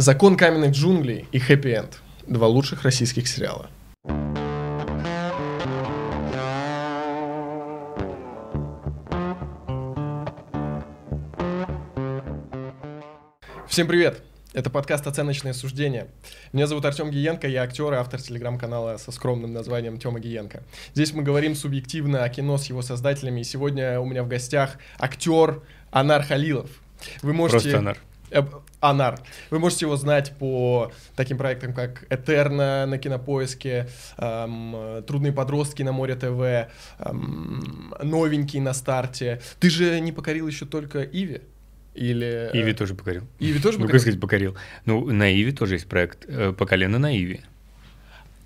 «Закон 0.00 0.36
каменных 0.36 0.70
джунглей» 0.70 1.26
и 1.32 1.40
«Хэппи 1.40 1.74
Энд»— 1.74 1.98
два 2.28 2.46
лучших 2.46 2.84
российских 2.84 3.26
сериала. 3.26 3.68
Всем 13.66 13.88
привет! 13.88 14.22
Это 14.52 14.70
подкаст 14.70 15.08
«Оценочное 15.08 15.52
суждение». 15.52 16.06
Меня 16.52 16.68
зовут 16.68 16.84
Артем 16.84 17.10
Гиенко, 17.10 17.48
я 17.48 17.64
актер 17.64 17.92
и 17.92 17.96
автор 17.96 18.22
телеграм-канала 18.22 18.98
со 18.98 19.10
скромным 19.10 19.52
названием 19.52 19.98
Тёма 19.98 20.20
Гиенко. 20.20 20.62
Здесь 20.94 21.12
мы 21.12 21.24
говорим 21.24 21.56
субъективно 21.56 22.22
о 22.22 22.28
кино 22.28 22.56
с 22.56 22.66
его 22.66 22.82
создателями, 22.82 23.40
и 23.40 23.44
сегодня 23.44 23.98
у 23.98 24.06
меня 24.06 24.22
в 24.22 24.28
гостях 24.28 24.76
актер 25.00 25.60
Анар 25.90 26.22
Халилов. 26.22 26.70
Вы 27.22 27.32
можете... 27.32 27.72
Просто 27.72 27.78
Анар. 27.78 27.98
Э, 28.80 28.86
Анар. 28.86 29.20
Вы 29.50 29.58
можете 29.58 29.86
его 29.86 29.96
знать 29.96 30.32
по 30.38 30.92
таким 31.16 31.38
проектам, 31.38 31.72
как 31.72 32.04
«Этерна» 32.10 32.86
на 32.86 32.98
Кинопоиске, 32.98 33.88
эм, 34.16 35.02
«Трудные 35.06 35.32
подростки» 35.32 35.82
на 35.82 35.92
Море 35.92 36.14
ТВ, 36.14 36.70
эм, 36.98 37.94
«Новенький» 38.02 38.60
на 38.60 38.74
старте. 38.74 39.40
Ты 39.60 39.70
же 39.70 40.00
не 40.00 40.12
покорил 40.12 40.46
еще 40.46 40.66
только 40.66 41.02
Иви? 41.02 41.40
Или... 41.94 42.50
Иви 42.52 42.72
тоже 42.74 42.94
покорил. 42.94 43.26
Иви 43.40 43.58
тоже 43.60 43.78
покорил? 43.78 43.86
Ну, 43.86 43.92
как 43.92 44.00
сказать, 44.00 44.20
покорил. 44.20 44.56
Ну, 44.84 45.10
на 45.10 45.32
Иви 45.32 45.52
тоже 45.52 45.74
есть 45.74 45.88
проект 45.88 46.24
э, 46.28 46.52
«По 46.52 46.66
колено 46.66 46.98
на 46.98 47.16
Иви». 47.16 47.40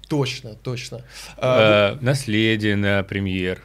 Точно, 0.09 0.55
точно. 0.55 1.03
Э, 1.37 1.97
Наследие 2.01 2.77
на 2.77 3.03
премьер. 3.03 3.63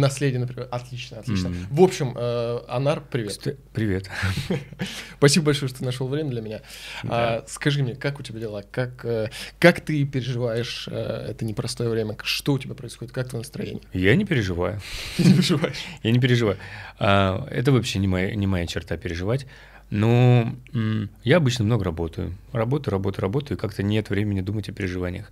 Наследие, 0.00 0.40
например. 0.40 0.68
Отлично, 0.70 1.18
отлично. 1.18 1.48
Mm. 1.48 1.66
В 1.70 1.80
общем, 1.82 2.14
э, 2.16 2.60
Анар, 2.68 3.02
привет. 3.10 3.32
Ст- 3.32 3.56
привет. 3.72 4.10
Спасибо 5.18 5.46
большое, 5.46 5.68
что 5.68 5.84
нашел 5.84 6.08
время 6.08 6.30
для 6.30 6.40
меня. 6.40 6.60
Да. 7.04 7.36
А, 7.36 7.44
скажи 7.46 7.82
мне, 7.82 7.94
как 7.94 8.18
у 8.18 8.22
тебя 8.22 8.40
дела? 8.40 8.62
Как, 8.70 9.04
э, 9.04 9.30
как 9.58 9.80
ты 9.80 10.04
переживаешь 10.04 10.88
э, 10.90 11.26
это 11.30 11.44
непростое 11.44 11.90
время? 11.90 12.16
Что 12.22 12.54
у 12.54 12.58
тебя 12.58 12.74
происходит? 12.74 13.12
Как 13.12 13.28
твое 13.28 13.40
настроение? 13.40 13.82
Я 13.92 14.16
не 14.16 14.24
переживаю. 14.24 14.80
Ты 15.16 15.24
не 15.24 15.34
переживаешь? 15.34 15.76
Я 16.02 16.10
не 16.10 16.18
переживаю. 16.18 16.56
А, 16.98 17.46
это 17.50 17.72
вообще 17.72 17.98
не 17.98 18.08
моя, 18.08 18.34
не 18.34 18.46
моя 18.46 18.66
черта 18.66 18.96
переживать. 18.96 19.46
Но 19.90 20.54
я 21.24 21.38
обычно 21.38 21.64
много 21.64 21.84
работаю. 21.84 22.36
Работаю, 22.52 22.92
работаю, 22.92 23.22
работаю, 23.22 23.58
и 23.58 23.60
как-то 23.60 23.82
нет 23.82 24.08
времени 24.08 24.40
думать 24.40 24.68
о 24.68 24.72
переживаниях. 24.72 25.30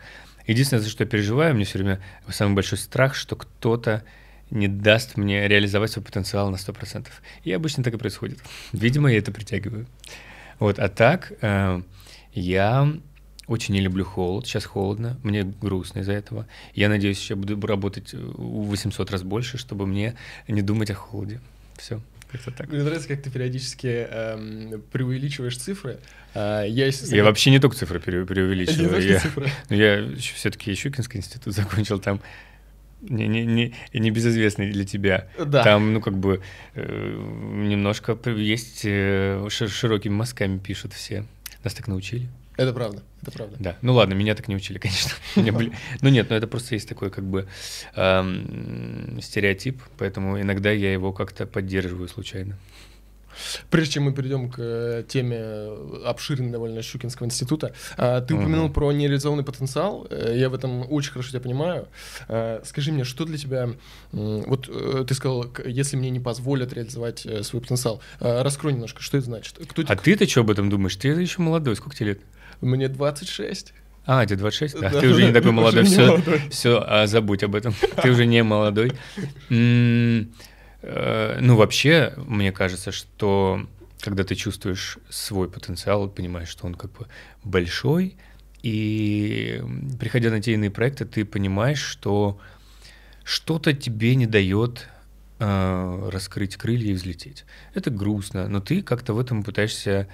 Единственное, 0.48 0.82
за 0.82 0.88
что 0.88 1.05
я 1.05 1.08
переживаю, 1.08 1.55
мне 1.55 1.64
все 1.64 1.78
время 1.78 2.00
самый 2.28 2.55
большой 2.55 2.78
страх, 2.78 3.14
что 3.14 3.36
кто-то 3.36 4.03
не 4.50 4.68
даст 4.68 5.16
мне 5.16 5.46
реализовать 5.48 5.91
свой 5.91 6.04
потенциал 6.04 6.50
на 6.50 6.56
100%. 6.56 7.06
И 7.44 7.52
обычно 7.52 7.82
так 7.82 7.94
и 7.94 7.98
происходит. 7.98 8.38
Видимо, 8.72 9.10
я 9.10 9.18
это 9.18 9.32
притягиваю. 9.32 9.86
Вот, 10.58 10.78
а 10.78 10.88
так, 10.88 11.32
э, 11.41 11.82
я 12.32 12.92
очень 13.46 13.74
не 13.74 13.80
люблю 13.80 14.04
холод. 14.04 14.46
Сейчас 14.46 14.64
холодно, 14.64 15.19
мне 15.22 15.42
грустно 15.42 16.00
из-за 16.00 16.12
этого. 16.12 16.46
Я 16.74 16.88
надеюсь, 16.88 17.30
я 17.30 17.36
буду 17.36 17.58
работать 17.66 18.12
в 18.12 18.66
800 18.66 19.10
раз 19.10 19.22
больше, 19.22 19.58
чтобы 19.58 19.86
мне 19.86 20.14
не 20.46 20.62
думать 20.62 20.91
о 20.91 20.94
холоде. 20.94 21.41
Все. 21.76 22.00
Как-то 22.30 22.50
так. 22.50 22.69
Мне 22.69 22.82
нравится, 22.82 23.08
как 23.08 23.22
ты 23.22 23.30
периодически 23.30 23.86
эм, 23.86 24.82
преувеличиваешь 24.92 25.56
цифры. 25.56 25.98
А, 26.34 26.62
я, 26.62 26.86
я 26.88 27.24
вообще 27.24 27.50
не 27.50 27.58
только 27.58 27.74
цифры 27.74 28.00
преувеличиваю. 28.00 29.00
Не 29.00 29.08
я, 29.08 29.20
цифры. 29.20 29.50
я 29.70 30.06
все-таки 30.19 30.74
Щукинский 30.74 31.20
институт 31.20 31.54
закончил, 31.54 31.98
там 31.98 32.20
не, 33.00 33.28
не, 33.28 33.44
не, 33.44 33.74
не 33.92 34.10
безызвестный 34.10 34.70
для 34.70 34.84
тебя. 34.84 35.28
Да. 35.38 35.62
Там, 35.62 35.92
ну, 35.92 36.00
как 36.00 36.16
бы, 36.16 36.41
э, 36.74 37.14
немножко 37.64 38.18
есть, 38.30 38.82
э, 38.84 39.46
широкими 39.50 40.12
мазками 40.12 40.58
пишут 40.58 40.92
все. 40.92 41.25
Нас 41.64 41.75
так 41.75 41.88
научили. 41.88 42.28
Это 42.56 42.72
правда, 42.72 43.03
это 43.22 43.31
правда. 43.31 43.56
Да. 43.60 43.76
Ну 43.82 43.94
ладно, 43.94 44.14
меня 44.14 44.34
так 44.34 44.48
не 44.48 44.56
учили, 44.56 44.78
конечно. 44.81 45.12
Ну 45.37 46.08
нет, 46.08 46.28
но 46.28 46.37
это 46.37 46.48
просто 46.48 46.75
есть 46.75 46.88
такой 46.88 47.10
как 47.10 47.25
бы 47.25 47.47
стереотип, 47.92 49.81
поэтому 49.97 50.41
иногда 50.41 50.72
я 50.72 50.92
его 50.92 51.12
как-то 51.12 51.47
поддерживаю 51.47 52.08
случайно. 52.08 52.56
Прежде 53.71 53.94
чем 53.94 54.05
мы 54.05 54.12
перейдем 54.12 54.50
к 54.50 54.56
э, 54.59 55.05
теме 55.09 55.69
обширной 56.05 56.50
довольно 56.50 56.83
Щукинского 56.83 57.27
института, 57.27 57.72
а, 57.97 58.21
ты 58.21 58.34
упомянул 58.34 58.66
угу. 58.66 58.75
про 58.75 58.93
нереализованный 58.93 59.44
потенциал. 59.44 60.06
Э, 60.11 60.34
я 60.37 60.49
в 60.50 60.55
этом 60.55 60.91
очень 60.91 61.12
хорошо 61.12 61.31
тебя 61.31 61.41
понимаю. 61.41 61.88
А, 62.28 62.62
скажи 62.65 62.93
мне, 62.93 63.05
что 63.05 63.25
для 63.25 63.38
тебя... 63.38 63.71
Вот 64.12 64.69
э, 64.69 65.05
ты 65.06 65.15
сказал, 65.15 65.47
если 65.65 65.97
мне 65.97 66.11
не 66.11 66.21
позволят 66.21 66.72
реализовать 66.72 67.27
свой 67.43 67.62
потенциал. 67.62 68.00
А, 68.21 68.43
раскрой 68.43 68.72
немножко, 68.72 69.03
что 69.03 69.19
это 69.19 69.27
значит. 69.27 69.59
Кто 69.69 69.83
а 69.87 69.97
ты-то 69.97 70.28
что 70.28 70.41
об 70.41 70.50
этом 70.50 70.71
думаешь? 70.71 70.97
Ты 70.97 71.09
еще 71.09 71.43
молодой, 71.43 71.77
сколько 71.77 71.97
тебе 71.97 72.11
лет? 72.11 72.21
Мне 72.61 72.88
26. 72.88 73.72
А, 74.11 74.25
тебе 74.25 74.38
26? 74.38 74.81
Да, 74.81 74.88
да 74.88 75.00
ты 75.00 75.09
уже 75.09 75.27
не 75.27 75.33
такой 75.33 75.53
молодой. 75.53 75.84
Все, 75.84 76.22
все, 76.50 76.83
а, 76.87 77.06
забудь 77.06 77.43
об 77.43 77.55
этом. 77.55 77.75
Ты 78.03 78.11
уже 78.11 78.25
не 78.25 78.43
молодой. 78.43 78.93
Э, 80.83 81.39
ну, 81.41 81.56
вообще, 81.56 82.15
мне 82.16 82.53
кажется, 82.53 82.93
что 82.93 83.66
когда 84.00 84.25
ты 84.25 84.34
чувствуешь 84.34 84.99
свой 85.09 85.50
потенциал, 85.50 86.09
понимаешь, 86.09 86.49
что 86.49 86.66
он 86.66 86.75
как 86.75 86.93
бы 86.93 87.06
большой, 87.44 88.16
и 88.62 89.62
приходя 89.99 90.31
на 90.31 90.41
те 90.41 90.55
иные 90.55 90.71
проекты, 90.71 91.05
ты 91.05 91.25
понимаешь, 91.25 91.81
что 91.81 92.38
что-то 93.25 93.72
тебе 93.72 94.15
не 94.15 94.27
дает 94.27 94.88
э, 95.38 96.09
раскрыть 96.11 96.56
крылья 96.56 96.91
и 96.91 96.94
взлететь. 96.94 97.44
Это 97.75 97.91
грустно, 97.91 98.49
но 98.49 98.61
ты 98.61 98.83
как-то 98.83 99.15
в 99.15 99.19
этом 99.19 99.43
пытаешься, 99.43 100.09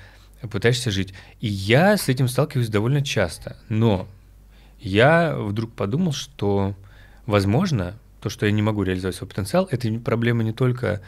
пытаешься 0.51 0.91
жить. 0.91 1.15
И 1.41 1.47
я 1.47 1.97
с 1.97 2.09
этим 2.09 2.29
сталкиваюсь 2.29 2.69
довольно 2.69 3.03
часто. 3.03 3.57
Но 3.69 4.09
я 4.81 5.37
вдруг 5.37 5.73
подумал, 5.73 6.13
что, 6.13 6.75
возможно, 7.27 7.99
то, 8.25 8.31
что 8.31 8.47
я 8.47 8.53
не 8.53 8.63
могу 8.63 8.83
реализовать 8.85 9.17
свой 9.17 9.29
потенциал, 9.29 9.69
это 9.71 9.87
проблема 10.01 10.43
не 10.43 10.53
только 10.53 11.03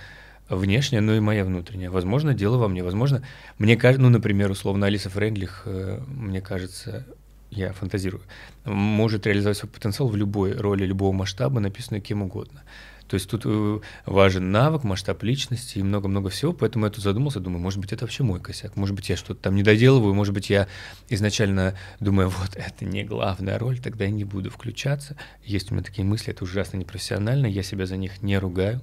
внешняя, 0.51 1.01
но 1.01 1.15
и 1.15 1.21
моя 1.21 1.47
внутренняя. 1.47 1.89
Возможно, 1.89 2.35
дело 2.35 2.59
во 2.59 2.69
мне. 2.69 2.83
Возможно, 2.83 3.23
мне 3.57 3.79
кажется, 3.79 4.03
ну, 4.03 4.11
например, 4.11 4.51
условно, 4.51 4.85
Алиса 4.85 5.09
Френдлих, 5.09 5.63
э, 5.65 5.99
мне 6.09 6.43
кажется, 6.43 7.07
я 7.51 7.73
фантазирую, 7.73 8.23
может 8.67 9.27
реализовать 9.27 9.57
свой 9.57 9.71
потенциал 9.71 10.11
в 10.11 10.17
любой 10.17 10.53
роли, 10.53 10.85
любого 10.85 11.13
масштаба, 11.13 11.59
написанной 11.59 12.03
кем 12.03 12.21
угодно. 12.21 12.65
То 13.09 13.15
есть 13.15 13.29
тут 13.31 13.43
э, 13.45 13.81
важен 14.05 14.51
навык, 14.51 14.85
масштаб 14.85 15.23
личности 15.23 15.79
и 15.79 15.83
много-много 15.83 16.29
всего, 16.31 16.53
поэтому 16.53 16.87
я 16.87 16.91
тут 16.91 17.05
задумался, 17.05 17.41
думаю, 17.41 17.61
может 17.61 17.81
быть, 17.81 17.93
это 17.93 18.05
вообще 18.05 18.23
мой 18.23 18.41
косяк, 18.41 18.77
может 18.77 18.95
быть, 18.95 19.09
я 19.09 19.17
что-то 19.17 19.41
там 19.41 19.55
не 19.55 19.63
доделываю, 19.63 20.15
может 20.15 20.35
быть, 20.35 20.51
я 20.51 20.67
изначально 21.09 21.75
думаю, 22.01 22.29
вот 22.29 22.51
это 22.57 22.85
не 22.85 23.05
главная 23.05 23.59
роль, 23.59 23.79
тогда 23.79 24.05
я 24.05 24.11
не 24.11 24.25
буду 24.25 24.51
включаться. 24.51 25.17
Есть 25.45 25.71
у 25.71 25.75
меня 25.75 25.85
такие 25.85 26.05
мысли, 26.05 26.33
это 26.33 26.45
ужасно 26.45 26.77
непрофессионально, 26.77 27.47
я 27.47 27.63
себя 27.63 27.87
за 27.87 27.97
них 27.97 28.23
не 28.23 28.39
ругаю 28.39 28.81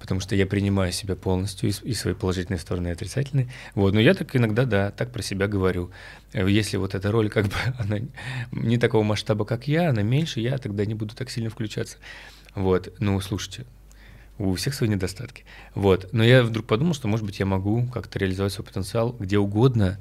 потому 0.00 0.20
что 0.20 0.34
я 0.34 0.46
принимаю 0.46 0.92
себя 0.92 1.14
полностью 1.14 1.68
и, 1.68 1.92
свои 1.92 2.14
положительные 2.14 2.58
стороны, 2.58 2.88
и 2.88 2.90
отрицательные. 2.92 3.48
Вот, 3.74 3.92
но 3.92 4.00
я 4.00 4.14
так 4.14 4.34
иногда, 4.34 4.64
да, 4.64 4.90
так 4.90 5.12
про 5.12 5.22
себя 5.22 5.46
говорю. 5.46 5.92
Э, 6.32 6.50
если 6.50 6.78
вот 6.78 6.94
эта 6.94 7.12
роль 7.12 7.28
как 7.28 7.46
бы 7.46 7.54
она 7.78 7.98
не 8.50 8.78
такого 8.78 9.04
масштаба, 9.04 9.44
как 9.44 9.68
я, 9.68 9.90
она 9.90 10.02
меньше, 10.02 10.40
я 10.40 10.58
тогда 10.58 10.84
не 10.86 10.94
буду 10.94 11.14
так 11.14 11.30
сильно 11.30 11.50
включаться. 11.50 11.98
Вот, 12.54 12.92
ну, 12.98 13.20
слушайте, 13.20 13.66
у 14.38 14.54
всех 14.54 14.74
свои 14.74 14.88
недостатки. 14.88 15.44
Вот, 15.74 16.08
но 16.12 16.24
я 16.24 16.42
вдруг 16.42 16.66
подумал, 16.66 16.94
что, 16.94 17.08
может 17.08 17.26
быть, 17.26 17.38
я 17.38 17.46
могу 17.46 17.86
как-то 17.86 18.18
реализовать 18.18 18.52
свой 18.52 18.66
потенциал 18.66 19.14
где 19.18 19.38
угодно 19.38 19.98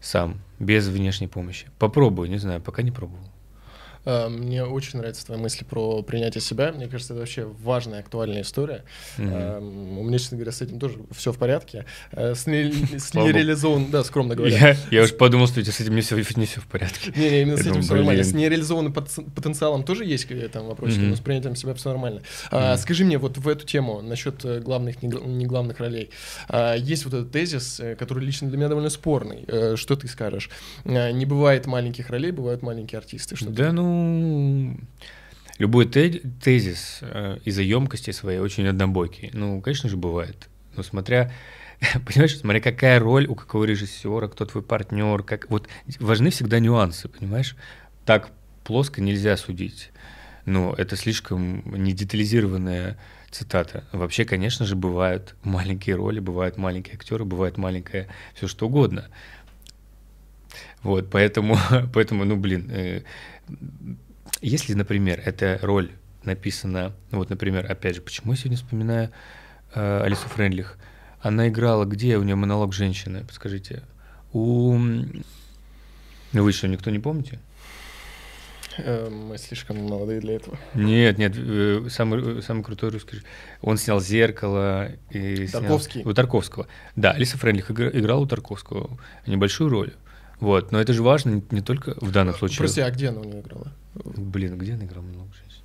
сам, 0.00 0.40
без 0.58 0.88
внешней 0.88 1.28
помощи. 1.28 1.68
Попробую, 1.78 2.28
не 2.28 2.38
знаю, 2.38 2.60
пока 2.60 2.82
не 2.82 2.90
пробовал. 2.90 3.31
Э, 4.04 4.28
мне 4.28 4.64
очень 4.64 4.98
нравятся 4.98 5.26
твои 5.26 5.38
мысли 5.38 5.64
про 5.64 6.02
принятие 6.02 6.40
себя. 6.40 6.72
Мне 6.72 6.88
кажется, 6.88 7.14
это 7.14 7.20
вообще 7.20 7.46
важная, 7.62 8.00
актуальная 8.00 8.42
история. 8.42 8.84
Mm-hmm. 9.18 9.98
У 9.98 10.02
меня, 10.02 10.18
честно 10.18 10.36
говоря, 10.38 10.52
с 10.52 10.60
этим 10.62 10.78
тоже 10.78 10.98
все 11.12 11.32
в 11.32 11.38
порядке. 11.38 11.84
Э, 12.12 12.34
с, 12.34 12.46
не, 12.46 12.72
с 12.98 13.14
нереализованным, 13.14 13.90
да, 13.90 14.04
скромно 14.04 14.34
говоря. 14.34 14.56
Я, 14.56 14.76
я 14.90 15.02
уж 15.02 15.16
подумал, 15.16 15.46
что 15.46 15.64
с 15.64 15.80
этим 15.80 15.94
не 15.94 16.00
все, 16.00 16.16
не 16.16 16.46
все 16.46 16.60
в 16.60 16.66
порядке. 16.66 17.12
Не, 17.16 17.30
не, 17.30 17.42
именно 17.42 17.56
я 17.56 17.62
с 17.62 17.66
этим 17.66 17.82
все 17.82 17.94
нормально. 17.94 18.24
С 18.24 18.32
нереализованным 18.32 18.92
потенциалом 18.92 19.84
тоже 19.84 20.04
есть 20.04 20.28
там 20.52 20.66
вопросы, 20.66 20.98
mm-hmm. 20.98 21.08
но 21.08 21.16
с 21.16 21.20
принятием 21.20 21.56
себя 21.56 21.74
все 21.74 21.90
нормально. 21.90 22.22
Mm-hmm. 22.50 22.76
Скажи 22.78 23.04
мне 23.04 23.18
вот 23.18 23.38
в 23.38 23.48
эту 23.48 23.66
тему 23.66 24.00
насчет 24.02 24.44
главных, 24.62 25.02
не 25.02 25.46
главных 25.46 25.80
ролей. 25.80 26.10
Есть 26.76 27.04
вот 27.04 27.14
этот 27.14 27.30
тезис, 27.30 27.80
который 27.98 28.24
лично 28.24 28.48
для 28.48 28.56
меня 28.56 28.68
довольно 28.68 28.90
спорный. 28.90 29.46
Что 29.76 29.96
ты 29.96 30.08
скажешь? 30.08 30.50
Не 30.84 31.24
бывает 31.24 31.66
маленьких 31.66 32.10
ролей, 32.10 32.30
бывают 32.30 32.62
маленькие 32.62 32.98
артисты. 32.98 33.36
Что 33.36 33.50
да, 33.50 33.72
ну 33.72 33.91
любой 35.58 35.86
тезис 35.86 36.98
э, 37.02 37.38
из-за 37.44 37.62
емкости 37.62 38.10
своей 38.10 38.38
очень 38.38 38.66
однобокий. 38.66 39.30
Ну, 39.32 39.60
конечно 39.60 39.88
же, 39.88 39.96
бывает. 39.96 40.48
Но 40.76 40.82
смотря, 40.82 41.32
понимаешь, 42.06 42.36
смотря 42.36 42.60
какая 42.60 42.98
роль 42.98 43.26
у 43.26 43.34
какого 43.34 43.64
режиссера, 43.64 44.28
кто 44.28 44.44
твой 44.44 44.62
партнер, 44.62 45.22
как 45.22 45.50
вот 45.50 45.68
важны 46.00 46.30
всегда 46.30 46.58
нюансы, 46.58 47.08
понимаешь? 47.08 47.56
Так 48.04 48.30
плоско 48.64 49.00
нельзя 49.00 49.36
судить. 49.36 49.90
Ну, 50.44 50.72
это 50.72 50.96
слишком 50.96 51.62
недетализированная 51.66 52.98
цитата. 53.30 53.84
Вообще, 53.92 54.24
конечно 54.24 54.66
же, 54.66 54.76
бывают 54.76 55.36
маленькие 55.42 55.96
роли, 55.96 56.20
бывают 56.20 56.56
маленькие 56.56 56.94
актеры, 56.94 57.24
бывает 57.24 57.56
маленькое 57.56 58.08
все 58.34 58.48
что 58.48 58.66
угодно. 58.66 59.08
Вот, 60.82 61.10
поэтому, 61.10 61.56
поэтому, 61.94 62.24
ну, 62.24 62.36
блин, 62.36 62.70
э, 62.70 63.02
если, 64.40 64.74
например, 64.74 65.20
эта 65.24 65.58
роль 65.62 65.90
написана, 66.24 66.92
ну, 67.10 67.18
вот, 67.18 67.30
например, 67.30 67.70
опять 67.70 67.96
же, 67.96 68.00
почему 68.02 68.32
я 68.32 68.38
сегодня 68.38 68.56
вспоминаю 68.56 69.10
э, 69.74 70.00
Алису 70.04 70.28
Френдлих? 70.28 70.78
Она 71.20 71.48
играла 71.48 71.84
где? 71.84 72.16
У 72.18 72.22
нее 72.22 72.34
монолог 72.34 72.72
женщины, 72.72 73.24
подскажите. 73.24 73.82
У... 74.32 74.76
Вы 76.32 76.52
что, 76.52 76.66
никто 76.68 76.90
не 76.90 76.98
помните? 76.98 77.38
Э, 78.78 79.08
Мы 79.10 79.36
слишком 79.38 79.76
молодые 79.84 80.20
для 80.20 80.36
этого. 80.36 80.56
Нет, 80.74 81.18
нет, 81.18 81.34
э, 81.36 81.86
самый, 81.90 82.42
самый 82.42 82.64
крутой 82.64 82.90
русский. 82.90 83.18
Он 83.60 83.76
снял 83.76 84.00
зеркало 84.00 84.92
и 85.10 85.46
снял- 85.46 85.60
Тарковский. 85.62 86.02
У 86.04 86.14
Тарковского. 86.14 86.66
Да, 86.96 87.10
Алиса 87.12 87.36
Френдлих 87.38 87.70
игра- 87.70 87.90
играла 87.92 88.20
у 88.20 88.26
Тарковского 88.26 88.98
небольшую 89.26 89.68
роль. 89.70 89.92
Вот, 90.42 90.72
но 90.72 90.80
это 90.80 90.92
же 90.92 91.04
важно 91.04 91.36
не, 91.36 91.44
не 91.52 91.60
только 91.60 91.94
в 92.00 92.10
данном 92.10 92.34
случае. 92.34 92.58
Прости, 92.58 92.80
а 92.80 92.90
где 92.90 93.10
она 93.10 93.20
у 93.20 93.24
нее 93.24 93.42
играла? 93.42 93.72
Блин, 93.94 94.58
где 94.58 94.74
она 94.74 94.86
играла 94.86 95.04
много 95.04 95.30
женщин? 95.34 95.62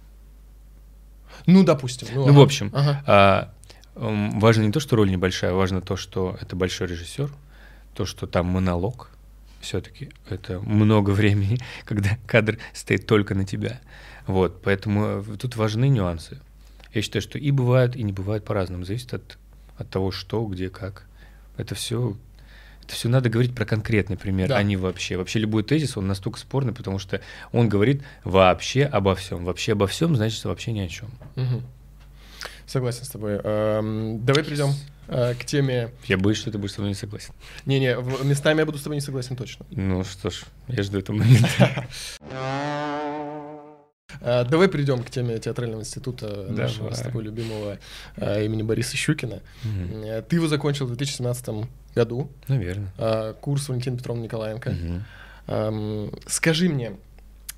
Ну, 1.47 1.63
допустим. 1.63 2.07
Ну, 2.13 2.27
ага. 2.27 2.33
в 2.33 2.39
общем, 2.39 2.69
Ага. 2.75 3.03
а, 3.07 3.53
важно 3.95 4.62
не 4.62 4.71
то, 4.71 4.79
что 4.79 4.95
роль 4.95 5.09
небольшая, 5.09 5.53
важно 5.53 5.81
то, 5.81 5.97
что 5.97 6.38
это 6.39 6.56
большой 6.56 6.85
режиссер, 6.85 7.33
то, 7.95 8.06
что 8.06 8.27
там 8.27 8.45
монолог, 8.45 9.09
все-таки 9.62 10.12
это 10.29 10.59
много 10.59 11.09
времени, 11.21 11.57
когда 11.83 12.12
кадр 12.27 12.59
стоит 12.71 13.07
только 13.07 13.33
на 13.33 13.45
тебя. 13.45 13.81
Вот, 14.27 14.62
поэтому 14.62 15.23
э, 15.27 15.38
тут 15.39 15.56
важны 15.56 15.89
нюансы. 15.89 16.39
Я 16.94 17.01
считаю, 17.01 17.23
что 17.23 17.39
и 17.39 17.50
бывают, 17.50 17.95
и 17.95 18.03
не 18.03 18.13
бывают 18.13 18.45
по-разному. 18.45 18.85
Зависит 18.85 19.15
от, 19.15 19.39
от 19.75 19.89
того, 19.89 20.12
что, 20.12 20.45
где, 20.45 20.69
как. 20.69 21.07
Это 21.57 21.73
все 21.73 22.15
это 22.87 22.95
все 22.95 23.09
надо 23.09 23.29
говорить 23.29 23.53
про 23.53 23.65
конкретный 23.65 24.15
пример, 24.17 24.47
Да. 24.47 24.57
а 24.57 24.63
не 24.63 24.77
вообще. 24.77 25.17
Вообще 25.17 25.39
любой 25.39 25.63
тезис, 25.63 25.97
он 25.97 26.07
настолько 26.07 26.39
спорный, 26.39 26.73
потому 26.73 26.99
что 26.99 27.19
он 27.51 27.67
говорит 27.67 28.01
вообще 28.23 28.83
обо 28.85 29.13
всем. 29.13 29.43
Вообще 29.43 29.73
обо 29.73 29.87
всем, 29.87 30.15
значит 30.15 30.43
вообще 30.45 30.71
ни 30.71 30.79
о 30.79 30.87
чем. 30.87 31.09
Мгм. 31.35 31.63
Согласен 32.65 33.03
с 33.03 33.09
тобой. 33.09 33.39
Эм, 33.43 34.23
Давай 34.25 34.43
перейдем 34.43 34.69
э, 35.09 35.33
к 35.35 35.45
теме... 35.45 35.91
Я 36.05 36.17
боюсь, 36.17 36.37
что 36.37 36.49
ты 36.51 36.57
будешь 36.57 36.73
со 36.73 36.79
мной 36.81 36.91
не 36.91 36.95
согласен. 36.95 37.33
Не-не, 37.65 37.95
местами 38.25 38.59
я 38.59 38.65
буду 38.65 38.77
с 38.77 38.83
тобой 38.83 38.95
не 38.95 39.01
согласен 39.01 39.35
точно. 39.35 39.65
Ну 39.71 40.03
что 40.05 40.29
ж, 40.29 40.43
я 40.69 40.81
жду 40.83 40.97
этого 40.99 41.17
момента. 41.17 41.85
Э, 44.21 44.45
Давай 44.45 44.67
перейдем 44.67 45.03
к 45.03 45.09
теме 45.09 45.37
театрального 45.37 45.81
института 45.81 46.47
нашего 46.49 46.89
Давай. 46.89 46.95
с 46.95 47.01
тобой 47.01 47.23
любимого 47.23 47.77
э, 48.15 48.45
имени 48.45 48.63
Бориса 48.63 48.97
Щукина. 48.97 49.41
Э, 50.03 50.23
Ты 50.27 50.37
его 50.37 50.47
закончил 50.47 50.85
в 50.85 50.89
2017 50.89 51.67
году. 51.97 52.29
Наверное. 52.47 52.91
э, 52.97 53.33
Курс 53.41 53.67
Валентина 53.69 53.97
Петровна 53.97 54.23
Николаенко. 54.23 54.73
Эм, 55.47 56.11
Скажи 56.27 56.69
мне, 56.69 56.91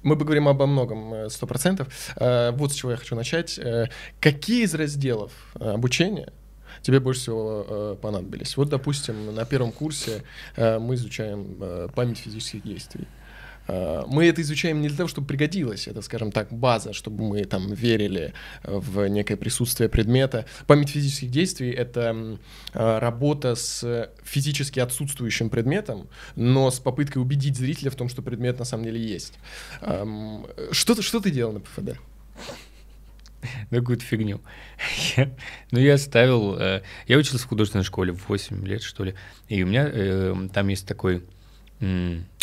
мы 0.03 0.15
поговорим 0.17 0.47
обо 0.47 0.65
многом 0.65 1.29
сто 1.29 1.45
процентов. 1.47 1.87
Вот 2.15 2.71
с 2.71 2.75
чего 2.75 2.91
я 2.91 2.97
хочу 2.97 3.15
начать. 3.15 3.57
Э, 3.59 3.87
Какие 4.19 4.63
из 4.63 4.73
разделов 4.75 5.31
э, 5.59 5.71
обучения 5.71 6.29
тебе 6.81 6.99
больше 6.99 7.21
всего 7.21 7.65
э, 7.67 7.95
понадобились? 8.01 8.55
Вот, 8.57 8.69
допустим, 8.69 9.33
на 9.35 9.45
первом 9.45 9.71
курсе 9.71 10.23
э, 10.55 10.79
мы 10.79 10.95
изучаем 10.95 11.57
э, 11.59 11.87
память 11.93 12.17
физических 12.19 12.63
действий. 12.63 13.07
Э, 13.69 14.03
Мы 14.07 14.25
это 14.25 14.41
изучаем 14.41 14.81
не 14.81 14.87
для 14.87 14.97
того, 14.97 15.07
чтобы 15.09 15.27
пригодилось, 15.27 15.87
это, 15.87 16.01
скажем 16.01 16.31
так, 16.31 16.51
база, 16.51 16.91
чтобы 16.93 17.23
мы 17.23 17.43
там 17.45 17.71
верили 17.73 18.33
э, 18.63 18.77
в 18.77 19.07
некое 19.07 19.37
присутствие 19.37 19.89
предмета. 19.89 20.45
Память 20.67 20.89
физических 20.89 21.29
действий— 21.29 21.69
это 21.83 22.37
э, 22.73 22.99
работа 22.99 23.55
с 23.55 24.09
физически 24.23 24.79
отсутствующим 24.79 25.49
предметом, 25.49 26.07
но 26.35 26.71
с 26.71 26.79
попыткой 26.79 27.21
убедить 27.21 27.57
зрителя 27.57 27.91
в 27.91 27.95
том, 27.95 28.09
что 28.09 28.21
предмет 28.21 28.57
на 28.59 28.65
самом 28.65 28.85
деле 28.85 28.99
есть. 29.01 29.33
Эм, 29.81 30.45
Что, 30.71 30.95
ты- 30.95 31.01
что 31.03 31.19
ты 31.19 31.29
делал 31.31 31.53
на 31.53 31.59
ПФД? 31.59 31.99
Да 33.71 33.77
какую-то 33.79 34.03
фигню. 34.03 34.41
Ну, 35.71 35.79
я 35.79 35.97
ставил... 35.97 36.57
Я 37.07 37.17
учился 37.17 37.45
в 37.45 37.47
художественной 37.47 37.85
школе 37.85 38.11
в 38.11 38.27
8 38.27 38.65
лет, 38.65 38.81
что 38.81 39.03
ли. 39.03 39.13
И 39.47 39.63
у 39.63 39.67
меня 39.67 40.49
там 40.49 40.67
есть 40.67 40.87
такой 40.87 41.23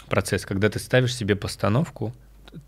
процесс, 0.08 0.46
когда 0.46 0.68
ты 0.68 0.78
ставишь 0.78 1.14
себе 1.14 1.36
постановку, 1.36 2.14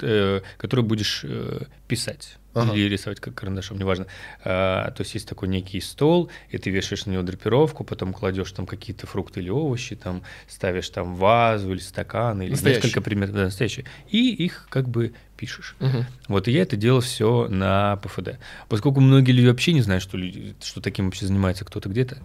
э, 0.00 0.40
которую 0.56 0.86
будешь 0.86 1.22
э, 1.24 1.62
писать. 1.86 2.38
Ага. 2.54 2.74
Или 2.74 2.88
рисовать 2.88 3.20
как 3.20 3.34
карандашом, 3.34 3.78
неважно. 3.78 4.06
А, 4.44 4.90
то 4.90 5.02
есть 5.02 5.14
есть 5.14 5.28
такой 5.28 5.48
некий 5.48 5.80
стол, 5.80 6.30
и 6.50 6.58
ты 6.58 6.70
вешаешь 6.70 7.06
на 7.06 7.12
него 7.12 7.22
драпировку, 7.22 7.84
потом 7.84 8.12
кладешь 8.12 8.50
там 8.52 8.66
какие-то 8.66 9.06
фрукты 9.06 9.40
или 9.40 9.50
овощи, 9.50 9.94
там 9.94 10.22
ставишь 10.48 10.88
там 10.88 11.14
вазу 11.14 11.72
или 11.72 11.78
стакан, 11.78 12.42
или 12.42 12.50
Настоящий. 12.50 12.82
несколько 12.82 13.00
предметов, 13.00 13.36
да, 13.36 13.44
настоящие, 13.44 13.84
и 14.10 14.30
их 14.30 14.66
как 14.70 14.88
бы 14.88 15.12
пишешь. 15.36 15.76
Мгм. 15.78 16.06
Вот 16.26 16.48
и 16.48 16.52
я 16.52 16.62
это 16.62 16.76
делал 16.76 17.00
все 17.00 17.46
на 17.48 17.96
ПФД. 17.96 18.38
Поскольку 18.68 19.00
многие 19.00 19.32
люди 19.32 19.46
вообще 19.46 19.72
не 19.72 19.82
знают, 19.82 20.02
что, 20.02 20.16
люди, 20.16 20.54
что 20.60 20.80
таким 20.80 21.06
вообще 21.06 21.26
занимается 21.26 21.64
кто-то 21.64 21.88
где-то, 21.88 22.18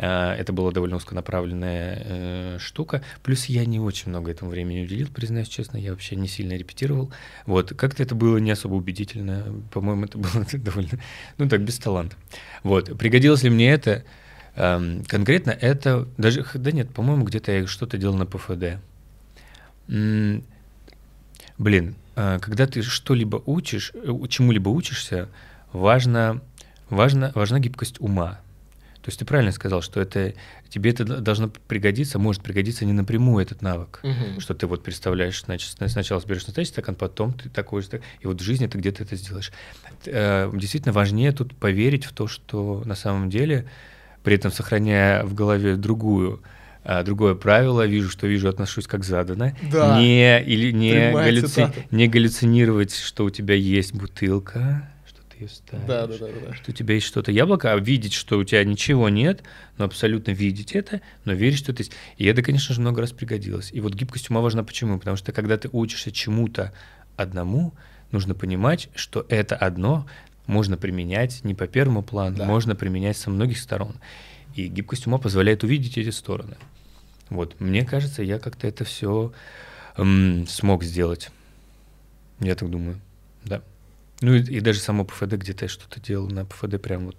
это 0.00 0.52
была 0.52 0.72
довольно 0.72 0.96
узконаправленная 0.96 2.02
э, 2.04 2.58
штука. 2.58 3.02
Плюс 3.22 3.46
я 3.46 3.64
не 3.64 3.78
очень 3.78 4.08
много 4.08 4.30
этому 4.30 4.50
времени 4.50 4.84
уделил, 4.84 5.08
признаюсь 5.08 5.48
честно, 5.48 5.76
я 5.76 5.92
вообще 5.92 6.16
не 6.16 6.26
сильно 6.26 6.54
репетировал. 6.54 7.12
Вот, 7.46 7.72
как-то 7.76 8.02
это 8.02 8.14
было 8.14 8.38
не 8.38 8.50
особо 8.50 8.74
убедительно. 8.74 9.44
По-моему, 9.72 10.06
это 10.06 10.18
было 10.18 10.44
довольно, 10.52 10.98
ну 11.38 11.48
так, 11.48 11.62
без 11.62 11.78
таланта. 11.78 12.16
Вот, 12.62 12.96
пригодилось 12.98 13.42
ли 13.42 13.50
мне 13.50 13.70
это? 13.70 14.04
Конкретно 14.54 15.50
это, 15.50 16.06
даже, 16.16 16.46
да 16.54 16.70
нет, 16.70 16.90
по-моему, 16.90 17.24
где-то 17.24 17.50
я 17.50 17.66
что-то 17.66 17.98
делал 17.98 18.14
на 18.14 18.24
ПФД. 18.24 18.78
Блин, 21.58 21.96
а, 22.16 22.38
когда 22.38 22.66
ты 22.66 22.82
что-либо 22.82 23.42
учишь, 23.46 23.92
э, 23.94 24.12
чему-либо 24.28 24.68
учишься, 24.68 25.28
важно, 25.72 26.40
важно, 26.88 27.32
важна 27.34 27.58
гибкость 27.58 28.00
ума. 28.00 28.40
То 29.04 29.08
есть 29.10 29.18
ты 29.18 29.26
правильно 29.26 29.52
сказал, 29.52 29.82
что 29.82 30.00
это 30.00 30.32
тебе 30.70 30.90
это 30.90 31.04
должно 31.04 31.48
пригодиться, 31.68 32.18
может 32.18 32.42
пригодиться 32.42 32.86
не 32.86 32.94
напрямую 32.94 33.44
этот 33.44 33.60
навык. 33.60 34.00
Мгм. 34.02 34.40
Что 34.40 34.54
ты 34.54 34.66
вот 34.66 34.82
представляешь, 34.82 35.42
значит, 35.44 35.72
сна- 35.72 35.88
сначала 35.88 36.20
соберешь 36.20 36.46
настоящий 36.46 36.72
стакан, 36.72 36.94
потом 36.94 37.34
ты 37.34 37.50
такой 37.50 37.82
же, 37.82 38.00
и 38.20 38.26
вот 38.26 38.40
в 38.40 38.42
жизни 38.42 38.66
ты 38.66 38.78
где-то 38.78 39.02
это 39.02 39.14
сделаешь. 39.16 39.52
Э, 40.06 40.50
Действительно 40.54 40.94
важнее 40.94 41.32
тут 41.32 41.54
поверить 41.54 42.06
в 42.06 42.12
то, 42.14 42.26
что 42.28 42.82
на 42.86 42.94
самом 42.94 43.28
деле, 43.28 43.66
при 44.22 44.36
этом 44.36 44.50
сохраняя 44.50 45.22
в 45.24 45.34
голове 45.34 45.76
другую, 45.76 46.42
а, 46.82 47.02
другое 47.02 47.34
правило, 47.34 47.86
вижу, 47.86 48.08
что 48.08 48.26
вижу, 48.26 48.48
отношусь 48.48 48.86
как 48.86 49.04
задано, 49.04 49.52
Да. 49.70 49.98
не, 50.00 50.42
или 50.42 50.70
не, 50.72 50.92
галлюци- 51.12 51.72
не 51.90 52.08
галлюцинировать, 52.08 52.94
что 52.96 53.24
у 53.26 53.30
тебя 53.30 53.54
есть 53.54 53.92
бутылка, 53.94 54.88
ты 55.38 55.48
ставишь, 55.48 55.86
Да, 55.86 56.06
да, 56.06 56.18
да, 56.18 56.26
да, 56.48 56.54
что 56.54 56.70
у 56.70 56.74
тебя 56.74 56.94
есть 56.94 57.06
что-то 57.06 57.32
яблоко, 57.32 57.72
а 57.72 57.76
видеть, 57.78 58.12
что 58.12 58.38
у 58.38 58.44
тебя 58.44 58.64
ничего 58.64 59.08
нет, 59.08 59.42
но 59.78 59.84
абсолютно 59.84 60.30
видеть 60.32 60.72
это, 60.72 61.00
но 61.24 61.32
верить, 61.32 61.58
что 61.58 61.72
это 61.72 61.82
есть. 61.82 61.92
И 62.16 62.24
это, 62.26 62.42
конечно 62.42 62.74
же, 62.74 62.80
много 62.80 63.00
раз 63.00 63.12
пригодилось. 63.12 63.70
И 63.72 63.80
вот 63.80 63.94
гибкость 63.94 64.30
ума 64.30 64.40
важна 64.40 64.64
почему? 64.64 64.98
Потому 64.98 65.16
что 65.16 65.32
когда 65.32 65.56
ты 65.56 65.68
учишься 65.72 66.10
чему-то 66.12 66.72
одному, 67.16 67.74
нужно 68.12 68.34
понимать, 68.34 68.88
что 68.94 69.26
это 69.28 69.56
одно 69.56 70.06
можно 70.46 70.76
применять 70.76 71.42
не 71.44 71.54
по 71.54 71.66
первому 71.66 72.02
плану, 72.02 72.36
Да. 72.36 72.44
можно 72.44 72.74
применять 72.76 73.16
со 73.16 73.30
многих 73.30 73.58
сторон. 73.58 73.94
И 74.54 74.68
гибкость 74.68 75.06
ума 75.06 75.18
позволяет 75.18 75.64
увидеть 75.64 75.98
эти 75.98 76.10
стороны. 76.10 76.56
Вот, 77.30 77.58
мне 77.60 77.84
кажется, 77.84 78.22
я 78.22 78.38
как-то 78.38 78.66
это 78.66 78.84
все 78.84 79.32
смог 79.96 80.84
сделать. 80.84 81.30
Я 82.40 82.54
так 82.54 82.68
думаю, 82.70 83.00
да. 83.44 83.62
Ну 84.24 84.34
и, 84.34 84.40
и 84.42 84.60
даже 84.60 84.80
само 84.80 85.04
ПФД, 85.04 85.34
где-то 85.34 85.66
я 85.66 85.68
что-то 85.68 86.00
делал 86.00 86.28
на 86.28 86.44
ПФД 86.46 86.80
прям 86.80 87.06
вот 87.06 87.16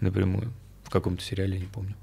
напрямую. 0.00 0.52
В 0.84 0.90
каком-то 0.90 1.22
сериале, 1.22 1.54
я 1.54 1.60
не 1.60 1.66
помню. 1.66 1.94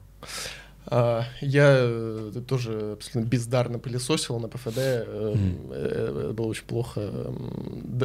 А, 0.86 1.24
Я 1.40 1.78
э, 1.80 2.42
тоже 2.46 2.94
абсолютно 2.94 3.30
бездарно 3.30 3.80
пылесосил 3.80 4.38
на 4.40 4.50
ПФД. 4.50 4.78
э, 4.78 5.34
Мгм. 5.36 5.72
э, 5.72 6.24
Это 6.26 6.34
было 6.34 6.48
очень 6.48 6.66
плохо. 6.66 7.10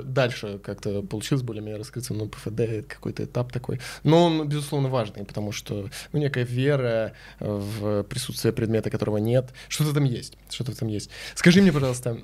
Дальше 0.05 0.61
как-то 0.63 1.03
получилось 1.03 1.43
более-менее 1.43 1.79
раскрыться, 1.79 2.15
но 2.15 2.27
ПФД— 2.27 2.61
это 2.61 2.89
какой-то 2.89 3.25
этап 3.25 3.51
такой. 3.53 3.81
Но 4.05 4.27
он, 4.27 4.49
безусловно, 4.49 4.89
важный, 4.89 5.25
потому 5.25 5.51
что 5.51 5.91
ну, 6.13 6.21
некая 6.21 6.45
вера 6.45 7.15
в 7.41 8.05
присутствие 8.05 8.53
предмета, 8.53 8.91
которого 8.91 9.17
нет. 9.19 9.51
Что-то 9.69 9.95
там 9.95 10.05
есть. 10.05 10.39
Что-то 10.49 10.77
там 10.79 10.89
есть. 10.89 11.11
Скажи 11.35 11.61
мне, 11.63 11.73
пожалуйста, 11.73 12.17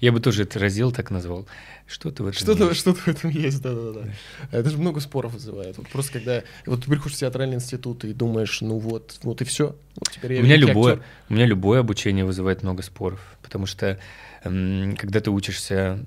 Я 0.00 0.10
бы 0.12 0.18
тоже 0.20 0.42
это 0.42 0.58
раздел 0.58 0.90
так 0.90 1.10
назвал. 1.12 1.46
Что-то 1.90 2.22
в 2.22 2.26
этом 2.28 2.38
что-то 2.40 2.68
есть. 2.68 2.80
что 2.80 2.94
в 2.94 3.08
этом 3.08 3.30
есть, 3.30 3.60
да-да-да. 3.62 4.08
Это 4.52 4.70
же 4.70 4.78
много 4.78 5.00
споров 5.00 5.32
вызывает. 5.32 5.76
Вот 5.76 5.88
просто 5.88 6.12
когда 6.12 6.42
вот 6.64 6.84
ты 6.84 6.90
приходишь 6.90 7.16
в 7.16 7.20
театральный 7.20 7.56
институт 7.56 8.04
и 8.04 8.12
думаешь, 8.12 8.60
ну 8.60 8.78
вот, 8.78 9.18
вот 9.24 9.40
и 9.42 9.44
все. 9.44 9.74
Вот 9.96 10.10
теперь 10.10 10.34
я 10.34 10.40
У 10.40 10.44
меня, 10.44 10.56
любое, 10.56 10.92
актер. 10.94 11.06
у 11.28 11.34
меня 11.34 11.46
любое 11.46 11.80
обучение 11.80 12.24
вызывает 12.24 12.62
много 12.62 12.82
споров, 12.82 13.20
потому 13.42 13.66
что 13.66 13.98
когда 14.42 15.20
ты 15.20 15.30
учишься, 15.30 16.04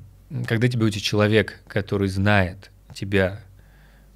когда 0.47 0.67
тебя 0.67 0.85
учит 0.85 1.03
человек, 1.03 1.59
который 1.67 2.07
знает 2.07 2.71
тебя 2.95 3.41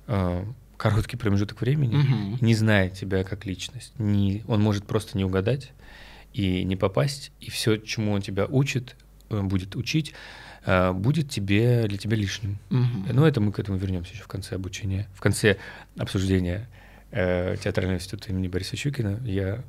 э, 0.07 0.45
короткий 0.77 1.17
промежуток 1.17 1.59
времени, 1.61 1.95
Мгм. 1.97 2.37
не 2.41 2.55
знает 2.55 2.93
тебя 2.93 3.23
как 3.23 3.45
личность, 3.45 3.91
не, 3.99 4.43
он 4.47 4.61
может 4.61 4.85
просто 4.85 5.17
не 5.17 5.25
угадать, 5.25 5.71
и 6.33 6.63
не 6.63 6.75
попасть, 6.75 7.31
и 7.39 7.49
все, 7.49 7.77
чему 7.77 8.13
он 8.13 8.21
тебя 8.21 8.45
учит, 8.45 8.95
э, 9.29 9.41
будет 9.41 9.75
учить, 9.75 10.13
будет 10.93 11.29
тебе 11.29 11.87
для 11.87 11.97
тебя 11.97 12.17
лишним. 12.17 12.57
Мгм. 12.69 13.07
Но 13.13 13.27
это 13.27 13.39
мы 13.41 13.51
к 13.51 13.59
этому 13.59 13.77
вернемся 13.77 14.13
еще 14.13 14.23
в 14.23 14.27
конце 14.27 14.55
обучения, 14.55 15.07
в 15.15 15.21
конце 15.21 15.57
обсуждения 15.97 16.67
э, 17.11 17.55
театрального 17.63 17.97
института 17.97 18.29
имени 18.29 18.47
Бориса 18.49 18.75
Щукина. 18.75 19.19
Я 19.25 19.63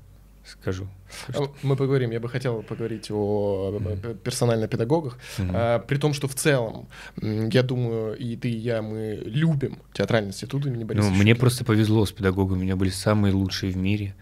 скажу. 0.45 0.89
А, 1.35 1.43
Мы 1.63 1.77
поговорим. 1.77 2.11
Я 2.11 2.21
бы 2.21 2.29
хотел 2.29 2.63
поговорить 2.63 3.11
о 3.11 3.71
э, 3.75 3.79
Мгм. 3.79 4.01
п- 4.01 4.15
персонально 4.15 4.67
педагогах. 4.67 5.19
А, 5.39 5.79
При 5.79 5.99
том, 5.99 6.15
что 6.15 6.27
в 6.27 6.35
целом, 6.35 6.89
я 7.23 7.63
думаю, 7.63 8.17
и 8.17 8.35
ты, 8.37 8.49
и 8.51 8.57
я, 8.57 8.81
мы 8.83 9.23
любим 9.27 9.79
театральный 9.93 10.31
институт 10.31 10.67
имени 10.67 10.85
Бориса 10.85 11.09
Ну, 11.11 11.15
мне 11.15 11.35
просто 11.35 11.65
повезло 11.65 12.07
с 12.07 12.13
педагогами. 12.13 12.59
У 12.61 12.63
меня 12.63 12.77
были 12.77 12.91
самые 12.91 13.35
лучшие 13.35 13.73
в 13.73 13.77
мире. 13.77 14.15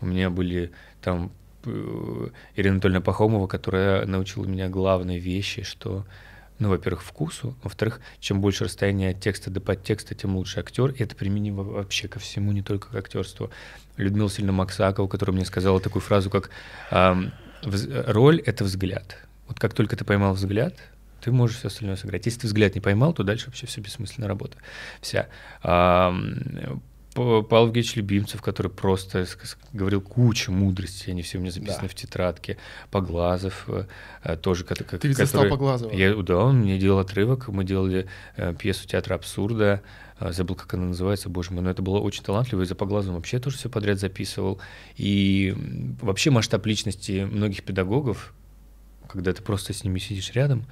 У 0.00 0.06
меня 0.06 0.30
были 0.30 0.70
там 1.02 1.26
э, 1.26 1.28
Ирина 1.66 2.74
Анатольевна 2.74 3.00
Пахомова, 3.00 3.46
которая 3.46 4.06
научила 4.06 4.44
меня 4.44 4.68
главной 4.68 5.18
вещи, 5.18 5.62
что, 5.62 6.04
ну, 6.58 6.68
во-первых, 6.68 7.02
вкусу, 7.02 7.56
во-вторых, 7.62 8.00
чем 8.20 8.40
больше 8.40 8.64
расстояние 8.64 9.10
от 9.10 9.20
текста 9.20 9.50
до 9.50 9.60
подтекста, 9.60 10.14
тем 10.14 10.36
лучше 10.36 10.60
актер. 10.60 10.90
И 10.90 11.02
это 11.02 11.16
применимо 11.16 11.62
вообще 11.62 12.08
ко 12.08 12.18
всему, 12.18 12.52
не 12.52 12.62
только 12.62 12.88
к 12.88 12.94
актерству. 12.94 13.50
Людмила 13.96 14.30
Сильна 14.30 14.52
Максакова, 14.52 15.06
которая 15.08 15.34
мне 15.34 15.44
сказала 15.44 15.80
такую 15.80 16.02
фразу, 16.02 16.30
как 16.30 16.50
ам, 16.90 17.32
«Вз- 17.62 18.10
«роль— 18.10 18.40
это 18.46 18.64
взгляд». 18.64 19.18
Вот 19.48 19.60
как 19.60 19.74
только 19.74 19.96
ты 19.96 20.04
поймал 20.04 20.34
взгляд, 20.34 20.74
ты 21.20 21.30
можешь 21.30 21.58
все 21.58 21.68
остальное 21.68 21.96
сыграть. 21.96 22.26
Если 22.26 22.40
ты 22.40 22.46
взгляд 22.48 22.74
не 22.74 22.80
поймал, 22.80 23.12
то 23.12 23.22
дальше 23.22 23.46
вообще 23.46 23.66
все 23.66 23.80
бессмысленная 23.80 24.28
работа. 24.28 24.56
Вся. 25.00 25.28
Павел 27.14 27.66
Евгеньевич 27.66 27.96
Любимцев, 27.96 28.40
который 28.40 28.70
просто 28.70 29.26
говорил 29.72 30.00
кучу 30.00 30.50
мудрости, 30.50 31.10
они 31.10 31.22
все 31.22 31.38
у 31.38 31.40
меня 31.42 31.50
записаны 31.50 31.82
Да. 31.82 31.88
в 31.88 31.94
тетрадке. 31.94 32.56
Поглазов 32.90 33.64
э, 33.68 33.84
э, 34.24 34.36
тоже. 34.36 34.64
Ты 34.64 35.08
ведь 35.08 35.18
застал 35.18 35.42
который- 35.42 35.50
Поглазова. 35.50 35.92
Я, 35.92 36.14
да, 36.14 36.38
он 36.38 36.60
мне 36.60 36.78
делал 36.78 37.00
отрывок, 37.00 37.48
мы 37.48 37.64
делали 37.64 38.06
э, 38.36 38.54
пьесу 38.58 38.88
театра 38.88 39.14
абсурда, 39.14 39.82
забыл, 40.20 40.54
как 40.54 40.72
она 40.74 40.86
называется, 40.86 41.28
боже 41.28 41.52
мой, 41.52 41.62
но 41.62 41.70
это 41.70 41.82
было 41.82 41.98
очень 41.98 42.22
талантливо, 42.22 42.62
и 42.62 42.64
за 42.64 42.74
Поглазовым 42.76 43.16
вообще 43.16 43.40
тоже 43.40 43.56
все 43.58 43.68
подряд 43.68 43.98
записывал. 43.98 44.60
И 44.96 45.54
вообще 46.00 46.30
масштаб 46.30 46.64
личности 46.64 47.28
многих 47.30 47.64
педагогов, 47.64 48.32
когда 49.08 49.32
ты 49.32 49.42
просто 49.42 49.74
с 49.74 49.84
ними 49.84 49.98
сидишь 49.98 50.32
рядом, 50.32 50.64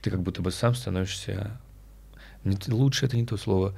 ты 0.00 0.10
как 0.10 0.22
будто 0.22 0.42
бы 0.42 0.50
сам 0.50 0.74
становишься... 0.74 1.60
лучше 2.66 3.06
это 3.06 3.16
не 3.16 3.26
то 3.26 3.36
слово. 3.36 3.74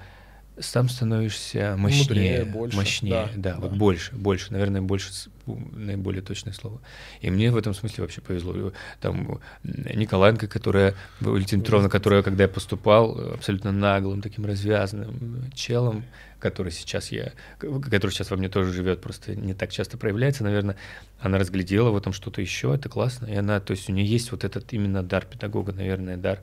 Сам 0.59 0.89
становишься 0.89 1.75
мощнее, 1.77 2.03
Мудрее, 2.03 2.45
больше, 2.45 2.77
мощнее, 2.77 3.13
да, 3.13 3.31
да, 3.37 3.55
да. 3.55 3.61
вот 3.61 3.73
больше, 3.73 4.15
больше, 4.15 4.53
наверное, 4.53 4.81
больше 4.81 5.11
наиболее 5.47 6.23
точное 6.23 6.55
слово. 6.55 6.81
И 7.21 7.31
мне 7.31 7.51
в 7.51 7.57
этом 7.57 7.75
смысле 7.75 8.03
вообще 8.03 8.23
повезло. 8.23 8.73
Там 9.01 9.41
Николаенко, 9.63 10.49
которая, 10.49 10.95
Валентина 11.21 11.63
Петровна, 11.63 11.89
которая, 11.91 12.23
когда 12.23 12.45
я 12.45 12.49
поступал, 12.49 13.35
абсолютно 13.35 13.71
наглым, 13.71 14.23
таким 14.23 14.47
развязанным 14.47 15.51
челом, 15.55 16.05
который 16.39 16.73
сейчас 16.73 17.13
я, 17.13 17.33
который 17.59 18.11
сейчас 18.11 18.31
во 18.31 18.37
мне 18.37 18.49
тоже 18.49 18.73
живет, 18.73 19.01
просто 19.01 19.35
не 19.35 19.55
так 19.55 19.71
часто 19.71 19.99
проявляется, 19.99 20.43
наверное, 20.43 20.77
она 21.21 21.39
разглядела 21.39 21.91
в 21.91 21.97
этом 21.97 22.13
что-то 22.13 22.41
еще, 22.41 22.75
это 22.75 22.89
классно, 22.89 23.27
и 23.27 23.35
она, 23.35 23.61
то 23.61 23.73
есть 23.73 23.89
у 23.89 23.93
нее 23.93 24.07
есть 24.07 24.33
вот 24.33 24.45
этот 24.45 24.73
именно 24.73 25.03
дар 25.03 25.27
педагога, 25.27 25.73
наверное, 25.73 26.17
дар 26.17 26.41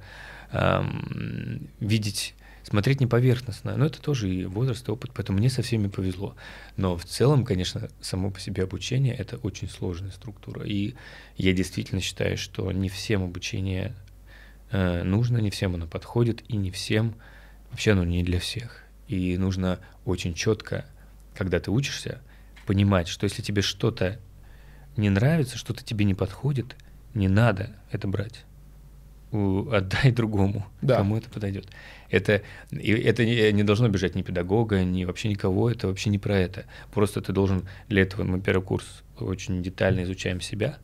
ам, 0.52 1.68
видеть 1.80 2.36
смотреть 2.64 3.00
не 3.02 3.08
поверхностно, 3.08 3.76
но 3.78 3.86
это 3.86 4.02
тоже 4.02 4.34
и 4.34 4.46
возраст, 4.46 4.88
и 4.88 4.92
опыт, 4.92 5.12
поэтому 5.14 5.38
мне 5.40 5.50
со 5.50 5.62
всеми 5.62 5.88
повезло. 5.88 6.36
Но 6.78 6.98
в 6.98 7.06
целом, 7.06 7.46
конечно, 7.46 7.90
само 8.02 8.32
по 8.32 8.40
себе 8.40 8.64
обучение— 8.64 9.14
это 9.18 9.38
очень 9.38 9.70
сложная 9.70 10.12
структура, 10.12 10.66
и 10.66 10.96
я 11.38 11.54
действительно 11.54 12.02
считаю, 12.02 12.38
что 12.38 12.72
не 12.72 12.90
всем 12.90 13.24
обучение 13.24 13.94
э, 14.72 15.04
нужно, 15.04 15.38
не 15.40 15.50
всем 15.52 15.76
оно 15.76 15.88
подходит, 15.88 16.44
и 16.48 16.56
не 16.56 16.72
всем, 16.72 17.16
вообще 17.70 17.92
оно 17.92 18.04
не 18.04 18.24
для 18.24 18.40
всех. 18.40 18.84
И 19.08 19.38
нужно 19.38 19.80
очень 20.06 20.34
четко, 20.34 20.86
когда 21.36 21.60
ты 21.60 21.70
учишься, 21.70 22.22
понимать, 22.66 23.08
что 23.10 23.26
если 23.26 23.42
тебе 23.42 23.62
что-то 23.62 24.20
не 24.96 25.10
нравится, 25.10 25.58
что-то 25.58 25.84
тебе 25.84 26.06
не 26.06 26.14
подходит, 26.14 26.76
не 27.14 27.28
надо 27.28 27.76
это 27.92 28.08
брать. 28.08 28.46
Отдай 29.32 30.12
другому, 30.16 30.66
Да. 30.82 30.98
кому 30.98 31.18
это 31.18 31.30
подойдет. 31.30 31.68
Это, 32.14 32.44
это 32.72 33.26
не, 33.26 33.52
не 33.54 33.64
должно 33.64 33.90
бежать 33.90 34.14
ни 34.14 34.22
педагога, 34.22 34.84
ни 34.84 35.04
вообще 35.04 35.30
никого, 35.30 35.72
это 35.72 35.88
вообще 35.88 36.12
не 36.12 36.20
про 36.20 36.38
это. 36.38 36.66
Просто 36.94 37.22
ты 37.22 37.34
должен, 37.34 37.68
для 37.90 38.04
этого 38.04 38.24
мы 38.24 38.40
первый 38.40 38.64
курс 38.64 38.86
очень 39.18 39.64
детально 39.64 40.04
изучаем 40.04 40.40
себя, 40.40 40.78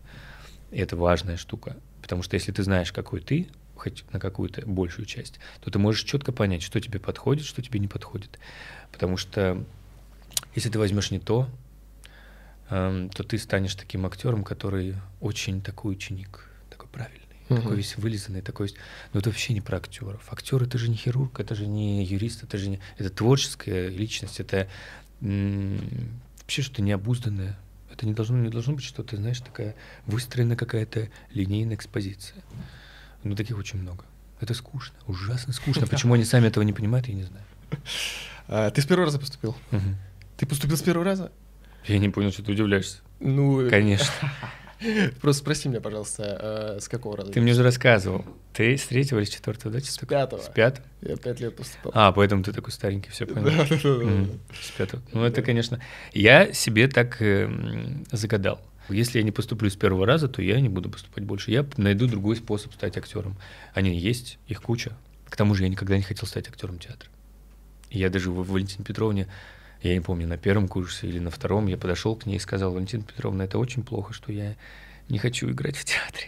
и 0.72 0.80
это 0.80 0.98
важная 0.98 1.38
штука. 1.38 1.78
Потому 2.02 2.24
что 2.24 2.34
если 2.34 2.52
ты 2.52 2.64
знаешь, 2.64 2.92
какой 2.92 3.20
ты, 3.20 3.48
хоть 3.76 4.06
на 4.12 4.20
какую-то 4.20 4.66
большую 4.66 5.06
часть, 5.06 5.40
то 5.62 5.70
ты 5.70 5.78
можешь 5.78 6.02
четко 6.02 6.32
понять, 6.32 6.64
что 6.64 6.82
тебе 6.82 7.00
подходит, 7.00 7.46
что 7.46 7.62
тебе 7.62 7.80
не 7.80 7.88
подходит. 7.88 8.40
Потому 8.92 9.16
что 9.16 9.64
если 10.56 10.72
ты 10.72 10.80
возьмешь 10.80 11.12
не 11.12 11.20
то, 11.20 11.48
эм, 12.72 13.10
то 13.10 13.22
ты 13.22 13.38
станешь 13.38 13.76
таким 13.76 14.08
актером, 14.08 14.44
который 14.44 14.96
очень 15.22 15.62
такой 15.62 15.92
ученик, 15.94 16.50
такой 16.72 16.90
правильный, 16.90 17.29
Мгм. 17.50 17.62
такой 17.62 17.78
весь 17.78 17.98
вылизанный, 17.98 18.42
такой 18.42 18.68
весь... 18.68 18.76
Но 19.14 19.20
это 19.20 19.30
вообще 19.30 19.54
не 19.54 19.62
про 19.62 19.78
актеров. 19.78 20.22
Актер 20.32 20.62
это 20.62 20.78
же 20.78 20.90
не 20.90 20.96
хирург, 20.96 21.40
это 21.40 21.56
же 21.56 21.68
не 21.68 22.06
юрист, 22.06 22.44
это 22.44 22.58
же 22.58 22.70
не... 22.70 22.80
Это 22.98 23.10
творческая 23.10 23.90
личность, 23.90 24.40
это 24.40 24.70
вообще 25.22 26.62
что-то 26.62 26.82
необузданное. 26.82 27.58
Это 27.92 28.06
не 28.06 28.14
должно, 28.14 28.38
не 28.38 28.50
должно 28.50 28.74
быть 28.74 28.84
что-то, 28.84 29.18
знаешь, 29.18 29.40
такая 29.40 29.76
выстроенная 30.06 30.56
какая-то 30.56 31.10
линейная 31.34 31.76
экспозиция. 31.76 32.42
Ну, 33.24 33.36
таких 33.36 33.58
очень 33.58 33.80
много. 33.80 34.06
Это 34.40 34.54
скучно, 34.54 34.96
ужасно 35.08 35.52
скучно. 35.52 35.86
Почему 35.88 36.14
они 36.14 36.24
сами 36.24 36.48
этого 36.48 36.64
не 36.64 36.72
понимают, 36.72 37.08
я 37.08 37.14
не 37.14 37.24
знаю. 37.24 37.44
А, 38.48 38.72
Ты 38.72 38.82
с 38.82 38.86
первого 38.86 39.06
раза 39.06 39.20
поступил? 39.20 39.56
Ты 40.38 40.46
поступил 40.46 40.78
с 40.78 40.82
первого 40.82 41.04
раза? 41.04 41.32
Я 41.86 41.98
не 42.00 42.10
понял, 42.10 42.32
что 42.32 42.44
ты 42.44 42.52
удивляешься. 42.52 43.00
Ну, 43.20 43.62
э, 43.62 43.70
Конечно. 43.70 44.08
просто 45.22 45.42
спроси 45.42 45.70
меня, 45.70 45.82
пожалуйста, 45.82 46.76
э, 46.78 46.80
с 46.80 46.88
какого 46.88 47.18
раза? 47.18 47.32
Ты 47.32 47.42
мне 47.42 47.52
уже 47.52 47.64
рассказывал. 47.64 48.26
Ты 48.54 48.78
с 48.78 48.86
третьего 48.86 49.20
или 49.20 49.26
с 49.26 49.30
четвертого, 49.30 49.74
да? 49.74 49.80
С 49.80 49.98
пятого. 49.98 50.42
С 50.42 50.50
пятого? 50.50 50.86
Я 51.02 51.18
пять 51.18 51.40
лет 51.40 51.56
поступал. 51.56 51.92
А, 51.96 52.12
поэтому 52.12 52.44
ты 52.44 52.54
такой 52.54 52.72
старенький, 52.72 53.10
все 53.12 53.26
понял. 53.26 53.46
Да-да-да-да. 53.46 54.06
Мгм. 54.06 54.40
С 54.62 54.72
пятого. 54.72 55.02
Ну, 55.14 55.24
это, 55.24 55.42
конечно... 55.42 55.80
Я 56.14 56.54
себе 56.54 56.88
так 56.88 57.22
э, 57.22 57.50
загадал. 58.12 58.62
Если 58.90 59.20
я 59.20 59.24
не 59.24 59.32
поступлю 59.32 59.70
с 59.70 59.76
первого 59.76 60.06
раза, 60.06 60.28
то 60.28 60.42
я 60.42 60.60
не 60.60 60.70
буду 60.70 60.90
поступать 60.90 61.24
больше. 61.24 61.52
Я 61.52 61.66
найду 61.78 62.08
другой 62.08 62.36
способ 62.36 62.74
стать 62.74 62.98
актером. 62.98 63.38
Они 63.74 63.96
есть, 63.98 64.40
их 64.48 64.62
куча. 64.62 64.94
К 65.30 65.36
тому 65.36 65.54
же 65.54 65.64
я 65.64 65.70
никогда 65.70 65.96
не 65.96 66.04
хотел 66.04 66.28
стать 66.28 66.48
актером 66.50 66.80
театра. 66.80 67.10
Я 67.92 68.10
даже 68.10 68.32
в 68.32 68.52
Валентине 68.52 68.84
Петровне, 68.84 69.28
я 69.82 69.94
не 69.94 70.02
помню, 70.02 70.28
на 70.28 70.38
первом 70.38 70.68
курсе 70.68 71.08
или 71.08 71.20
на 71.20 71.32
втором, 71.32 71.68
я 71.68 71.78
подошел 71.78 72.16
к 72.16 72.26
ней 72.26 72.36
и 72.36 72.40
сказал, 72.40 72.74
Валентина 72.74 73.04
Петровна, 73.04 73.46
это 73.46 73.58
очень 73.58 73.84
плохо, 73.84 74.14
что 74.14 74.32
я 74.32 74.56
не 75.08 75.18
хочу 75.20 75.50
играть 75.50 75.78
в 75.78 75.86
театре. 75.86 76.28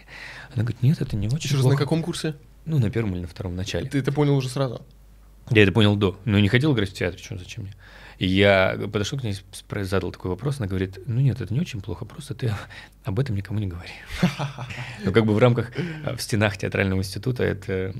Она 0.53 0.63
говорит, 0.63 0.81
нет, 0.81 1.01
это 1.01 1.15
не 1.15 1.27
очень 1.27 1.45
Еще 1.45 1.55
раз, 1.55 1.61
плохо. 1.61 1.75
на 1.75 1.79
каком 1.79 2.03
курсе? 2.03 2.35
Ну, 2.65 2.79
на 2.79 2.89
первом 2.89 3.13
или 3.13 3.21
на 3.21 3.27
втором 3.27 3.55
начале. 3.55 3.89
Ты 3.89 3.99
это 3.99 4.11
понял 4.11 4.35
уже 4.35 4.49
сразу? 4.49 4.85
Я 5.49 5.63
это 5.63 5.71
понял 5.71 5.95
до, 5.95 6.19
но 6.25 6.39
не 6.39 6.47
хотел 6.47 6.73
играть 6.73 6.89
в 6.89 6.93
театре, 6.93 7.21
что 7.21 7.37
зачем 7.37 7.63
мне. 7.63 7.73
И 8.19 8.27
я 8.27 8.79
подошел 8.91 9.19
к 9.19 9.23
ней, 9.23 9.35
задал 9.81 10.11
такой 10.11 10.29
вопрос, 10.29 10.59
она 10.59 10.67
говорит, 10.67 10.99
ну 11.07 11.19
нет, 11.19 11.41
это 11.41 11.51
не 11.53 11.59
очень 11.59 11.81
плохо, 11.81 12.05
просто 12.05 12.35
ты 12.35 12.53
об 13.03 13.19
этом 13.19 13.35
никому 13.35 13.59
не 13.59 13.67
говори. 13.67 13.91
Ну 15.03 15.11
как 15.11 15.25
бы 15.25 15.33
в 15.33 15.39
рамках, 15.39 15.71
э, 15.77 16.15
в 16.15 16.21
стенах 16.21 16.57
театрального 16.57 16.99
института 16.99 17.43
это 17.43 17.93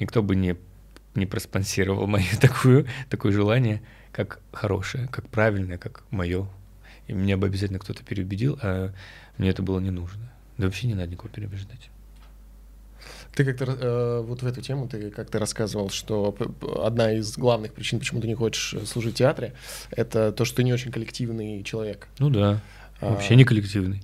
никто 0.00 0.22
бы 0.22 0.34
не, 0.34 0.56
не 1.14 1.26
проспонсировал 1.26 2.06
мое 2.06 2.24
такое, 2.40 2.86
такое 3.08 3.32
желание, 3.32 3.82
как 4.12 4.40
хорошее, 4.52 5.08
как 5.08 5.28
правильное, 5.28 5.78
как 5.78 6.04
мое. 6.10 6.48
И 7.06 7.12
меня 7.12 7.36
бы 7.36 7.46
обязательно 7.46 7.78
кто-то 7.78 8.02
переубедил, 8.02 8.58
а 8.62 8.92
мне 9.36 9.50
это 9.50 9.62
было 9.62 9.80
не 9.80 9.90
нужно. 9.90 10.32
Да 10.56 10.66
вообще 10.66 10.86
не 10.86 10.94
надо 10.94 11.10
никого 11.10 11.28
переубеждать. 11.28 11.90
Ты 13.34 13.44
как-то 13.44 13.64
э, 13.64 14.20
вот 14.24 14.42
в 14.42 14.46
эту 14.46 14.62
тему 14.62 14.88
ты 14.88 15.10
как-то 15.10 15.38
рассказывал, 15.38 15.90
что 15.90 16.34
одна 16.82 17.12
из 17.12 17.36
главных 17.36 17.72
причин, 17.72 17.98
почему 17.98 18.20
ты 18.20 18.28
не 18.28 18.34
хочешь 18.34 18.74
э, 18.74 18.86
служить 18.86 19.14
в 19.14 19.18
театре, 19.18 19.54
это 19.90 20.32
то, 20.32 20.44
что 20.44 20.56
ты 20.56 20.62
не 20.62 20.72
очень 20.72 20.92
коллективный 20.92 21.62
человек. 21.64 22.06
Ну 22.18 22.30
да, 22.30 22.60
А, 23.00 23.10
вообще 23.10 23.34
не 23.34 23.44
коллективный. 23.44 24.02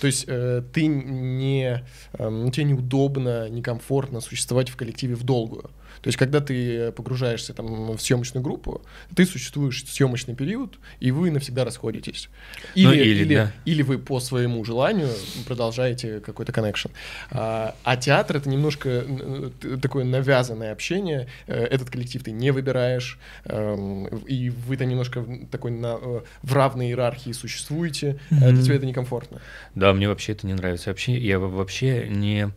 То 0.00 0.06
есть 0.06 0.24
э, 0.26 0.62
ты 0.72 0.86
не, 0.86 1.84
э, 2.14 2.50
тебе 2.52 2.64
неудобно, 2.64 3.48
некомфортно 3.48 4.20
существовать 4.20 4.70
в 4.70 4.76
коллективе 4.76 5.14
в 5.14 5.22
долгую. 5.22 5.70
То 6.00 6.08
есть, 6.08 6.18
когда 6.18 6.40
ты 6.40 6.90
погружаешься 6.92 7.52
там 7.54 7.92
в 7.96 8.00
съемочную 8.00 8.42
группу, 8.42 8.82
ты 9.14 9.26
существуешь 9.26 9.84
съемочный 9.86 10.34
период, 10.34 10.78
и 11.00 11.10
вы 11.10 11.30
навсегда 11.30 11.64
расходитесь. 11.64 12.28
Или, 12.74 12.86
Ну, 12.86 12.92
или, 12.92 13.22
или, 13.24 13.34
да. 13.34 13.52
или 13.64 13.82
вы 13.82 13.98
по 13.98 14.18
своему 14.20 14.64
желанию 14.64 15.08
продолжаете 15.46 16.20
какой-то 16.20 16.52
коннекшн. 16.52 16.88
А, 17.30 17.74
а 17.84 17.96
театр 17.96 18.36
это 18.38 18.48
немножко 18.48 18.88
э, 19.06 19.50
такое 19.80 20.04
навязанное 20.04 20.72
общение. 20.72 21.28
Э, 21.46 21.64
Этот 21.64 21.90
коллектив 21.90 22.22
ты 22.22 22.30
не 22.32 22.50
выбираешь, 22.50 23.18
эм, 23.44 24.06
и 24.26 24.50
вы 24.50 24.76
там 24.76 24.88
немножко 24.88 25.24
такой 25.50 25.70
на, 25.70 25.98
э, 26.00 26.20
в 26.42 26.52
равной 26.52 26.86
иерархии 26.86 27.32
существуете. 27.32 28.18
Э, 28.30 28.50
Для 28.52 28.62
тебя 28.62 28.74
это 28.76 28.86
некомфортно. 28.86 29.40
Да, 29.74 29.92
мне 29.92 30.08
вообще 30.08 30.32
это 30.32 30.46
не 30.46 30.54
нравится. 30.54 30.90
Вообще, 30.90 31.16
я 31.18 31.38
во- 31.38 31.48
вообще 31.48 32.08
не... 32.08 32.50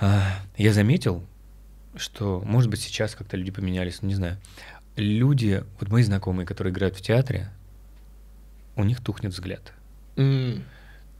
а, 0.00 0.22
Я 0.56 0.72
заметил, 0.72 1.24
что, 1.96 2.42
может 2.44 2.70
быть, 2.70 2.80
сейчас 2.80 3.14
как-то 3.14 3.36
люди 3.36 3.50
поменялись, 3.50 4.02
не 4.02 4.14
знаю. 4.14 4.38
Люди, 4.96 5.64
вот 5.80 5.88
мои 5.90 6.02
знакомые, 6.02 6.46
которые 6.46 6.72
играют 6.72 6.96
в 6.96 7.00
театре, 7.00 7.50
у 8.76 8.84
них 8.84 9.00
тухнет 9.00 9.32
взгляд. 9.32 9.72
М. 10.16 10.62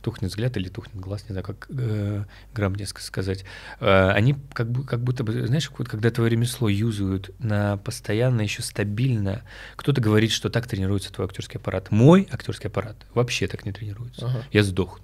тухнет 0.03 0.31
взгляд 0.31 0.55
или 0.59 0.69
тухнет 0.69 0.97
глаз, 1.01 1.23
не 1.25 1.31
знаю, 1.33 1.45
как 1.45 1.67
э, 1.71 2.25
грамотнее 2.53 2.87
ска- 2.87 3.01
сказать. 3.01 3.45
Э, 3.81 4.11
они 4.11 4.37
как, 4.53 4.71
бы, 4.71 4.85
как 4.85 5.01
будто 5.03 5.25
бы, 5.25 5.47
знаешь, 5.47 5.71
вот 5.79 5.89
когда 5.89 6.11
твое 6.11 6.29
ремесло 6.31 6.69
юзают 6.69 7.31
на 7.39 7.79
постоянно, 7.79 8.43
еще 8.43 8.61
стабильно, 8.63 9.43
кто-то 9.77 10.03
говорит, 10.03 10.31
что 10.31 10.51
так 10.51 10.67
тренируется 10.67 11.11
твой 11.11 11.27
актерский 11.27 11.59
аппарат. 11.59 11.91
Мой 11.91 12.29
актерский 12.31 12.69
аппарат 12.69 12.97
вообще 13.15 13.47
так 13.47 13.65
не 13.65 13.73
тренируется. 13.73 14.27
Ага. 14.27 14.45
Я 14.53 14.63
сдохну. 14.63 15.03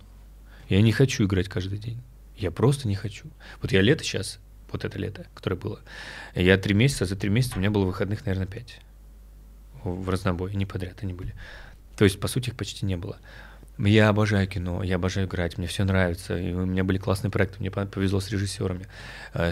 Я 0.69 0.83
не 0.83 0.93
хочу 0.93 1.25
играть 1.25 1.49
каждый 1.49 1.79
день. 1.79 2.03
Я 2.37 2.51
просто 2.51 2.87
не 2.87 2.95
хочу. 2.95 3.27
Вот 3.63 3.73
я 3.73 3.81
лето 3.81 4.05
сейчас, 4.05 4.39
вот 4.73 4.85
это 4.85 4.99
лето, 4.99 5.27
которое 5.35 5.57
было, 5.57 5.81
я 6.35 6.57
три 6.59 6.75
месяца, 6.75 7.05
за 7.05 7.17
три 7.17 7.31
месяца 7.31 7.57
у 7.57 7.61
меня 7.61 7.71
было 7.71 7.85
выходных, 7.85 8.25
наверное, 8.27 8.47
пять. 8.47 8.81
В 9.83 10.09
разнобой, 10.09 10.55
не 10.55 10.67
подряд 10.67 10.99
они 11.03 11.13
были. 11.13 11.35
То 11.97 12.05
есть, 12.05 12.21
по 12.21 12.29
сути, 12.29 12.51
их 12.51 12.57
почти 12.57 12.87
не 12.87 12.97
было. 12.97 13.19
Я 13.79 14.11
обожаю 14.11 14.47
кино, 14.47 14.83
я 14.83 14.97
обожаю 14.97 15.27
играть, 15.27 15.57
мне 15.57 15.67
все 15.67 15.85
нравится. 15.85 16.37
И 16.37 16.53
у 16.53 16.67
меня 16.67 16.85
были 16.85 16.99
классные 16.99 17.31
проекты, 17.31 17.61
мне 17.61 17.71
пов- 17.71 17.87
повезло 17.87 18.21
с 18.21 18.31
режиссерами. 18.31 18.87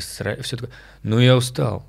Все 0.01 0.57
такое. 0.57 0.71
Но 1.03 1.19
я 1.19 1.35
устал. 1.35 1.87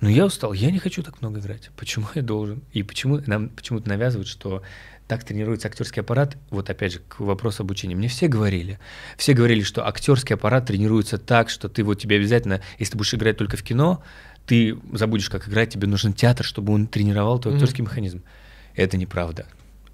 Но 0.00 0.08
я 0.08 0.26
устал, 0.26 0.52
я 0.52 0.72
не 0.72 0.80
хочу 0.80 1.04
так 1.04 1.20
много 1.20 1.38
играть. 1.38 1.70
Почему 1.76 2.06
я 2.16 2.22
должен? 2.22 2.62
И 2.72 2.82
почему 2.82 3.20
нам 3.26 3.48
почему-то 3.48 3.88
навязывают, 3.88 4.26
что 4.26 4.62
так 5.08 5.24
тренируется 5.24 5.68
актерский 5.68 6.00
аппарат. 6.00 6.36
Вот 6.50 6.70
опять 6.70 6.92
же, 6.92 7.00
к 7.00 7.20
вопросу 7.20 7.62
обучения. 7.62 7.94
Мне 7.94 8.08
все 8.08 8.28
говорили, 8.28 8.78
все 9.16 9.34
говорили, 9.34 9.62
что 9.62 9.86
актерский 9.86 10.34
аппарат 10.34 10.66
тренируется 10.66 11.18
так, 11.18 11.50
что 11.50 11.68
ты 11.68 11.82
вот 11.82 12.00
тебе 12.00 12.16
обязательно, 12.16 12.62
если 12.78 12.92
ты 12.92 12.98
будешь 12.98 13.14
играть 13.14 13.36
только 13.36 13.56
в 13.56 13.62
кино, 13.62 14.02
ты 14.46 14.76
забудешь, 14.92 15.28
как 15.30 15.48
играть, 15.48 15.70
тебе 15.70 15.86
нужен 15.86 16.12
театр, 16.12 16.44
чтобы 16.44 16.72
он 16.72 16.86
тренировал 16.86 17.38
твой 17.38 17.54
Мгм. 17.54 17.62
актерский 17.62 17.82
механизм. 17.84 18.22
Это 18.74 18.96
неправда. 18.96 19.46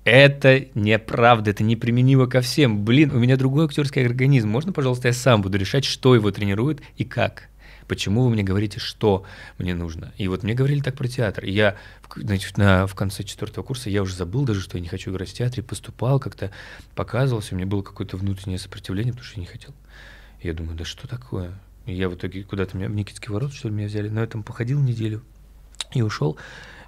Это 0.05 0.67
неправда, 0.75 1.51
это 1.51 1.65
неприменимо 1.65 2.29
ко 2.29 2.41
всем. 2.41 2.85
Блин, 2.85 3.11
у 3.13 3.19
меня 3.19 3.37
другой 3.37 3.67
актерский 3.67 4.07
организм. 4.07 4.49
Можно, 4.49 4.73
пожалуйста, 4.73 5.09
я 5.09 5.15
сам 5.15 5.43
буду 5.43 5.59
решать, 5.59 5.85
что 5.85 6.15
его 6.15 6.31
тренирует 6.31 6.81
и 6.97 7.05
как? 7.05 7.49
Почему 7.89 8.23
вы 8.23 8.31
мне 8.31 8.43
говорите, 8.43 8.79
что 8.79 9.25
мне 9.57 9.75
нужно? 9.75 10.13
И 10.19 10.29
вот 10.29 10.43
мне 10.43 10.55
говорили 10.55 10.81
так 10.81 10.95
про 10.95 11.09
театр. 11.09 11.45
И 11.45 11.51
я, 11.51 11.77
значит, 12.15 12.59
на, 12.59 12.87
в 12.87 12.95
конце 12.95 13.25
четвертого 13.25 13.65
курса 13.65 13.89
я 13.89 14.03
уже 14.03 14.15
забыл 14.15 14.45
даже, 14.45 14.61
что 14.61 14.77
я 14.77 14.83
не 14.83 14.89
хочу 14.89 15.11
играть 15.11 15.31
в 15.31 15.35
театре, 15.35 15.63
поступал 15.63 16.21
как-то, 16.21 16.53
показывался, 16.95 17.55
у 17.55 17.57
меня 17.57 17.67
было 17.67 17.83
какое-то 17.83 18.19
внутреннее 18.19 18.59
сопротивление, 18.59 19.13
потому 19.15 19.27
что 19.27 19.37
я 19.37 19.41
не 19.41 19.47
хотел. 19.47 19.75
И 20.41 20.47
я 20.47 20.55
думаю, 20.55 20.77
да 20.77 20.85
что 20.85 21.09
такое? 21.09 21.59
И 21.87 21.95
я 21.95 22.11
в 22.11 22.15
итоге 22.15 22.45
куда-то 22.45 22.77
меня 22.77 22.89
в 22.89 22.95
Никитский 22.95 23.33
ворот, 23.33 23.55
что 23.55 23.69
ли, 23.69 23.75
меня 23.75 23.87
взяли. 23.87 24.11
На 24.11 24.21
этом 24.21 24.43
походил 24.43 24.81
неделю 24.81 25.23
и 25.95 26.03
ушел. 26.03 26.39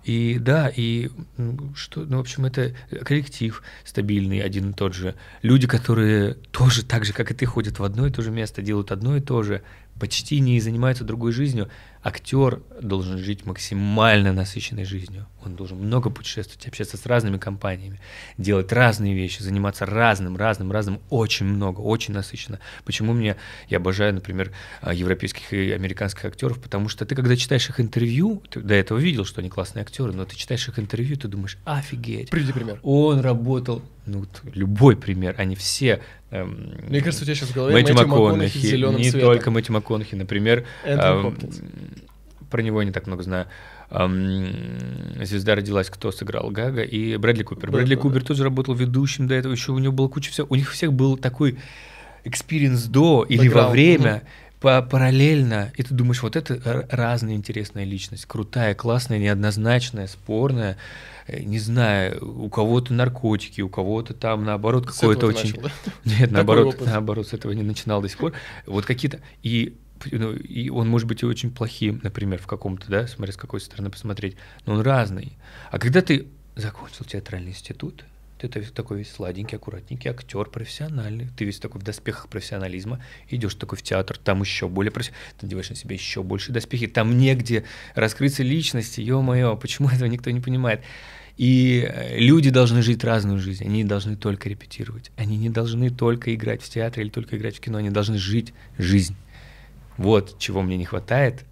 И 0.05 0.39
да, 0.39 0.69
и 0.75 1.11
м, 1.37 1.75
что, 1.77 2.01
ну, 2.01 2.19
в 2.19 2.21
общем, 2.21 2.47
это 2.47 2.75
коллектив 3.05 3.63
стабильный, 3.85 4.41
один 4.41 4.71
и 4.71 4.73
тот 4.73 4.95
же. 4.95 5.15
Люди, 5.43 5.67
которые 5.67 6.35
тоже 6.53 6.85
так 6.85 7.05
же, 7.05 7.13
как 7.13 7.31
и 7.31 7.35
ты, 7.35 7.45
ходят 7.45 7.79
в 7.79 7.85
одно 7.85 8.07
и 8.07 8.11
то 8.11 8.23
же 8.23 8.31
место, 8.31 8.63
делают 8.63 8.93
одно 8.93 9.17
и 9.17 9.21
то 9.21 9.43
же, 9.43 9.63
почти 10.01 10.41
не 10.41 10.59
занимаются 10.59 11.05
другой 11.05 11.31
жизнью. 11.31 11.69
Актер 12.03 12.63
должен 12.81 13.19
жить 13.19 13.45
максимально 13.45 14.33
насыщенной 14.33 14.85
жизнью. 14.87 15.27
Он 15.45 15.55
должен 15.55 15.77
много 15.79 16.09
путешествовать, 16.09 16.67
общаться 16.67 16.97
с 16.97 17.05
разными 17.05 17.37
компаниями, 17.37 18.01
делать 18.39 18.73
разные 18.73 19.15
вещи, 19.15 19.43
заниматься 19.43 19.85
разным, 19.85 20.37
разным, 20.37 20.73
разным, 20.73 21.01
очень 21.11 21.45
много, 21.47 21.81
очень 21.81 22.15
насыщенно. 22.15 22.59
Почему 22.85 23.13
мне, 23.13 23.37
я 23.69 23.77
обожаю, 23.79 24.15
например, 24.15 24.51
а, 24.81 24.95
европейских 24.95 25.53
и 25.53 25.73
американских 25.73 26.25
актеров, 26.25 26.59
потому 26.61 26.89
что 26.89 27.05
ты, 27.05 27.15
когда 27.15 27.37
читаешь 27.37 27.69
их 27.69 27.81
интервью, 27.81 28.43
ты 28.51 28.61
до 28.61 28.75
этого 28.75 28.99
видел, 28.99 29.27
что 29.27 29.41
они 29.43 29.51
классные 29.51 29.83
актеры, 29.83 30.13
но 30.15 30.25
ты 30.25 30.37
читаешь 30.37 30.67
их 30.69 30.79
интервью, 30.79 31.17
ты 31.17 31.29
думаешь, 31.29 31.59
офигеть, 31.65 32.31
Приведи 32.31 32.53
пример. 32.53 32.81
он 32.83 33.21
работал, 33.21 33.83
ну, 34.07 34.25
любой 34.55 34.97
пример, 34.97 35.35
они 35.39 35.55
все... 35.55 36.01
эм, 36.31 36.75
Мне 36.89 37.01
кажется, 37.01 37.23
у 37.23 37.27
тебя 37.27 37.35
сейчас 37.35 37.51
в 37.51 37.55
голове 37.55 37.75
Мэтью 37.75 37.95
Мэтью 37.95 38.09
МакКонахи 38.09 38.57
не 38.99 39.11
цветом. 39.11 39.21
только 39.21 39.51
Мэтью 39.51 39.75
МакКонахи, 39.75 40.15
например, 40.17 40.67
Энтони 40.85 41.09
ам, 41.11 41.23
Хопкинс. 41.23 41.61
Про 42.51 42.63
него 42.63 42.81
я 42.81 42.87
не 42.87 42.93
так 42.93 43.07
много 43.07 43.23
знаю. 43.23 43.47
Звезда 43.91 45.55
родилась, 45.55 45.91
кто 45.91 46.13
сыграл 46.13 46.51
Гага 46.51 46.83
и 46.83 47.17
Брэдли 47.17 47.43
Купер. 47.43 47.71
Брэдли 47.71 47.95
да, 47.95 48.01
Купер 48.01 48.21
да. 48.21 48.27
тоже 48.27 48.45
работал 48.45 48.75
ведущим 48.75 49.27
до 49.27 49.35
этого, 49.35 49.53
еще 49.53 49.73
у 49.73 49.79
него 49.79 49.93
была 49.93 50.09
куча 50.09 50.31
всего. 50.31 50.47
У 50.51 50.55
них 50.55 50.71
всех 50.71 50.93
был 50.93 51.17
такой 51.17 51.59
experience 52.25 52.85
до 52.85 53.25
или 53.29 53.49
во 53.49 53.69
Бэкграунд, 53.69 53.73
время, 53.73 54.23
по 54.61 54.83
параллельно, 54.83 55.73
и 55.77 55.83
ты 55.83 55.95
думаешь, 55.95 56.23
вот 56.23 56.37
это 56.37 56.87
разная 56.91 57.35
интересная 57.35 57.85
личность, 57.85 58.27
крутая, 58.27 58.75
классная, 58.75 59.19
неоднозначная, 59.19 60.07
спорная, 60.07 60.77
Э, 61.31 61.41
не 61.43 61.59
знаю, 61.59 62.19
у 62.45 62.49
кого-то 62.49 62.93
наркотики, 62.93 63.61
у 63.61 63.69
кого-то 63.69 64.15
там 64.15 64.45
наоборот 64.45 64.87
какое-то 64.87 65.27
очень... 65.27 65.51
начал, 65.51 65.63
да? 65.63 65.71
Нет, 66.05 66.19
Такой 66.19 66.33
наоборот, 66.33 66.75
опыт. 66.75 66.87
наоборот, 66.87 67.29
с 67.29 67.33
этого 67.33 67.53
не 67.53 67.63
начинал 67.63 68.03
до 68.03 68.09
сих 68.09 68.19
пор. 68.19 68.33
Вот 68.67 68.85
какие-то... 68.85 69.21
И, 69.43 69.77
и 70.07 70.71
он 70.71 70.89
может 70.89 71.07
быть 71.09 71.23
и 71.23 71.27
очень 71.27 71.51
плохим, 71.51 72.01
например, 72.03 72.41
в 72.41 72.47
каком-то, 72.47 72.89
да, 72.89 73.07
смотря 73.07 73.33
с 73.33 73.37
какой 73.37 73.61
стороны 73.61 73.91
посмотреть, 73.91 74.37
но 74.67 74.75
он 74.75 74.81
разный. 74.81 75.37
А 75.71 75.79
когда 75.79 76.03
ты 76.03 76.27
закончил 76.57 77.05
театральный 77.05 77.51
институт, 77.51 78.05
ты 78.39 78.49
та- 78.49 78.61
такой 78.75 78.99
весь 78.99 79.11
сладенький, 79.13 79.57
аккуратненький 79.59 80.11
актер, 80.11 80.47
профессиональный, 80.47 81.29
ты 81.37 81.45
весь 81.45 81.59
такой 81.59 81.81
в 81.81 81.85
доспехах 81.85 82.29
профессионализма, 82.29 83.05
идешь 83.29 83.55
такой 83.55 83.77
в 83.77 83.83
театр, 83.83 84.17
там 84.17 84.41
еще 84.41 84.67
более 84.69 84.91
профессиональный, 84.91 85.35
ты 85.39 85.47
надеваешь 85.47 85.69
на 85.69 85.77
себя 85.77 85.95
еще 85.95 86.23
больше 86.23 86.51
доспехи, 86.51 86.87
там 86.87 87.19
негде 87.19 87.65
раскрыться 87.95 88.43
личности, 88.43 89.03
ё-моё, 89.03 89.57
почему 89.57 89.89
этого 89.91 90.09
никто 90.09 90.31
не 90.31 90.41
понимает? 90.41 90.81
И 91.37 91.87
э, 91.87 92.19
люди 92.19 92.51
должны 92.51 92.83
жить 92.83 93.05
разную 93.05 93.39
жизнь, 93.39 93.65
они 93.65 93.79
не 93.83 93.89
должны 93.89 94.17
только 94.17 94.49
репетировать, 94.49 95.11
они 95.17 95.37
не 95.37 95.51
должны 95.51 95.91
только 95.91 96.35
играть 96.35 96.63
в 96.63 96.69
театре 96.69 97.05
или 97.05 97.11
только 97.11 97.37
играть 97.37 97.57
в 97.57 97.61
кино, 97.61 97.79
они 97.79 97.91
должны 97.91 98.19
жить 98.19 98.55
жизнь. 98.79 99.17
Вот 100.01 100.39
чего 100.39 100.63
мне 100.63 100.79
не 100.79 100.87
хватает 100.87 101.45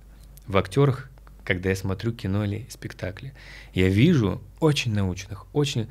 в 0.46 0.56
актерах, 0.56 1.10
когда 1.44 1.68
я 1.68 1.76
смотрю 1.76 2.12
кино 2.12 2.46
или 2.46 2.66
спектакли. 2.70 3.34
Я 3.74 3.90
вижу 3.90 4.40
очень 4.58 4.94
научных, 4.94 5.44
очень 5.54 5.86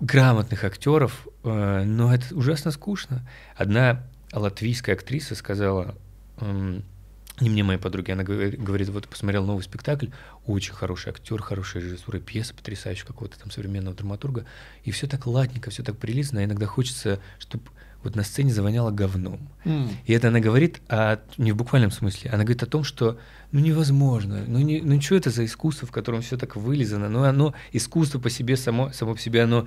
грамотных 0.00 0.64
актеров, 0.64 1.28
э, 1.44 1.82
но 1.84 2.14
это 2.14 2.34
ужасно 2.34 2.70
скучно. 2.70 3.28
Одна 3.56 4.02
латвийская 4.32 4.94
актриса 4.94 5.34
сказала, 5.34 5.94
не 6.40 7.50
мне, 7.50 7.62
моей 7.62 7.78
подруге, 7.78 8.14
она 8.14 8.22
говори- 8.22 8.56
говорит, 8.56 8.88
вот 8.88 9.06
посмотрел 9.06 9.44
новый 9.44 9.62
спектакль, 9.62 10.06
очень 10.46 10.72
хороший 10.72 11.10
актер, 11.10 11.42
хорошая 11.42 11.82
режиссура, 11.82 12.20
пьеса 12.20 12.54
потрясающая 12.54 13.06
какого-то 13.06 13.38
там 13.38 13.50
современного 13.50 13.94
драматурга, 13.94 14.46
и 14.84 14.92
все 14.92 15.06
так 15.06 15.26
ладненько, 15.26 15.68
все 15.68 15.82
так 15.82 15.98
прилично, 15.98 16.40
а 16.40 16.44
иногда 16.44 16.64
хочется, 16.64 17.20
чтобы 17.38 17.64
вот 18.02 18.14
на 18.16 18.22
сцене 18.22 18.52
завоняло 18.52 18.90
говном. 18.90 19.40
М. 19.64 19.88
И 20.04 20.12
это 20.12 20.28
она 20.28 20.40
говорит 20.40 20.80
о, 20.88 21.16
не 21.38 21.52
в 21.52 21.56
буквальном 21.56 21.90
смысле, 21.90 22.30
она 22.30 22.44
говорит 22.44 22.62
о 22.62 22.66
том, 22.66 22.84
что 22.84 23.18
ну 23.52 23.60
невозможно, 23.60 24.44
ну, 24.46 24.58
не, 24.58 24.80
ну 24.80 25.00
что 25.00 25.16
это 25.16 25.30
за 25.30 25.44
искусство, 25.44 25.86
в 25.88 25.92
котором 25.92 26.20
все 26.22 26.36
так 26.36 26.56
вылизано, 26.56 27.08
ну 27.08 27.22
оно, 27.24 27.54
искусство 27.72 28.18
по 28.18 28.30
себе, 28.30 28.56
само, 28.56 28.90
само 28.92 29.14
по 29.14 29.20
себе, 29.20 29.42
оно, 29.42 29.66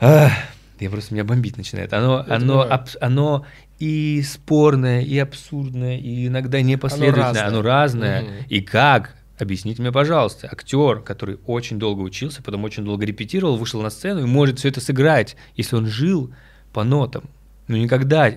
ах, 0.00 0.32
я 0.80 0.90
просто 0.90 1.14
меня 1.14 1.24
бомбить 1.24 1.56
начинает, 1.56 1.92
оно, 1.92 2.20
Это 2.20 2.36
оно, 2.36 2.62
бывает. 2.62 2.96
оно 3.00 3.46
и 3.78 4.22
спорное, 4.22 5.02
и 5.02 5.18
абсурдное, 5.18 5.98
и 5.98 6.26
иногда 6.28 6.60
непоследовательное, 6.62 7.24
разное. 7.32 7.46
оно 7.48 7.62
разное, 7.62 8.22
Мгм. 8.22 8.32
и 8.48 8.60
как? 8.60 9.14
Объясните 9.38 9.82
мне, 9.82 9.90
пожалуйста, 9.90 10.48
актер, 10.50 11.00
который 11.00 11.38
очень 11.46 11.78
долго 11.80 12.00
учился, 12.02 12.40
потом 12.42 12.62
очень 12.64 12.84
долго 12.84 13.04
репетировал, 13.04 13.56
вышел 13.56 13.82
на 13.82 13.90
сцену 13.90 14.20
и 14.22 14.26
может 14.26 14.60
все 14.60 14.68
это 14.68 14.80
сыграть, 14.80 15.36
если 15.56 15.74
он 15.74 15.86
жил 15.86 16.32
по 16.74 16.84
нотам. 16.84 17.24
Ну 17.68 17.78
никогда 17.78 18.30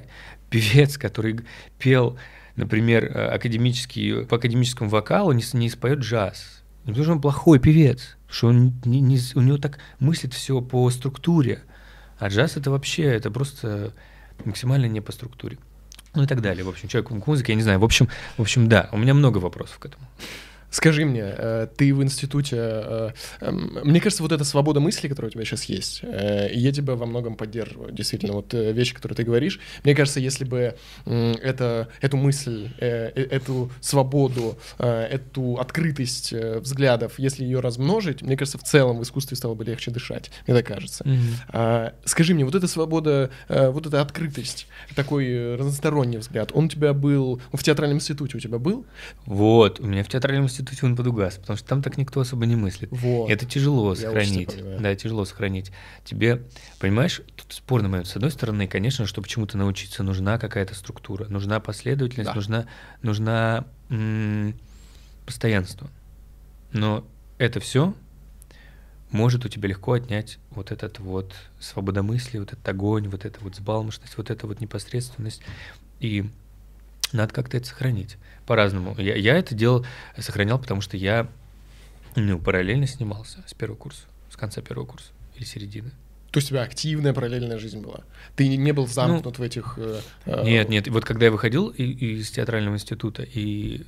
певец, 0.50 0.97
который 0.97 1.41
пел, 1.78 2.17
например, 2.56 3.06
э, 3.06 3.28
академический, 3.28 4.26
по 4.26 4.38
академическому 4.38 4.89
вокалу, 4.89 5.34
не, 5.34 5.43
не 5.54 5.69
споет 5.69 6.00
джаз. 6.00 6.63
Не 6.86 6.93
потому 6.93 7.04
что 7.04 7.13
он 7.13 7.21
плохой 7.21 7.60
певец, 7.60 8.15
что 8.30 8.47
он 8.47 8.73
не, 8.86 9.02
не 9.02 9.19
у 9.36 9.41
него 9.41 9.58
так 9.58 9.80
мыслит 10.00 10.34
все 10.34 10.62
по 10.62 10.89
структуре. 10.89 11.63
А 12.19 12.30
джаз 12.30 12.56
это 12.56 12.71
вообще, 12.71 13.04
это 13.04 13.30
просто 13.30 13.91
максимально 14.45 14.86
не 14.86 15.02
по 15.02 15.12
структуре. 15.12 15.58
ну 16.15 16.23
и 16.23 16.28
так 16.28 16.41
далее. 16.41 16.63
В 16.63 16.69
общем, 16.69 16.88
человек 16.88 17.10
к 17.10 17.28
музыке, 17.28 17.52
я 17.52 17.56
не 17.58 17.63
знаю. 17.63 17.80
В 17.80 17.84
общем, 17.84 18.08
в 18.38 18.41
общем, 18.41 18.69
да, 18.69 18.88
у 18.93 18.97
меня 18.97 19.13
много 19.13 19.39
вопросов 19.39 19.80
к 19.80 19.86
этому. 19.86 20.08
Скажи 20.69 21.06
мне, 21.06 21.23
э, 21.25 21.67
ты 21.75 21.93
в 21.93 22.03
институте... 22.03 22.58
Э, 22.60 23.12
эм, 23.39 23.80
мне 23.84 24.01
кажется, 24.01 24.21
вот 24.21 24.32
эта 24.34 24.43
свобода 24.43 24.80
мысли, 24.80 25.08
которая 25.08 25.30
у 25.30 25.34
тебя 25.34 25.45
сейчас 25.45 25.63
есть, 25.63 26.01
э, 26.03 26.49
и 26.51 26.60
я 26.60 26.71
тебя 26.73 26.95
во 26.95 27.06
многом 27.06 27.36
поддерживаю. 27.36 27.91
Действительно, 27.91 28.34
вот 28.34 28.53
вещи, 28.53 28.93
которые 28.93 29.15
ты 29.15 29.23
говоришь. 29.23 29.60
Мне 29.84 29.95
кажется, 29.95 30.19
если 30.19 30.43
бы 30.43 30.75
это, 31.06 31.88
эту 32.01 32.17
мысль, 32.17 32.69
эту 32.80 33.71
свободу, 33.82 34.58
эту 34.77 35.58
открытость 35.58 36.34
взглядов, 36.34 37.13
если 37.17 37.43
ее 37.43 37.60
размножить, 37.60 38.21
мне 38.21 38.36
кажется, 38.36 38.58
в 38.58 38.63
целом 38.63 38.97
в 38.99 39.03
искусстве 39.03 39.38
стало 39.38 39.56
бы 39.56 39.63
легче 39.63 39.91
дышать. 39.91 40.32
Мне 40.45 40.56
так 40.56 40.65
кажется. 40.65 41.03
Mm-hmm. 41.03 41.93
Скажи 42.06 42.34
мне, 42.34 42.45
вот 42.45 42.56
эта 42.56 42.67
свобода, 42.67 43.30
вот 43.47 43.88
эта 43.88 44.01
открытость, 44.01 44.67
такой 44.95 45.56
разносторонний 45.56 46.17
взгляд, 46.17 46.51
он 46.53 46.65
у 46.65 46.69
тебя 46.69 46.93
был... 46.93 47.41
В 47.51 47.63
театральном 47.63 47.97
институте 47.97 48.38
у 48.38 48.39
тебя 48.39 48.60
был? 48.60 48.86
Вот, 49.25 49.80
у 49.80 49.86
меня 49.86 50.03
в 50.03 50.08
театральном 50.08 50.45
институте 50.45 50.57
институте 50.60 50.86
он 50.86 50.96
подугас, 50.96 51.36
потому 51.36 51.58
что 51.58 51.67
там 51.67 51.82
так 51.82 51.98
никто 51.98 52.20
особо 52.22 52.46
не 52.46 52.56
мыслит. 52.56 52.89
Вот. 52.91 53.30
Это 53.30 53.46
тяжело 53.46 53.91
Я 53.91 53.96
сохранить. 53.96 54.58
Да, 54.80 54.96
тяжело 54.96 55.26
сохранить. 55.26 55.72
Тебе, 56.04 56.43
понимаешь, 56.80 57.22
тут 57.36 57.54
спорный 57.54 57.89
момент. 57.89 58.08
С 58.08 58.15
одной 58.15 58.32
стороны, 58.32 58.67
конечно, 58.67 59.06
чтобы 59.06 59.28
чему-то 59.28 59.58
научиться, 59.58 60.04
нужна 60.04 60.38
какая-то 60.38 60.76
структура, 60.76 61.26
нужна 61.30 61.60
последовательность, 61.60 62.30
да. 62.32 62.36
нужна, 62.36 62.67
нужна 63.02 63.65
м- 63.89 64.56
постоянство. 65.26 65.89
Но 66.74 67.06
это 67.38 67.60
все 67.60 67.93
может 69.12 69.46
у 69.46 69.50
тебя 69.50 69.70
легко 69.70 69.93
отнять 69.93 70.38
вот 70.52 70.72
этот 70.72 71.00
вот 71.00 71.34
свободомыслие, 71.60 72.41
вот 72.41 72.54
этот 72.54 72.67
огонь, 72.67 73.08
вот 73.08 73.26
эта 73.26 73.39
вот 73.41 73.56
сбалмошность, 73.56 74.17
вот 74.17 74.30
эта 74.30 74.48
вот 74.48 74.60
непосредственность. 74.60 75.41
И 76.00 76.30
надо 77.12 77.34
как-то 77.34 77.58
это 77.58 77.67
сохранить 77.67 78.17
по-разному. 78.46 78.96
Я, 78.98 79.15
я 79.15 79.36
это 79.38 79.56
делал, 79.56 79.86
сохранял, 80.17 80.60
потому 80.60 80.82
что 80.82 80.98
я 80.98 81.28
ну, 82.15 82.39
параллельно 82.39 82.88
снимался 82.88 83.43
с 83.48 83.54
первого 83.54 83.78
курса, 83.78 84.04
с 84.30 84.36
конца 84.36 84.62
первого 84.62 84.86
курса 84.86 85.12
или 85.36 85.46
середины. 85.46 85.91
То 86.32 86.39
есть 86.39 86.48
у 86.48 86.50
тебя 86.50 86.63
активная 86.63 87.13
параллельная 87.13 87.58
жизнь 87.58 87.80
была? 87.82 88.02
Ты 88.36 88.56
не 88.56 88.72
был 88.72 88.88
замкнут 88.88 89.38
ну, 89.38 89.43
в 89.43 89.46
этих... 89.46 89.76
Э, 89.78 90.02
э, 90.26 90.43
нет, 90.43 90.70
нет. 90.70 90.88
Вот 90.89 91.06
когда 91.06 91.26
я 91.26 91.32
выходил 91.32 91.70
из 91.70 92.30
театрального 92.30 92.76
института 92.76 93.24
и, 93.24 93.86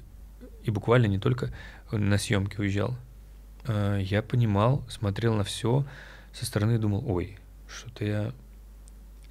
и 0.63 0.71
буквально 0.71 1.07
не 1.07 1.19
только 1.19 1.53
на 1.91 2.17
съемки 2.17 2.59
уезжал, 2.59 2.95
э, 3.67 4.01
я 4.03 4.21
понимал, 4.21 4.85
смотрел 4.89 5.33
на 5.33 5.43
все 5.43 5.85
со 6.33 6.45
стороны 6.45 6.75
и 6.75 6.77
думал, 6.77 7.03
ой, 7.05 7.37
что-то 7.67 8.05
я 8.05 8.33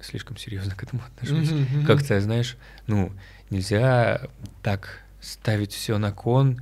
слишком 0.01 0.37
серьезно 0.37 0.75
к 0.75 0.83
этому 0.83 1.01
отношусь. 1.03 1.49
Mm-hmm. 1.49 1.85
Как-то, 1.85 2.19
знаешь, 2.19 2.57
ну, 2.87 3.11
нельзя 3.49 4.27
так 4.61 5.01
ставить 5.21 5.73
все 5.73 5.97
на 5.97 6.11
кон 6.11 6.61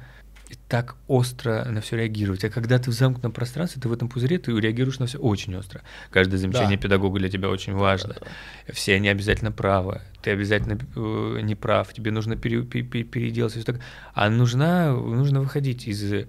и 0.49 0.55
так 0.67 0.95
остро 1.07 1.65
на 1.65 1.81
все 1.81 1.97
реагировать. 1.97 2.43
А 2.45 2.49
когда 2.49 2.79
ты 2.79 2.89
в 2.89 2.93
замкнутом 2.93 3.31
пространстве, 3.31 3.81
ты 3.81 3.89
в 3.89 3.93
этом 3.93 4.07
пузыре, 4.07 4.39
ты 4.39 4.57
реагируешь 4.57 4.99
на 4.99 5.05
все 5.05 5.17
очень 5.17 5.55
остро. 5.55 5.81
Каждое 6.09 6.37
замечание 6.37 6.77
да. 6.77 6.83
педагога 6.83 7.19
для 7.19 7.29
тебя 7.29 7.49
очень 7.49 7.73
важно. 7.73 8.13
Да, 8.13 8.25
да. 8.67 8.73
Все 8.73 8.95
они 8.95 9.09
обязательно 9.09 9.51
правы. 9.51 10.01
Ты 10.21 10.31
обязательно 10.31 10.79
э, 10.95 11.41
не 11.41 11.55
прав. 11.55 11.93
Тебе 11.93 12.11
нужно 12.11 12.37
пере, 12.37 12.63
пере, 12.63 13.03
переделать 13.03 13.53
все 13.53 13.63
так. 13.63 13.81
А 14.13 14.29
нужна, 14.29 14.93
нужно 14.93 15.41
выходить 15.41 15.87
из 15.87 16.27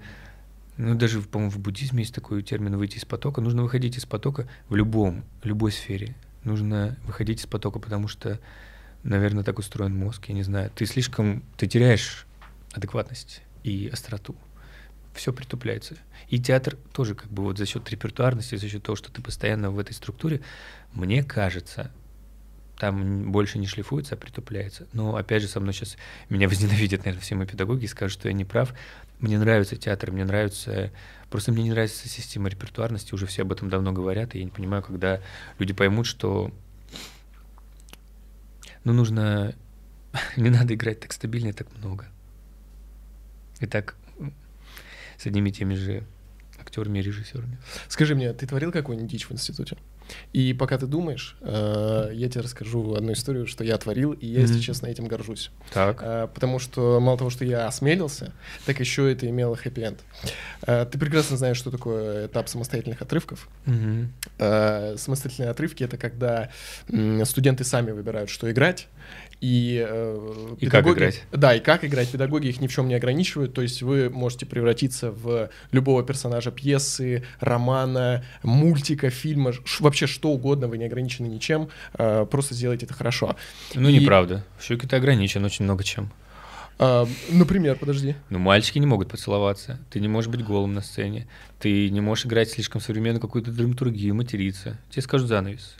ну, 0.79 0.95
даже, 0.95 1.21
по-моему, 1.21 1.51
в 1.51 1.59
буддизме 1.59 2.03
есть 2.03 2.15
такой 2.15 2.41
термин 2.45 2.77
«выйти 2.77 2.99
из 2.99 3.05
потока». 3.05 3.41
Нужно 3.41 3.65
выходить 3.65 3.99
из 3.99 4.07
потока 4.07 4.49
в 4.69 4.77
любом, 4.77 5.25
любой 5.43 5.73
сфере. 5.73 6.15
Нужно 6.45 6.97
выходить 7.05 7.41
из 7.41 7.47
потока, 7.47 7.79
потому 7.79 8.09
что 8.09 8.39
наверное, 9.03 9.45
так 9.45 9.59
устроен 9.59 9.97
мозг, 9.97 10.27
я 10.29 10.35
не 10.35 10.43
знаю. 10.43 10.71
Ты 10.75 10.87
слишком, 10.87 11.43
ты 11.57 11.67
теряешь 11.67 12.27
адекватность 12.73 13.43
и 13.65 13.89
остроту. 13.93 14.37
Все 15.15 15.33
притупляется. 15.33 15.97
И 16.29 16.39
театр 16.39 16.77
тоже 16.93 17.15
как 17.15 17.31
бы 17.31 17.43
вот 17.43 17.59
за 17.59 17.67
счет 17.67 17.89
репертуарности, 17.91 18.57
за 18.57 18.69
счет 18.69 18.83
того, 18.83 18.97
что 18.97 19.11
ты 19.11 19.21
постоянно 19.23 19.71
в 19.71 19.79
этой 19.79 19.93
структуре, 19.93 20.43
мне 20.93 21.25
кажется, 21.25 21.91
там 22.79 23.33
больше 23.33 23.59
не 23.59 23.67
шлифуется, 23.67 24.15
а 24.15 24.19
притупляется. 24.19 24.87
Но 24.93 25.17
опять 25.17 25.43
же, 25.43 25.49
со 25.49 25.59
мной 25.59 25.73
сейчас 25.73 25.97
меня 26.29 26.49
возненавидят, 26.49 27.01
наверное, 27.01 27.23
все 27.23 27.35
мои 27.35 27.47
педагоги 27.47 27.85
и 27.85 27.89
скажут, 27.89 28.19
что 28.19 28.29
я 28.29 28.35
не 28.35 28.45
прав. 28.45 28.75
Мне 29.21 29.39
нравится 29.39 29.77
театр, 29.77 30.13
мне 30.13 30.25
нравится... 30.25 30.93
Просто 31.31 31.53
мне 31.53 31.65
не 31.65 31.71
нравится 31.71 32.09
система 32.09 32.49
репертуарности, 32.49 33.15
уже 33.15 33.27
все 33.27 33.43
об 33.43 33.53
этом 33.53 33.69
давно 33.69 33.93
говорят, 33.93 34.35
и 34.35 34.39
я 34.39 34.45
не 34.45 34.51
понимаю, 34.51 34.83
когда 34.83 35.21
люди 35.59 35.73
поймут, 35.75 36.07
что 36.07 36.53
но 38.89 38.95
нужно... 38.95 39.55
Не 40.39 40.49
надо 40.49 40.73
играть 40.73 41.01
так 41.01 41.13
стабильно 41.13 41.49
и 41.49 41.53
так 41.53 41.67
много. 41.77 42.07
И 43.61 43.67
так 43.67 43.97
с 45.19 45.27
одними 45.27 45.51
и 45.51 45.53
теми 45.53 45.75
же 45.75 46.05
актерами 46.59 47.01
и 47.01 47.03
режиссерами. 47.03 47.59
Скажи 47.89 48.15
мне, 48.15 48.33
ты 48.33 48.47
творил 48.47 48.73
какую-нибудь 48.73 49.11
дичь 49.11 49.29
в 49.29 49.33
институте? 49.33 49.77
И 50.33 50.53
пока 50.53 50.79
ты 50.79 50.87
думаешь, 50.87 51.37
э, 51.41 52.11
я 52.13 52.29
тебе 52.29 52.43
расскажу 52.43 52.95
одну 52.95 53.13
историю, 53.13 53.47
что 53.47 53.65
я 53.65 53.77
творил, 53.79 54.13
и 54.13 54.27
я, 54.27 54.39
mm-hmm. 54.39 54.43
если 54.43 54.61
честно, 54.61 54.87
этим 54.87 55.07
горжусь. 55.07 55.51
Так. 55.73 56.01
Э, 56.03 56.29
потому 56.33 56.59
что 56.59 57.01
мало 57.01 57.19
того, 57.19 57.31
что 57.31 57.45
я 57.45 57.67
осмелился, 57.67 58.33
так 58.67 58.81
еще 58.81 59.11
это 59.11 59.29
имело 59.29 59.57
хэппи-энд. 59.57 60.01
Э, 60.67 60.87
ты 60.91 60.99
прекрасно 60.99 61.37
знаешь, 61.37 61.57
что 61.57 61.71
такое 61.71 62.27
этап 62.27 62.49
самостоятельных 62.49 63.03
отрывков. 63.03 63.49
Mm-hmm. 63.67 64.97
Самостоятельные 64.99 65.51
отрывки— 65.51 65.83
это 65.85 65.97
когда 65.97 66.51
студенты 67.25 67.65
сами 67.65 67.91
выбирают, 67.91 68.31
что 68.31 68.51
играть, 68.51 68.89
и, 69.41 69.85
э, 69.89 70.55
и 70.59 70.67
педагоги, 70.67 70.95
как 70.95 70.99
играть. 70.99 71.23
Да, 71.33 71.55
и 71.55 71.61
как 71.61 71.85
играть. 71.85 72.11
Педагоги 72.11 72.49
их 72.49 72.61
ни 72.61 72.67
в 72.67 72.73
чем 72.73 72.89
не 72.89 72.95
ограничивают. 72.95 73.55
То 73.55 73.63
есть 73.63 73.83
вы 73.83 74.11
можете 74.11 74.47
превратиться 74.47 75.11
в 75.11 75.51
любого 75.71 76.03
персонажа 76.03 76.51
пьесы, 76.51 77.25
романа, 77.41 78.25
мультика, 78.43 79.11
фильма, 79.11 79.53
вообще 79.81 80.07
что 80.07 80.31
угодно, 80.31 80.67
вы 80.67 80.79
не 80.79 80.87
ограничены 80.87 81.27
ничем. 81.27 81.69
Э, 81.95 82.27
просто 82.29 82.55
сделайте 82.55 82.87
это 82.87 82.95
хорошо. 82.95 83.37
Ну, 83.75 83.89
и... 83.89 83.99
неправда. 83.99 84.45
Щуки 84.61 84.87
ты 84.87 84.97
ограничен 84.97 85.45
очень 85.45 85.65
много 85.65 85.85
чем. 85.85 86.11
А, 86.81 87.09
например, 87.31 87.77
подожди. 87.77 88.15
Ну, 88.31 88.39
мальчики 88.39 88.79
не 88.79 88.87
могут 88.87 89.09
поцеловаться. 89.09 89.79
Ты 89.91 90.01
не 90.01 90.09
можешь 90.09 90.31
быть 90.31 90.45
голым 90.45 90.75
на 90.75 90.81
сцене. 90.81 91.27
Ты 91.59 91.91
не 91.91 92.01
можешь 92.01 92.27
играть 92.27 92.51
слишком 92.51 92.81
современную 92.81 93.21
какую-то 93.21 93.51
драматургию, 93.51 94.15
материться. 94.15 94.79
Тебе 94.91 95.03
скажут 95.03 95.29
занавес. 95.29 95.77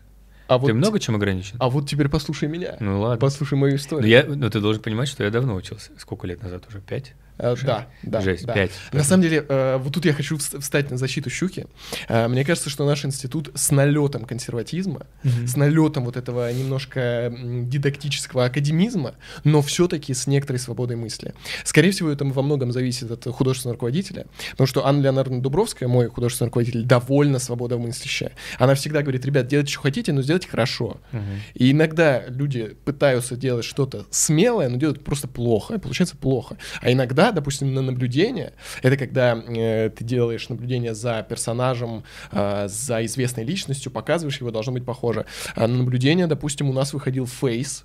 А 0.49 0.59
ты 0.59 0.67
вот, 0.67 0.73
много 0.73 0.99
чем 0.99 1.15
ограничен? 1.15 1.57
А 1.61 1.69
вот 1.69 1.89
теперь 1.89 2.09
послушай 2.09 2.49
меня. 2.49 2.77
Ну 2.81 3.01
ладно. 3.01 3.19
Послушай 3.19 3.59
мою 3.59 3.77
историю. 3.77 4.03
Но, 4.03 4.27
ну, 4.27 4.33
я, 4.33 4.39
но 4.41 4.51
ты 4.51 4.61
должен 4.61 4.83
понимать, 4.83 5.09
что 5.09 5.23
я 5.23 5.31
давно 5.31 5.55
учился. 5.55 5.93
Сколько 5.99 6.27
лет 6.27 6.43
назад 6.43 6.65
уже? 6.69 6.81
Пять? 6.81 7.15
Э, 7.39 7.55
да, 7.63 7.87
да. 8.03 8.21
Жесть, 8.21 8.45
да. 8.45 8.55
5. 8.55 8.71
На 8.93 9.05
самом 9.05 9.23
деле, 9.23 9.45
э, 9.49 9.77
вот 9.79 9.93
тут 9.93 10.05
я 10.05 10.13
хочу 10.13 10.37
встать 10.39 10.91
на 10.91 10.97
защиту 10.97 11.31
щуки. 11.31 11.67
Э, 12.09 12.29
мне 12.29 12.45
кажется, 12.45 12.69
что 12.69 12.85
наш 12.85 13.05
институт 13.05 13.51
с 13.55 13.71
налетом 13.71 14.25
консерватизма, 14.25 15.07
mm-hmm. 15.23 15.47
с 15.47 15.57
налетом 15.57 16.05
вот 16.05 16.17
этого 16.17 16.53
немножко 16.53 17.33
дидактического 17.33 18.45
академизма, 18.45 19.15
но 19.45 19.63
все-таки 19.63 20.15
с 20.15 20.27
некоторой 20.27 20.59
свободой 20.59 20.97
мысли. 20.97 21.35
Скорее 21.65 21.93
всего, 21.93 22.11
это 22.11 22.25
во 22.25 22.43
многом 22.43 22.73
зависит 22.73 23.11
от 23.11 23.25
художественного 23.33 23.75
руководителя, 23.75 24.27
потому 24.53 24.67
что 24.67 24.87
Анна 24.87 25.03
Леонардовна 25.03 25.41
Дубровская, 25.41 25.89
мой 25.89 26.09
художественный 26.09 26.49
руководитель, 26.49 26.85
довольно 26.85 27.39
свободомыслящая. 27.39 28.33
Она 28.59 28.75
всегда 28.75 29.03
говорит, 29.03 29.25
ребят, 29.25 29.47
делайте, 29.47 29.73
что 29.73 29.83
хотите, 29.83 30.13
но 30.13 30.23
сделайте 30.23 30.49
хорошо. 30.49 31.01
Mm-hmm. 31.13 31.39
И 31.55 31.71
иногда 31.71 32.27
люди 32.27 32.77
пытаются 32.85 33.37
делать 33.37 33.65
что-то 33.65 34.07
смелое, 34.11 34.69
но 34.69 34.77
делают 34.77 35.05
просто 35.05 35.29
плохо, 35.29 35.75
и 35.75 35.79
получается 35.79 36.17
плохо. 36.17 36.57
А 36.81 36.91
иногда 36.91 37.28
допустим, 37.33 37.75
на 37.75 37.83
наблюдение, 37.83 38.53
это 38.83 38.97
когда 38.97 39.37
э, 39.37 39.91
ты 39.91 40.05
делаешь 40.05 40.49
наблюдение 40.49 40.95
за 40.95 41.25
персонажем, 41.29 42.05
э, 42.33 42.67
за 42.69 43.05
известной 43.07 43.45
личностью, 43.45 43.93
показываешь 43.93 44.39
его, 44.41 44.51
должно 44.51 44.73
быть 44.73 44.85
похоже. 44.85 45.27
А 45.55 45.67
на 45.67 45.79
наблюдение, 45.79 46.27
допустим, 46.27 46.69
у 46.69 46.73
нас 46.73 46.93
выходил 46.93 47.25
Face 47.25 47.85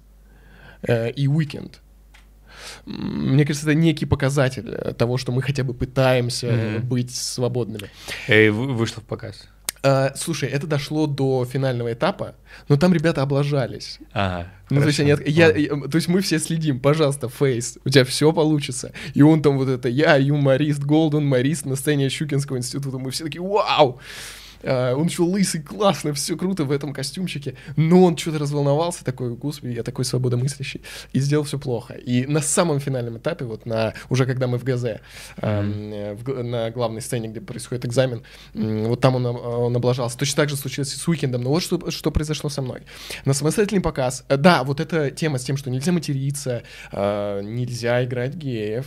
э, 0.84 1.12
и 1.12 1.28
Weekend. 1.28 1.76
Мне 2.86 3.46
кажется, 3.46 3.70
это 3.70 3.78
некий 3.78 4.06
показатель 4.06 4.70
э, 4.70 4.94
того, 4.94 5.18
что 5.18 5.32
мы 5.32 5.42
хотя 5.42 5.64
бы 5.64 5.74
пытаемся 5.74 6.48
mm-hmm. 6.48 6.80
быть 6.84 7.14
свободными. 7.14 7.90
И 8.28 8.50
вышло 8.50 9.02
в 9.02 9.06
показ. 9.06 9.48
Uh, 9.84 10.14
слушай, 10.16 10.48
это 10.48 10.66
дошло 10.66 11.08
до 11.08 11.44
финального 11.44 11.92
этапа, 11.92 12.36
но 12.70 12.78
там 12.78 12.94
ребята 12.94 13.22
облажались. 13.22 14.00
Ага. 14.14 14.48
Ну, 14.70 14.80
то 14.80 14.88
есть, 14.88 15.02
они, 15.02 15.10
я, 15.26 15.52
я, 15.52 15.70
то 15.76 15.96
есть 15.96 16.08
мы 16.08 16.22
все 16.22 16.40
следим, 16.40 16.80
пожалуйста, 16.80 17.28
Фейс, 17.28 17.78
у 17.84 17.90
тебя 17.90 18.06
все 18.06 18.32
получится. 18.32 18.94
И 19.14 19.22
он 19.22 19.42
там 19.42 19.58
вот 19.58 19.68
это, 19.68 19.90
я 19.90 20.16
юморист, 20.16 20.84
Голден, 20.84 21.26
Марист 21.26 21.66
на 21.66 21.76
сцене 21.76 22.08
Щукинского 22.08 22.58
института, 22.58 22.98
мы 22.98 23.12
все 23.12 23.26
такие, 23.26 23.42
вау! 23.42 24.00
А, 24.64 24.96
он 24.96 25.08
еще 25.08 25.24
лысый, 25.24 25.62
классно, 25.62 26.14
все 26.14 26.36
круто 26.38 26.64
в 26.64 26.72
этом 26.72 26.94
костюмчике. 26.94 27.56
Но 27.76 28.04
он 28.04 28.18
что-то 28.18 28.40
разволновался, 28.40 29.04
такой, 29.04 29.36
господи, 29.36 29.74
я 29.74 29.84
такой 29.84 30.06
свободомыслящий. 30.06 30.82
И 31.12 31.20
сделал 31.20 31.44
все 31.44 31.60
плохо. 31.60 31.94
И 31.94 32.26
на 32.26 32.42
самом 32.42 32.80
финальном 32.80 33.18
этапе, 33.18 33.46
вот 33.46 33.66
на 33.66 33.94
уже 34.10 34.26
когда 34.26 34.48
мы 34.48 34.58
в 34.58 34.64
ГЗ, 34.64 35.00
mm-hmm. 35.38 36.16
в, 36.16 36.44
на 36.44 36.72
главной 36.72 37.02
сцене, 37.02 37.30
где 37.30 37.42
происходит 37.42 37.86
экзамен, 37.86 38.24
вот 38.54 39.02
там 39.02 39.16
он, 39.16 39.26
он 39.26 39.76
облажался. 39.76 40.18
Точно 40.18 40.38
так 40.38 40.50
же 40.50 40.56
случилось 40.56 40.94
с 40.94 41.08
Уикендом. 41.08 41.42
Но 41.42 41.50
вот 41.50 41.64
что, 41.64 41.92
что 41.92 42.12
произошло 42.12 42.50
со 42.50 42.62
мной. 42.62 42.84
На 43.26 43.34
самостоятельный 43.34 43.82
показ, 43.82 44.26
э, 44.30 44.38
да, 44.38 44.64
вот 44.64 44.80
эта 44.80 45.12
тема 45.12 45.38
с 45.38 45.44
тем, 45.44 45.58
что 45.58 45.70
нельзя 45.70 45.92
материться, 45.92 46.64
нельзя 46.92 48.04
играть 48.04 48.36
геев, 48.36 48.86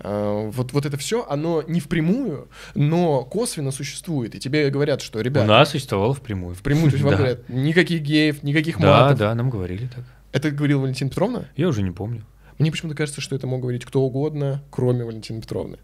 вот, 0.00 0.72
вот 0.72 0.86
это 0.86 0.96
все, 0.96 1.26
оно 1.28 1.62
не 1.62 1.80
впрямую, 1.80 2.48
но 2.74 3.24
косвенно 3.24 3.70
существует. 3.70 4.34
И 4.34 4.40
тебе 4.40 4.70
говорят, 4.70 5.02
что, 5.08 5.20
ребята... 5.20 5.46
У 5.46 5.48
нас 5.48 5.70
существовало 5.70 6.12
впрямую. 6.12 6.54
Впрямую, 6.54 6.90
то 6.90 6.96
есть 6.96 7.04
вам 7.04 7.16
говорят, 7.16 7.48
никаких 7.48 8.02
геев, 8.02 8.42
никаких 8.42 8.78
матов. 8.78 9.18
Да, 9.18 9.28
да, 9.28 9.34
нам 9.34 9.48
говорили 9.48 9.86
так. 9.86 10.04
Это 10.32 10.50
говорила 10.50 10.82
Валентина 10.82 11.08
Петровна? 11.08 11.46
Я 11.56 11.68
уже 11.68 11.82
не 11.82 11.90
помню. 11.90 12.24
Мне 12.58 12.70
почему-то 12.70 12.94
кажется, 12.96 13.20
что 13.20 13.34
это 13.34 13.46
мог 13.46 13.62
говорить 13.62 13.84
кто 13.86 14.02
угодно, 14.02 14.62
кроме 14.70 15.04
Валентины 15.04 15.40
Петровны. 15.40 15.78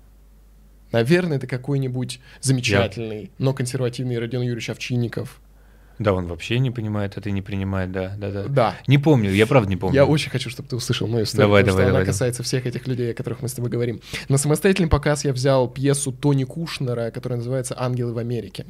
Наверное, 0.92 1.38
это 1.38 1.46
какой-нибудь 1.46 2.20
замечательный, 2.40 3.22
Я... 3.22 3.28
но 3.38 3.54
консервативный 3.54 4.18
Родион 4.18 4.42
Юрьевич 4.42 4.70
Овчинников. 4.70 5.40
Да, 5.98 6.12
он 6.12 6.26
вообще 6.26 6.58
не 6.58 6.70
понимает 6.70 7.16
это 7.16 7.28
и 7.28 7.32
не 7.32 7.40
принимает, 7.40 7.92
да, 7.92 8.14
да, 8.18 8.30
да. 8.30 8.44
Да. 8.48 8.76
Не 8.86 8.98
помню, 8.98 9.30
я 9.30 9.46
правда 9.46 9.70
не 9.70 9.76
помню. 9.76 9.94
Я 9.94 10.06
очень 10.06 10.30
хочу, 10.30 10.50
чтобы 10.50 10.68
ты 10.68 10.76
услышал 10.76 11.06
мою 11.06 11.24
историю, 11.24 11.46
давай, 11.46 11.62
потому 11.62 11.78
давай, 11.78 11.84
что 11.84 11.92
давай, 11.92 12.02
она 12.02 12.12
касается 12.12 12.42
всех 12.42 12.66
этих 12.66 12.86
людей, 12.86 13.12
о 13.12 13.14
которых 13.14 13.42
мы 13.42 13.48
с 13.48 13.54
тобой 13.54 13.70
говорим. 13.70 14.00
На 14.28 14.36
самостоятельный 14.36 14.90
показ 14.90 15.24
я 15.24 15.32
взял 15.32 15.68
пьесу 15.68 16.12
Тони 16.12 16.44
Кушнера, 16.44 17.10
которая 17.10 17.38
называется 17.38 17.74
«Ангелы 17.78 18.12
в 18.12 18.18
Америке». 18.18 18.66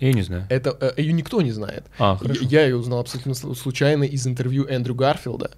Я 0.00 0.12
не 0.12 0.22
знаю. 0.22 0.46
Это 0.48 0.76
э, 0.80 0.92
ее 0.96 1.12
никто 1.12 1.42
не 1.42 1.52
знает. 1.52 1.84
А, 1.98 2.16
хорошо. 2.16 2.40
Я, 2.42 2.64
ее 2.64 2.76
узнал 2.76 3.00
абсолютно 3.00 3.34
случайно 3.34 4.04
из 4.04 4.26
интервью 4.26 4.66
Эндрю 4.66 4.94
Гарфилда. 4.94 5.50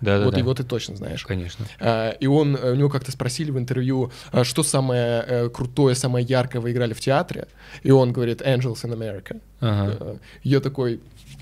Да, 0.00 0.18
да, 0.18 0.24
вот 0.24 0.32
да. 0.32 0.40
его 0.40 0.54
ты 0.54 0.64
точно 0.64 0.96
знаешь. 0.96 1.24
Конечно. 1.26 1.66
А, 1.78 2.10
и 2.10 2.26
он, 2.26 2.54
у 2.54 2.74
него 2.74 2.88
как-то 2.88 3.12
спросили 3.12 3.50
в 3.50 3.58
интервью, 3.58 4.10
а, 4.32 4.44
что 4.44 4.62
самое 4.62 5.24
э, 5.26 5.48
крутое, 5.50 5.94
самое 5.94 6.24
яркое 6.24 6.62
вы 6.62 6.72
играли 6.72 6.94
в 6.94 7.00
театре. 7.00 7.48
И 7.82 7.90
он 7.90 8.12
говорит 8.12 8.40
Angels 8.40 8.82
in 8.84 8.92
America. 8.94 9.40
Ага. 9.60 10.18
Я 10.42 10.60
такой, 10.60 11.00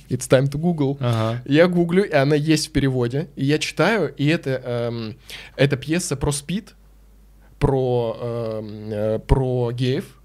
It's 0.08 0.28
time 0.28 0.50
to 0.50 0.58
Google. 0.58 0.96
Ага. 1.00 1.42
Я 1.44 1.68
гуглю, 1.68 2.04
и 2.04 2.12
она 2.12 2.34
есть 2.34 2.68
в 2.68 2.72
переводе. 2.72 3.28
И 3.36 3.44
я 3.44 3.58
читаю, 3.58 4.12
и 4.16 4.26
это, 4.26 4.50
эм, 4.64 5.16
это 5.56 5.76
пьеса 5.76 6.16
про 6.16 6.32
спид, 6.32 6.74
про, 7.58 8.16
эм, 8.20 8.90
э, 8.90 9.18
про 9.20 9.70
геев, 9.72 10.17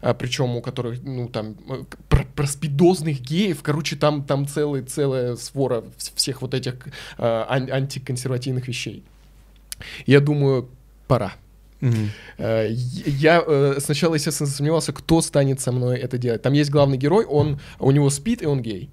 а, 0.00 0.14
причем 0.14 0.56
у 0.56 0.62
которых, 0.62 1.02
ну, 1.02 1.28
там, 1.28 1.56
э, 1.68 1.84
про, 2.08 2.24
про 2.24 2.46
спидозных 2.46 3.20
геев, 3.20 3.62
короче, 3.62 3.96
там, 3.96 4.24
там 4.24 4.46
целый, 4.46 4.82
целая 4.82 5.36
свора 5.36 5.84
всех 5.96 6.42
вот 6.42 6.54
этих 6.54 6.74
э, 7.18 7.44
ан- 7.48 7.70
антиконсервативных 7.70 8.68
вещей. 8.68 9.04
Я 10.06 10.20
думаю, 10.20 10.68
пора. 11.06 11.32
Mm-hmm. 11.80 12.72
Я 13.06 13.42
э, 13.46 13.76
сначала, 13.80 14.14
естественно, 14.14 14.48
сомневался, 14.48 14.92
кто 14.92 15.20
станет 15.22 15.60
со 15.60 15.72
мной 15.72 15.98
это 15.98 16.18
делать. 16.18 16.42
Там 16.42 16.52
есть 16.52 16.70
главный 16.70 16.98
герой, 16.98 17.24
он, 17.24 17.58
у 17.78 17.90
него 17.90 18.10
спит, 18.10 18.42
и 18.42 18.46
он 18.46 18.60
гей. 18.60 18.90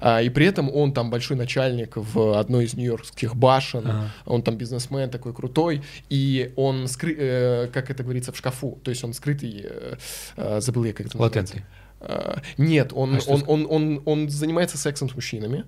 А, 0.00 0.20
и 0.22 0.28
при 0.30 0.46
этом 0.46 0.70
он 0.74 0.92
там 0.92 1.10
большой 1.10 1.36
начальник 1.36 1.92
в 1.96 2.38
одной 2.38 2.64
из 2.64 2.74
нью-йоркских 2.74 3.34
башен, 3.36 3.86
Ага. 3.86 4.10
он 4.26 4.42
там 4.42 4.56
бизнесмен 4.56 5.10
такой 5.10 5.32
крутой, 5.34 5.82
и 6.08 6.52
он, 6.56 6.88
скры... 6.88 7.14
э, 7.18 7.66
как 7.72 7.90
это 7.90 8.02
говорится, 8.02 8.32
в 8.32 8.36
шкафу, 8.36 8.78
то 8.82 8.90
есть 8.90 9.02
он 9.04 9.12
скрытый, 9.14 9.62
э, 9.64 9.94
э, 10.36 10.60
забыл 10.60 10.84
я, 10.84 10.92
как 10.92 11.06
это 11.06 11.16
называется. 11.16 11.54
Латентный. 11.56 11.64
А, 12.04 12.40
нет, 12.58 12.92
он, 12.92 13.14
А 13.16 13.20
что 13.20 13.30
он, 13.32 13.40
ск- 13.42 13.44
он, 13.46 13.66
он, 13.70 14.02
он 14.06 14.28
занимается 14.28 14.76
сексом 14.76 15.08
с 15.08 15.14
мужчинами. 15.14 15.64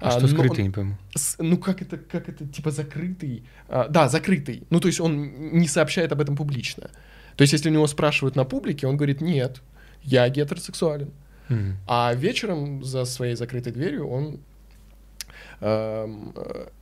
А 0.00 0.08
А, 0.08 0.10
что 0.10 0.22
но 0.22 0.28
скрытый, 0.28 0.58
он- 0.58 0.64
не 0.64 0.70
пойму. 0.70 0.96
с- 1.14 1.36
ну 1.38 1.56
как 1.58 1.80
это, 1.80 1.96
как 1.96 2.28
это, 2.28 2.44
типа 2.46 2.70
закрытый? 2.72 3.44
А, 3.68 3.86
да, 3.88 4.08
закрытый. 4.08 4.64
Ну 4.70 4.80
то 4.80 4.88
есть 4.88 5.00
он 5.00 5.52
не 5.58 5.68
сообщает 5.68 6.10
об 6.12 6.20
этом 6.20 6.36
публично. 6.36 6.90
То 7.36 7.42
есть 7.42 7.52
если 7.52 7.68
у 7.70 7.72
него 7.72 7.86
спрашивают 7.86 8.34
на 8.34 8.44
публике, 8.44 8.86
он 8.88 8.96
говорит, 8.96 9.20
нет, 9.20 9.62
я 10.02 10.28
гетеросексуален. 10.28 11.10
А 11.86 12.14
вечером 12.14 12.84
за 12.84 13.04
своей 13.04 13.34
закрытой 13.34 13.72
дверью 13.72 14.08
он... 14.08 14.40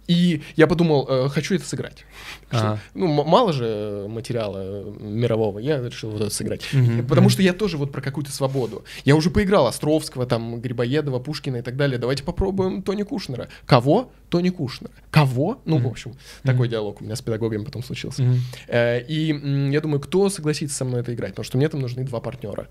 И 0.07 0.43
я 0.57 0.67
подумал, 0.67 1.07
э, 1.09 1.29
хочу 1.31 1.55
это 1.55 1.65
сыграть. 1.67 2.05
Что- 2.49 2.59
Ага. 2.59 2.81
Ну, 2.95 3.07
мало 3.25 3.53
же 3.53 4.07
материала 4.09 4.59
э, 4.61 4.93
мирового, 5.01 5.59
я 5.59 5.81
решил 5.81 6.11
вот 6.11 6.21
это 6.21 6.31
сыграть. 6.31 6.63
Мгм, 6.73 7.07
Потому 7.07 7.29
что 7.31 7.43
я 7.43 7.53
тоже 7.53 7.79
вот 7.79 7.91
про 7.91 8.01
какую-то 8.03 8.31
свободу. 8.31 8.85
Я 9.05 9.17
уже 9.17 9.31
поиграл 9.31 9.67
Островского, 9.67 10.27
там, 10.27 10.61
Грибоедова, 10.61 11.19
Пушкина 11.21 11.57
и 11.59 11.63
так 11.63 11.77
далее. 11.77 11.99
Давайте 11.99 12.23
попробуем 12.23 12.83
Тони 12.83 13.03
Кушнера. 13.03 13.49
Кого? 13.67 14.11
Тони 14.29 14.51
Кушнера. 14.51 14.93
Кого? 15.11 15.61
Ну, 15.65 15.77
в 15.77 15.81
Мгм. 15.81 15.89
общем, 15.89 16.13
такой 16.43 16.69
диалог 16.69 17.01
у 17.01 17.05
меня 17.05 17.17
с 17.17 17.23
педагогами 17.23 17.65
потом 17.65 17.83
случился. 17.83 18.23
Мгм. 18.23 18.41
Э, 18.69 19.01
И 19.09 19.33
м, 19.33 19.71
я 19.71 19.81
думаю, 19.81 20.01
кто 20.01 20.29
согласится 20.29 20.77
со 20.77 20.85
мной 20.85 21.01
это 21.01 21.15
играть, 21.15 21.31
потому 21.31 21.45
что 21.45 21.57
мне 21.57 21.69
там 21.69 21.81
нужны 21.81 22.05
два 22.05 22.21
партнера. 22.21 22.69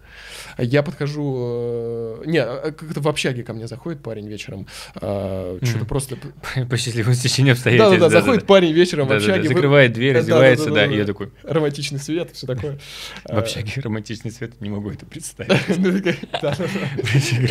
Я 0.57 0.83
подхожу... 0.83 1.35
э, 2.21 2.23
Не, 2.25 2.39
э, 2.39 2.71
как-то 2.71 3.01
в 3.01 3.07
общаге 3.07 3.43
ко 3.43 3.53
мне 3.53 3.67
заходит 3.67 4.01
парень 4.01 4.27
вечером, 4.27 4.67
э, 5.01 5.57
что-то 5.61 5.77
Мгм. 5.79 5.87
просто... 5.87 6.17
По 6.69 6.77
счастливому 6.77 7.15
стечению 7.29 7.53
обстоятельств. 7.53 7.99
Да-да-да, 7.99 8.21
заходит 8.21 8.45
парень 8.45 8.73
вечером 8.73 9.07
в 9.07 9.11
общаге, 9.11 9.47
Закрывает 9.47 9.93
дверь, 9.93 10.17
раздевается, 10.17 10.71
да, 10.71 10.85
и 10.85 10.97
я 10.97 11.05
такой, 11.05 11.29
романтичный 11.43 11.99
свет, 11.99 12.31
все 12.33 12.47
такое. 12.47 12.79
в 13.25 13.37
общаге 13.37 13.71
романтичный 13.81 14.31
свет, 14.31 14.59
не 14.61 14.69
могу 14.69 14.91
это 14.91 15.05
представить. 15.05 15.53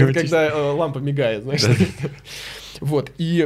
Ну, 0.02 0.12
Когда 0.14 0.48
э, 0.48 0.70
лампа 0.72 0.98
мигает, 0.98 1.42
знаешь. 1.42 1.62
Вот, 2.80 3.10
и, 3.18 3.42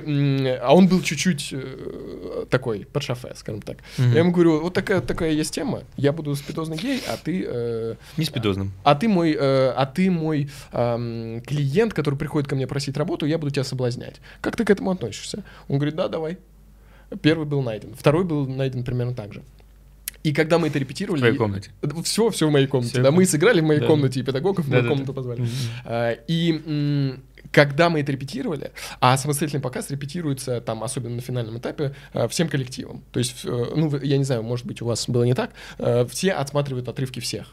а 0.63 0.75
он 0.75 0.89
был 0.89 1.03
чуть-чуть 1.03 1.51
э, 1.53 2.45
такой, 2.51 2.87
под 2.93 3.03
шофе, 3.03 3.33
скажем 3.35 3.61
так. 3.63 3.79
Мгм. 3.99 4.13
Я 4.13 4.19
ему 4.21 4.31
говорю, 4.33 4.61
вот 4.61 4.75
такая, 4.75 5.01
такая 5.01 5.33
есть 5.33 5.53
тема, 5.55 5.83
я 5.97 6.13
буду 6.13 6.35
спидозный 6.37 6.77
гей, 6.77 7.01
а 7.09 7.17
ты... 7.17 7.45
э, 7.47 7.95
Не 8.17 8.25
спидозным. 8.25 8.73
а 8.85 8.95
ты 8.95 9.09
мой, 9.09 9.33
э, 9.33 9.71
а 9.77 9.87
ты 9.87 10.11
мой 10.11 10.49
ам, 10.73 11.41
клиент, 11.47 11.93
который 11.95 12.17
приходит 12.17 12.49
ко 12.49 12.55
мне 12.57 12.67
просить 12.67 12.97
работу, 12.97 13.27
я 13.27 13.39
буду 13.39 13.51
тебя 13.51 13.65
соблазнять. 13.65 14.21
Как 14.41 14.57
ты 14.57 14.65
к 14.65 14.71
этому 14.71 14.91
относишься? 14.91 15.43
Он 15.69 15.77
говорит, 15.79 15.97
да, 15.97 16.09
давай. 16.09 16.39
Первый 17.23 17.47
был 17.47 17.63
найден, 17.63 17.95
второй 17.95 18.25
был 18.25 18.47
найден 18.47 18.83
примерно 18.85 19.15
так 19.15 19.33
же. 19.33 19.43
И 20.23 20.33
когда 20.33 20.59
мы 20.59 20.67
это 20.69 20.81
репетировали... 20.81 21.21
В 21.21 21.23
твоей 21.23 21.37
комнате. 21.37 21.71
Все, 22.03 22.31
все 22.31 22.49
в 22.49 22.51
моей 22.51 22.67
комнате. 22.67 22.95
Всё, 22.95 23.03
да, 23.05 23.13
мы 23.13 23.25
сыграли 23.27 23.61
в 23.61 23.65
моей 23.65 23.79
Да. 23.81 23.87
комнате, 23.87 24.19
и 24.19 24.23
педагогов 24.25 24.65
в 24.65 24.69
мою 24.69 24.83
Да-да-да. 24.83 24.95
комнату 24.95 25.15
позвали. 25.15 25.41
Мгм. 25.43 25.51
А, 25.85 26.13
И 26.27 27.15
когда 27.53 27.91
мы 27.91 28.01
это 28.01 28.13
репетировали, 28.13 28.73
а 29.01 29.17
самостоятельный 29.17 29.63
показ 29.63 29.91
репетируется 29.91 30.61
там, 30.61 30.83
особенно 30.83 31.17
на 31.17 31.21
финальном 31.21 31.59
этапе, 31.59 31.95
а, 32.13 32.29
всем 32.29 32.49
коллективом. 32.49 33.03
То 33.13 33.19
есть, 33.19 33.45
э, 33.45 33.49
ну, 33.77 33.97
я 33.99 34.19
не 34.19 34.25
знаю, 34.25 34.43
может 34.43 34.67
быть, 34.67 34.83
у 34.83 34.87
вас 34.87 35.09
было 35.09 35.25
не 35.25 35.35
так, 35.35 35.51
э, 35.79 36.07
все 36.11 36.33
отсматривают 36.33 36.89
отрывки 36.89 37.21
всех. 37.21 37.47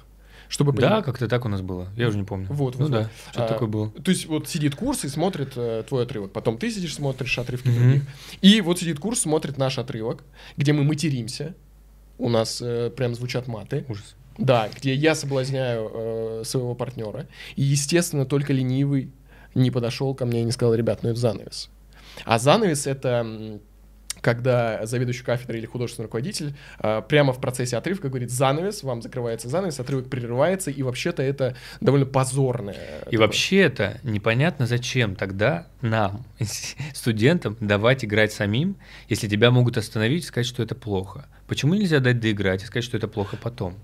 Чтобы 0.49 0.71
Да, 0.73 1.01
как-то 1.01 1.27
так 1.27 1.45
у 1.45 1.49
нас 1.49 1.61
было. 1.61 1.87
Я 1.97 2.09
уже 2.09 2.17
не 2.17 2.25
помню. 2.25 2.45
Вот, 2.49 2.75
Ну 2.77 2.83
вот, 2.85 2.91
да, 2.91 2.99
вот. 2.99 3.09
что-то 3.31 3.45
А, 3.45 3.47
такое 3.47 3.67
было. 3.67 3.89
То 3.89 4.11
есть 4.11 4.27
вот 4.27 4.47
сидит 4.47 4.75
курс 4.75 5.03
и 5.03 5.09
смотрит 5.09 5.53
э, 5.55 5.83
твой 5.87 6.03
отрывок. 6.03 6.31
Потом 6.31 6.59
ты 6.59 6.69
сидишь, 6.69 6.93
смотришь 6.93 7.39
отрывки 7.39 7.69
Мгм. 7.69 7.77
других. 7.79 8.03
И 8.41 8.61
вот 8.61 8.77
сидит 8.79 8.99
курс, 8.99 9.21
смотрит 9.21 9.57
наш 9.57 9.79
отрывок, 9.79 10.23
где 10.55 10.73
мы 10.73 10.83
материмся. 10.83 11.55
У 12.19 12.29
нас 12.29 12.61
э, 12.61 12.91
прям 12.95 13.15
звучат 13.15 13.47
маты. 13.47 13.85
Ужас. 13.89 14.15
Да, 14.37 14.69
где 14.75 14.93
я 14.93 15.15
соблазняю 15.15 15.89
э, 15.91 16.43
своего 16.45 16.75
партнера. 16.75 17.27
И, 17.55 17.63
естественно, 17.63 18.25
только 18.25 18.53
ленивый 18.53 19.09
не 19.55 19.71
подошел 19.71 20.15
ко 20.15 20.25
мне 20.25 20.41
и 20.41 20.43
не 20.43 20.51
сказал, 20.51 20.73
ребят, 20.75 21.03
ну 21.03 21.09
это 21.09 21.19
занавес. 21.19 21.69
А 22.25 22.39
занавес— 22.39 22.87
это 22.87 23.59
когда 24.23 24.85
заведующий 24.85 25.23
кафедрой 25.23 25.59
или 25.59 25.65
художественный 25.65 26.05
руководитель 26.05 26.55
э, 26.79 27.01
прямо 27.07 27.33
в 27.33 27.41
процессе 27.41 27.75
отрывка 27.75 28.07
говорит 28.07 28.31
занавес, 28.31 28.81
вам 28.81 29.01
закрывается 29.01 29.49
занавес, 29.49 29.79
отрывок 29.79 30.09
прерывается, 30.09 30.71
и 30.71 30.81
вообще-то 30.81 31.21
это 31.21 31.55
довольно 31.81 32.05
позорное. 32.05 32.75
И 33.01 33.03
такое. 33.03 33.19
вообще 33.19 33.57
это 33.57 33.99
непонятно 34.03 34.65
зачем 34.65 35.15
тогда 35.15 35.67
нам, 35.81 36.25
студентам, 36.93 37.57
давать 37.59 38.05
играть 38.05 38.31
самим, 38.31 38.77
если 39.09 39.27
тебя 39.27 39.51
могут 39.51 39.77
остановить 39.77 40.23
и 40.23 40.27
сказать, 40.27 40.47
что 40.47 40.63
это 40.63 40.73
плохо. 40.73 41.25
Почему 41.47 41.73
нельзя 41.73 41.99
дать 41.99 42.21
доиграть 42.21 42.63
и 42.63 42.65
сказать, 42.65 42.85
что 42.85 42.95
это 42.95 43.09
плохо 43.09 43.35
потом? 43.35 43.75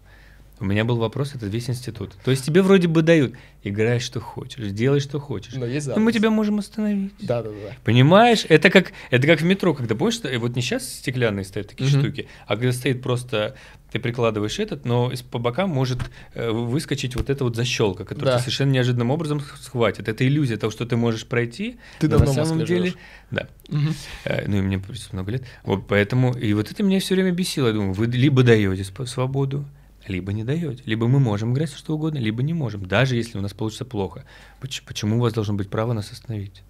У 0.62 0.66
меня 0.66 0.84
был 0.84 0.98
вопрос, 0.98 1.36
это 1.36 1.46
весь 1.46 1.70
институт. 1.70 2.12
То 2.24 2.32
есть 2.32 2.46
тебе 2.46 2.62
вроде 2.62 2.88
бы 2.90 3.02
дают, 3.02 3.34
играй 3.64 4.00
что 4.00 4.20
хочешь, 4.20 4.72
делай 4.72 5.00
что 5.00 5.20
хочешь. 5.20 5.54
Но 5.54 5.66
есть 5.66 5.88
Но 5.88 5.94
занавес. 5.94 6.06
мы 6.06 6.12
тебя 6.12 6.30
можем 6.32 6.60
остановить. 6.60 7.14
Да, 7.22 7.42
да, 7.42 7.50
да. 7.50 7.74
Понимаешь? 7.86 8.46
Это 8.50 8.70
как, 8.70 8.92
это 9.10 9.26
как 9.26 9.40
в 9.40 9.46
метро, 9.46 9.74
когда 9.74 9.96
помнишь, 9.96 10.16
что- 10.16 10.28
э, 10.28 10.38
вот 10.38 10.56
не 10.56 10.62
сейчас 10.62 10.88
стеклянные 10.88 11.46
стоят 11.46 11.70
такие 11.70 11.90
Мгм. 11.90 12.00
штуки, 12.02 12.28
а 12.46 12.56
когда 12.58 12.74
стоит 12.74 13.02
просто, 13.02 13.56
ты 13.92 14.00
прикладываешь 14.00 14.60
этот, 14.60 14.86
но 14.86 15.12
по 15.32 15.40
бокам 15.40 15.70
может 15.70 16.00
э, 16.34 16.52
выскочить 16.52 17.16
вот 17.16 17.30
эта 17.30 17.44
вот 17.46 17.56
защелка, 17.56 18.04
которая 18.04 18.36
Да. 18.36 18.40
совершенно 18.40 18.72
неожиданным 18.72 19.12
образом 19.12 19.42
схватит. 19.62 20.10
Это 20.10 20.28
иллюзия 20.28 20.58
того, 20.58 20.72
что 20.72 20.86
ты 20.86 20.98
можешь 20.98 21.26
пройти. 21.26 21.78
Ты 22.00 22.08
но 22.10 22.18
давно 22.18 22.34
на 22.34 22.46
самом 22.46 22.66
деле, 22.66 22.80
живешь. 22.90 22.98
да. 23.32 23.48
Э, 24.26 24.46
Ну 24.48 24.58
и 24.58 24.62
мне 24.62 24.82
много 25.14 25.32
лет. 25.32 25.44
Вот 25.64 25.88
поэтому, 25.88 26.34
и 26.38 26.54
вот 26.54 26.70
это 26.70 26.84
меня 26.84 27.00
все 27.00 27.16
время 27.16 27.32
бесило. 27.32 27.68
Я 27.68 27.74
думаю, 27.74 27.94
вы 27.94 28.08
либо 28.08 28.44
даете 28.44 28.84
свободу, 29.06 29.66
либо 30.12 30.34
не 30.34 30.44
даете. 30.44 30.84
Либо 30.86 31.08
мы 31.08 31.20
можем 31.20 31.54
играть 31.54 31.72
что 31.72 31.96
угодно, 31.96 32.18
либо 32.18 32.44
не 32.44 32.54
можем, 32.54 32.86
даже 32.86 33.16
если 33.16 33.38
у 33.38 33.42
нас 33.42 33.54
получится 33.54 33.86
плохо. 33.86 34.26
Почему 34.60 35.18
у 35.18 35.20
вас 35.20 35.34
должно 35.34 35.54
быть 35.54 35.70
право 35.70 35.94
нас 35.94 36.12
остановить? 36.12 36.64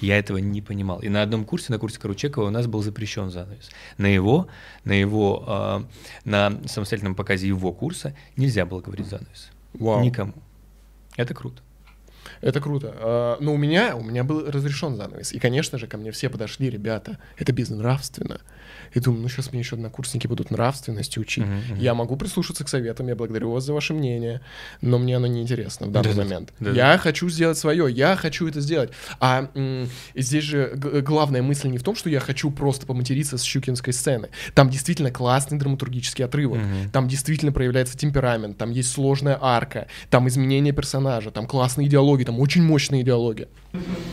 Я 0.00 0.18
этого 0.18 0.38
не 0.38 0.60
понимал. 0.60 0.98
И 1.00 1.08
на 1.08 1.22
одном 1.22 1.44
курсе, 1.44 1.72
на 1.72 1.78
курсе 1.78 2.00
Каручекова, 2.00 2.48
у 2.48 2.50
нас 2.50 2.66
был 2.66 2.82
запрещен 2.82 3.30
занавес. 3.30 3.70
На 3.98 4.06
его, 4.06 4.48
на 4.84 4.92
его, 4.92 5.44
э, 5.46 5.84
на 6.24 6.60
самостоятельном 6.66 7.14
показе 7.14 7.46
его 7.46 7.72
курса 7.72 8.16
нельзя 8.36 8.66
было 8.66 8.80
говорить 8.80 9.06
занавес. 9.06 9.50
Вау. 9.74 10.02
Никому. 10.02 10.34
Это 11.16 11.34
круто. 11.34 11.62
Это 12.40 12.60
круто. 12.60 12.94
А, 12.96 13.36
но 13.40 13.54
у 13.54 13.56
меня, 13.56 13.96
у 13.96 14.02
меня 14.02 14.24
был 14.24 14.50
разрешен 14.50 14.96
занавес. 14.96 15.32
И, 15.32 15.38
конечно 15.38 15.78
же, 15.78 15.86
ко 15.86 15.96
мне 15.96 16.10
все 16.12 16.28
подошли, 16.28 16.70
ребята, 16.70 17.18
это 17.36 17.52
безнравственно. 17.52 18.40
И 18.94 19.00
думаю, 19.00 19.22
ну 19.22 19.28
сейчас 19.28 19.52
мне 19.52 19.60
еще 19.60 19.76
однокурсники 19.76 20.26
будут 20.26 20.50
нравственности 20.50 21.18
учить. 21.18 21.44
Uh-huh, 21.44 21.72
uh-huh. 21.72 21.80
Я 21.80 21.94
могу 21.94 22.16
прислушаться 22.16 22.64
к 22.64 22.68
советам, 22.68 23.08
я 23.08 23.16
благодарю 23.16 23.50
вас 23.50 23.64
за 23.64 23.72
ваше 23.72 23.94
мнение, 23.94 24.40
но 24.80 24.98
мне 24.98 25.16
оно 25.16 25.26
неинтересно 25.26 25.86
в 25.86 25.92
данный 25.92 26.14
да, 26.14 26.22
момент. 26.22 26.52
Да, 26.60 26.70
я 26.70 26.92
да. 26.92 26.98
хочу 26.98 27.28
сделать 27.30 27.56
свое, 27.58 27.90
я 27.90 28.16
хочу 28.16 28.46
это 28.46 28.60
сделать. 28.60 28.90
А 29.18 29.48
м- 29.54 29.88
здесь 30.14 30.44
же 30.44 30.72
г- 30.74 31.00
главная 31.00 31.42
мысль 31.42 31.68
не 31.68 31.78
в 31.78 31.82
том, 31.82 31.94
что 31.94 32.10
я 32.10 32.20
хочу 32.20 32.50
просто 32.50 32.86
поматериться 32.86 33.38
с 33.38 33.42
щукинской 33.42 33.92
сцены. 33.92 34.28
Там 34.54 34.68
действительно 34.68 35.10
классный 35.10 35.58
драматургический 35.58 36.24
отрывок, 36.24 36.58
uh-huh. 36.58 36.90
там 36.92 37.08
действительно 37.08 37.52
проявляется 37.52 37.96
темперамент, 37.96 38.58
там 38.58 38.70
есть 38.70 38.92
сложная 38.92 39.38
арка, 39.40 39.86
там 40.10 40.28
изменение 40.28 40.72
персонажа, 40.72 41.30
там 41.30 41.46
классные 41.46 41.88
идеологии, 42.22 42.24
там 42.24 42.40
очень 42.40 42.62
мощные 42.62 43.02
идеологии. 43.02 43.48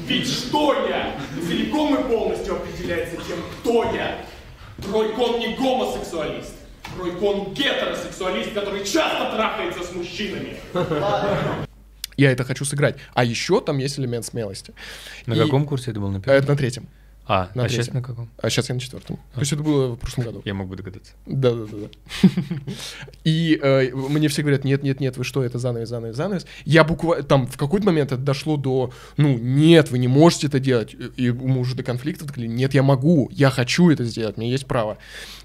Ведь 0.07 0.27
что 0.27 0.87
я 0.87 1.15
целиком 1.47 1.95
и 1.95 2.03
полностью 2.07 2.55
определяется 2.55 3.17
тем, 3.17 3.37
кто 3.59 3.83
я. 3.95 4.25
Тройкон 4.77 5.39
не 5.39 5.55
гомосексуалист. 5.55 6.53
Тройкон 6.95 7.53
гетеросексуалист, 7.53 8.53
который 8.53 8.85
часто 8.85 9.31
трахается 9.35 9.83
с 9.83 9.93
мужчинами. 9.93 10.57
Я 12.17 12.31
это 12.31 12.43
хочу 12.43 12.65
сыграть. 12.65 12.97
А 13.13 13.23
еще 13.23 13.61
там 13.61 13.77
есть 13.77 13.97
элемент 13.99 14.25
смелости. 14.25 14.73
На 15.25 15.35
И... 15.35 15.39
каком 15.39 15.65
курсе 15.65 15.91
это 15.91 15.99
был? 15.99 16.09
На 16.09 16.19
первом? 16.19 16.39
Это 16.39 16.49
на 16.49 16.57
третьем. 16.57 16.87
А, 17.31 17.51
на 17.53 17.65
а 17.65 17.69
сейчас 17.69 17.93
на 17.93 18.01
каком? 18.01 18.27
А 18.39 18.49
сейчас 18.49 18.69
я 18.69 18.75
на 18.75 18.81
четвертом. 18.81 19.19
А. 19.33 19.35
То 19.35 19.41
есть 19.41 19.53
это 19.53 19.61
было 19.61 19.93
в 19.93 19.97
прошлом 19.97 20.25
году. 20.25 20.41
Я 20.45 20.55
мог 20.55 20.67
бы 20.67 20.75
догадаться. 20.75 21.13
Да, 21.27 21.51
да, 21.51 21.65
да, 21.65 21.77
да. 21.77 22.19
И 23.23 23.59
э, 23.61 23.91
мне 23.93 24.27
все 24.29 24.41
говорят, 24.41 24.63
нет, 24.63 24.81
нет, 24.81 24.99
нет, 24.99 25.15
вы 25.15 25.23
что, 25.23 25.43
это 25.43 25.59
занавес, 25.59 25.89
занавес, 25.89 26.15
занавес. 26.15 26.47
Я 26.65 26.83
буквально, 26.83 27.23
там 27.23 27.45
в 27.45 27.55
какой-то 27.55 27.85
момент 27.85 28.11
это 28.11 28.19
дошло 28.19 28.57
до, 28.57 28.91
ну, 29.17 29.37
нет, 29.37 29.91
вы 29.91 29.99
не 29.99 30.07
можете 30.07 30.47
это 30.47 30.59
делать. 30.59 30.95
И 31.17 31.29
мы 31.29 31.59
уже 31.59 31.75
до 31.75 31.83
конфликта 31.83 32.25
говорили, 32.25 32.47
нет, 32.47 32.73
я 32.73 32.81
могу, 32.81 33.29
я 33.31 33.51
хочу 33.51 33.91
это 33.91 34.05
сделать, 34.05 34.37
мне 34.37 34.49
есть 34.49 34.65
право. 34.65 34.97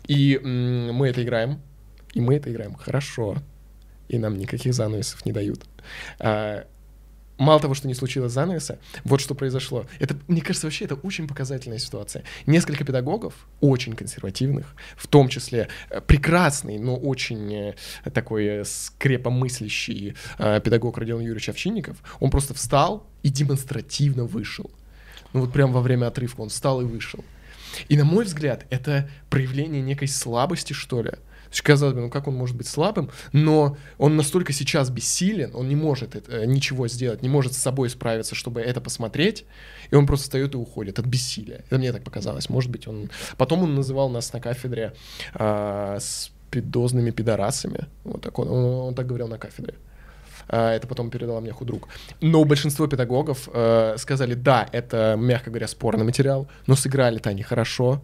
И 0.07 0.41
м- 0.43 0.95
мы 0.95 1.09
это 1.09 1.23
играем, 1.23 1.61
и 2.15 2.21
мы 2.23 2.37
это 2.37 2.51
играем 2.51 2.77
хорошо. 2.77 3.37
И 4.09 4.17
нам 4.17 4.39
никаких 4.39 4.73
занавесов 4.73 5.27
не 5.27 5.33
дают. 5.33 5.67
А, 6.19 6.65
мало 7.39 7.61
того, 7.61 7.75
что 7.75 7.89
не 7.89 7.95
случилось 7.95 8.33
занавеса, 8.33 8.79
вот 9.05 9.21
что 9.21 9.35
произошло. 9.35 9.87
Это, 9.99 10.17
мне 10.29 10.41
кажется, 10.41 10.67
вообще 10.67 10.85
это 10.85 10.95
очень 10.95 11.27
показательная 11.27 11.79
ситуация. 11.79 12.25
Несколько 12.47 12.85
педагогов, 12.85 13.35
очень 13.61 13.95
консервативных, 13.95 14.75
в 14.97 15.07
том 15.07 15.29
числе 15.29 15.69
э, 15.91 16.01
прекрасный, 16.01 16.79
но 16.79 16.97
очень 16.97 17.53
э, 17.55 17.75
такой 18.13 18.45
э, 18.45 18.65
скрепомыслящий 18.65 20.15
педагог 20.39 20.99
Родион 20.99 21.21
Юрьевич 21.21 21.49
Овчинников, 21.49 21.97
он 22.21 22.31
просто 22.31 22.55
встал 22.55 23.07
и 23.23 23.29
демонстративно 23.29 24.25
вышел. 24.25 24.71
Ну 25.33 25.41
вот 25.41 25.53
прям 25.53 25.73
во 25.73 25.81
время 25.81 26.07
отрывка 26.07 26.41
он 26.41 26.49
встал 26.49 26.81
и 26.81 26.85
вышел. 26.85 27.25
И 27.89 27.97
на 27.97 28.05
мой 28.05 28.25
взгляд, 28.25 28.67
это 28.71 29.09
проявление 29.31 29.83
некой 29.83 30.09
слабости, 30.09 30.73
что 30.73 31.03
ли, 31.03 31.13
есть, 31.55 31.63
казалось 31.63 31.95
бы, 31.95 32.01
ну 32.01 32.11
как 32.11 32.29
он 32.29 32.35
может 32.35 32.57
быть 32.57 32.67
слабым, 32.67 33.11
но 33.33 33.77
он 33.99 34.17
настолько 34.17 34.53
сейчас 34.53 34.91
бессилен, 34.91 35.51
он 35.55 35.69
не 35.69 35.77
может 35.77 36.17
это, 36.17 36.33
э, 36.33 36.47
ничего 36.47 36.89
сделать, 36.89 37.23
не 37.23 37.29
может 37.29 37.55
с 37.55 37.59
собой 37.59 37.89
справиться, 37.91 38.35
чтобы 38.35 38.61
это 38.61 38.81
посмотреть, 38.81 39.45
и 39.91 39.95
он 39.95 40.07
просто 40.07 40.25
встает 40.25 40.55
и 40.55 40.57
уходит 40.57 40.99
от 40.99 41.07
бессилия. 41.07 41.65
Это 41.67 41.79
мне 41.79 41.93
так 41.93 42.03
показалось. 42.03 42.49
Может 42.49 42.71
быть, 42.71 42.89
он... 42.89 43.11
Потом 43.37 43.63
он 43.63 43.75
называл 43.75 44.09
нас 44.09 44.33
на 44.33 44.41
кафедре 44.41 44.95
а, 45.35 45.99
с 46.01 46.31
пидозными 46.51 47.11
пидорасами. 47.11 47.87
Вот 48.05 48.23
так 48.23 48.39
он, 48.39 48.49
он, 48.49 48.65
он 48.65 48.95
так 48.95 49.07
говорил 49.07 49.29
на 49.29 49.39
кафедре. 49.39 49.75
А, 50.49 50.73
это 50.73 50.87
потом 50.87 51.11
передала 51.11 51.41
мне 51.41 51.53
худрук. 51.53 51.89
Но 52.21 52.45
большинство 52.45 52.87
педагогов 52.87 53.49
э, 53.53 53.97
сказали, 53.99 54.35
да, 54.35 54.69
это, 54.73 55.17
мягко 55.19 55.51
говоря, 55.51 55.69
спорный 55.69 56.05
материал, 56.05 56.49
но 56.67 56.77
сыграли-то 56.77 57.31
они 57.31 57.43
хорошо, 57.43 58.03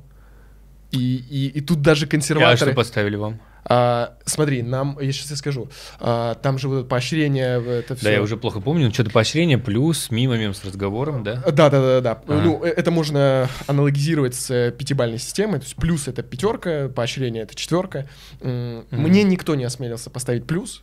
и, 0.92 1.16
и, 1.16 1.46
и 1.58 1.60
тут 1.60 1.82
даже 1.82 2.06
консерваторы... 2.06 2.54
А 2.54 2.56
что 2.56 2.74
поставили 2.74 3.16
вам? 3.16 3.40
А, 3.64 4.14
смотри, 4.24 4.62
нам, 4.62 4.98
я 5.00 5.12
сейчас 5.12 5.26
тебе 5.26 5.36
скажу, 5.36 5.70
а, 5.98 6.34
там 6.34 6.58
же 6.58 6.68
вот 6.68 6.88
поощрение, 6.88 7.62
это 7.62 7.94
все. 7.94 8.04
Да, 8.04 8.10
я 8.10 8.22
уже 8.22 8.36
плохо 8.36 8.60
помню, 8.60 8.86
но 8.86 8.92
что-то 8.92 9.10
поощрение 9.10 9.58
плюс 9.58 10.10
мимо 10.10 10.36
мем 10.36 10.54
с 10.54 10.64
разговором, 10.64 11.22
да? 11.22 11.36
Да, 11.46 11.70
да, 11.70 11.80
да, 11.80 12.00
да. 12.00 12.22
А. 12.26 12.40
Ну, 12.42 12.64
э, 12.64 12.68
это 12.68 12.90
можно 12.90 13.48
аналогизировать 13.66 14.34
с 14.34 14.50
э, 14.50 14.72
пятибальной 14.72 15.18
системой, 15.18 15.60
то 15.60 15.66
есть 15.66 15.76
плюс 15.76 16.08
это 16.08 16.22
пятерка, 16.22 16.88
поощрение 16.88 17.42
это 17.42 17.54
четверка. 17.54 18.08
Mm-hmm. 18.40 18.86
Мне 18.90 19.22
никто 19.24 19.54
не 19.54 19.64
осмелился 19.64 20.10
поставить 20.10 20.46
плюс, 20.46 20.82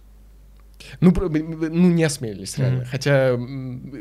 ну, 0.99 1.11
ну, 1.11 1.91
не 1.91 2.03
осмелились, 2.03 2.57
реально. 2.57 2.81
Mm-hmm. 2.81 2.91
Хотя 2.91 3.35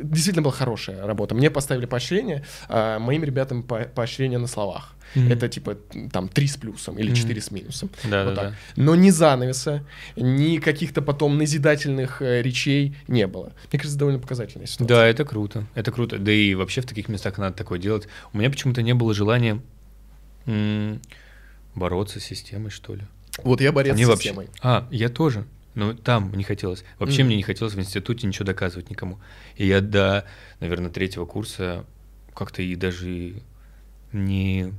действительно 0.04 0.42
была 0.42 0.52
хорошая 0.52 1.06
работа. 1.06 1.34
Мне 1.34 1.50
поставили 1.50 1.86
поощрение, 1.86 2.44
а 2.68 2.98
моим 2.98 3.24
ребятам 3.24 3.62
по 3.62 3.84
поощрение 3.84 4.38
на 4.38 4.46
словах. 4.46 4.94
Mm-hmm. 5.14 5.32
Это 5.32 5.48
типа 5.48 5.76
там 6.12 6.28
3 6.28 6.46
с 6.46 6.56
плюсом 6.56 6.98
или 6.98 7.14
4 7.14 7.34
mm-hmm. 7.34 7.42
с 7.42 7.50
минусом. 7.50 7.90
Да, 8.04 8.24
вот 8.24 8.34
да, 8.34 8.42
так. 8.42 8.50
да. 8.50 8.56
Но 8.76 8.94
ни 8.94 9.10
занавеса, 9.10 9.84
ни 10.16 10.58
каких-то 10.58 11.02
потом 11.02 11.38
назидательных 11.38 12.20
э, 12.22 12.42
речей 12.42 12.96
не 13.08 13.26
было. 13.26 13.52
Мне 13.72 13.78
кажется, 13.78 13.98
довольно 13.98 14.20
показательная 14.20 14.66
ситуация. 14.66 14.96
Да, 14.96 15.06
это 15.06 15.24
круто. 15.24 15.66
Это 15.74 15.92
круто. 15.92 16.18
Да 16.18 16.32
и 16.32 16.54
вообще 16.54 16.80
в 16.80 16.86
таких 16.86 17.08
местах 17.08 17.38
надо 17.38 17.56
такое 17.56 17.78
делать. 17.78 18.08
У 18.32 18.38
меня 18.38 18.50
почему-то 18.50 18.82
не 18.82 18.94
было 18.94 19.14
желания 19.14 19.60
м- 20.46 21.00
бороться 21.74 22.20
с 22.20 22.24
системой, 22.24 22.70
что 22.70 22.94
ли. 22.94 23.02
Вот 23.42 23.60
я 23.60 23.72
борец 23.72 23.94
Мне 23.94 24.04
с 24.04 24.08
вообще... 24.08 24.28
системой. 24.30 24.48
А, 24.62 24.88
я 24.90 25.08
тоже. 25.08 25.44
Ну, 25.76 25.94
там 25.94 26.32
не 26.32 26.42
хотелось. 26.42 26.84
Вообще 26.98 27.20
mm. 27.20 27.24
мне 27.26 27.36
не 27.36 27.42
хотелось 27.42 27.74
в 27.74 27.78
институте 27.78 28.26
ничего 28.26 28.46
доказывать 28.46 28.88
никому. 28.88 29.20
И 29.56 29.66
я 29.66 29.82
до, 29.82 30.24
наверное, 30.58 30.90
третьего 30.90 31.26
курса 31.26 31.84
как-то 32.34 32.62
и 32.62 32.74
даже 32.74 33.42
не 34.10 34.72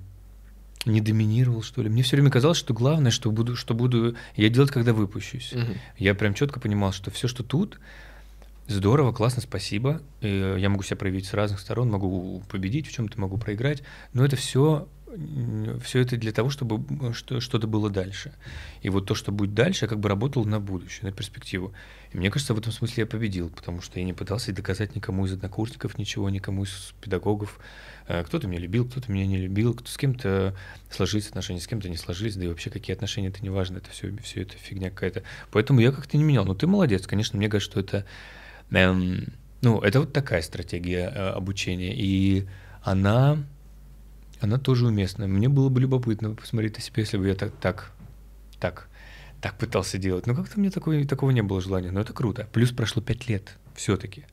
не 0.86 1.02
доминировал, 1.02 1.62
что 1.62 1.84
ли. 1.84 1.90
Мне 1.90 2.02
все 2.02 2.16
время 2.16 2.32
казалось, 2.32 2.58
что 2.58 2.74
главное, 2.74 3.12
что 3.12 3.30
буду, 3.30 3.56
что 3.56 3.74
буду 3.74 4.16
я 4.36 4.50
делать, 4.50 4.72
когда 4.72 4.94
выпущусь. 4.94 5.54
Mm-hmm. 5.54 5.78
Я 5.98 6.16
прям 6.16 6.34
четко 6.34 6.60
понимал, 6.60 6.94
что 6.94 7.12
все, 7.12 7.28
что 7.28 7.44
тут, 7.44 7.80
здорово, 8.68 9.12
классно, 9.12 9.42
спасибо. 9.42 10.02
И 10.22 10.56
я 10.58 10.70
могу 10.70 10.84
себя 10.84 10.96
проявить 10.96 11.26
с 11.26 11.34
разных 11.34 11.60
сторон, 11.60 11.90
могу 11.90 12.42
победить 12.50 12.88
в 12.88 12.92
чем-то, 12.92 13.20
могу 13.20 13.38
проиграть. 13.38 13.84
Но 14.14 14.26
это 14.26 14.36
все 14.36 14.88
все 15.84 16.02
это 16.02 16.18
для 16.18 16.32
того, 16.32 16.50
чтобы 16.50 17.14
что-то 17.14 17.68
было 17.68 17.90
дальше. 17.90 18.34
И 18.82 18.90
вот 18.90 19.06
то, 19.06 19.16
что 19.16 19.32
будет 19.32 19.54
дальше, 19.54 19.86
я 19.86 19.90
как 19.90 20.00
бы 20.00 20.10
работал 20.10 20.44
на 20.46 20.60
будущее, 20.60 21.10
на 21.10 21.12
перспективу. 21.12 21.74
И 22.12 22.18
мне 22.18 22.30
кажется, 22.30 22.54
в 22.54 22.60
этом 22.60 22.72
смысле 22.72 23.02
я 23.04 23.08
победил, 23.08 23.50
потому 23.50 23.82
что 23.82 24.00
я 24.00 24.06
не 24.06 24.14
пытался 24.14 24.52
доказать 24.52 24.96
никому 24.96 25.26
из 25.26 25.34
однокурсников 25.34 25.98
ничего, 25.98 26.30
никому 26.30 26.64
из 26.64 26.94
педагогов. 27.02 27.60
Э, 28.08 28.24
кто-то 28.24 28.48
меня 28.48 28.60
любил, 28.60 28.88
кто-то 28.88 29.12
меня 29.12 29.26
не 29.26 29.38
любил, 29.38 29.74
кто 29.74 29.88
с 29.88 29.98
кем-то 29.98 30.56
сложились 30.90 31.28
отношения, 31.28 31.62
с 31.62 31.68
кем-то 31.68 31.90
не 31.90 31.98
сложились, 31.98 32.36
да 32.36 32.46
и 32.46 32.48
вообще 32.48 32.70
какие 32.70 32.94
отношения, 32.94 33.30
это 33.30 33.42
не 33.42 33.50
важно, 33.50 33.78
это 33.78 33.90
все, 33.90 34.16
все 34.24 34.42
это 34.42 34.56
фигня 34.58 34.90
какая-то. 34.90 35.24
Поэтому 35.52 35.80
я 35.80 35.92
как-то 35.92 36.18
не 36.18 36.24
менял. 36.24 36.46
Но 36.46 36.54
ты 36.54 36.68
молодец, 36.68 37.08
конечно, 37.08 37.38
мне 37.38 37.50
кажется, 37.50 37.72
что 37.72 37.80
это, 37.80 38.06
эм, 38.72 39.34
ну, 39.62 39.80
это 39.80 40.02
вот 40.02 40.14
такая 40.14 40.42
стратегия 40.42 41.12
э, 41.14 41.30
обучения, 41.30 41.94
и 41.96 42.46
она 42.84 43.38
она 44.42 44.58
тоже 44.58 44.88
уместна. 44.88 45.28
Мне 45.28 45.50
было 45.50 45.70
бы 45.70 45.82
любопытно 45.82 46.34
посмотреть 46.36 46.76
на 46.76 46.82
себя, 46.82 47.02
если 47.02 47.18
бы 47.18 47.28
я 47.28 47.36
так, 47.36 47.52
так, 47.60 47.92
так, 48.60 48.88
так 49.42 49.58
пытался 49.58 49.98
делать. 49.98 50.28
Но 50.28 50.36
как-то 50.36 50.60
мне 50.60 50.70
такого, 50.70 51.04
такого 51.06 51.32
не 51.32 51.42
было 51.42 51.62
желания. 51.62 51.92
Но 51.92 52.02
это 52.02 52.14
круто. 52.14 52.48
Плюс 52.52 52.72
прошло 52.72 53.02
пять 53.02 53.28
лет 53.28 53.58
все-таки. 53.76 54.26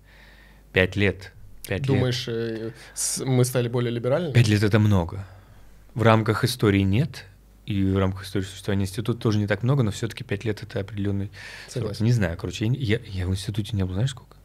Пять 0.72 0.96
лет. 0.96 1.32
Пять 1.66 1.82
Думаешь, 1.82 2.26
лет. 2.26 2.74
Э, 3.20 3.24
мы 3.24 3.44
стали 3.44 3.68
более 3.68 3.90
либеральными? 3.90 4.32
Пять 4.32 4.48
лет— 4.48 4.62
это 4.64 4.78
много. 4.78 5.26
В 5.94 6.02
рамках 6.02 6.44
истории 6.44 6.80
нет, 6.80 7.24
и 7.64 7.84
в 7.84 7.96
рамках 7.96 8.24
истории 8.24 8.44
существования 8.44 8.84
института 8.84 9.18
тоже 9.18 9.38
не 9.38 9.46
так 9.46 9.62
много, 9.62 9.82
но 9.82 9.90
все-таки 9.90 10.24
пять 10.24 10.44
лет— 10.44 10.62
это 10.62 10.80
определенный... 10.80 11.30
Согласен. 11.68 12.04
Не 12.04 12.12
знаю, 12.12 12.36
короче, 12.36 12.66
я, 12.66 13.00
я 13.06 13.26
в 13.26 13.30
институте 13.30 13.76
не 13.76 13.84
был, 13.84 13.94
знаешь 13.94 14.10
сколько? 14.10 14.36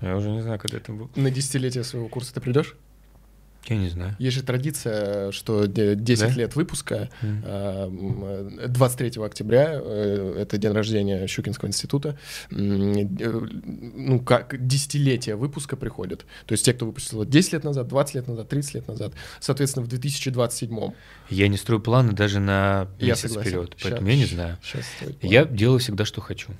Я 0.00 0.16
уже 0.16 0.30
не 0.30 0.42
знаю, 0.42 0.58
когда 0.58 0.78
это 0.78 0.92
был. 0.92 1.10
На 1.14 1.30
десятилетие 1.30 1.84
своего 1.84 2.08
курса 2.08 2.34
ты 2.34 2.40
придешь? 2.40 2.74
Я 3.68 3.76
не 3.76 3.88
знаю. 3.88 4.14
Есть 4.18 4.36
же 4.36 4.42
традиция, 4.42 5.32
что 5.32 5.66
де- 5.66 5.94
10 5.96 6.34
Да? 6.34 6.40
лет 6.40 6.54
выпуска, 6.56 7.08
Мгм. 7.22 7.42
а, 7.44 7.86
м, 7.86 8.72
23 8.72 9.24
октября, 9.26 9.72
э, 9.82 10.36
это 10.38 10.56
день 10.58 10.72
рождения 10.72 11.26
Щукинского 11.26 11.68
института, 11.68 12.16
э, 12.50 12.54
ну, 12.56 14.20
как 14.20 14.54
десятилетие 14.66 15.36
выпуска 15.36 15.76
приходит. 15.76 16.26
То 16.46 16.52
есть 16.52 16.64
те, 16.64 16.72
кто 16.72 16.86
выпустил 16.86 17.24
10 17.24 17.52
лет 17.54 17.64
назад, 17.64 17.88
20 17.88 18.14
лет 18.14 18.28
назад, 18.28 18.48
30 18.48 18.74
лет 18.74 18.88
назад, 18.88 19.12
соответственно, 19.40 19.84
в 19.84 19.88
2027. 19.88 20.92
Я 21.30 21.48
не 21.48 21.56
строю 21.56 21.80
планы 21.80 22.12
даже 22.12 22.40
на 22.40 22.88
Я 22.98 23.08
месяц 23.08 23.22
согласен. 23.28 23.50
вперед, 23.50 23.76
поэтому 23.82 24.08
я 24.08 24.16
не 24.16 24.26
знаю. 24.26 24.58
Сейчас 24.62 24.84
Я 25.22 25.44
делаю 25.44 25.78
всегда, 25.80 26.04
что 26.04 26.20
хочу. 26.20 26.52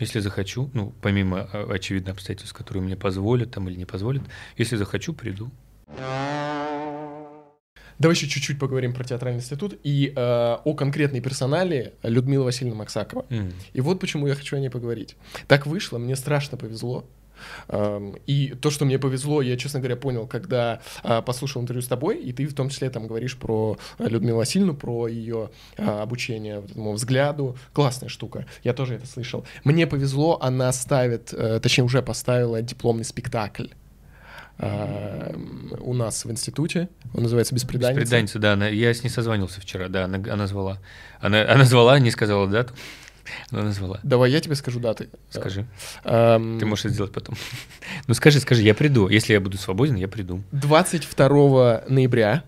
Если 0.00 0.18
захочу, 0.18 0.70
ну, 0.74 0.92
помимо 1.02 1.48
а, 1.52 1.68
очевидно 1.72 2.10
обстоятельств, 2.12 2.52
которые 2.56 2.82
мне 2.82 2.96
позволят 2.96 3.52
там 3.52 3.68
или 3.68 3.76
не 3.76 3.84
позволят, 3.84 4.22
если 4.58 4.74
захочу, 4.76 5.12
приду. 5.12 5.50
Давай 7.98 8.16
еще 8.16 8.26
чуть-чуть 8.26 8.58
поговорим 8.58 8.92
про 8.92 9.04
театральный 9.04 9.40
институт 9.40 9.78
и 9.84 10.12
э, 10.14 10.20
о 10.64 10.74
конкретной 10.74 11.20
персонале 11.20 11.94
Людмилы 12.02 12.44
Васильевны 12.44 12.76
Максакова. 12.76 13.24
М. 13.30 13.52
И 13.72 13.80
вот 13.80 14.00
почему 14.00 14.26
я 14.26 14.34
хочу 14.34 14.56
о 14.56 14.60
ней 14.60 14.68
поговорить. 14.68 15.16
Так 15.46 15.66
вышло, 15.66 15.98
мне 15.98 16.16
страшно 16.16 16.58
повезло. 16.58 17.04
Эм, 17.68 18.16
И 18.26 18.54
то, 18.60 18.70
что 18.70 18.84
мне 18.84 18.98
повезло, 18.98 19.42
я, 19.42 19.56
честно 19.56 19.80
говоря, 19.80 19.96
понял, 19.96 20.26
когда 20.26 20.80
а, 21.02 21.22
послушал 21.22 21.62
интервью 21.62 21.82
с 21.82 21.88
тобой, 21.88 22.18
и 22.18 22.32
ты 22.32 22.46
в 22.46 22.54
том 22.54 22.68
числе 22.68 22.90
там 22.90 23.06
говоришь 23.06 23.36
про 23.36 23.76
а, 23.98 24.04
Людмилу 24.08 24.38
Васильевну, 24.38 24.74
про 24.74 25.08
ее 25.08 25.50
а, 25.76 26.02
обучение 26.02 26.60
вот 26.60 26.70
этому 26.70 26.92
взгляду. 26.92 27.56
Классная 27.72 28.08
штука. 28.08 28.46
Я 28.62 28.72
тоже 28.72 28.94
это 28.94 29.06
слышал. 29.06 29.44
Мне 29.64 29.86
повезло, 29.86 30.38
она 30.40 30.72
ставит, 30.72 31.32
э, 31.32 31.60
точнее, 31.60 31.84
уже 31.84 32.02
поставила 32.02 32.62
дипломный 32.62 33.04
спектакль 33.04 33.66
а, 34.58 35.34
у 35.80 35.94
нас 35.94 36.24
в 36.24 36.30
институте. 36.30 36.88
Он 37.12 37.22
называется 37.24 37.54
«Беспреданница». 37.54 38.00
Беспреданница, 38.00 38.38
да, 38.38 38.52
она, 38.54 38.68
я 38.68 38.92
с 38.94 39.02
ней 39.02 39.10
созванивался 39.10 39.60
вчера, 39.60 39.88
да, 39.88 40.04
она, 40.04 40.18
она 40.32 40.46
звала. 40.46 40.78
Она, 41.20 41.42
она 41.50 41.64
звала, 41.64 41.98
не 41.98 42.10
сказала 42.10 42.46
дату, 42.46 42.74
она 43.50 43.72
звала. 43.72 44.00
Давай 44.02 44.30
я 44.30 44.40
тебе 44.40 44.54
скажу 44.54 44.80
даты. 44.80 45.08
Скажи, 45.30 45.66
Эм, 46.04 46.58
ты 46.58 46.66
можешь 46.66 46.84
это 46.86 46.94
сделать 46.94 47.12
потом. 47.12 47.34
Ну 48.06 48.14
скажи, 48.14 48.38
скажи, 48.40 48.62
я 48.62 48.74
приду. 48.74 49.08
Если 49.08 49.32
я 49.32 49.40
буду 49.40 49.56
свободен, 49.56 49.94
я 49.96 50.08
приду. 50.08 50.42
22 50.52 51.84
ноября, 51.88 52.44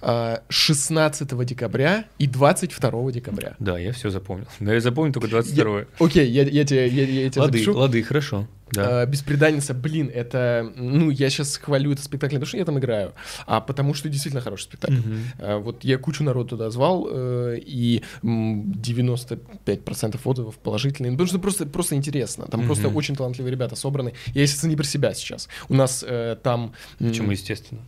а, 0.00 0.42
16 0.48 1.44
декабря 1.44 2.04
и 2.18 2.26
22 2.26 3.12
декабря. 3.12 3.54
Да, 3.58 3.78
я 3.78 3.92
все 3.92 4.10
запомнил. 4.10 4.46
Но 4.60 4.72
я 4.72 4.80
запомнил 4.80 5.12
только 5.12 5.28
22 5.28 5.78
Я- 5.80 5.86
Окей, 5.98 6.30
я, 6.30 6.42
я 6.44 6.64
тебе, 6.64 6.88
я, 6.88 7.04
я 7.04 7.30
тебе 7.30 7.40
Лады, 7.42 7.58
запишу. 7.58 7.76
лады, 7.76 8.02
хорошо. 8.02 8.46
Да. 8.74 9.02
А, 9.02 9.06
Беспреданница, 9.06 9.74
блин, 9.74 10.10
это, 10.14 10.72
ну, 10.76 11.10
я 11.10 11.30
сейчас 11.30 11.56
хвалю 11.56 11.92
этот 11.92 12.04
спектакль, 12.04 12.34
не 12.34 12.38
потому 12.38 12.48
что 12.48 12.56
я 12.58 12.64
там 12.64 12.78
играю, 12.78 13.12
а 13.46 13.60
потому 13.60 13.94
что 13.94 14.08
действительно 14.08 14.40
хороший 14.42 14.64
спектакль. 14.64 14.94
Мгм. 14.96 15.18
А, 15.38 15.58
Вот 15.58 15.84
я 15.84 15.98
кучу 15.98 16.24
народу 16.24 16.50
туда 16.50 16.70
звал, 16.70 17.08
э, 17.10 17.58
и 17.64 18.02
м, 18.22 18.72
95% 18.72 20.20
отзывов 20.24 20.56
положительные, 20.58 21.10
ну, 21.10 21.16
потому 21.16 21.28
что 21.28 21.38
просто, 21.38 21.66
просто 21.66 21.94
интересно. 21.94 22.46
Там 22.50 22.66
просто 22.66 22.88
Мгм. 22.88 22.96
очень 22.96 23.16
талантливые 23.16 23.50
ребята 23.52 23.76
собраны. 23.76 24.12
Я, 24.34 24.42
естественно, 24.42 24.70
не 24.70 24.76
про 24.76 24.84
себя 24.84 25.14
сейчас. 25.14 25.48
У 25.68 25.74
нас 25.74 26.04
э, 26.06 26.36
там... 26.42 26.72
Почему, 26.98 27.30
естественно? 27.30 27.80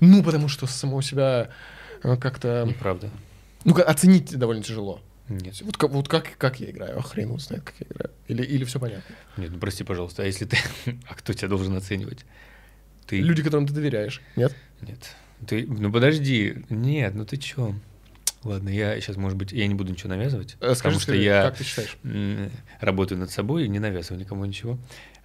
Ну, 0.00 0.22
потому 0.22 0.48
что 0.48 0.66
самого 0.66 1.02
себя 1.02 1.48
э, 2.02 2.16
как-то... 2.16 2.64
Неправда. 2.66 3.10
Ну, 3.64 3.74
оценить 3.76 4.36
довольно 4.36 4.62
тяжело. 4.62 5.00
Нет. 5.38 5.60
Вот, 5.62 5.76
как- 5.76 5.90
вот 5.90 6.08
как, 6.08 6.36
как 6.38 6.60
я 6.60 6.70
играю, 6.70 6.98
а 6.98 7.02
хрен 7.02 7.28
его 7.28 7.38
знает, 7.38 7.64
как 7.64 7.74
я 7.80 7.86
играю. 7.90 8.10
Или, 8.28 8.42
или 8.42 8.64
все 8.64 8.78
понятно. 8.80 9.14
Нет, 9.36 9.50
ну 9.52 9.58
прости, 9.58 9.84
пожалуйста, 9.84 10.22
а 10.22 10.26
если 10.26 10.44
ты... 10.44 10.56
А 11.08 11.14
кто 11.14 11.32
тебя 11.32 11.48
должен 11.48 11.76
оценивать? 11.76 12.24
Ты... 13.06 13.20
Люди, 13.20 13.42
которым 13.42 13.66
ты 13.66 13.72
доверяешь, 13.74 14.20
нет? 14.36 14.54
Нет. 14.80 15.16
Ты... 15.46 15.66
Ну 15.66 15.90
подожди. 15.92 16.64
Нет, 16.70 17.14
ну 17.14 17.24
ты 17.24 17.36
чё? 17.36 17.74
Ладно, 18.44 18.70
я 18.70 19.00
сейчас, 19.00 19.16
может 19.16 19.38
быть, 19.38 19.52
я 19.52 19.66
не 19.68 19.74
буду 19.74 19.92
ничего 19.92 20.08
навязывать, 20.10 20.56
Скажи, 20.58 20.74
потому 20.76 20.94
что 20.94 21.02
скажи, 21.02 21.22
я 21.22 21.42
как 21.44 21.58
ты 21.58 21.64
считаешь? 21.64 21.96
работаю 22.80 23.18
над 23.20 23.30
собой 23.30 23.66
и 23.66 23.68
не 23.68 23.78
навязываю 23.78 24.18
никому 24.20 24.44
ничего. 24.44 24.78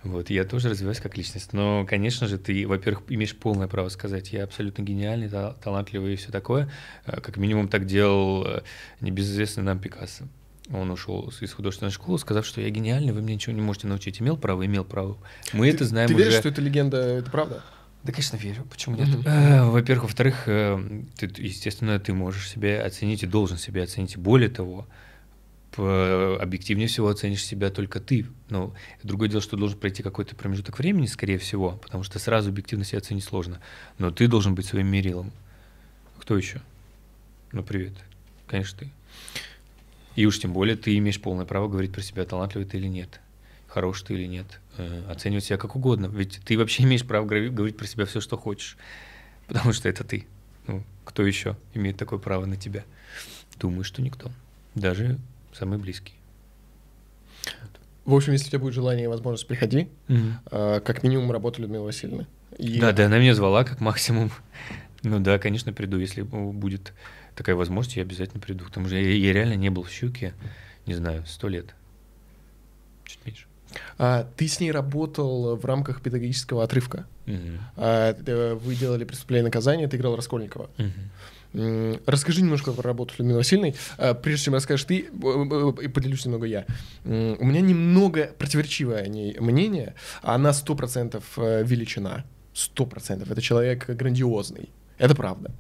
Вот, 0.07 0.29
я 0.29 0.43
тоже 0.45 0.69
развиваюсь 0.69 0.99
как 0.99 1.17
личность. 1.17 1.53
Но, 1.53 1.85
конечно 1.87 2.27
же, 2.27 2.37
ты, 2.37 2.67
во-первых, 2.67 3.03
имеешь 3.09 3.35
полное 3.35 3.67
право 3.67 3.89
сказать, 3.89 4.31
я 4.33 4.43
абсолютно 4.43 4.81
гениальный, 4.83 5.29
та- 5.29 5.53
талантливый 5.63 6.13
и 6.13 6.15
все 6.15 6.31
такое. 6.31 6.69
Э, 7.05 7.19
Как 7.21 7.37
минимум 7.37 7.67
так 7.67 7.85
делал 7.85 8.45
э, 8.45 8.61
небезызвестный 9.01 9.63
нам 9.63 9.79
Пикассо. 9.79 10.25
Он 10.71 10.91
ушел 10.91 11.31
из 11.41 11.53
художественной 11.53 11.91
школы, 11.91 12.19
сказав, 12.19 12.45
что 12.45 12.59
я 12.61 12.69
гениальный, 12.69 13.13
вы 13.13 13.21
мне 13.21 13.35
ничего 13.35 13.53
не 13.55 13.61
можете 13.61 13.87
научить. 13.87 14.21
Имел 14.21 14.35
право, 14.37 14.65
имел 14.65 14.83
право. 14.83 15.17
Мы 15.53 15.69
это 15.69 15.85
знаем 15.85 16.07
Ты 16.09 16.15
уже. 16.15 16.23
веришь, 16.25 16.39
что 16.39 16.49
это 16.49 16.61
легенда, 16.61 16.97
это 16.97 17.31
правда? 17.31 17.63
Да, 18.03 18.11
конечно, 18.11 18.37
верю. 18.37 18.65
Почему 18.69 18.95
нет? 18.95 19.07
Э, 19.25 19.63
Во-первых, 19.63 20.03
во-вторых, 20.05 20.43
ты, 20.45 21.31
естественно, 21.37 21.99
ты 21.99 22.13
можешь 22.13 22.49
себя 22.49 22.85
оценить 22.85 23.23
и 23.23 23.27
должен 23.27 23.57
себя 23.57 23.83
оценить. 23.83 24.17
Более 24.17 24.49
того, 24.49 24.87
объективнее 25.77 26.87
всего 26.87 27.09
оценишь 27.09 27.43
себя 27.43 27.69
только 27.69 27.99
ты. 27.99 28.25
Но 28.49 28.73
другое 29.03 29.29
дело, 29.29 29.41
что 29.41 29.57
должен 29.57 29.77
пройти 29.79 30.03
какой-то 30.03 30.35
промежуток 30.35 30.79
времени, 30.79 31.05
скорее 31.05 31.37
всего, 31.37 31.71
потому 31.81 32.03
что 32.03 32.19
сразу 32.19 32.49
объективно 32.49 32.85
себя 32.85 32.99
оценить 32.99 33.23
сложно. 33.23 33.59
Но 33.97 34.11
ты 34.11 34.27
должен 34.27 34.55
быть 34.55 34.65
своим 34.65 34.87
мерилом. 34.87 35.31
Кто 36.19 36.37
еще? 36.37 36.61
Ну, 37.51 37.63
привет. 37.63 37.93
Конечно, 38.47 38.79
ты. 38.79 38.91
И 40.15 40.25
уж 40.25 40.39
тем 40.39 40.51
более 40.51 40.75
ты 40.75 40.97
имеешь 40.97 41.21
полное 41.21 41.45
право 41.45 41.67
говорить 41.67 41.93
про 41.93 42.01
себя, 42.01 42.25
талантливый 42.25 42.67
ты 42.67 42.77
или 42.77 42.87
нет, 42.87 43.21
хорош 43.67 44.01
ты 44.01 44.15
или 44.15 44.25
нет, 44.25 44.59
э, 44.77 45.03
оценивать 45.09 45.43
себя 45.43 45.57
как 45.57 45.75
угодно. 45.75 46.07
Ведь 46.07 46.41
ты 46.43 46.57
вообще 46.57 46.83
имеешь 46.85 47.05
право 47.05 47.25
говори- 47.25 47.49
говорить 47.49 47.77
про 47.77 47.85
себя 47.85 48.05
все, 48.05 48.19
что 48.19 48.35
хочешь, 48.35 48.77
потому 49.47 49.73
что 49.73 49.87
это 49.87 50.03
ты. 50.03 50.25
Ну, 50.65 50.83
кто 51.05 51.23
еще 51.23 51.55
имеет 51.75 51.97
такое 51.97 52.19
право 52.19 52.45
на 52.45 52.57
тебя? 52.57 52.83
Думаю, 53.59 53.83
что 53.83 54.01
никто. 54.01 54.31
Даже 54.73 55.19
самый 55.57 55.77
близкий. 55.79 56.13
В 58.05 58.13
общем, 58.13 58.31
если 58.33 58.47
у 58.47 58.49
тебя 58.51 58.59
будет 58.59 58.73
желание 58.73 59.05
и 59.05 59.07
возможность, 59.07 59.47
приходи. 59.47 59.89
А, 60.51 60.79
Как 60.79 61.03
минимум, 61.03 61.31
работа 61.31 61.61
Людмилы 61.61 61.85
Васильевны. 61.85 62.25
И- 62.57 62.79
Да, 62.79 62.93
да, 62.93 63.05
она 63.07 63.19
меня 63.19 63.35
звала 63.35 63.63
как 63.63 63.79
максимум. 63.81 64.31
Ну 65.03 65.19
да, 65.19 65.37
конечно, 65.37 65.71
приду. 65.71 65.99
Если 65.99 66.23
бу- 66.23 66.51
будет 66.51 66.91
такая 67.35 67.55
возможность, 67.55 67.95
я 67.97 68.01
обязательно 68.01 68.39
приду. 68.41 68.65
К 68.65 68.71
тому 68.71 68.87
же 68.89 68.99
я, 68.99 69.11
я 69.11 69.31
реально 69.31 69.53
не 69.53 69.69
был 69.69 69.83
в 69.83 69.91
Щуке, 69.91 70.33
не 70.87 70.95
знаю, 70.95 71.23
сто 71.27 71.47
лет. 71.47 71.75
Чуть 73.05 73.19
меньше. 73.25 73.45
А, 73.99 74.27
Ты 74.35 74.47
с 74.47 74.59
ней 74.59 74.71
работал 74.71 75.55
в 75.55 75.63
рамках 75.65 76.01
педагогического 76.01 76.63
отрывка. 76.63 77.05
Мгм. 77.27 77.59
А, 77.75 78.15
э, 78.25 78.53
Вы 78.55 78.75
делали 78.75 79.03
«Преступление 79.05 79.43
и 79.43 79.45
наказание», 79.45 79.87
ты 79.87 79.97
играл 79.97 80.15
Раскольникова. 80.15 80.67
Мгм. 80.77 80.91
Расскажи 82.05 82.41
немножко 82.41 82.71
про 82.71 82.83
работу 82.83 83.13
с 83.15 83.19
Людмилой. 83.19 83.75
А, 83.97 84.13
Прежде 84.13 84.45
чем 84.45 84.53
расскажешь 84.53 84.85
ты, 84.85 85.01
э, 85.01 85.05
э, 85.11 85.89
поделюсь 85.89 86.25
немного 86.25 86.45
я. 86.45 86.65
У 87.03 87.09
меня 87.45 87.61
немного 87.61 88.31
противоречивое 88.37 89.01
о 89.01 89.07
ней 89.07 89.37
мнение. 89.39 89.95
Она 90.21 90.53
сто 90.53 90.75
процентов 90.75 91.23
э, 91.37 91.63
величина. 91.63 92.25
Сто 92.53 92.85
процентов. 92.85 93.31
Это 93.31 93.41
человек 93.41 93.89
грандиозный. 93.89 94.69
Это 94.97 95.15
правда. 95.15 95.51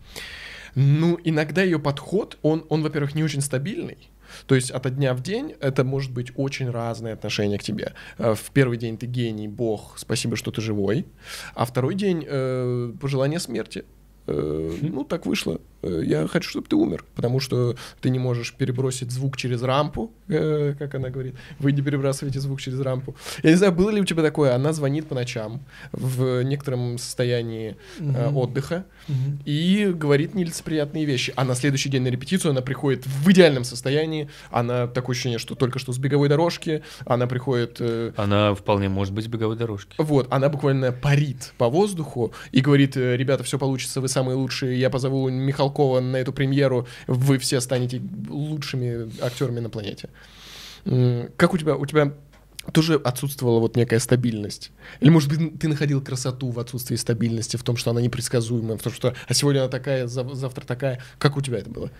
Ну, 0.75 1.19
иногда 1.23 1.63
ее 1.63 1.79
подход, 1.79 2.37
он, 2.43 2.65
он, 2.69 2.83
во-первых, 2.83 3.15
не 3.15 3.23
очень 3.23 3.41
стабильный. 3.41 3.97
То 4.45 4.55
есть 4.55 4.71
от 4.71 4.95
дня 4.95 5.13
в 5.13 5.21
день 5.21 5.55
это 5.59 5.83
может 5.83 6.11
быть 6.11 6.31
очень 6.35 6.69
разное 6.69 7.13
отношение 7.13 7.57
к 7.57 7.63
тебе. 7.63 7.93
Э, 8.17 8.35
В 8.35 8.51
первый 8.51 8.77
день 8.77 8.97
ты 8.97 9.07
гений, 9.07 9.47
бог, 9.47 9.93
спасибо, 9.97 10.35
что 10.35 10.51
ты 10.51 10.61
живой. 10.61 11.05
А 11.55 11.65
второй 11.65 11.95
день 11.95 12.25
э, 12.27 12.93
пожелание 12.99 13.39
смерти. 13.39 13.85
Э, 14.27 14.73
ну, 14.81 15.03
так 15.03 15.25
вышло. 15.25 15.59
Э, 15.83 16.01
Я 16.05 16.27
хочу, 16.27 16.49
чтобы 16.49 16.67
ты 16.67 16.75
умер, 16.75 17.05
потому 17.15 17.39
что 17.39 17.75
ты 18.01 18.09
не 18.09 18.19
можешь 18.19 18.53
перебросить 18.53 19.11
звук 19.11 19.37
через 19.37 19.61
рампу, 19.63 20.11
э, 20.27 20.73
как 20.77 20.95
она 20.95 21.09
говорит. 21.09 21.35
Вы 21.59 21.71
не 21.71 21.81
перебрасываете 21.81 22.39
звук 22.39 22.59
через 22.59 22.79
рампу. 22.81 23.15
Я 23.43 23.51
не 23.51 23.55
знаю, 23.55 23.71
было 23.73 23.89
ли 23.89 24.01
у 24.01 24.05
тебя 24.05 24.21
такое. 24.23 24.53
Она 24.55 24.73
звонит 24.73 25.07
по 25.07 25.15
ночам 25.15 25.61
в 25.91 26.43
некотором 26.43 26.97
состоянии 26.97 27.77
Мгм. 27.99 28.35
отдыха 28.37 28.85
Мгм. 29.07 29.39
и 29.45 29.91
говорит 29.95 30.35
нелицеприятные 30.35 31.05
вещи. 31.05 31.31
А 31.37 31.45
на 31.45 31.55
следующий 31.55 31.89
день 31.89 32.01
на 32.03 32.09
репетицию 32.09 32.51
она 32.51 32.61
приходит 32.61 33.05
в 33.05 33.29
идеальном 33.31 33.63
состоянии. 33.63 34.29
Она 34.51 34.87
такое 34.87 35.13
ощущение, 35.13 35.39
что 35.39 35.55
только 35.55 35.79
что 35.79 35.93
с 35.93 35.97
беговой 35.99 36.27
дорожки. 36.27 36.81
Она 37.05 37.27
приходит... 37.27 37.79
Она 38.17 38.53
вполне 38.55 38.89
может 38.89 39.13
быть 39.13 39.23
с 39.25 39.27
беговой 39.27 39.55
дорожки. 39.55 39.95
вот, 39.97 40.27
она 40.31 40.49
буквально 40.49 40.91
парит 40.91 41.53
по 41.57 41.69
воздуху 41.69 42.33
и 42.51 42.59
говорит, 42.61 42.97
ребята, 42.97 43.43
все 43.43 43.57
получится, 43.57 44.01
вы 44.01 44.07
самые 44.17 44.35
лучшие, 44.35 44.79
я 44.79 44.89
позову 44.89 45.29
Михалкова 45.29 45.99
на 45.99 46.17
эту 46.17 46.33
премьеру, 46.33 46.87
вы 47.05 47.37
все 47.37 47.61
станете 47.61 48.01
лучшими 48.27 49.11
актерами 49.23 49.59
на 49.59 49.69
планете. 49.69 50.09
Как 51.35 51.53
у 51.53 51.57
тебя, 51.57 51.75
у 51.75 51.85
тебя 51.85 52.13
тоже 52.71 52.95
отсутствовала 52.95 53.59
вот 53.59 53.75
некая 53.75 53.99
стабильность? 53.99 54.71
Или, 55.01 55.11
может 55.11 55.29
быть, 55.29 55.59
ты 55.59 55.67
находил 55.67 56.01
красоту 56.01 56.49
в 56.49 56.59
отсутствии 56.59 56.95
стабильности, 56.95 57.57
в 57.57 57.63
том, 57.63 57.77
что 57.77 57.91
она 57.91 58.01
непредсказуемая, 58.01 58.77
в 58.77 58.81
том, 58.81 58.91
что 58.91 59.13
а 59.27 59.33
сегодня 59.35 59.59
она 59.59 59.69
такая, 59.69 60.07
зав- 60.07 60.33
завтра 60.33 60.65
такая. 60.65 60.99
Как 61.19 61.37
у 61.37 61.41
тебя 61.41 61.59
это 61.59 61.69
было? 61.69 61.91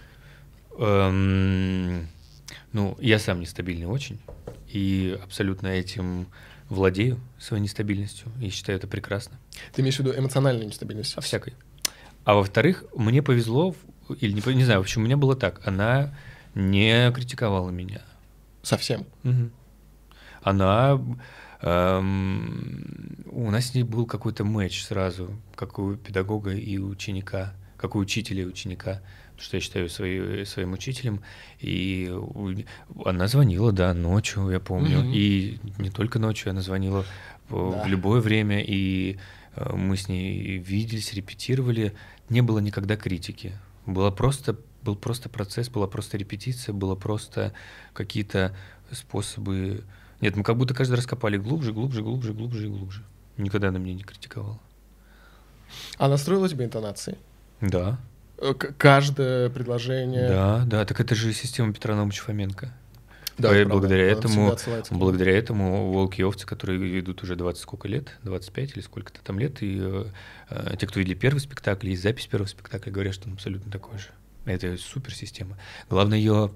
Эм, 0.79 2.07
ну, 2.73 2.97
я 2.99 3.19
сам 3.19 3.41
нестабильный 3.41 3.85
очень, 3.85 4.17
и 4.73 5.19
абсолютно 5.23 5.67
этим 5.67 6.27
владею, 6.69 7.19
своей 7.39 7.61
нестабильностью, 7.61 8.31
и 8.41 8.49
считаю 8.49 8.79
это 8.79 8.87
прекрасно. 8.87 9.37
Ты 9.73 9.81
имеешь 9.81 9.97
в 9.97 9.99
виду 9.99 10.13
эмоциональную 10.17 10.65
нестабильность? 10.65 11.13
А 11.15 11.21
всякой. 11.21 11.53
А 12.27 12.33
во-вторых, 12.33 12.83
мне 12.93 13.23
повезло, 13.23 13.73
или 14.19 14.33
не, 14.33 14.53
не 14.53 14.65
знаю, 14.65 14.81
в 14.81 14.83
общем, 14.83 15.01
у 15.01 15.05
меня 15.05 15.15
было 15.15 15.33
так. 15.33 15.65
Она 15.65 16.13
не 16.55 17.09
критиковала 17.13 17.69
меня. 17.69 18.01
Совсем. 18.63 19.05
Угу. 19.23 19.49
Она... 20.41 21.01
Эм, 21.61 23.23
у 23.31 23.49
нас 23.49 23.67
с 23.67 23.75
ней 23.75 23.83
был 23.83 24.05
какой-то 24.05 24.43
матч 24.43 24.83
сразу, 24.83 25.29
как 25.55 25.79
у 25.79 25.95
педагога 25.95 26.51
и 26.51 26.77
ученика, 26.77 27.53
как 27.77 27.95
у 27.95 27.99
учителя 27.99 28.41
и 28.41 28.45
ученика 28.45 29.01
что 29.39 29.57
я 29.57 29.61
считаю 29.61 29.87
свои, 29.87 30.43
своим 30.45 30.73
учителем. 30.73 31.21
И 31.59 32.11
она 33.05 33.27
звонила, 33.27 33.71
да, 33.71 33.93
ночью, 33.93 34.49
я 34.49 34.59
помню. 34.59 35.03
Mm-hmm. 35.03 35.13
И 35.13 35.59
не 35.77 35.91
только 35.91 36.17
ночью, 36.17 36.49
она 36.49 36.61
звонила 36.61 37.05
в, 37.47 37.71
да. 37.71 37.83
в 37.83 37.87
любое 37.87 38.19
время. 38.19 38.63
И 38.63 39.19
э, 39.55 39.75
мы 39.75 39.95
с 39.95 40.09
ней 40.09 40.57
виделись, 40.57 41.13
репетировали. 41.13 41.93
Не 42.29 42.41
было 42.41 42.59
никогда 42.59 42.95
критики. 42.95 43.57
Было 43.85 44.11
просто, 44.11 44.57
был 44.83 44.95
просто 44.95 45.29
процесс, 45.29 45.69
была 45.69 45.87
просто 45.87 46.17
репетиция, 46.17 46.73
было 46.73 46.95
просто 46.95 47.53
какие-то 47.93 48.55
способы... 48.91 49.83
Нет, 50.19 50.35
мы 50.35 50.43
как 50.43 50.57
будто 50.57 50.73
каждый 50.73 50.95
раз 50.95 51.05
копали 51.05 51.37
глубже, 51.37 51.73
глубже, 51.73 52.01
глубже, 52.01 52.33
глубже 52.33 52.65
и 52.65 52.69
глубже. 52.69 53.03
Никогда 53.37 53.69
она 53.69 53.79
меня 53.79 53.93
не 53.93 54.03
критиковала. 54.03 54.59
А 55.97 56.07
настроила 56.07 56.49
тебе 56.49 56.65
интонации? 56.65 57.17
Да. 57.61 57.99
Э, 58.39 58.53
каждое 58.53 59.49
предложение. 59.49 60.27
Да, 60.27 60.63
да, 60.65 60.85
так 60.85 60.99
это 60.99 61.15
же 61.15 61.33
система 61.33 61.73
Петра 61.73 61.95
Наумовича 61.95 62.23
Фоменко. 62.23 62.73
Да, 63.37 63.59
и 63.59 63.65
благодаря 63.65 64.05
этому, 64.05 64.57
благодаря 64.89 65.37
этому 65.37 65.91
волки 65.91 66.21
и 66.21 66.23
овцы, 66.23 66.47
которые 66.47 66.79
ведут 66.79 67.21
уже 67.21 67.35
20 67.35 67.61
сколько 67.61 67.87
лет, 67.87 68.17
25 68.23 68.71
или 68.75 68.81
сколько-то 68.81 69.21
там 69.21 69.37
лет, 69.39 69.61
и 69.61 69.79
э, 69.79 70.75
те, 70.79 70.87
кто 70.87 70.99
видели 70.99 71.13
первый 71.13 71.39
спектакль 71.39 71.89
и 71.89 71.95
запись 71.95 72.25
первого 72.25 72.47
спектакля, 72.47 72.91
говорят, 72.91 73.13
что 73.13 73.27
он 73.27 73.35
абсолютно 73.35 73.71
такой 73.71 73.99
же. 73.99 74.07
Это 74.45 74.75
супер 74.77 75.13
система. 75.13 75.57
Главное 75.89 76.17
ее 76.17 76.51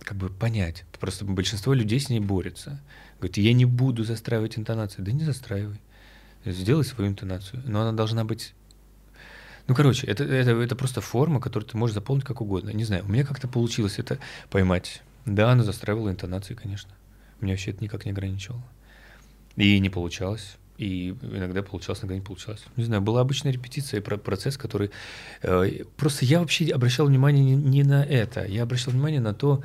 как 0.00 0.16
бы 0.16 0.30
понять. 0.30 0.84
Просто 0.98 1.24
большинство 1.24 1.74
людей 1.74 2.00
с 2.00 2.08
ней 2.08 2.20
борется. 2.20 2.80
Говорит, 3.18 3.36
я 3.38 3.52
не 3.52 3.64
буду 3.64 4.04
застраивать 4.04 4.58
интонацию. 4.58 5.04
Да 5.04 5.12
не 5.12 5.24
застраивай. 5.24 5.80
Сделай 6.44 6.84
свою 6.84 7.10
интонацию. 7.10 7.62
Но 7.66 7.82
она 7.82 7.92
должна 7.92 8.24
быть 8.24 8.54
ну, 9.66 9.74
короче, 9.74 10.06
это, 10.06 10.24
это, 10.24 10.50
это 10.50 10.76
просто 10.76 11.00
форма, 11.00 11.40
которую 11.40 11.68
ты 11.68 11.76
можешь 11.78 11.94
заполнить 11.94 12.24
как 12.24 12.42
угодно. 12.42 12.68
Не 12.70 12.84
знаю, 12.84 13.04
у 13.06 13.08
меня 13.08 13.24
как-то 13.24 13.48
получилось 13.48 13.98
это 13.98 14.18
поймать. 14.50 15.02
Да, 15.26 15.52
она 15.52 15.62
застраивала 15.62 16.10
интонации, 16.10 16.54
конечно. 16.54 16.90
Меня 17.40 17.54
вообще 17.54 17.70
это 17.70 17.82
никак 17.82 18.04
не 18.04 18.12
ограничивало. 18.12 18.62
И 19.56 19.78
не 19.78 19.90
получалось. 19.90 20.56
И 20.76 21.10
иногда 21.22 21.62
получалось, 21.62 22.00
иногда 22.00 22.16
не 22.16 22.20
получалось. 22.20 22.64
Не 22.76 22.84
знаю, 22.84 23.00
была 23.00 23.20
обычная 23.20 23.52
репетиция, 23.52 24.00
процесс, 24.00 24.56
который... 24.56 24.90
Э, 25.42 25.84
просто 25.96 26.24
я 26.24 26.40
вообще 26.40 26.70
обращал 26.72 27.06
внимание 27.06 27.44
не, 27.44 27.54
не 27.54 27.82
на 27.84 28.04
это. 28.04 28.44
Я 28.44 28.64
обращал 28.64 28.92
внимание 28.92 29.20
на 29.20 29.34
то... 29.34 29.62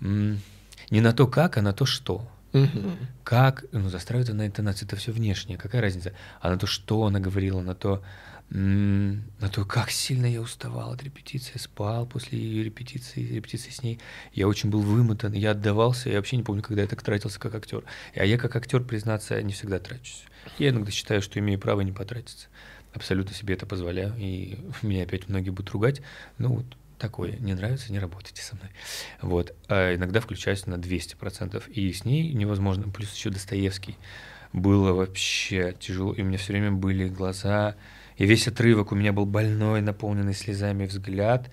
Не 0.00 1.00
на 1.00 1.12
то, 1.12 1.26
как, 1.26 1.58
а 1.58 1.62
на 1.62 1.72
то, 1.72 1.84
что. 1.84 2.26
Угу. 2.52 2.96
Как, 3.22 3.64
ну, 3.72 3.88
застраивать 3.90 4.32
на 4.32 4.46
интонации, 4.46 4.86
это 4.86 4.96
все 4.96 5.12
внешнее, 5.12 5.58
какая 5.58 5.82
разница? 5.82 6.14
А 6.40 6.50
на 6.50 6.58
то, 6.58 6.66
что 6.66 7.04
она 7.04 7.20
говорила, 7.20 7.60
на 7.60 7.74
то, 7.74 8.02
на 8.50 9.48
то, 9.48 9.64
как 9.64 9.90
сильно 9.90 10.26
я 10.26 10.40
уставал 10.40 10.92
от 10.92 11.02
репетиции, 11.04 11.56
спал 11.56 12.04
после 12.04 12.38
ее 12.38 12.64
репетиции, 12.64 13.22
репетиции 13.22 13.70
с 13.70 13.82
ней. 13.82 14.00
Я 14.32 14.48
очень 14.48 14.70
был 14.70 14.80
вымотан, 14.80 15.32
я 15.32 15.52
отдавался, 15.52 16.10
я 16.10 16.16
вообще 16.16 16.36
не 16.36 16.42
помню, 16.42 16.62
когда 16.62 16.82
я 16.82 16.88
так 16.88 17.00
тратился 17.02 17.38
как 17.38 17.54
актер. 17.54 17.84
А 18.14 18.24
я 18.24 18.38
как 18.38 18.56
актер, 18.56 18.82
признаться, 18.82 19.40
не 19.40 19.52
всегда 19.52 19.78
трачусь. 19.78 20.24
Я 20.58 20.70
иногда 20.70 20.90
считаю, 20.90 21.22
что 21.22 21.38
имею 21.38 21.60
право 21.60 21.80
не 21.82 21.92
потратиться. 21.92 22.48
Абсолютно 22.92 23.34
себе 23.34 23.54
это 23.54 23.66
позволяю, 23.66 24.14
и 24.18 24.58
меня 24.82 25.04
опять 25.04 25.28
многие 25.28 25.50
будут 25.50 25.70
ругать. 25.70 26.02
Ну 26.38 26.56
вот, 26.56 26.66
такое, 26.98 27.36
не 27.36 27.54
нравится, 27.54 27.92
не 27.92 28.00
работайте 28.00 28.42
со 28.42 28.56
мной. 28.56 28.70
Вот. 29.22 29.54
А 29.68 29.94
иногда 29.94 30.20
включаюсь 30.20 30.66
на 30.66 30.74
200%, 30.74 31.70
и 31.70 31.92
с 31.92 32.04
ней 32.04 32.32
невозможно. 32.32 32.90
Плюс 32.90 33.14
еще 33.14 33.30
Достоевский. 33.30 33.96
Было 34.52 34.92
вообще 34.92 35.76
тяжело, 35.78 36.12
и 36.12 36.22
у 36.22 36.24
меня 36.24 36.36
все 36.36 36.52
время 36.52 36.72
были 36.72 37.06
глаза 37.06 37.76
и 38.20 38.26
весь 38.26 38.46
отрывок 38.46 38.92
у 38.92 38.94
меня 38.94 39.14
был 39.14 39.24
больной, 39.24 39.80
наполненный 39.80 40.34
слезами 40.34 40.84
взгляд. 40.84 41.50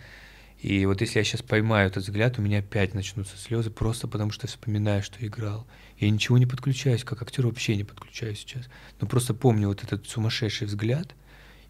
И 0.59 0.85
вот 0.85 0.99
если 0.99 1.19
я 1.19 1.23
сейчас 1.23 1.41
поймаю 1.41 1.87
этот 1.87 2.03
взгляд, 2.03 2.37
у 2.39 2.41
меня 2.41 2.59
опять 2.59 2.93
начнутся 2.93 3.37
слезы, 3.37 3.69
просто 3.69 4.09
потому 4.09 4.31
что 4.31 4.47
вспоминаю, 4.47 5.01
что 5.01 5.25
играл. 5.25 5.65
Я 5.97 6.09
ничего 6.09 6.37
не 6.37 6.45
подключаюсь, 6.45 7.05
как 7.05 7.21
актер 7.21 7.45
вообще 7.45 7.77
не 7.77 7.85
подключаюсь 7.85 8.39
сейчас. 8.39 8.65
Но 8.99 9.07
просто 9.07 9.33
помню 9.33 9.69
вот 9.69 9.81
этот 9.85 10.09
сумасшедший 10.09 10.67
взгляд, 10.67 11.15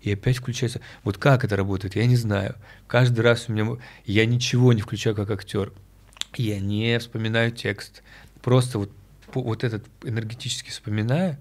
и 0.01 0.11
опять 0.11 0.37
включается. 0.37 0.81
Вот 1.03 1.19
как 1.19 1.43
это 1.43 1.55
работает, 1.55 1.95
я 1.95 2.07
не 2.07 2.15
знаю. 2.15 2.55
Каждый 2.87 3.19
раз 3.19 3.49
у 3.49 3.51
меня... 3.51 3.77
Я 4.03 4.25
ничего 4.25 4.73
не 4.73 4.81
включаю 4.81 5.15
как 5.15 5.29
актер. 5.29 5.73
Я 6.35 6.59
не 6.59 6.97
вспоминаю 6.97 7.51
текст. 7.51 8.01
Просто 8.41 8.79
вот, 8.79 8.91
вот 9.35 9.63
этот 9.63 9.85
энергетически 10.03 10.71
вспоминаю, 10.71 11.37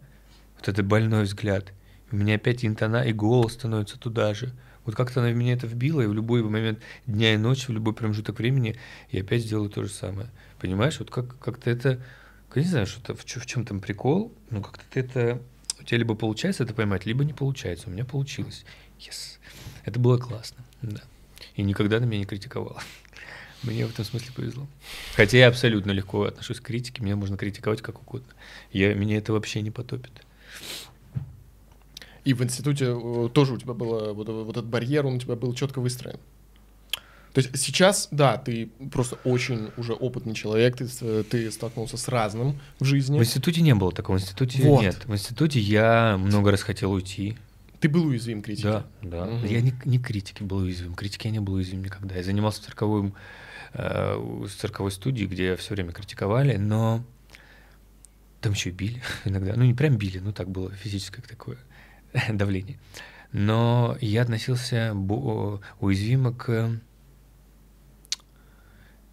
вот 0.58 0.68
этот 0.68 0.84
больной 0.84 1.22
взгляд, 1.22 1.72
у 2.10 2.16
меня 2.16 2.36
опять 2.36 2.64
интона 2.64 3.02
и 3.02 3.12
голос 3.12 3.54
становится 3.54 3.98
туда 3.98 4.34
же. 4.34 4.52
Вот 4.84 4.94
как-то 4.94 5.20
она 5.20 5.30
в 5.30 5.34
меня 5.34 5.54
это 5.54 5.66
вбила, 5.66 6.00
и 6.00 6.06
в 6.06 6.14
любой 6.14 6.42
момент 6.44 6.78
дня 7.06 7.34
и 7.34 7.36
ночи, 7.36 7.66
в 7.66 7.70
любой 7.70 7.92
промежуток 7.92 8.38
времени 8.38 8.76
я 9.10 9.22
опять 9.22 9.42
сделаю 9.42 9.68
то 9.68 9.82
же 9.82 9.90
самое. 9.90 10.30
Понимаешь, 10.60 11.00
вот 11.00 11.10
как, 11.10 11.38
как-то 11.40 11.70
это, 11.70 12.00
я 12.54 12.62
не 12.62 12.68
знаю, 12.68 12.86
что-то, 12.86 13.14
в, 13.16 13.24
в 13.24 13.46
чем 13.46 13.64
там 13.64 13.80
прикол, 13.80 14.32
но 14.50 14.62
как-то 14.62 15.00
это, 15.00 15.42
у 15.80 15.82
тебя 15.82 15.98
либо 15.98 16.14
получается 16.14 16.62
это 16.62 16.72
поймать, 16.72 17.04
либо 17.04 17.24
не 17.24 17.32
получается. 17.32 17.88
У 17.88 17.90
меня 17.90 18.04
получилось. 18.04 18.64
Yes. 19.00 19.38
Это 19.84 19.98
было 19.98 20.18
классно, 20.18 20.64
да. 20.82 21.02
И 21.56 21.62
никогда 21.62 21.98
на 21.98 22.04
меня 22.04 22.20
не 22.20 22.26
критиковала. 22.26 22.80
Мне 23.62 23.86
в 23.86 23.90
этом 23.90 24.04
смысле 24.04 24.32
повезло. 24.32 24.68
Хотя 25.16 25.38
я 25.38 25.48
абсолютно 25.48 25.90
легко 25.90 26.22
отношусь 26.24 26.60
к 26.60 26.64
критике, 26.64 27.02
меня 27.02 27.16
можно 27.16 27.36
критиковать 27.36 27.82
как 27.82 28.00
угодно. 28.00 28.32
Я, 28.70 28.94
меня 28.94 29.16
это 29.18 29.32
вообще 29.32 29.62
не 29.62 29.72
потопит. 29.72 30.12
И 32.26 32.34
в 32.34 32.42
институте 32.42 32.86
э, 32.86 33.28
тоже 33.32 33.54
у 33.54 33.56
тебя 33.56 33.72
было 33.72 34.12
вот, 34.12 34.28
вот 34.28 34.50
этот 34.50 34.66
барьер, 34.66 35.06
он 35.06 35.14
у 35.14 35.18
тебя 35.20 35.36
был 35.36 35.54
четко 35.54 35.80
выстроен. 35.80 36.18
То 37.32 37.40
есть 37.40 37.56
сейчас, 37.56 38.08
да, 38.10 38.36
ты 38.36 38.68
просто 38.90 39.16
очень 39.22 39.70
уже 39.76 39.92
опытный 39.92 40.34
человек, 40.34 40.76
ты, 40.76 41.22
ты 41.22 41.50
столкнулся 41.52 41.96
с 41.96 42.08
разным 42.08 42.58
в 42.80 42.84
жизни. 42.84 43.16
В 43.16 43.22
институте 43.22 43.60
не 43.60 43.76
было 43.76 43.92
такого, 43.92 44.18
в 44.18 44.22
институте 44.22 44.60
вот. 44.62 44.82
нет. 44.82 45.04
В 45.04 45.14
институте 45.14 45.60
я 45.60 46.16
много 46.18 46.50
раз 46.50 46.62
хотел 46.62 46.90
уйти. 46.90 47.38
Ты 47.78 47.88
был 47.88 48.06
уязвим 48.06 48.42
критике? 48.42 48.68
Да, 48.68 48.86
да. 49.02 49.24
Угу. 49.26 49.46
Я 49.46 49.60
не, 49.60 49.72
не 49.84 50.00
критики 50.00 50.42
был 50.42 50.56
уязвим, 50.56 50.94
критики 50.94 51.28
я 51.28 51.32
не 51.32 51.40
был 51.40 51.54
уязвим 51.54 51.84
никогда. 51.84 52.16
Я 52.16 52.24
занимался 52.24 52.60
цирковым, 52.64 53.14
э, 53.74 54.46
цирковой 54.58 54.90
студией, 54.90 55.28
где 55.28 55.54
все 55.54 55.74
время 55.74 55.92
критиковали, 55.92 56.56
но 56.56 57.04
там 58.40 58.54
еще 58.54 58.70
и 58.70 58.72
били 58.72 59.00
иногда. 59.24 59.54
Ну, 59.54 59.62
не 59.62 59.74
прям 59.74 59.96
били, 59.96 60.18
но 60.18 60.32
так 60.32 60.50
было 60.50 60.72
физическое 60.72 61.22
такое 61.22 61.58
давление. 62.30 62.78
Но 63.32 63.96
я 64.00 64.22
относился 64.22 64.94
уязвимо 65.80 66.32
к 66.32 66.80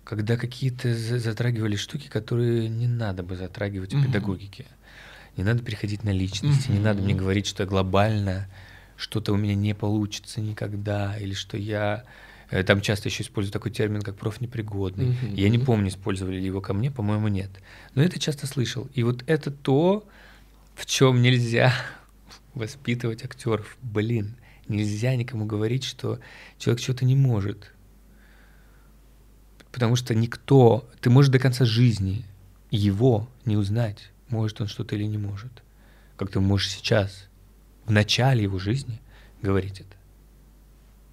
когда 0.04 0.36
какие-то 0.36 0.94
затрагивали 0.94 1.76
штуки, 1.76 2.08
которые 2.08 2.68
не 2.68 2.88
надо 2.88 3.24
бы 3.24 3.36
затрагивать 3.36 3.94
в 3.94 4.04
педагогике. 4.04 4.66
Не 5.38 5.44
надо 5.44 5.64
переходить 5.64 6.04
на 6.04 6.12
личности, 6.12 6.70
не 6.70 6.80
надо 6.80 7.02
мне 7.02 7.16
говорить, 7.16 7.48
что 7.48 7.66
глобально 7.66 8.48
что-то 8.98 9.34
у 9.34 9.38
меня 9.38 9.56
не 9.56 9.74
получится 9.74 10.42
никогда, 10.42 11.18
или 11.18 11.34
что 11.34 11.58
я... 11.58 12.04
Э, 12.52 12.64
там 12.64 12.82
часто 12.82 13.10
еще 13.10 13.24
используют 13.24 13.54
такой 13.54 13.72
термин, 13.72 14.02
как 14.02 14.16
профнепригодный. 14.16 15.08
Mm-hmm. 15.08 15.36
Я 15.36 15.50
не 15.50 15.58
помню, 15.58 15.88
использовали 15.88 16.36
ли 16.36 16.46
его 16.46 16.62
ко 16.62 16.74
мне, 16.74 16.92
по-моему, 16.92 17.28
нет. 17.28 17.50
Но 17.96 18.04
это 18.04 18.20
часто 18.20 18.46
слышал. 18.46 18.88
И 18.94 19.02
вот 19.02 19.24
это 19.26 19.50
то, 19.50 20.08
в 20.76 20.86
чем 20.86 21.22
нельзя 21.22 21.74
воспитывать 22.54 23.24
актеров. 23.24 23.78
Блин, 23.82 24.36
нельзя 24.68 25.16
никому 25.16 25.46
говорить, 25.46 25.84
что 25.84 26.20
человек 26.58 26.82
что-то 26.82 27.06
не 27.06 27.16
может. 27.16 27.72
Потому 29.72 29.96
что 29.96 30.14
никто, 30.14 30.88
ты 31.02 31.10
можешь 31.10 31.32
до 31.32 31.40
конца 31.40 31.66
жизни 31.66 32.26
его 32.70 33.28
не 33.46 33.58
узнать, 33.58 34.12
может 34.30 34.62
он 34.62 34.68
что-то 34.68 34.96
или 34.96 35.06
не 35.06 35.18
может. 35.18 35.64
Как 36.16 36.30
ты 36.30 36.40
можешь 36.40 36.70
сейчас, 36.70 37.28
в 37.86 37.92
начале 37.92 38.44
его 38.44 38.60
жизни, 38.60 39.02
говорить 39.42 39.80
это. 39.80 39.96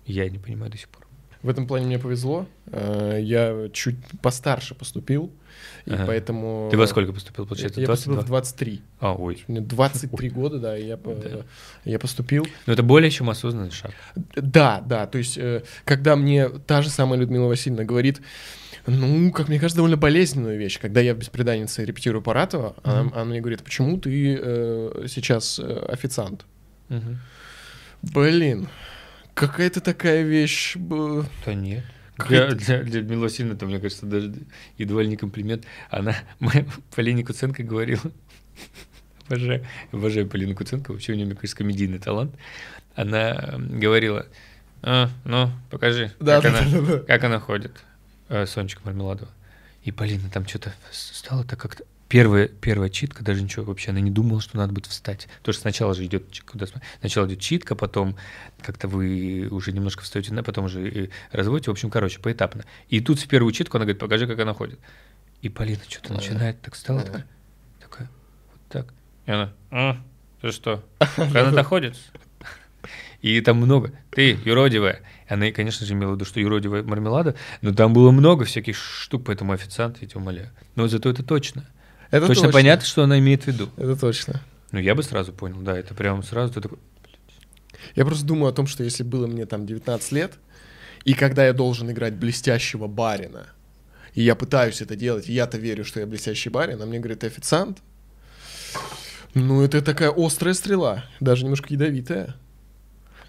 Я 0.05 0.28
не 0.28 0.38
понимаю 0.38 0.70
до 0.70 0.78
сих 0.78 0.88
пор. 0.88 1.07
В 1.43 1.49
этом 1.49 1.66
плане 1.66 1.86
мне 1.86 1.99
повезло. 1.99 2.47
Э, 2.66 3.18
я 3.20 3.70
чуть 3.72 3.97
постарше 4.20 4.74
поступил, 4.74 5.32
и 5.86 5.92
ага. 5.92 6.04
поэтому... 6.06 6.68
Ты 6.70 6.76
во 6.76 6.86
сколько 6.86 7.12
поступил, 7.12 7.46
получается? 7.46 7.80
Я 7.80 7.86
22? 7.86 8.14
поступил 8.14 8.26
в 8.26 8.28
23. 8.28 8.82
А, 9.00 9.14
ой. 9.14 9.44
Мне 9.48 9.61
23 9.61 10.28
ой. 10.28 10.34
года, 10.34 10.58
да, 10.58 10.76
я, 10.76 10.96
да. 10.96 11.44
я 11.84 11.98
поступил. 11.98 12.46
Но 12.66 12.72
это 12.72 12.82
более 12.82 13.11
чем 13.11 13.30
осознанный 13.30 13.70
шаг. 13.70 13.92
Да, 14.34 14.82
да, 14.86 15.06
то 15.06 15.18
есть, 15.18 15.38
э, 15.38 15.62
когда 15.84 16.16
мне 16.16 16.48
та 16.48 16.82
же 16.82 16.90
самая 16.90 17.18
Людмила 17.18 17.46
Васильевна 17.46 17.84
говорит, 17.84 18.20
ну, 18.86 19.30
как 19.32 19.48
мне 19.48 19.58
кажется, 19.58 19.76
довольно 19.76 19.96
болезненную 19.96 20.58
вещь. 20.58 20.80
Когда 20.80 21.00
я 21.00 21.14
в 21.14 21.18
«Беспреданнице» 21.18 21.84
репетирую 21.84 22.22
Паратова, 22.22 22.74
mm-hmm. 22.76 22.80
она, 22.84 23.11
она 23.14 23.24
мне 23.24 23.40
говорит, 23.40 23.62
почему 23.62 23.98
ты 23.98 24.38
э, 24.40 25.06
сейчас 25.08 25.58
э, 25.58 25.86
официант? 25.88 26.46
Mm-hmm. 26.88 27.16
Блин, 28.02 28.68
Какая-то 29.40 29.80
такая 29.80 30.22
вещь... 30.22 30.76
Да 30.76 31.54
нет. 31.54 31.82
Для, 32.28 32.48
для, 32.48 32.82
для 32.82 33.00
Людмилы 33.00 33.22
Васильевны, 33.22 33.54
это, 33.54 33.66
мне 33.66 33.78
кажется, 33.80 34.06
даже 34.06 34.32
едва 34.78 35.02
ли 35.02 35.08
не 35.08 35.16
комплимент. 35.16 35.64
Она 35.90 36.16
моя, 36.38 36.64
Полине 36.94 37.24
Куценко 37.24 37.62
говорила, 37.62 38.02
обожаю, 39.26 39.66
обожаю 39.92 40.28
Полину 40.28 40.54
Куценко, 40.54 40.92
вообще 40.92 41.12
у 41.12 41.16
нее, 41.16 41.26
мне 41.26 41.34
кажется, 41.34 41.56
комедийный 41.56 41.98
талант. 41.98 42.34
Она 42.94 43.54
говорила, 43.58 44.26
«А, 44.82 45.10
ну, 45.24 45.50
покажи, 45.70 46.12
Да, 46.20 46.40
как, 46.40 46.52
да, 46.52 46.58
она, 46.58 46.70
да, 46.70 46.80
да. 46.80 46.98
как 47.00 47.24
она 47.24 47.38
ходит, 47.38 47.72
э, 48.28 48.46
Сонечка 48.46 48.80
Мармеладова. 48.84 49.30
И 49.84 49.92
Полина 49.92 50.28
там 50.30 50.46
что-то 50.46 50.74
стала 50.90 51.44
так 51.44 51.58
как-то... 51.58 51.84
Первая, 52.11 52.48
первая 52.48 52.90
читка, 52.90 53.22
даже 53.22 53.40
ничего 53.40 53.66
вообще, 53.66 53.92
она 53.92 54.00
не 54.00 54.11
думала, 54.11 54.40
что 54.40 54.56
надо 54.56 54.72
будет 54.72 54.86
встать. 54.86 55.28
Потому 55.38 55.52
что 55.52 55.62
сначала 55.62 55.94
же 55.94 56.04
идет, 56.04 56.42
куда 56.44 56.66
сначала 56.98 57.28
идет 57.28 57.38
читка, 57.38 57.76
потом 57.76 58.16
как-то 58.61 58.88
вы 58.88 59.46
уже 59.48 59.70
немножко 59.70 60.02
встаете, 60.02 60.34
на, 60.34 60.42
потом 60.42 60.64
уже 60.64 61.11
разводите, 61.30 61.70
в 61.70 61.74
общем, 61.74 61.88
короче, 61.88 62.18
поэтапно. 62.18 62.64
И 62.88 62.98
тут 62.98 63.20
в 63.20 63.28
первую 63.28 63.52
читку 63.52 63.76
она 63.76 63.84
говорит, 63.84 64.00
покажи, 64.00 64.26
как 64.26 64.40
она 64.40 64.54
ходит. 64.54 64.80
И 65.40 65.48
Полина 65.48 65.78
что-то 65.86 66.12
начинает, 66.12 66.61
так 66.61 66.74
стала, 66.74 67.02
такая, 67.02 67.26
такая, 67.80 68.11
вот 68.50 68.61
так. 68.68 68.92
И 69.26 69.30
она, 69.30 69.52
а, 69.70 70.02
ты 70.40 70.50
что, 70.50 70.82
она 71.16 71.52
доходит? 71.52 71.96
И 73.22 73.40
там 73.40 73.58
много. 73.58 73.92
Ты 74.11 74.36
юродивая. 74.44 75.02
Она, 75.28 75.52
конечно 75.52 75.86
же, 75.86 75.92
имела 75.92 76.11
в 76.11 76.14
виду, 76.16 76.24
что 76.24 76.40
юродивая 76.40 76.82
мармелада, 76.82 77.36
но 77.62 77.72
там 77.72 77.92
было 77.92 78.11
много 78.11 78.44
всяких 78.46 78.76
штук, 78.76 79.26
поэтому 79.26 79.52
официант, 79.52 79.98
я 80.00 80.08
тебя 80.08 80.20
умоляю. 80.20 80.50
Но 80.74 80.88
зато 80.88 81.08
это 81.08 81.22
точно. 81.22 81.64
Это 82.11 82.26
точно, 82.26 82.50
понятно, 82.50 82.86
что 82.86 83.04
она 83.04 83.18
имеет 83.18 83.44
в 83.44 83.46
виду. 83.46 83.68
Это 83.76 83.96
точно. 83.96 84.40
Ну, 84.72 84.78
я 84.78 84.94
бы 84.94 85.02
сразу 85.02 85.32
понял, 85.32 85.61
да, 85.61 85.76
это 85.76 85.94
прям 85.94 86.22
сразу 86.22 86.52
ты 86.54 86.61
такой, 86.61 86.78
Я 87.94 88.04
просто 88.04 88.24
думаю 88.24 88.50
о 88.50 88.52
том, 88.52 88.66
что 88.66 88.84
если 88.84 89.02
было 89.02 89.26
мне 89.26 89.46
там 89.46 89.66
19 89.66 90.12
лет, 90.12 90.34
и 91.04 91.14
когда 91.14 91.46
я 91.46 91.52
должен 91.52 91.90
играть 91.90 92.14
блестящего 92.14 92.86
барина, 92.86 93.46
и 94.14 94.22
я 94.22 94.34
пытаюсь 94.34 94.80
это 94.80 94.96
делать, 94.96 95.28
и 95.28 95.32
я-то 95.32 95.58
верю, 95.58 95.84
что 95.84 96.00
я 96.00 96.06
блестящий 96.06 96.50
барин, 96.50 96.80
а 96.82 96.86
мне 96.86 96.98
говорит, 96.98 97.24
официант, 97.24 97.78
ну 99.34 99.62
это 99.62 99.80
такая 99.82 100.12
острая 100.16 100.54
стрела, 100.54 101.04
даже 101.20 101.44
немножко 101.44 101.72
ядовитая. 101.72 102.34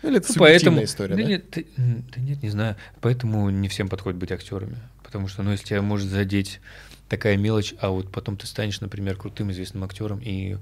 Или 0.03 0.17
это 0.17 0.29
Ну, 0.29 0.35
поэтому, 0.39 0.83
история, 0.83 1.15
да, 1.15 1.21
да? 1.21 1.27
Нет, 1.27 1.51
ты- 1.51 1.67
да 1.77 2.21
нет, 2.21 2.41
не 2.41 2.49
знаю. 2.49 2.75
Поэтому 3.01 3.51
не 3.51 3.67
всем 3.67 3.87
подходит 3.87 4.19
быть 4.19 4.31
актерами. 4.31 4.77
Потому 5.03 5.27
что, 5.27 5.43
ну, 5.43 5.51
если 5.51 5.65
тебя 5.65 5.83
может 5.83 6.09
задеть 6.09 6.59
такая 7.11 7.35
мелочь, 7.35 7.75
а 7.81 7.89
вот 7.89 8.09
потом 8.09 8.37
ты 8.37 8.47
станешь, 8.47 8.79
например, 8.79 9.17
крутым 9.17 9.51
известным 9.51 9.83
актером, 9.83 10.19
и 10.23 10.55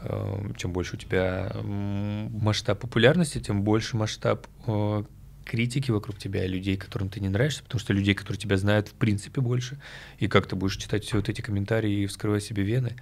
э, 0.00 0.52
чем 0.56 0.72
больше 0.72 0.94
у 0.94 0.98
тебя 0.98 1.52
масштаб 1.64 2.78
популярности, 2.78 3.40
тем 3.40 3.62
больше 3.62 3.96
масштаб 3.96 4.46
э, 4.68 5.02
критики 5.44 5.90
вокруг 5.90 6.16
тебя, 6.16 6.46
людей, 6.46 6.76
которым 6.76 7.08
ты 7.08 7.18
не 7.18 7.28
нравишься, 7.28 7.64
потому 7.64 7.80
что 7.80 7.92
людей, 7.92 8.14
которые 8.14 8.38
тебя 8.38 8.56
знают, 8.56 8.86
в 8.86 8.92
принципе, 8.92 9.40
больше. 9.40 9.80
И 10.20 10.28
как 10.28 10.46
ты 10.46 10.54
будешь 10.54 10.76
читать 10.76 11.04
все 11.04 11.16
вот 11.16 11.28
эти 11.28 11.40
комментарии 11.40 12.02
и 12.02 12.06
вскрывать 12.06 12.44
себе 12.44 12.62
вены, 12.62 12.94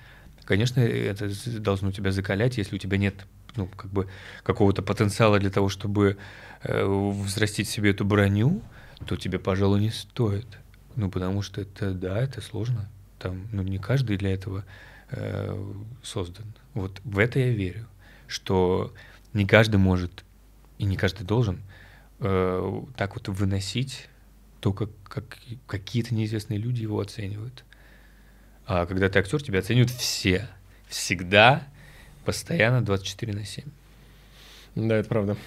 конечно, 0.47 0.81
это 0.81 1.31
должно 1.61 1.93
тебя 1.93 2.11
закалять, 2.11 2.57
если 2.57 2.75
у 2.75 2.79
тебя 2.79 2.97
нет 2.97 3.27
ну, 3.55 3.67
как 3.67 3.91
бы 3.91 4.09
какого-то 4.43 4.83
потенциала 4.83 5.39
для 5.39 5.51
того, 5.51 5.69
чтобы 5.69 6.17
э, 6.63 6.85
взрастить 6.87 7.69
себе 7.69 7.91
эту 7.91 8.07
броню, 8.07 8.63
то 9.07 9.17
тебе, 9.17 9.39
пожалуй, 9.39 9.81
не 9.81 9.91
стоит. 9.91 10.47
Ну, 10.97 11.11
потому 11.11 11.43
что 11.43 11.61
это, 11.61 11.93
да, 11.93 12.19
это 12.19 12.41
сложно. 12.41 12.89
Там, 13.25 13.49
ну, 13.53 13.63
не 13.63 13.79
каждый 13.79 14.19
для 14.19 14.35
этого 14.35 14.67
э, 15.09 15.73
создан. 16.03 16.45
Вот 16.75 17.01
в 17.05 17.19
это 17.19 17.39
я 17.39 17.49
верю, 17.49 17.87
что 18.27 18.93
не 19.33 19.47
каждый 19.47 19.77
может 19.77 20.27
и 20.77 20.85
не 20.85 20.99
каждый 20.99 21.25
должен 21.25 21.63
э, 22.21 22.83
так 22.99 23.15
вот 23.15 23.29
выносить 23.29 24.11
то, 24.61 24.75
как, 24.75 24.91
как 25.05 25.39
какие-то 25.67 26.15
неизвестные 26.15 26.59
люди 26.59 26.83
его 26.83 27.01
оценивают. 27.01 27.65
А 28.67 28.85
когда 28.85 29.09
ты 29.09 29.21
актер, 29.21 29.43
тебя 29.43 29.61
оценивают 29.61 29.91
все. 29.91 30.47
Всегда, 30.87 31.67
постоянно 32.27 32.85
24 32.85 33.33
на 33.33 33.47
7. 33.47 33.65
Да, 34.75 34.97
это 34.97 35.09
правда. 35.09 35.39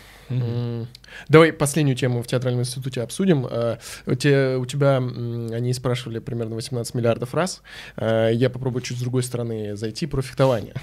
Давай 1.30 1.54
последнюю 1.54 1.96
тему 1.96 2.22
в 2.22 2.28
театральном 2.28 2.62
институте 2.62 3.02
обсудим. 3.02 3.48
А, 3.50 3.80
У 4.06 4.16
тебя, 4.16 4.98
они 4.98 5.74
спрашивали 5.74 6.20
примерно 6.20 6.56
18 6.56 6.94
миллиардов 6.94 7.34
раз. 7.34 7.62
А, 7.96 8.30
Я 8.30 8.50
попробую 8.50 8.82
чуть 8.82 8.98
с 8.98 9.02
другой 9.02 9.24
стороны 9.24 9.76
зайти 9.76 10.06
про 10.06 10.22
фехтование. 10.22 10.74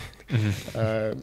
М, 0.75 1.21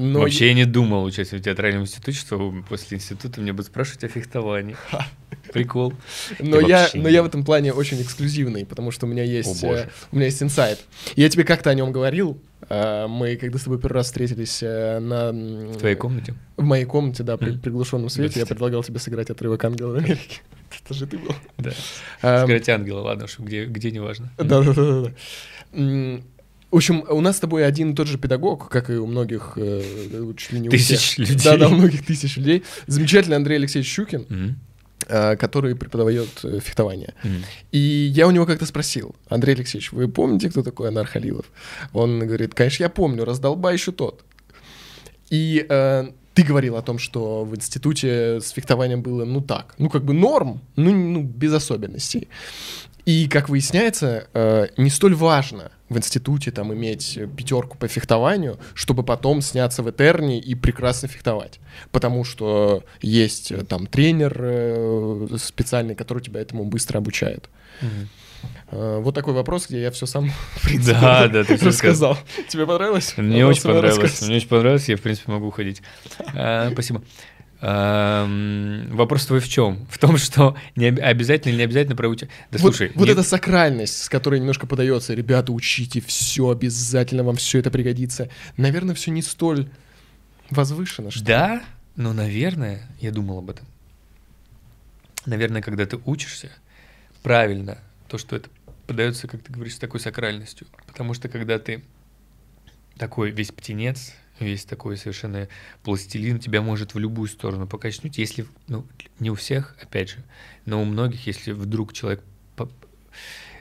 но 0.00 0.20
Вообще 0.20 0.48
я 0.48 0.54
не 0.54 0.64
думал 0.64 1.04
участвовать 1.04 1.42
в 1.42 1.44
театральном 1.44 1.82
институте, 1.82 2.18
что 2.18 2.54
после 2.68 2.98
института 2.98 3.40
мне 3.40 3.52
будут 3.52 3.66
спрашивать 3.66 4.04
о 4.04 4.08
фехтовании. 4.08 4.76
Прикол. 5.52 5.92
Но 6.38 6.60
Я 6.60 6.88
но 6.94 7.08
я 7.08 7.22
в 7.22 7.26
этом 7.26 7.44
плане 7.44 7.72
очень 7.72 8.00
эксклюзивный, 8.02 8.66
потому 8.66 8.90
что 8.90 9.06
у 9.06 9.08
меня 9.08 9.22
есть, 9.22 9.62
э, 9.64 9.88
у 10.12 10.16
меня 10.16 10.26
есть 10.26 10.42
инсайт. 10.42 10.80
Я 11.14 11.28
тебе 11.28 11.44
как-то 11.44 11.70
о 11.70 11.74
нем 11.74 11.92
говорил. 11.92 12.40
А, 12.68 13.06
Мы, 13.08 13.36
когда 13.36 13.58
с 13.58 13.62
тобой 13.62 13.78
первый 13.78 13.94
раз 13.96 14.06
встретились 14.06 14.60
э, 14.62 14.98
на... 14.98 15.32
В 15.32 15.78
твоей 15.78 15.94
комнате? 15.96 16.34
В 16.56 16.62
моей 16.64 16.84
комнате, 16.84 17.22
да, 17.22 17.36
при 17.36 17.52
приглушенном 17.56 18.08
свете, 18.08 18.40
я 18.40 18.46
предлагал 18.46 18.82
тебе 18.82 18.98
сыграть 18.98 19.30
отрывок 19.30 19.64
«Ангела 19.64 19.92
в 19.92 19.96
Америке». 19.96 20.40
Это 20.84 20.94
же 20.94 21.06
ты 21.06 21.18
был. 21.18 21.34
Да. 21.58 21.70
А, 22.22 22.40
Сыграть 22.42 22.68
ангела, 22.68 23.00
ладно, 23.00 23.26
что 23.28 23.42
где, 23.42 23.66
где 23.66 23.90
не 23.90 24.00
важно. 24.00 24.30
Да, 24.38 24.62
да, 24.62 24.72
да, 24.74 25.00
да. 25.02 25.10
М, 25.72 26.24
В 26.72 26.76
общем, 26.76 27.04
у 27.08 27.20
нас 27.20 27.36
с 27.36 27.40
тобой 27.40 27.64
один 27.64 27.92
и 27.92 27.94
тот 27.94 28.08
же 28.08 28.18
педагог, 28.18 28.68
как 28.68 28.90
и 28.90 28.94
у 28.94 29.06
многих, 29.06 29.52
э, 29.56 29.82
чуть 30.36 30.52
ли 30.52 30.60
не 30.60 30.68
у 30.68 30.70
Тысяч 30.72 30.98
всех. 30.98 31.18
людей. 31.18 31.36
Да, 31.44 31.56
да, 31.56 31.68
у 31.68 31.74
многих 31.74 32.04
тысяч 32.04 32.36
людей. 32.36 32.64
Замечательный 32.88 33.36
Андрей 33.36 33.56
Алексеевич 33.56 33.88
Щукин, 33.90 34.26
Мгм. 34.28 34.56
Э, 35.08 35.36
который 35.36 35.74
преподает 35.74 36.28
э, 36.44 36.60
фехтование. 36.60 37.14
Мгм. 37.24 37.44
И 37.72 37.78
я 38.14 38.26
у 38.26 38.30
него 38.30 38.46
как-то 38.46 38.66
спросил, 38.66 39.14
Андрей 39.28 39.54
Алексеевич, 39.54 39.92
вы 39.92 40.08
помните, 40.08 40.50
кто 40.50 40.62
такой 40.62 40.88
Анар 40.88 41.06
Халилов? 41.06 41.46
Он 41.92 42.20
говорит, 42.20 42.54
конечно, 42.54 42.84
я 42.84 42.90
помню, 42.90 43.24
раздолбай 43.24 43.74
еще 43.74 43.92
тот. 43.92 44.24
И 45.30 45.66
э, 45.68 46.08
ты 46.34 46.42
говорил 46.42 46.76
о 46.76 46.82
том, 46.82 46.98
что 46.98 47.44
в 47.44 47.56
институте 47.56 48.40
с 48.40 48.50
фехтованием 48.50 49.02
было, 49.02 49.24
ну 49.24 49.40
так, 49.40 49.74
ну 49.78 49.88
как 49.88 50.04
бы 50.04 50.12
норм, 50.12 50.60
ну, 50.76 50.92
ну 50.92 51.22
без 51.22 51.52
особенностей. 51.52 52.28
И, 53.06 53.28
как 53.28 53.48
выясняется, 53.48 54.26
э, 54.34 54.66
не 54.76 54.90
столь 54.90 55.14
важно 55.14 55.70
в 55.88 55.96
институте 55.96 56.50
там 56.50 56.74
иметь 56.74 57.18
пятерку 57.36 57.78
по 57.78 57.86
фехтованию, 57.86 58.58
чтобы 58.74 59.04
потом 59.04 59.40
сняться 59.42 59.84
в 59.84 59.90
Этерне 59.90 60.40
и 60.40 60.56
прекрасно 60.56 61.06
фехтовать. 61.06 61.60
Потому 61.92 62.24
что 62.24 62.82
есть 63.00 63.52
э, 63.52 63.62
там 63.64 63.86
тренер 63.86 64.36
э, 64.36 65.28
специальный, 65.38 65.94
который 65.94 66.20
тебя 66.20 66.40
этому 66.40 66.64
быстро 66.64 66.98
обучает. 66.98 67.48
Э, 68.70 68.98
Вот 69.00 69.14
такой 69.14 69.34
вопрос, 69.34 69.68
где 69.68 69.82
я 69.82 69.90
все 69.92 70.06
сам, 70.06 70.30
в 70.56 70.62
принципе, 70.64 70.98
Да, 71.00 71.28
да, 71.28 71.44
ты 71.44 71.56
рассказал. 71.56 72.18
Тебе 72.48 72.66
понравилось? 72.66 73.14
Мне 73.16 73.46
очень 73.46 73.62
понравилось. 73.62 74.20
Мне 74.22 74.36
очень 74.38 74.48
понравилось, 74.48 74.88
я, 74.88 74.96
в 74.96 75.00
принципе, 75.00 75.30
могу 75.30 75.46
уходить. 75.46 75.80
А, 76.34 76.70
Спасибо. 76.72 77.02
Ам, 77.60 78.88
Вопрос 78.94 79.26
твой 79.26 79.40
в 79.40 79.48
чем? 79.48 79.86
В 79.90 79.98
том, 79.98 80.18
что 80.18 80.56
не 80.76 80.86
об- 80.88 81.00
обязательно 81.00 81.50
или 81.52 81.58
не 81.58 81.64
обязательно 81.64 81.96
проучить. 81.96 82.28
Да 82.50 82.58
вот, 82.58 82.76
слушай, 82.76 82.92
вот 82.94 83.06
не- 83.06 83.12
эта 83.12 83.22
сакральность, 83.22 84.02
с 84.02 84.08
которой 84.08 84.40
немножко 84.40 84.66
подается, 84.66 85.14
ребята, 85.14 85.52
учите 85.52 86.00
все, 86.00 86.50
обязательно 86.50 87.22
вам 87.24 87.36
все 87.36 87.58
это 87.58 87.70
пригодится. 87.70 88.28
Наверное, 88.56 88.94
все 88.94 89.10
не 89.10 89.22
столь 89.22 89.68
возвышено, 90.50 91.10
что. 91.10 91.24
Да, 91.24 91.62
но, 91.96 92.12
наверное, 92.12 92.86
я 93.00 93.10
думал 93.10 93.38
об 93.38 93.50
этом. 93.50 93.66
Наверное, 95.24 95.62
когда 95.62 95.86
ты 95.86 95.98
учишься, 96.04 96.50
правильно, 97.22 97.78
то, 98.08 98.18
что 98.18 98.36
это 98.36 98.48
подается, 98.86 99.26
как 99.26 99.42
ты 99.42 99.52
говоришь, 99.52 99.74
с 99.74 99.78
такой 99.78 99.98
сакральностью. 99.98 100.66
Потому 100.86 101.14
что 101.14 101.28
когда 101.28 101.58
ты 101.58 101.82
такой 102.96 103.30
весь 103.30 103.50
птенец, 103.50 104.12
весь 104.40 104.64
такой 104.64 104.96
совершенно 104.96 105.48
пластилин, 105.82 106.38
тебя 106.38 106.62
может 106.62 106.94
в 106.94 106.98
любую 106.98 107.28
сторону 107.28 107.66
покачнуть, 107.66 108.18
если, 108.18 108.46
ну, 108.68 108.86
не 109.18 109.30
у 109.30 109.34
всех, 109.34 109.76
опять 109.82 110.10
же, 110.10 110.24
но 110.64 110.82
у 110.82 110.84
многих, 110.84 111.26
если 111.26 111.52
вдруг 111.52 111.92
человек 111.92 112.22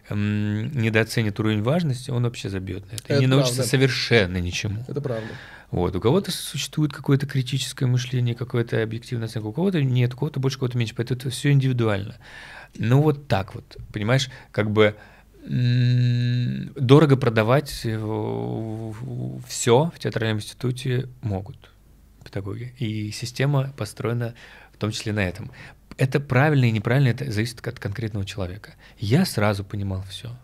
эм, 0.10 0.72
недооценит 0.72 1.40
уровень 1.40 1.64
важности, 1.64 2.12
он 2.12 2.24
вообще 2.24 2.50
забьет 2.50 2.86
на 2.92 2.96
это. 2.96 3.04
И 3.08 3.12
Это 3.14 3.20
не 3.20 3.28
научится 3.28 3.56
правда. 3.58 3.70
совершенно 3.70 4.38
ничему. 4.38 4.84
Это 4.88 5.02
правда. 5.02 5.28
Вот. 5.72 5.96
У 5.96 6.00
кого-то 6.00 6.32
существует 6.32 6.94
какое-то 6.94 7.26
критическое 7.26 7.86
мышление, 7.86 8.36
какое-то 8.36 8.82
объективная 8.82 9.28
оценка, 9.28 9.48
у 9.48 9.54
кого-то 9.54 9.82
нет, 9.82 10.14
у 10.14 10.18
кого-то 10.18 10.40
больше, 10.40 10.58
у 10.58 10.60
кого-то 10.60 10.78
меньше, 10.78 10.96
поэтому 10.96 11.20
это 11.20 11.30
все 11.30 11.52
индивидуально. 11.52 12.18
Ну 12.78 13.02
вот 13.02 13.28
так 13.28 13.56
вот, 13.56 13.78
понимаешь, 13.92 14.30
как 14.52 14.72
бы 14.72 14.96
дорого 15.46 17.18
продавать 17.18 17.70
все 17.70 17.98
в 19.96 20.00
театральном 20.00 20.38
институте 20.38 21.08
могут 21.22 21.70
педагоги. 22.24 22.74
И 22.80 23.12
система 23.12 23.72
построена 23.78 24.34
в 24.74 24.78
том 24.78 24.92
числе 24.92 25.14
на 25.14 25.24
этом. 25.24 25.52
Это 25.98 26.20
правильно 26.20 26.66
и 26.66 26.72
неправильно, 26.72 27.10
это 27.10 27.32
зависит 27.32 27.66
от 27.66 27.80
конкретного 27.80 28.26
человека. 28.26 28.74
Я 28.98 29.26
сразу 29.26 29.64
понимал 29.64 30.04
все. 30.10 30.36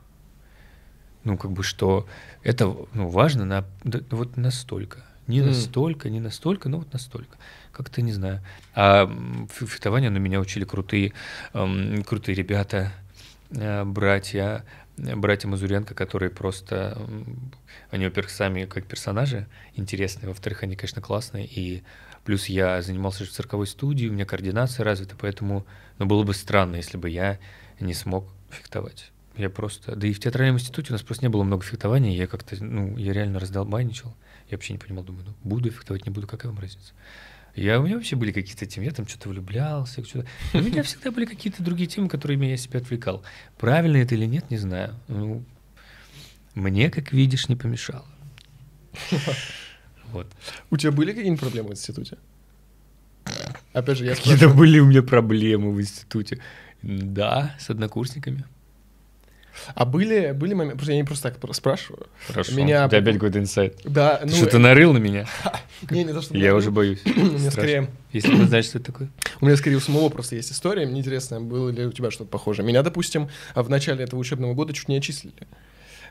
Ну, 1.24 1.38
как 1.38 1.52
бы, 1.52 1.64
что 1.64 2.08
это 2.43 2.74
ну, 2.93 3.10
важно 3.10 3.45
на, 3.45 3.66
да, 3.84 3.99
вот 4.10 4.38
настолько. 4.38 5.04
Не 5.28 5.39
М. 5.39 5.47
настолько, 5.47 6.10
не 6.10 6.20
настолько, 6.20 6.70
но 6.70 6.78
вот 6.80 6.93
настолько. 6.93 7.38
Как-то 7.72 8.02
не 8.02 8.12
знаю. 8.12 8.41
А 8.74 9.10
фехтование, 9.52 10.10
ну, 10.10 10.20
меня 10.20 10.39
учили 10.39 10.64
крутые, 10.64 11.14
эм, 11.54 12.04
крутые 12.04 12.36
ребята, 12.36 12.91
э, 13.52 13.84
братья, 13.84 14.64
э, 14.66 14.81
братья 15.16 15.47
Мазуренко, 15.47 15.93
которые 15.93 16.30
просто, 16.30 16.97
они, 17.89 18.06
во-первых, 18.06 18.32
сами 18.32 18.66
как 18.66 18.86
персонажи 18.86 19.47
интересные, 19.76 20.30
во-вторых, 20.30 20.64
они, 20.64 20.76
конечно, 20.76 21.02
классные, 21.02 21.45
и 21.45 21.84
плюс 22.24 22.45
я 22.47 22.82
занимался 22.82 23.26
в 23.26 23.30
цирковой 23.30 23.68
студии, 23.68 24.08
у 24.08 24.14
меня 24.14 24.26
координация 24.26 24.84
развита, 24.84 25.16
поэтому, 25.20 25.66
ну, 25.97 26.06
было 26.06 26.24
бы 26.24 26.34
странно, 26.34 26.76
если 26.76 26.97
бы 26.97 27.10
я 27.10 27.39
не 27.80 27.93
смог 27.93 28.28
фехтовать. 28.49 29.12
Я 29.38 29.49
просто, 29.49 29.95
да 29.95 30.08
и 30.08 30.14
в 30.14 30.20
театральном 30.20 30.58
институте 30.58 30.89
у 30.89 30.93
нас 30.93 31.04
просто 31.04 31.26
не 31.26 31.30
было 31.30 31.43
много 31.43 31.64
фехтования, 31.64 32.16
я 32.16 32.28
как-то, 32.28 32.62
ну, 32.64 32.97
я 32.97 33.14
реально 33.14 33.39
раздолбайничал, 33.39 34.14
я 34.49 34.58
вообще 34.58 34.74
не 34.74 34.80
понимал, 34.80 35.04
думаю, 35.04 35.26
ну, 35.26 35.34
буду 35.43 35.72
фехтовать, 35.72 36.06
не 36.06 36.12
буду, 36.12 36.28
какая 36.28 36.49
вам 36.49 36.60
разница? 36.60 36.93
Я, 37.56 37.80
у 37.80 37.84
меня 37.84 37.95
вообще 37.95 38.16
были 38.16 38.32
какие-то 38.32 38.66
темы, 38.66 38.86
я 38.86 38.91
там 38.91 39.08
что-то 39.08 39.30
влюблялся, 39.30 40.04
что-то. 40.06 40.28
У 40.54 40.62
меня 40.62 40.84
всегда 40.84 41.12
были 41.12 41.26
какие-то 41.26 41.62
другие 41.62 41.88
темы, 41.89 42.08
которыми 42.08 42.45
я 42.45 42.58
себя 42.58 42.80
отвлекал. 42.80 43.24
Правильно 43.58 43.97
это 43.97 44.16
или 44.16 44.26
нет, 44.26 44.49
не 44.49 44.58
знаю. 44.58 44.95
Ну, 45.08 45.43
мне, 46.56 46.89
как 46.89 47.12
видишь, 47.12 47.49
не 47.49 47.56
помешало. 47.56 48.06
Вот. 50.12 50.28
У 50.70 50.78
тебя 50.78 50.91
были 50.91 51.12
какие-нибудь 51.12 51.39
проблемы 51.39 51.70
в 51.70 51.72
институте? 51.72 52.18
Опять 53.74 53.97
же, 53.97 54.06
я 54.06 54.16
Какие-то 54.16 54.49
были 54.49 54.80
у 54.80 54.86
меня 54.86 55.04
проблемы 55.04 55.72
в 55.72 55.80
институте. 55.80 56.39
Да, 56.82 57.56
с 57.60 57.70
однокурсниками. 57.70 58.43
А 59.76 59.86
были, 59.86 60.32
были 60.32 60.54
моменты, 60.54 60.78
просто 60.78 60.93
я 60.93 60.97
не 60.97 61.04
просто 61.04 61.32
так 61.32 61.56
спрашиваю. 61.56 62.08
Хорошо. 62.28 62.54
Меня 62.54 62.88
Ты 62.88 62.97
по- 62.97 63.02
опять 63.04 63.16
какой-то 63.16 63.39
инсайт. 63.39 63.80
Да, 63.84 64.18
Ты 64.18 64.28
ну... 64.28 64.36
что-то 64.36 64.60
нарыл 64.60 64.93
на 64.93 64.97
меня? 64.97 65.28
Не, 65.89 66.04
не 66.04 66.14
то, 66.14 66.22
что... 66.22 66.38
Я 66.38 66.56
уже 66.56 66.72
боюсь. 66.72 67.02
У 67.06 67.10
меня 67.10 67.52
скорее... 67.52 67.89
Если 68.12 68.36
бы 68.36 68.45
знаешь, 68.45 68.66
что 68.66 68.78
это 68.78 68.91
такое. 68.91 69.10
У 69.39 69.45
меня 69.45 69.56
скорее 69.58 69.78
у 69.78 69.80
самого 69.80 70.10
просто 70.10 70.36
есть 70.36 70.52
история. 70.52 70.86
Мне 70.86 70.99
интересно, 70.99 71.41
было 71.41 71.70
ли 71.70 71.86
у 71.86 71.91
тебя 71.91 72.12
что-то 72.12 72.30
похожее. 72.30 72.66
Меня, 72.66 72.84
допустим, 72.84 73.30
в 73.56 73.70
начале 73.70 74.04
этого 74.04 74.20
учебного 74.20 74.54
года 74.54 74.74
чуть 74.74 74.89
не 74.89 74.97
отчислили. 74.97 75.47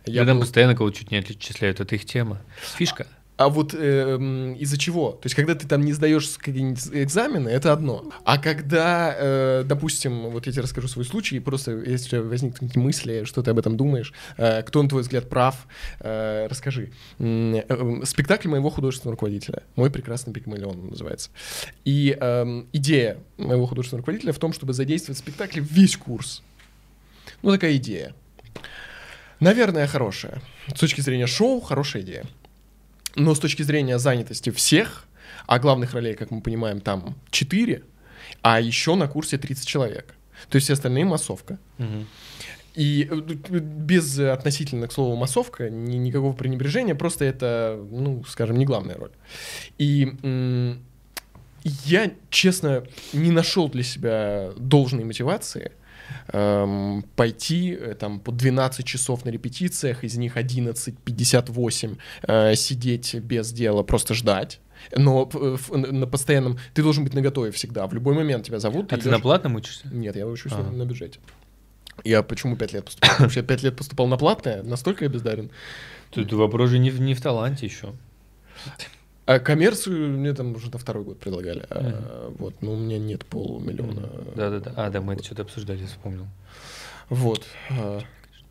Я 0.06 0.24
там 0.24 0.40
постоянно 0.40 0.74
кого-то 0.74 0.96
чуть 0.96 1.10
не 1.10 1.18
отчисляют. 1.18 1.80
Это 1.80 1.94
их 1.94 2.04
тема. 2.04 2.40
Фишка. 2.76 3.06
А 3.40 3.48
вот 3.48 3.72
эм, 3.72 4.52
из-за 4.56 4.76
чего? 4.76 5.12
То 5.12 5.24
есть, 5.24 5.34
когда 5.34 5.54
ты 5.54 5.66
там 5.66 5.80
не 5.82 5.94
сдаешь 5.94 6.28
какие-нибудь 6.36 6.88
экзамены, 6.92 7.48
это 7.48 7.72
одно. 7.72 8.04
А 8.26 8.36
когда, 8.36 9.14
э, 9.16 9.62
допустим, 9.64 10.28
вот 10.28 10.44
я 10.44 10.52
тебе 10.52 10.60
расскажу 10.60 10.88
свой 10.88 11.06
случай, 11.06 11.36
и 11.36 11.40
просто 11.40 11.70
если 11.70 12.04
у 12.04 12.08
тебя 12.10 12.22
возникнут 12.22 12.68
какие 12.68 12.84
мысли, 12.84 13.24
что 13.24 13.42
ты 13.42 13.52
об 13.52 13.58
этом 13.58 13.78
думаешь, 13.78 14.12
э, 14.36 14.62
кто, 14.62 14.82
на 14.82 14.90
твой 14.90 15.00
взгляд, 15.00 15.30
прав, 15.30 15.66
э, 16.00 16.48
расскажи. 16.50 16.90
Э, 17.18 17.62
э, 17.66 18.04
Спектакль 18.04 18.48
моего 18.48 18.68
художественного 18.68 19.12
руководителя. 19.12 19.62
Мой 19.74 19.90
прекрасный 19.90 20.34
Пигмалион 20.34 20.78
он 20.78 20.88
называется. 20.88 21.30
И 21.86 22.14
эм, 22.20 22.68
идея 22.74 23.16
моего 23.38 23.64
художественного 23.64 24.02
руководителя 24.02 24.34
в 24.34 24.38
том, 24.38 24.52
чтобы 24.52 24.74
задействовать 24.74 25.16
в 25.16 25.22
спектакле 25.22 25.62
весь 25.62 25.96
курс. 25.96 26.42
Ну, 27.40 27.50
такая 27.52 27.74
идея. 27.76 28.14
Наверное, 29.40 29.86
хорошая. 29.86 30.42
С 30.66 30.78
точки 30.78 31.00
зрения 31.00 31.26
шоу, 31.26 31.62
хорошая 31.62 32.02
идея. 32.02 32.26
Но 33.16 33.34
с 33.34 33.38
точки 33.40 33.62
зрения 33.62 33.98
занятости 33.98 34.50
всех, 34.50 35.06
а 35.46 35.58
главных 35.58 35.94
ролей, 35.94 36.14
как 36.14 36.30
мы 36.30 36.40
понимаем, 36.40 36.80
там 36.80 37.16
4, 37.30 37.82
а 38.42 38.60
еще 38.60 38.94
на 38.94 39.08
курсе 39.08 39.38
30 39.38 39.66
человек. 39.66 40.14
То 40.48 40.56
есть 40.56 40.64
все 40.66 40.74
остальные 40.74 41.04
массовка. 41.04 41.58
И 42.76 43.08
э, 43.10 43.14
без 43.60 44.18
относительно 44.18 44.86
к 44.86 44.92
слову 44.92 45.16
массовка, 45.16 45.68
ни- 45.68 45.96
никакого 45.96 46.32
пренебрежения, 46.32 46.94
просто 46.94 47.24
это, 47.24 47.84
ну, 47.90 48.24
скажем, 48.28 48.56
не 48.56 48.64
главная 48.64 48.94
роль. 48.96 49.10
И 49.76 50.14
м, 50.22 50.80
я, 51.84 52.12
честно, 52.30 52.84
не 53.12 53.32
нашел 53.32 53.68
для 53.68 53.82
себя 53.82 54.50
должной 54.56 55.04
мотивации 55.04 55.72
эм, 56.32 57.04
пойти 57.16 57.72
э, 57.78 57.94
там 57.94 58.20
по 58.20 58.32
12 58.32 58.84
часов 58.86 59.24
на 59.24 59.30
репетициях, 59.30 60.04
из 60.04 60.16
них 60.16 60.36
11-58 60.36 61.98
э, 62.22 62.54
сидеть 62.54 63.14
без 63.14 63.52
дела, 63.52 63.82
просто 63.82 64.14
ждать. 64.14 64.60
Но 64.96 65.28
ф- 65.32 65.70
на 65.70 66.06
постоянном... 66.06 66.58
Ты 66.72 66.82
должен 66.82 67.04
быть 67.04 67.12
наготове 67.14 67.50
всегда. 67.52 67.86
В 67.86 67.92
любой 67.92 68.14
момент 68.14 68.46
тебя 68.46 68.58
зовут. 68.58 68.92
А 68.92 68.96
ты 68.96 69.10
на 69.10 69.20
платном 69.20 69.56
учишься? 69.56 69.88
нет, 69.88 70.16
я 70.16 70.26
учусь 70.26 70.52
Ага. 70.52 70.70
на, 70.70 70.84
бюджете. 70.84 71.18
Я 72.02 72.22
почему 72.22 72.56
пять 72.56 72.72
лет 72.72 72.84
поступал? 72.86 73.28
Я 73.34 73.42
пять 73.42 73.62
лет 73.62 73.76
поступал 73.76 74.06
на 74.06 74.16
платное, 74.16 74.62
настолько 74.62 75.04
я 75.04 75.10
бездарен. 75.10 75.50
Тут 76.10 76.32
вопрос 76.32 76.70
же 76.70 76.78
не 76.78 76.90
в, 76.90 77.00
не 77.00 77.14
в 77.14 77.20
таланте 77.20 77.66
еще. 77.66 77.92
А 79.30 79.38
коммерцию 79.38 80.18
мне 80.18 80.32
там 80.34 80.56
уже 80.56 80.72
на 80.72 80.78
второй 80.78 81.04
год 81.04 81.20
предлагали. 81.20 81.64
А, 81.70 82.34
вот, 82.36 82.60
но 82.62 82.72
у 82.72 82.76
меня 82.76 82.98
нет 82.98 83.24
полмиллиона. 83.24 84.08
Да-да-да. 84.34 84.72
А, 84.74 84.90
да, 84.90 85.00
мы 85.00 85.12
это 85.12 85.22
что-то 85.22 85.42
обсуждали, 85.42 85.86
вспомнил. 85.86 86.26
Вот. 87.10 87.46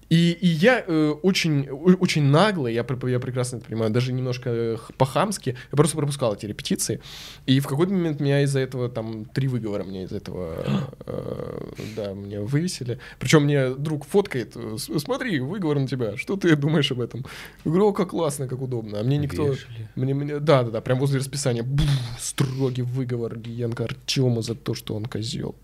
И, 0.10 0.32
и 0.32 0.48
я 0.48 0.84
э, 0.86 1.14
очень, 1.22 1.70
очень 1.70 2.24
нагло, 2.24 2.66
я, 2.66 2.84
я 3.08 3.20
прекрасно 3.20 3.58
это 3.58 3.68
понимаю, 3.68 3.92
даже 3.92 4.12
немножко 4.12 4.50
э, 4.50 4.78
по-хамски, 4.98 5.50
я 5.50 5.76
просто 5.76 5.98
пропускал 5.98 6.34
эти 6.34 6.48
репетиции. 6.48 7.00
И 7.46 7.60
в 7.60 7.68
какой-то 7.68 7.94
момент 7.94 8.20
меня 8.20 8.42
из-за 8.42 8.60
этого, 8.60 8.90
там, 8.90 9.26
три 9.26 9.48
выговора 9.48 9.84
мне 9.84 10.04
из-за 10.04 10.18
этого, 10.18 10.56
э, 11.06 11.72
да, 11.96 12.14
мне 12.16 12.40
вывесили. 12.40 13.00
Причем 13.20 13.44
мне 13.44 13.70
друг 13.76 14.06
фоткает, 14.06 14.54
э, 14.56 14.78
смотри, 14.78 15.40
выговор 15.40 15.78
на 15.78 15.88
тебя, 15.88 16.18
что 16.18 16.38
ты 16.38 16.56
думаешь 16.56 16.92
об 16.92 17.02
этом? 17.02 17.26
Я 17.64 17.70
говорю, 17.72 17.90
о, 17.90 17.94
как 17.94 18.10
классно, 18.10 18.48
как 18.48 18.62
удобно. 18.62 19.00
А 19.00 19.04
мне 19.04 19.18
никто... 19.18 19.48
Вешали. 19.48 19.90
Мне, 19.96 20.16
мне, 20.16 20.40
да, 20.40 20.64
да, 20.64 20.72
да, 20.72 20.82
прям 20.82 20.98
возле 21.00 21.20
расписания. 21.20 21.62
Бу, 21.62 21.84
строгий 22.20 22.82
выговор 22.82 23.38
Гиенко 23.38 23.84
Артему 23.84 24.42
за 24.42 24.56
то, 24.56 24.74
что 24.74 24.96
он 24.96 25.06
козел. 25.06 25.56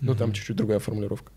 Ну, 0.00 0.14
там 0.14 0.28
Мгм. 0.28 0.34
чуть-чуть 0.34 0.56
другая 0.56 0.78
формулировка. 0.78 1.32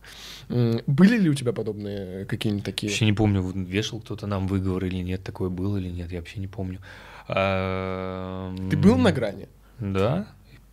Были 0.49 1.17
ли 1.17 1.29
у 1.29 1.33
тебя 1.33 1.53
подобные 1.53 2.25
какие-нибудь 2.25 2.65
такие? 2.65 2.89
Вообще 2.89 3.05
не 3.05 3.13
помню, 3.13 3.41
вешал 3.41 3.99
кто-то 3.99 4.27
нам 4.27 4.47
выговор 4.47 4.85
или 4.85 4.97
нет, 5.03 5.23
такое 5.23 5.49
было 5.49 5.77
или 5.77 5.89
нет, 5.89 6.11
я 6.11 6.19
вообще 6.19 6.39
не 6.39 6.47
помню. 6.47 6.79
Ты 7.27 8.77
был 8.77 8.97
на 8.97 9.11
грани? 9.11 9.47
Да. 9.79 10.27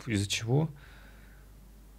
Из-за 0.06 0.28
чего? 0.28 0.68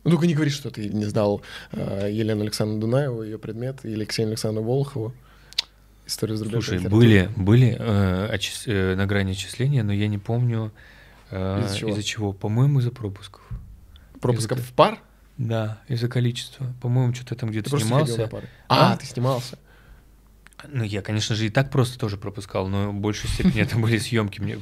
Ну, 0.04 0.12
только 0.12 0.26
не 0.28 0.34
говори, 0.34 0.50
что 0.50 0.72
ты 0.72 0.90
не 0.90 1.06
знал 1.06 1.44
э, 1.72 2.10
Елену 2.12 2.42
Александровну 2.42 2.82
Дунаеву, 2.82 3.22
ее 3.22 3.38
предмет, 3.38 3.86
или 3.86 4.04
Ксению 4.04 4.32
Александровну 4.32 4.68
Волхову. 4.70 5.14
Историю 6.08 6.38
зарубежной 6.38 6.80
Слушай, 6.80 6.90
были, 6.92 7.30
были 7.38 7.78
э, 7.80 8.34
отчис- 8.36 8.64
э, 8.66 8.96
на 8.96 9.06
грани 9.06 9.32
отчисления, 9.34 9.84
но 9.84 9.94
я 9.94 10.08
не 10.08 10.18
помню 10.18 10.72
э, 11.30 11.64
Из-за 11.66 11.78
чего? 11.78 11.90
из-за 11.92 12.04
чего. 12.04 12.34
По-моему, 12.34 12.80
из-за 12.80 12.90
пропусков. 12.90 13.48
Пропусков 14.20 14.58
из-за- 14.58 14.68
в 14.68 14.74
пар? 14.74 15.00
Да, 15.48 15.80
из-за 15.88 16.08
количества. 16.08 16.68
По-моему, 16.82 17.14
что-то 17.16 17.36
там 17.36 17.50
где-то 17.50 17.76
снимался. 17.80 18.30
А, 18.68 18.94
А? 18.94 18.98
ты 18.98 19.06
снимался. 19.06 19.58
Ну, 20.68 20.84
я, 20.84 21.02
конечно 21.02 21.34
же, 21.36 21.48
и 21.48 21.50
так 21.50 21.72
просто 21.72 21.98
тоже 21.98 22.18
пропускал, 22.18 22.68
но 22.68 22.92
в 22.92 22.96
большей 22.96 23.28
степени 23.30 23.62
это 23.62 23.76
были 23.78 23.98
съемки, 23.98 24.40
мне, 24.40 24.56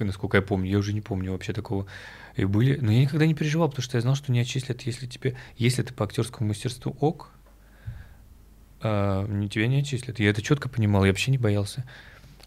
насколько 0.00 0.36
я 0.38 0.42
помню. 0.42 0.68
Я 0.68 0.78
уже 0.78 0.92
не 0.92 1.00
помню 1.00 1.30
вообще 1.30 1.52
такого. 1.52 1.86
И 2.34 2.44
были. 2.44 2.76
Но 2.80 2.90
я 2.90 3.02
никогда 3.02 3.26
не 3.26 3.34
переживал, 3.34 3.68
потому 3.68 3.84
что 3.84 3.96
я 3.96 4.00
знал, 4.00 4.16
что 4.16 4.32
не 4.32 4.40
отчислят, 4.40 4.82
если 4.82 5.06
тебе, 5.06 5.36
если 5.56 5.82
ты 5.82 5.94
по 5.94 6.04
актерскому 6.04 6.48
мастерству 6.48 6.96
ок, 6.98 7.30
не- 8.82 9.48
тебя 9.48 9.66
не 9.68 9.78
отчислят. 9.80 10.18
Я 10.18 10.30
это 10.30 10.42
четко 10.42 10.68
понимал, 10.68 11.04
я 11.04 11.10
вообще 11.12 11.30
не 11.30 11.38
боялся. 11.38 11.84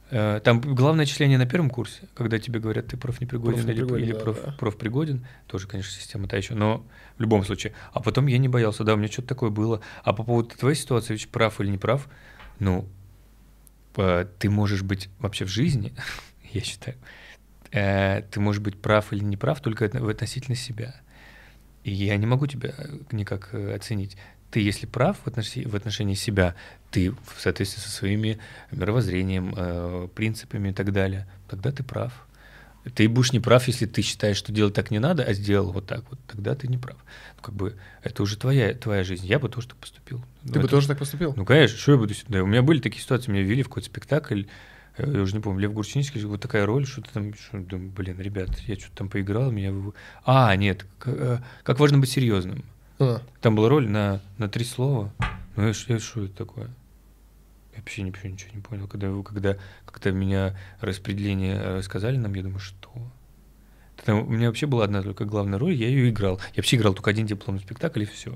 Э, 0.10 0.40
Там 0.44 0.62
главное 0.62 1.04
отчисление 1.04 1.38
на 1.38 1.46
первом 1.46 1.70
курсе, 1.70 2.02
когда 2.14 2.38
тебе 2.40 2.60
говорят, 2.60 2.88
ты 2.88 2.98
профнепригоден 2.98 3.60
или, 3.60 3.66
Профнепригоден, 3.84 4.04
или 4.06 4.12
да, 4.14 4.20
проф, 4.20 4.40
да. 4.46 4.52
профпригоден, 4.54 5.26
тоже, 5.48 5.68
конечно, 5.68 5.92
система 5.92 6.28
та 6.28 6.38
еще, 6.38 6.54
но 6.54 6.86
в 7.18 7.22
любом 7.22 7.44
случае. 7.44 7.74
А 7.94 8.00
потом 8.00 8.28
я 8.28 8.38
не 8.38 8.48
боялся, 8.48 8.84
да, 8.84 8.94
у 8.94 8.98
меня 8.98 9.08
что-то 9.08 9.30
такое 9.30 9.50
было. 9.50 9.82
А 10.04 10.14
по 10.14 10.24
поводу 10.24 10.50
твоей 10.56 10.76
ситуации, 10.76 11.14
ведь 11.14 11.30
прав 11.30 11.60
или 11.60 11.70
не 11.70 11.78
прав, 11.78 12.08
ну, 12.60 12.88
ты 13.94 14.50
можешь 14.50 14.84
быть 14.84 15.10
вообще 15.20 15.46
в 15.46 15.50
жизни, 15.50 15.94
я 16.52 16.62
считаю, 16.62 16.98
э, 17.72 18.22
ты 18.30 18.40
можешь 18.40 18.62
быть 18.62 18.80
прав 18.80 19.12
или 19.12 19.24
не 19.24 19.38
прав 19.38 19.62
только 19.62 19.86
относительно 19.86 20.56
себя. 20.56 20.96
И 21.84 21.92
я 21.92 22.18
не 22.18 22.26
могу 22.26 22.48
тебя 22.48 22.74
э, 22.78 22.98
никак 23.12 23.50
э, 23.54 23.76
оценить. 23.76 24.18
Ты, 24.52 24.62
если 24.62 24.86
прав 24.86 25.18
в 25.24 25.28
отношении, 25.28 25.68
в 25.68 25.76
отношении 25.76 26.14
себя, 26.14 26.56
ты 26.92 27.12
в 27.12 27.40
соответствии 27.40 27.82
со 27.82 27.90
своими 27.90 28.40
мировоззрением, 28.72 30.10
принципами 30.10 30.70
и 30.70 30.74
так 30.74 30.94
далее, 30.94 31.28
тогда 31.50 31.74
ты 31.74 31.84
прав. 31.84 32.27
Ты 32.96 33.08
будешь 33.10 33.34
не 33.34 33.40
прав, 33.40 33.68
если 33.68 33.86
ты 33.86 34.02
считаешь, 34.02 34.38
что 34.38 34.52
делать 34.52 34.74
так 34.74 34.92
не 34.92 35.00
надо, 35.00 35.24
а 35.24 35.34
сделал 35.34 35.72
вот 35.72 35.86
так 35.88 36.04
вот, 36.10 36.20
тогда 36.28 36.56
ты 36.56 36.68
не 36.68 36.78
прав. 36.78 36.98
Ну, 37.38 37.42
как 37.44 37.54
бы 37.56 37.76
это 38.04 38.24
уже 38.24 38.38
твоя, 38.38 38.74
твоя 38.74 39.04
жизнь. 39.04 39.26
Я 39.26 39.40
бы 39.40 39.50
тоже 39.50 39.68
так 39.68 39.78
поступил. 39.78 40.24
Ну, 40.44 40.54
Ты 40.54 40.60
бы 40.60 40.66
это- 40.66 40.70
тоже 40.76 40.88
так 40.88 40.98
поступил? 41.00 41.34
ну, 41.36 41.46
конечно, 41.46 41.78
что 41.78 41.94
я 41.94 41.98
буду 41.98 42.14
сюда? 42.14 42.44
У 42.44 42.48
меня 42.48 42.62
были 42.62 42.80
такие 42.80 43.02
ситуации, 43.02 43.32
меня 43.32 43.44
ввели 43.44 43.64
в 43.64 43.68
какой-то 43.70 43.88
спектакль, 43.90 44.44
э, 44.98 45.12
я 45.14 45.22
уже 45.22 45.36
не 45.36 45.42
помню, 45.42 45.60
Лев 45.62 45.74
Гурчинский, 45.74 46.24
вот 46.26 46.42
такая 46.42 46.66
роль, 46.66 46.86
что-то 46.86 47.12
там, 47.14 47.34
что, 47.34 47.58
думаю, 47.60 47.90
блин, 47.92 48.20
ребят, 48.20 48.50
я 48.68 48.76
что-то 48.76 48.96
там 48.96 49.10
поиграл, 49.10 49.52
меня... 49.52 49.74
А, 50.26 50.56
нет, 50.56 50.86
к- 51.00 51.08
э, 51.10 51.40
как 51.64 51.80
важно 51.80 51.98
быть 52.00 52.10
серьезным. 52.10 52.64
А, 53.00 53.22
Там 53.42 53.56
была 53.56 53.70
роль 53.70 53.88
на, 53.88 54.22
на 54.38 54.50
три 54.50 54.66
слова. 54.66 55.14
Ну, 55.56 55.68
я, 55.68 55.74
я 55.88 56.00
что 56.00 56.24
это 56.24 56.34
такое? 56.36 56.70
Я 57.78 57.82
вообще 57.82 58.02
ничего, 58.02 58.30
ничего 58.30 58.52
не 58.56 58.62
понял. 58.62 58.88
Когда, 58.88 59.10
когда, 59.24 59.58
когда 59.86 60.12
меня 60.12 60.58
распределение 60.82 61.76
рассказали 61.76 62.18
нам, 62.18 62.34
я 62.34 62.42
думаю, 62.42 62.60
что? 62.60 62.90
Там, 64.04 64.28
у 64.28 64.30
меня 64.32 64.48
вообще 64.48 64.66
была 64.66 64.86
одна 64.86 65.04
только 65.04 65.26
главная 65.26 65.60
роль, 65.60 65.74
я 65.74 65.88
ее 65.88 66.10
играл. 66.10 66.40
Я 66.54 66.58
вообще 66.58 66.78
играл 66.78 66.94
только 66.94 67.12
один 67.12 67.28
дипломный 67.28 67.62
спектакль, 67.62 68.04
и 68.04 68.06
все. 68.06 68.36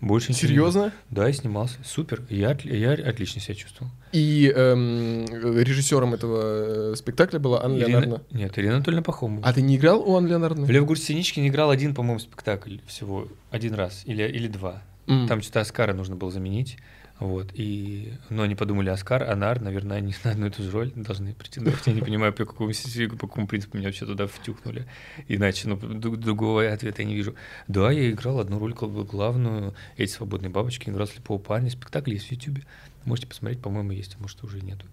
Больше 0.00 0.32
Серьезно? 0.32 0.92
Да, 1.10 1.26
я 1.26 1.32
снимался. 1.32 1.78
Супер. 1.84 2.22
Я, 2.30 2.56
я 2.62 2.92
отлично 2.92 3.40
себя 3.40 3.56
чувствовал. 3.56 3.90
И 4.12 4.52
эм, 4.54 5.26
режиссером 5.26 6.14
этого 6.14 6.92
э, 6.92 6.94
спектакля 6.94 7.40
была 7.40 7.64
Анна 7.64 7.78
Ирина- 7.78 7.88
Леонардовна. 7.88 8.24
Нет, 8.30 8.56
Ирина 8.58 8.76
Анатольевна 8.76 9.02
Пахомова. 9.02 9.44
А 9.44 9.52
ты 9.52 9.60
не 9.60 9.76
играл 9.76 10.00
у 10.08 10.14
Анны 10.14 10.28
В 10.28 10.30
Леонардовны? 10.30 10.70
Лев 10.70 10.98
Синичкин 10.98 11.48
играл 11.48 11.70
один, 11.70 11.96
по-моему, 11.96 12.20
спектакль 12.20 12.76
всего. 12.86 13.26
Один 13.50 13.74
раз. 13.74 14.02
Или, 14.04 14.22
или 14.22 14.46
два. 14.46 14.82
М. 15.08 15.26
Там 15.26 15.42
что-то 15.42 15.60
Оскара 15.60 15.94
нужно 15.94 16.14
было 16.14 16.30
заменить. 16.30 16.76
Вот. 17.20 17.48
И... 17.54 18.14
Но 18.30 18.42
они 18.42 18.54
подумали, 18.54 18.90
Оскар, 18.90 19.24
Анар, 19.24 19.60
наверное, 19.60 19.96
они 19.98 20.14
на 20.24 20.30
одну 20.30 20.46
и 20.46 20.50
ту 20.50 20.62
же 20.62 20.70
роль 20.70 20.92
должны 20.94 21.34
претендовать. 21.34 21.86
Я 21.86 21.92
не 21.92 22.00
понимаю, 22.00 22.32
по 22.32 22.44
какому, 22.44 22.70
по 22.70 23.26
какому 23.26 23.46
принципу 23.48 23.76
меня 23.76 23.88
вообще 23.88 24.06
туда 24.06 24.26
втюхнули. 24.26 24.86
Иначе, 25.26 25.68
ну, 25.68 25.76
другого 25.76 26.70
ответа 26.72 27.02
я 27.02 27.08
не 27.08 27.14
вижу. 27.14 27.34
Да, 27.66 27.90
я 27.90 28.10
играл 28.10 28.38
одну 28.38 28.58
роль 28.58 28.72
гла- 28.72 29.04
главную. 29.04 29.74
Эти 29.96 30.10
свободные 30.10 30.50
бабочки, 30.50 30.88
играл 30.90 31.06
слепого 31.06 31.38
парня. 31.38 31.70
Спектакль 31.70 32.12
есть 32.12 32.28
в 32.28 32.32
Ютубе. 32.32 32.62
Можете 33.04 33.26
посмотреть, 33.26 33.60
по-моему, 33.60 33.92
есть, 33.92 34.16
а 34.18 34.22
может, 34.22 34.42
уже 34.44 34.60
нету. 34.60 34.86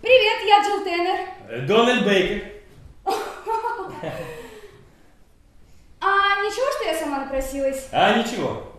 Привет, 0.00 0.46
я 0.46 0.62
Джилл 0.62 0.84
Теннер. 0.84 1.66
Дональд 1.66 2.04
Бейкер. 2.04 2.44
А 6.00 6.40
ничего, 6.44 6.70
что 6.76 6.84
я 6.84 6.96
сама 6.96 7.24
напросилась? 7.24 7.88
А 7.90 8.22
ничего. 8.22 8.77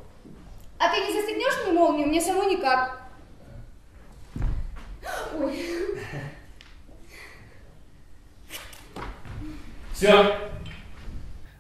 А 0.79 0.89
ты 0.89 1.05
не 1.05 1.13
застегнешь 1.13 1.53
мне 1.63 1.73
молнию? 1.73 2.07
Мне 2.07 2.21
самой 2.21 2.55
никак. 2.55 3.01
Ой, 5.37 5.53
Все. 9.93 10.49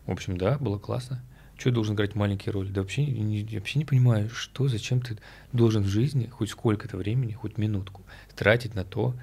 В 0.05 0.11
общем, 0.11 0.37
да, 0.37 0.57
было 0.57 0.79
классно. 0.79 1.21
Я 1.65 1.71
должен 1.73 1.95
играть 1.95 2.15
маленькие 2.15 2.53
роли? 2.53 2.69
Да 2.69 2.79
вообще 2.81 3.05
не, 3.05 3.43
вообще 3.57 3.79
не 3.79 3.85
понимаю, 3.85 4.29
что, 4.29 4.69
зачем 4.69 5.01
ты 5.01 5.17
должен 5.51 5.83
в 5.83 5.87
жизни 5.87 6.27
хоть 6.27 6.49
сколько-то 6.49 6.95
времени, 6.95 7.33
хоть 7.33 7.57
минутку 7.57 8.01
тратить 8.37 8.75
на 8.75 8.85
то, 8.85 9.13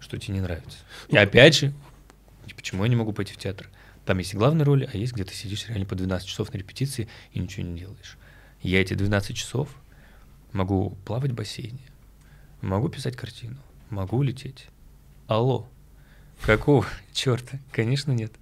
что 0.00 0.16
тебе 0.18 0.36
не 0.36 0.40
нравится. 0.40 0.78
И 1.08 1.16
опять 1.18 1.54
же, 1.54 1.74
почему 2.56 2.84
я 2.84 2.88
не 2.88 2.96
могу 2.96 3.12
пойти 3.12 3.34
в 3.34 3.36
театр? 3.36 3.68
Там 4.06 4.16
есть 4.16 4.32
и 4.32 4.38
главные 4.38 4.64
роли, 4.64 4.88
а 4.90 4.96
есть 4.96 5.12
где 5.12 5.24
ты 5.24 5.34
сидишь 5.34 5.68
реально 5.68 5.84
по 5.84 5.94
12 5.94 6.26
часов 6.26 6.50
на 6.54 6.56
репетиции 6.56 7.08
и 7.34 7.40
ничего 7.40 7.66
не 7.66 7.78
делаешь. 7.78 8.16
Я 8.62 8.80
эти 8.80 8.94
12 8.94 9.36
часов 9.36 9.68
могу 10.52 10.90
плавать 11.04 11.32
в 11.32 11.34
бассейне, 11.34 11.80
могу 12.60 12.88
писать 12.88 13.16
картину, 13.16 13.56
могу 13.90 14.22
лететь. 14.22 14.66
Алло, 15.26 15.66
какого 16.42 16.86
черта? 17.12 17.58
Конечно, 17.72 18.12
нет. 18.12 18.32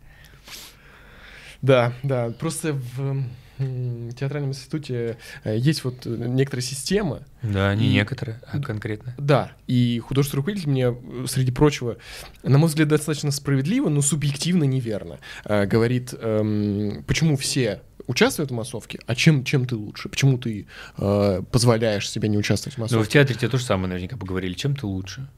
Да, 1.62 1.92
да. 2.02 2.30
Просто 2.30 2.72
в 2.72 3.24
театральном 3.58 4.50
институте 4.52 5.18
э, 5.44 5.58
есть 5.58 5.84
вот 5.84 6.06
э, 6.06 6.08
некоторая 6.08 6.62
система. 6.62 7.24
Да, 7.42 7.74
не 7.74 7.88
И- 7.90 7.92
некоторые, 7.92 8.40
а 8.50 8.58
конкретно. 8.58 9.14
Да, 9.18 9.52
и 9.66 9.98
художественный 9.98 10.38
руководитель 10.38 10.70
мне, 10.70 10.86
э, 10.88 11.26
среди 11.28 11.52
прочего, 11.52 11.98
на 12.42 12.56
мой 12.56 12.68
взгляд, 12.68 12.88
достаточно 12.88 13.30
справедливо, 13.30 13.90
но 13.90 14.00
субъективно 14.00 14.64
неверно, 14.64 15.18
говорит, 15.44 16.14
эм, 16.18 17.04
почему 17.06 17.36
все 17.36 17.82
участвуют 18.10 18.50
в 18.50 18.54
массовке, 18.54 18.98
а 19.06 19.14
чем, 19.14 19.44
чем 19.44 19.66
ты 19.66 19.76
лучше? 19.76 20.08
Почему 20.08 20.36
ты 20.38 20.66
э, 20.98 21.42
позволяешь 21.50 22.10
себе 22.10 22.28
не 22.28 22.36
участвовать 22.36 22.74
в 22.74 22.78
Ну, 22.78 22.86
в 22.86 22.90
массовке? 22.92 23.12
театре 23.12 23.38
тебе 23.38 23.48
то 23.48 23.58
же 23.58 23.64
самое 23.64 23.88
наверняка 23.88 24.16
поговорили. 24.16 24.54
Чем 24.54 24.76
ты 24.76 24.86
лучше? 24.86 25.28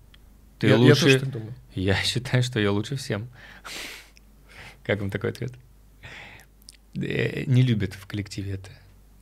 Ты 0.59 0.67
я, 0.69 0.73
я 0.75 0.79
лучше... 0.79 1.03
тоже 1.03 1.21
так 1.21 1.31
думаю. 1.31 1.55
Я 1.75 1.95
считаю, 2.03 2.43
что 2.43 2.59
я 2.61 2.73
лучше 2.73 2.97
всем. 2.97 3.29
Как 4.85 5.01
вам 5.01 5.11
такой 5.11 5.31
ответ? 5.31 5.53
Э, 6.95 7.45
Не 7.47 7.63
любят 7.63 7.95
в 7.95 8.07
коллективе 8.07 8.53
это. 8.55 8.71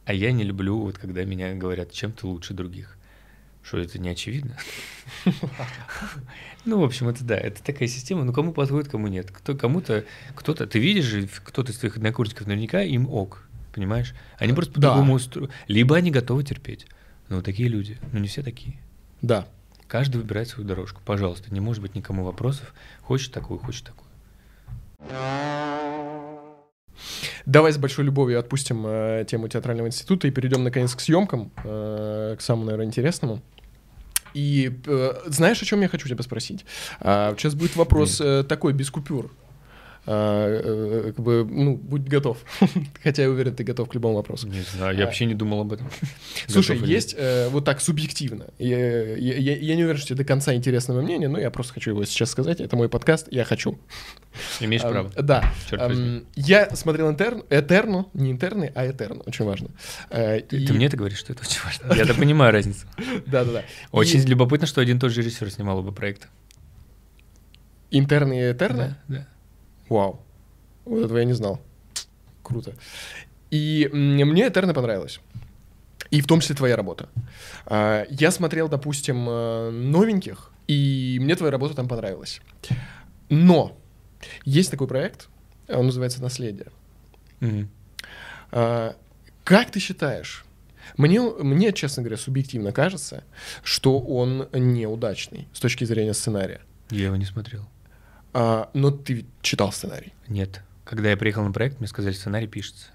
А 0.06 0.12
я 0.12 0.32
не 0.32 0.44
люблю, 0.44 0.78
вот 0.80 0.98
когда 0.98 1.24
меня 1.24 1.54
говорят, 1.54 1.92
чем 1.92 2.12
ты 2.12 2.26
лучше 2.26 2.54
других. 2.54 2.96
Что 3.70 3.78
это 3.78 4.00
не 4.00 4.08
очевидно? 4.08 4.56
Ну, 6.64 6.80
в 6.80 6.84
общем, 6.84 7.08
это 7.08 7.22
да, 7.22 7.36
это 7.36 7.62
такая 7.62 7.86
система. 7.86 8.24
Ну, 8.24 8.32
кому 8.32 8.52
подходит, 8.52 8.90
кому 8.90 9.06
нет. 9.06 9.30
Кто, 9.30 9.54
кому-то, 9.54 10.04
кто-то, 10.34 10.66
ты 10.66 10.80
видишь 10.80 11.04
же, 11.04 11.28
кто-то 11.44 11.70
из 11.70 11.78
твоих 11.78 11.96
однокурсников 11.96 12.48
наверняка 12.48 12.82
им 12.82 13.08
ок, 13.08 13.44
понимаешь? 13.72 14.12
Они 14.38 14.52
просто 14.52 14.74
по-другому 14.74 15.14
устроены. 15.14 15.52
Либо 15.68 15.96
они 15.96 16.10
готовы 16.10 16.42
терпеть. 16.42 16.88
Ну, 17.28 17.42
такие 17.42 17.68
люди. 17.68 17.96
Ну, 18.12 18.18
не 18.18 18.26
все 18.26 18.42
такие. 18.42 18.80
Да. 19.22 19.46
Каждый 19.86 20.16
выбирает 20.16 20.48
свою 20.48 20.68
дорожку. 20.68 21.00
Пожалуйста, 21.04 21.54
не 21.54 21.60
может 21.60 21.80
быть 21.80 21.94
никому 21.94 22.24
вопросов. 22.24 22.74
Хочешь 23.02 23.28
такую, 23.28 23.60
хочешь 23.60 23.82
такую. 23.82 24.08
Давай 27.46 27.72
с 27.72 27.78
большой 27.78 28.04
любовью 28.04 28.40
отпустим 28.40 28.84
э, 28.84 29.24
тему 29.28 29.46
театрального 29.46 29.86
института 29.86 30.26
и 30.26 30.32
перейдем 30.32 30.64
наконец 30.64 30.92
к 30.94 31.00
съемкам, 31.00 31.52
э, 31.62 32.34
к 32.36 32.40
самому, 32.42 32.64
наверное, 32.66 32.86
интересному. 32.86 33.40
И 34.34 34.80
э, 34.86 35.12
знаешь, 35.26 35.62
о 35.62 35.64
чем 35.64 35.80
я 35.80 35.88
хочу 35.88 36.08
тебя 36.08 36.22
спросить? 36.22 36.64
А, 37.00 37.34
сейчас 37.36 37.54
будет 37.54 37.76
вопрос 37.76 38.20
э, 38.20 38.44
такой, 38.44 38.72
без 38.72 38.90
купюр. 38.90 39.30
А, 40.06 40.46
э, 40.48 41.12
как 41.14 41.22
бы, 41.24 41.46
ну, 41.48 41.76
будь 41.76 42.02
готов. 42.08 42.38
Хотя 43.02 43.22
я 43.22 43.30
уверен, 43.30 43.54
ты 43.54 43.64
готов 43.64 43.88
к 43.88 43.94
любому 43.94 44.14
вопросу. 44.16 44.48
Не 44.48 44.62
знаю, 44.62 44.96
я 44.96 45.02
А. 45.04 45.06
вообще 45.06 45.26
не 45.26 45.34
думал 45.34 45.60
об 45.60 45.72
этом. 45.74 45.88
Слушай, 46.48 46.76
Готов 46.76 46.88
есть 46.88 47.14
э, 47.18 47.48
вот 47.50 47.64
так 47.66 47.80
субъективно. 47.80 48.46
Я, 48.58 49.14
я- 49.16 49.36
я- 49.36 49.56
я 49.56 49.76
не 49.76 49.84
уверен, 49.84 49.98
что 49.98 50.08
тебе 50.08 50.16
до 50.16 50.24
конца 50.24 50.54
интересно 50.54 50.94
мое 50.94 51.04
мнение, 51.04 51.28
но 51.28 51.38
я 51.38 51.50
просто 51.50 51.74
хочу 51.74 51.90
его 51.90 52.04
сейчас 52.06 52.30
сказать. 52.30 52.60
Это 52.60 52.76
мой 52.76 52.88
подкаст, 52.88 53.28
я 53.30 53.44
хочу. 53.44 53.78
Имеешь 54.60 54.82
право. 54.82 55.10
Да. 55.20 55.52
Черт. 55.68 55.92
Я 56.34 56.74
смотрел 56.74 57.10
интерн, 57.10 57.44
Этерну, 57.50 58.08
не 58.14 58.30
интерны, 58.32 58.72
а 58.74 58.86
Этерну, 58.90 59.22
очень 59.26 59.44
важно. 59.44 59.68
Э, 60.08 60.40
Ты, 60.40 60.56
и- 60.62 60.66
ты 60.66 60.72
мне 60.72 60.86
это 60.86 60.96
говоришь, 60.96 61.18
что 61.18 61.32
это 61.34 61.42
очень 61.42 61.60
важно. 61.62 61.94
Я-то 61.94 62.14
понимаю 62.14 62.52
разницу. 62.52 62.86
Да-да-да. 63.26 63.64
Очень 63.92 64.22
любопытно, 64.22 64.66
что 64.66 64.80
один 64.80 64.96
и 64.96 65.00
тот 65.00 65.12
же 65.12 65.20
режиссер 65.20 65.50
снимал 65.50 65.78
оба 65.78 65.92
проекта. 65.92 66.26
Интерны 67.90 68.34
и 68.40 68.52
Этерна? 68.52 68.96
Да, 69.08 69.16
да. 69.16 69.26
Вау. 69.90 70.22
Вот 70.86 71.04
этого 71.04 71.18
я 71.18 71.24
не 71.24 71.34
знал. 71.34 71.60
Круто. 72.42 72.72
И 73.50 73.90
мне 73.92 74.48
Этерна 74.48 74.72
понравилось. 74.72 75.20
И 76.10 76.20
в 76.20 76.26
том 76.26 76.40
числе 76.40 76.56
твоя 76.56 76.76
работа. 76.76 77.08
А, 77.66 78.06
Я 78.08 78.30
смотрел, 78.30 78.68
допустим, 78.68 79.28
э, 79.28 79.70
новеньких, 79.70 80.50
и 80.66 81.18
мне 81.20 81.36
твоя 81.36 81.50
работа 81.52 81.74
там 81.74 81.86
понравилась. 81.88 82.40
Но 83.28 83.76
есть 84.44 84.70
такой 84.70 84.88
проект, 84.88 85.28
он 85.68 85.86
называется 85.86 86.22
«Наследие». 86.22 86.68
А, 88.52 88.96
Как 89.44 89.70
ты 89.70 89.80
считаешь? 89.80 90.44
Мне, 90.96 91.20
мне, 91.20 91.72
честно 91.72 92.02
говоря, 92.02 92.16
субъективно 92.16 92.72
кажется, 92.72 93.22
что 93.62 94.00
он 94.00 94.48
неудачный 94.52 95.48
с 95.52 95.60
точки 95.60 95.84
зрения 95.84 96.14
сценария. 96.14 96.60
Я 96.90 97.06
его 97.06 97.16
не 97.16 97.24
смотрел. 97.24 97.64
А, 98.32 98.70
но 98.74 98.90
ты 98.90 99.26
читал 99.42 99.72
сценарий. 99.72 100.12
Нет. 100.28 100.62
Когда 100.84 101.10
я 101.10 101.16
приехал 101.16 101.44
на 101.44 101.52
проект, 101.52 101.78
мне 101.78 101.88
сказали, 101.88 102.12
сценарий 102.12 102.46
пишется. 102.46 102.86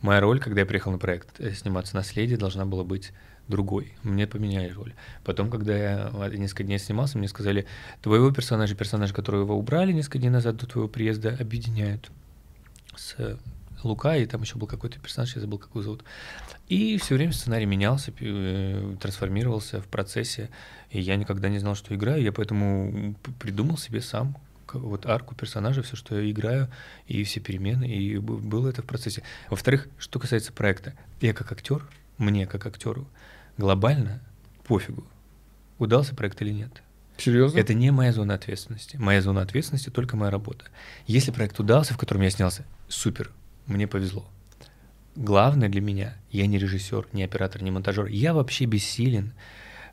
Моя 0.00 0.20
роль, 0.20 0.40
когда 0.40 0.60
я 0.60 0.66
приехал 0.66 0.92
на 0.92 0.98
проект 0.98 1.40
э, 1.40 1.52
сниматься 1.52 1.94
«Наследие», 1.94 2.36
должна 2.36 2.64
была 2.64 2.82
быть 2.82 3.12
другой. 3.48 3.94
Мне 4.02 4.26
поменяли 4.26 4.70
роль. 4.70 4.94
Потом, 5.24 5.50
когда 5.50 5.76
я 5.76 6.10
э, 6.12 6.36
несколько 6.36 6.64
дней 6.64 6.78
снимался, 6.78 7.18
мне 7.18 7.28
сказали, 7.28 7.66
твоего 8.00 8.30
персонажа, 8.32 8.74
персонажа, 8.74 9.14
которого 9.14 9.42
его 9.42 9.56
убрали 9.56 9.92
несколько 9.92 10.18
дней 10.18 10.30
назад 10.30 10.56
до 10.56 10.66
твоего 10.66 10.88
приезда, 10.88 11.36
объединяют 11.38 12.10
с 12.96 13.14
э, 13.18 13.36
Лука, 13.84 14.16
и 14.16 14.26
там 14.26 14.42
еще 14.42 14.56
был 14.56 14.66
какой-то 14.66 14.98
персонаж, 14.98 15.34
я 15.34 15.40
забыл, 15.40 15.58
как 15.58 15.70
его 15.70 15.82
зовут. 15.82 16.04
И 16.68 16.98
все 16.98 17.14
время 17.14 17.32
сценарий 17.32 17.66
менялся, 17.66 18.12
э, 18.18 18.96
трансформировался 19.00 19.80
в 19.80 19.86
процессе, 19.86 20.50
и 20.90 21.00
я 21.00 21.16
никогда 21.16 21.48
не 21.48 21.58
знал, 21.58 21.74
что 21.74 21.94
играю, 21.94 22.22
я 22.22 22.32
поэтому 22.32 23.14
придумал 23.38 23.76
себе 23.76 24.00
сам 24.00 24.36
вот 24.74 25.06
арку 25.06 25.34
персонажа, 25.34 25.82
все, 25.82 25.96
что 25.96 26.18
я 26.18 26.30
играю, 26.30 26.68
и 27.06 27.24
все 27.24 27.40
перемены, 27.40 27.84
и 27.84 28.18
было 28.18 28.68
это 28.68 28.82
в 28.82 28.86
процессе. 28.86 29.22
Во-вторых, 29.50 29.88
что 29.98 30.18
касается 30.18 30.52
проекта, 30.52 30.94
я 31.20 31.32
как 31.34 31.52
актер, 31.52 31.86
мне 32.18 32.46
как 32.46 32.66
актеру, 32.66 33.08
глобально 33.56 34.20
пофигу, 34.64 35.06
удался 35.78 36.14
проект 36.14 36.40
или 36.42 36.52
нет. 36.52 36.82
Серьезно? 37.18 37.58
Это 37.58 37.74
не 37.74 37.90
моя 37.90 38.12
зона 38.12 38.34
ответственности. 38.34 38.96
Моя 38.96 39.22
зона 39.22 39.42
ответственности 39.42 39.90
только 39.90 40.16
моя 40.16 40.30
работа. 40.30 40.64
Если 41.06 41.30
проект 41.30 41.58
удался, 41.60 41.94
в 41.94 41.98
котором 41.98 42.22
я 42.22 42.30
снялся, 42.30 42.64
супер, 42.88 43.30
мне 43.66 43.86
повезло. 43.86 44.26
Главное 45.14 45.68
для 45.68 45.80
меня, 45.80 46.16
я 46.30 46.46
не 46.46 46.58
режиссер, 46.58 47.08
не 47.12 47.22
оператор, 47.22 47.62
не 47.62 47.70
монтажер. 47.70 48.06
Я 48.06 48.32
вообще 48.32 48.64
бессилен. 48.64 49.34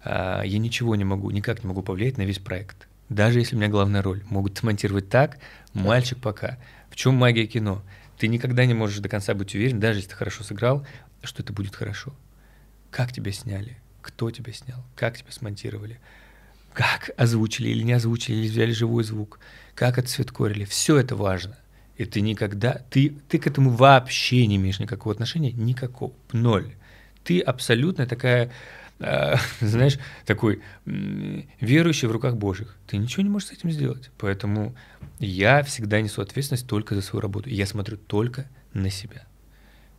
А, 0.03 0.43
Я 0.43 0.57
ничего 0.59 0.95
не 0.95 1.03
могу, 1.03 1.29
никак 1.31 1.63
не 1.63 1.67
могу 1.67 1.83
повлиять 1.83 2.17
на 2.17 2.23
весь 2.23 2.39
проект. 2.39 2.87
Даже 3.09 3.39
если 3.39 3.55
у 3.55 3.59
меня 3.59 3.69
главная 3.69 4.01
роль. 4.01 4.23
Могут 4.29 4.57
смонтировать 4.57 5.09
так, 5.09 5.39
мальчик 5.73 6.19
пока. 6.19 6.57
В 6.89 6.95
чем 6.95 7.15
магия 7.15 7.45
кино? 7.47 7.83
Ты 8.17 8.27
никогда 8.27 8.65
не 8.65 8.73
можешь 8.73 8.99
до 8.99 9.09
конца 9.09 9.33
быть 9.33 9.55
уверен, 9.55 9.79
даже 9.79 9.99
если 9.99 10.11
ты 10.11 10.15
хорошо 10.15 10.43
сыграл, 10.43 10.85
что 11.23 11.41
это 11.41 11.53
будет 11.53 11.75
хорошо. 11.75 12.13
Как 12.91 13.11
тебя 13.11 13.31
сняли? 13.31 13.77
кто 14.01 14.31
тебя 14.31 14.53
снял, 14.53 14.83
как 14.95 15.17
тебя 15.17 15.31
смонтировали, 15.31 15.99
как 16.73 17.11
озвучили 17.17 17.69
или 17.69 17.83
не 17.83 17.93
озвучили, 17.93 18.37
или 18.37 18.47
взяли 18.47 18.71
живой 18.71 19.03
звук, 19.03 19.39
как 19.75 19.97
отцветкорили. 19.97 20.65
Все 20.65 20.97
это 20.97 21.15
важно. 21.15 21.57
И 21.97 22.05
ты 22.05 22.21
никогда, 22.21 22.81
ты, 22.89 23.15
ты 23.27 23.39
к 23.39 23.47
этому 23.47 23.71
вообще 23.71 24.45
не 24.47 24.55
имеешь 24.55 24.79
никакого 24.79 25.13
отношения, 25.13 25.51
никакого, 25.51 26.13
ноль. 26.31 26.75
Ты 27.23 27.41
абсолютно 27.41 28.05
такая, 28.05 28.51
э, 28.99 29.35
знаешь, 29.61 29.97
такой 30.25 30.61
м, 30.85 31.47
верующий 31.59 32.07
в 32.07 32.11
руках 32.11 32.35
Божьих. 32.35 32.75
Ты 32.87 32.97
ничего 32.97 33.23
не 33.23 33.29
можешь 33.29 33.49
с 33.49 33.51
этим 33.51 33.71
сделать. 33.71 34.11
Поэтому 34.17 34.75
я 35.19 35.63
всегда 35.63 36.01
несу 36.01 36.21
ответственность 36.21 36.67
только 36.67 36.95
за 36.95 37.01
свою 37.01 37.21
работу. 37.21 37.49
Я 37.49 37.65
смотрю 37.65 37.97
только 37.97 38.47
на 38.73 38.89
себя. 38.89 39.25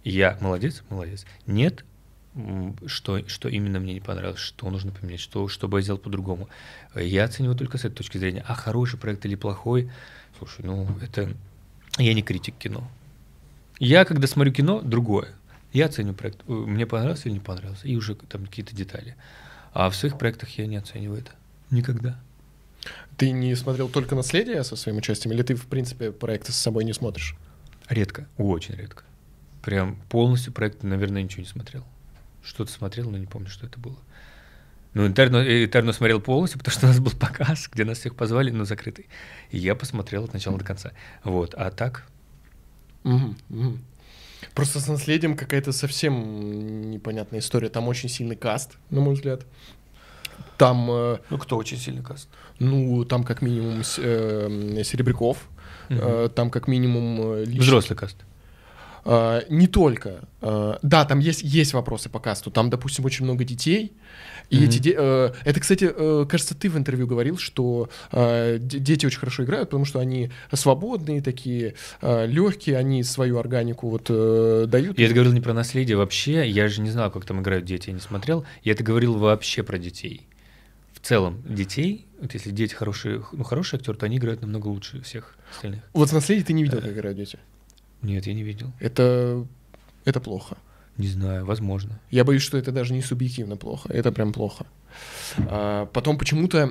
Я 0.05 0.39
молодец, 0.41 0.83
молодец. 0.89 1.27
Нет, 1.47 1.85
что, 2.87 3.27
что 3.29 3.49
именно 3.49 3.81
мне 3.81 3.95
не 3.95 4.01
понравилось, 4.01 4.41
что 4.41 4.71
нужно 4.71 4.93
поменять, 4.93 5.21
что, 5.21 5.49
что 5.49 5.69
бы 5.69 5.79
я 5.79 5.83
сделал 5.83 5.99
по-другому. 5.99 6.49
Я 6.95 7.25
оцениваю 7.25 7.57
только 7.57 7.77
с 7.77 7.85
этой 7.85 7.97
точки 7.97 8.19
зрения. 8.19 8.45
А 8.47 8.55
хороший 8.55 8.99
проект 8.99 9.25
или 9.27 9.35
плохой, 9.35 9.91
слушай, 10.39 10.65
ну 10.65 10.89
это... 11.03 11.35
Я 11.99 12.15
не 12.15 12.23
критик 12.23 12.55
кино. 12.57 12.89
Я, 13.79 14.05
когда 14.05 14.27
смотрю 14.27 14.53
кино, 14.53 14.81
другое. 14.81 15.29
Я 15.73 15.87
оцениваю 15.87 16.17
проект. 16.17 16.41
э, 16.47 16.53
Мне 16.53 16.87
понравился 16.87 17.29
или 17.29 17.35
не 17.35 17.41
понравился. 17.41 17.87
И 17.87 17.97
уже 17.97 18.15
там 18.15 18.47
какие-то 18.47 18.75
детали. 18.75 19.17
А 19.73 19.89
в 19.89 19.97
своих 19.97 20.19
проектах 20.19 20.51
я 20.59 20.67
не 20.67 20.77
оцениваю 20.77 21.21
это. 21.21 21.33
Никогда. 21.71 22.19
Ты 23.17 23.31
не 23.31 23.55
смотрел 23.55 23.89
только 23.89 24.15
«Наследие» 24.15 24.65
со 24.65 24.75
своим 24.75 24.99
участием, 24.99 25.33
или 25.35 25.43
ты, 25.43 25.55
в 25.55 25.67
принципе, 25.67 26.11
проекты 26.11 26.53
с 26.53 26.57
собой 26.57 26.85
не 26.85 26.93
смотришь? 26.95 27.37
Редко. 27.89 28.27
Очень 28.39 28.75
редко. 28.75 29.05
Прям 29.63 29.97
полностью 30.09 30.53
проект, 30.53 30.83
наверное, 30.83 31.23
ничего 31.23 31.43
не 31.43 31.49
смотрел. 31.49 31.85
Что-то 32.43 32.73
смотрел, 32.73 33.11
но 33.11 33.19
не 33.19 33.27
помню, 33.27 33.49
что 33.49 33.67
это 33.67 33.79
было. 33.79 33.99
Ну, 34.95 35.07
Интерно, 35.07 35.37
Интерно 35.65 35.93
смотрел 35.93 36.21
полностью, 36.21 36.59
потому 36.59 36.73
что 36.73 36.87
у 36.87 36.89
нас 36.89 36.99
был 36.99 37.13
показ, 37.13 37.69
где 37.71 37.85
нас 37.85 37.99
всех 37.99 38.17
позвали, 38.17 38.51
но 38.51 38.65
закрытый. 38.65 39.07
И 39.51 39.59
я 39.59 39.75
посмотрел 39.75 40.25
от 40.25 40.33
начала 40.33 40.59
до 40.59 40.65
конца. 40.65 40.93
Вот. 41.23 41.55
А 41.55 41.71
так, 41.71 42.07
Мгм, 43.05 43.37
мгм. 43.49 43.83
Просто 44.61 44.81
с 44.81 44.89
наследием 44.89 45.37
какая-то 45.37 45.73
совсем 45.73 46.91
непонятная 46.91 47.41
история. 47.41 47.69
Там 47.69 47.89
очень 47.89 48.09
сильный 48.09 48.37
каст, 48.37 48.77
на 48.91 49.01
мой 49.01 49.15
взгляд. 49.15 49.47
Там, 50.57 50.91
э, 50.91 51.19
ну 51.31 51.39
кто 51.39 51.57
очень 51.57 51.79
сильный 51.79 52.03
каст? 52.03 52.29
ну, 52.59 53.05
там 53.05 53.25
как 53.25 53.43
минимум 53.43 53.81
э, 53.81 54.83
Серебряков, 54.85 55.49
э, 55.89 56.29
там 56.35 56.51
как 56.51 56.69
минимум 56.69 57.21
э, 57.21 57.45
лич- 57.45 57.61
Взрослый 57.61 57.97
каст. 57.97 58.17
А, 59.05 59.43
не 59.49 59.67
только. 59.67 60.29
А, 60.43 60.79
да, 60.83 61.05
там 61.05 61.19
есть, 61.19 61.43
есть 61.43 61.73
вопросы 61.73 62.09
по 62.09 62.21
касту. 62.21 62.51
Там, 62.51 62.69
допустим, 62.71 63.05
очень 63.05 63.25
много 63.25 63.45
детей. 63.45 63.93
И 64.51 64.57
Мгм. 64.57 64.65
эти 64.65 64.79
де- 64.81 64.95
э, 64.99 65.33
это, 65.45 65.61
кстати, 65.61 65.89
э, 65.97 66.27
кажется, 66.29 66.57
ты 66.57 66.69
в 66.69 66.77
интервью 66.77 67.07
говорил, 67.07 67.39
что 67.39 67.89
э, 68.13 68.59
де- 68.61 68.81
дети 68.81 69.07
очень 69.07 69.21
хорошо 69.21 69.45
играют, 69.45 69.69
потому 69.71 69.85
что 69.85 70.01
они 70.01 70.31
свободные 70.53 71.23
такие, 71.23 71.75
легкие, 72.03 72.77
они 72.77 73.05
свою 73.05 73.39
органику 73.39 73.89
вот 73.89 74.07
э, 74.11 74.65
дают. 74.67 74.99
Я 74.99 75.07
это 75.07 75.15
говорил 75.15 75.33
не 75.33 75.41
про 75.41 75.55
наследие 75.55 75.97
вообще, 75.97 76.49
я 76.49 76.69
же 76.69 76.81
не 76.81 76.91
знал, 76.91 77.11
как 77.13 77.25
там 77.25 77.41
играют 77.41 77.65
дети, 77.65 77.91
я 77.91 77.95
не 77.95 78.01
смотрел. 78.01 78.45
Я 78.65 78.73
это 78.73 78.83
говорил 78.83 79.17
вообще 79.19 79.63
про 79.63 79.79
детей. 79.79 80.27
В 80.93 81.07
целом, 81.07 81.43
детей, 81.49 82.07
вот 82.21 82.35
если 82.35 82.51
дети 82.51 82.75
хорошие, 82.75 83.23
ну, 83.33 83.45
хороший 83.45 83.77
актер, 83.77 83.97
то 83.97 84.07
они 84.07 84.17
играют 84.19 84.43
намного 84.43 84.67
лучше 84.67 85.01
всех 85.03 85.37
остальных. 85.55 85.81
Вот 85.93 86.09
в 86.11 86.13
наследии 86.13 86.43
ты 86.43 86.53
не 86.53 86.65
видел, 86.65 86.81
как 86.81 86.91
играют 86.93 87.17
дети. 87.17 87.39
Нет, 88.03 88.27
я 88.27 88.35
не 88.35 88.43
видел. 88.43 88.73
Это, 88.81 89.47
это 90.05 90.21
плохо. 90.21 90.57
Не 91.01 91.09
знаю, 91.09 91.45
возможно. 91.47 91.99
Я 92.11 92.25
боюсь, 92.25 92.43
что 92.43 92.59
это 92.59 92.73
даже 92.73 92.93
не 92.93 93.01
субъективно 93.03 93.57
плохо. 93.57 93.89
Это 93.93 94.13
прям 94.13 94.33
плохо. 94.33 94.67
А, 95.49 95.87
потом 95.87 96.19
почему-то 96.19 96.69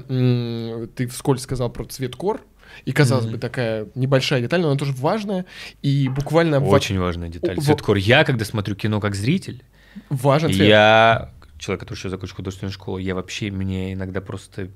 ты 0.96 1.08
вскользь 1.08 1.42
сказал 1.42 1.70
про 1.72 1.86
цвет 1.86 2.16
кор. 2.16 2.42
И, 2.86 2.92
казалось 2.92 3.26
Мгм. 3.26 3.34
бы, 3.34 3.40
такая 3.40 3.88
небольшая 3.96 4.42
деталь, 4.42 4.62
но 4.62 4.70
она 4.70 4.78
тоже 4.78 4.94
важная. 4.94 5.46
И 5.82 6.08
буквально 6.08 6.60
Очень 6.60 7.00
важная 7.00 7.28
деталь. 7.30 7.56
во- 7.56 7.62
Цветкор. 7.64 7.98
Я, 7.98 8.24
когда 8.24 8.46
смотрю 8.46 8.76
кино 8.76 9.00
как 9.00 9.16
зритель, 9.16 9.64
важен 10.10 10.54
цвет. 10.54 10.68
я, 10.68 11.34
человек, 11.58 11.80
который 11.82 11.98
еще 11.98 12.10
закончил 12.10 12.36
художественную 12.36 12.72
школу, 12.72 13.00
я 13.00 13.16
вообще, 13.16 13.50
мне 13.50 13.94
иногда 13.94 14.22
просто 14.22 14.70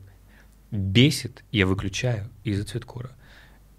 бесит, 0.72 1.44
я 1.52 1.68
выключаю 1.68 2.30
из-за 2.44 2.64
цветкора. 2.66 3.12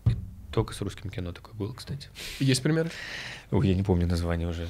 И 0.07 0.13
только 0.53 0.75
с 0.75 0.81
русским 0.81 1.11
кино 1.11 1.33
такое 1.33 1.55
было, 1.55 1.73
кстати. 1.73 2.09
Есть 2.39 2.63
примеры? 2.63 2.91
Ой, 3.51 3.69
я 3.69 3.75
не 3.75 3.83
помню 3.83 4.07
название 4.07 4.47
уже. 4.49 4.69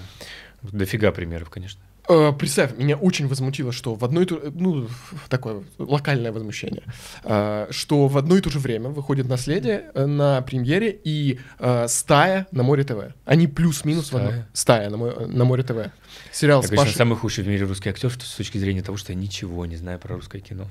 Дофига 0.73 1.12
примеров, 1.12 1.51
конечно. 1.51 1.81
Э, 2.07 2.33
Представь, 2.39 2.77
меня 2.77 2.97
очень 2.97 3.29
возмутило, 3.29 3.73
что 3.73 3.95
в 3.95 4.05
одно 4.05 4.21
и 4.21 4.27
то 4.27 4.39
ну, 4.55 4.89
такое 5.31 5.65
локальное 5.79 6.33
возмущение, 6.33 6.83
э, 7.23 7.69
что 7.71 8.09
в 8.09 8.19
одно 8.19 8.37
и 8.37 8.43
то 8.43 8.51
же 8.51 8.59
время 8.59 8.91
выходит 8.91 9.27
«Наследие» 9.27 9.91
на 9.95 10.43
премьере 10.43 10.99
и 11.03 11.39
э, 11.59 11.87
«Стая» 11.89 12.47
на 12.51 12.62
Море 12.62 12.85
ТВ. 12.85 13.15
Они 13.25 13.47
плюс-минус 13.47 14.12
в 14.12 14.17
одно. 14.17 14.33
«Стая»? 14.53 14.91
На, 14.91 14.99
Мо- 14.99 15.27
на 15.27 15.45
Море 15.47 15.62
ТВ. 15.62 15.91
Сериал 16.31 16.61
Я, 16.61 16.67
с 16.67 16.71
конечно, 16.71 16.91
Пашей- 16.91 16.97
самый 16.97 17.17
худший 17.17 17.43
в 17.45 17.49
мире 17.49 17.65
русский 17.65 17.89
актер 17.89 18.11
с 18.12 18.35
точки 18.37 18.59
зрения 18.59 18.83
того, 18.83 18.99
что 18.99 19.12
я 19.12 19.19
ничего 19.19 19.65
не 19.65 19.77
знаю 19.77 19.99
про 19.99 20.17
русское 20.17 20.41
кино. 20.41 20.67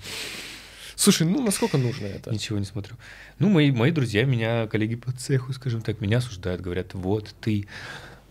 Слушай, 0.96 1.26
ну 1.26 1.44
насколько 1.44 1.80
нужно 1.80 2.06
это? 2.06 2.30
Ничего 2.30 2.60
не 2.60 2.66
смотрю. 2.66 2.96
Ну, 3.39 3.50
мои, 3.50 3.72
мои 3.72 3.89
друзья, 3.89 4.26
меня, 4.26 4.68
коллеги 4.68 4.94
по 4.96 5.12
цеху, 5.12 5.52
скажем 5.54 5.82
так, 5.82 6.00
меня 6.00 6.20
осуждают, 6.20 6.62
говорят, 6.62 6.94
вот 6.94 7.34
ты 7.41 7.68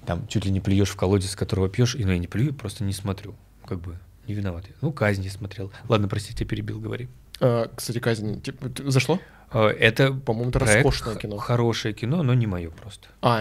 там 0.06 0.26
чуть 0.26 0.44
ли 0.44 0.50
не 0.50 0.60
плюешь 0.60 0.90
в 0.90 0.96
колодец, 0.96 1.30
с 1.30 1.36
которого 1.36 1.68
пьешь, 1.68 1.94
и 1.94 2.04
ну, 2.04 2.12
я 2.12 2.18
не 2.18 2.26
плюю, 2.28 2.54
просто 2.54 2.84
не 2.84 2.92
смотрю. 2.92 3.34
Как 3.66 3.80
бы 3.80 3.98
не 4.26 4.34
виноват. 4.34 4.64
я. 4.68 4.74
Ну, 4.80 4.92
казнь 4.92 5.22
не 5.22 5.28
смотрел. 5.28 5.72
Ладно, 5.88 6.08
прости, 6.08 6.34
тебя 6.34 6.48
перебил, 6.48 6.80
говори. 6.80 7.08
Э, 7.40 7.66
Кстати, 7.74 7.98
«Казнь» 7.98 8.40
типа, 8.40 8.70
зашло? 8.90 9.18
А, 9.50 9.68
Это 9.68 10.12
По-моему, 10.12 10.50
это 10.50 10.60
роскошное 10.60 11.16
кино. 11.16 11.36
Хорошее 11.38 11.92
кино, 11.92 12.22
но 12.22 12.34
не 12.34 12.46
мое 12.46 12.70
просто. 12.70 13.08
А, 13.20 13.40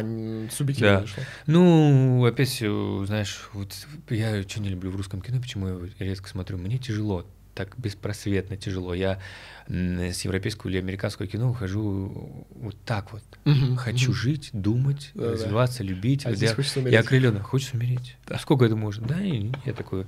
субъективно 0.51 0.95
Да. 0.95 1.01
зашло. 1.01 1.23
Ну, 1.45 2.25
опять, 2.25 2.57
знаешь, 2.57 3.49
вот 3.53 3.73
я 4.09 4.41
что 4.43 4.59
не 4.61 4.69
люблю 4.69 4.89
в 4.91 4.95
русском 4.95 5.21
кино, 5.21 5.39
почему 5.39 5.67
я 5.67 5.73
его 5.73 5.85
редко 5.99 6.27
смотрю. 6.27 6.57
Мне 6.57 6.77
тяжело, 6.79 7.25
так 7.53 7.77
беспросветно 7.77 8.57
тяжело. 8.57 8.93
Я 8.93 9.19
с 9.67 10.21
европейского 10.21 10.69
или 10.69 10.77
американского 10.79 11.27
кино 11.27 11.49
ухожу 11.51 12.45
вот 12.55 12.75
так 12.85 13.13
вот. 13.13 13.23
Мгм, 13.45 13.75
Хочу 13.77 14.11
мгм. 14.11 14.13
жить, 14.15 14.49
думать, 14.53 15.11
Да-да. 15.13 15.31
развиваться, 15.31 15.83
любить. 15.83 16.25
А 16.25 16.31
я, 16.31 16.55
хочется 16.55 16.79
я 16.79 16.85
умереть. 16.85 17.05
окрыленно, 17.05 17.41
хочешь 17.41 17.73
умереть? 17.73 18.17
Да. 18.27 18.37
Сколько 18.39 18.65
это 18.65 18.75
может? 18.75 19.05
Да, 19.05 19.21
и 19.21 19.51
я 19.65 19.73
такой. 19.73 20.07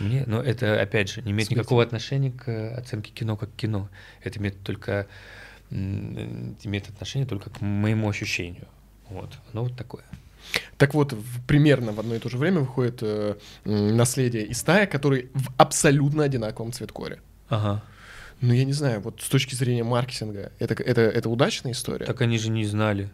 Мне, 0.00 0.24
но 0.26 0.42
это, 0.42 0.80
опять 0.80 1.10
же, 1.10 1.22
не 1.22 1.32
имеет 1.32 1.50
никакого 1.50 1.82
отношения 1.82 2.32
к 2.32 2.48
э, 2.48 2.74
оценке 2.74 3.12
кино 3.12 3.36
как 3.36 3.50
кино. 3.54 3.88
Это 4.22 4.38
имеет 4.38 4.62
только 4.62 5.06
имеет 5.70 6.88
отношение 6.88 7.26
только 7.26 7.50
к 7.50 7.60
моему 7.60 8.08
ощущению. 8.08 8.68
Вот. 9.08 9.36
Ну, 9.52 9.62
вот 9.64 9.76
такое. 9.76 10.04
Так 10.76 10.94
вот, 10.94 11.12
в- 11.12 11.42
примерно 11.46 11.92
в 11.92 12.00
одно 12.00 12.14
и 12.14 12.18
то 12.18 12.28
же 12.28 12.38
время 12.38 12.60
выходит 12.60 12.98
э, 13.02 13.34
«Наследие» 13.64 14.44
и 14.46 14.54
«Стая», 14.54 14.86
которые 14.86 15.28
в 15.34 15.48
абсолютно 15.56 16.24
одинаковом 16.24 16.72
цветкоре. 16.72 17.18
Ага. 17.48 17.82
Ну, 18.40 18.52
я 18.52 18.64
не 18.64 18.72
знаю, 18.74 19.00
вот 19.00 19.20
с 19.22 19.28
точки 19.28 19.54
зрения 19.54 19.82
маркетинга, 19.84 20.52
это, 20.58 20.74
это, 20.74 21.00
это 21.00 21.28
удачная 21.30 21.72
история? 21.72 22.04
Так 22.06 22.20
они 22.20 22.38
же 22.38 22.50
не 22.50 22.64
знали. 22.66 23.08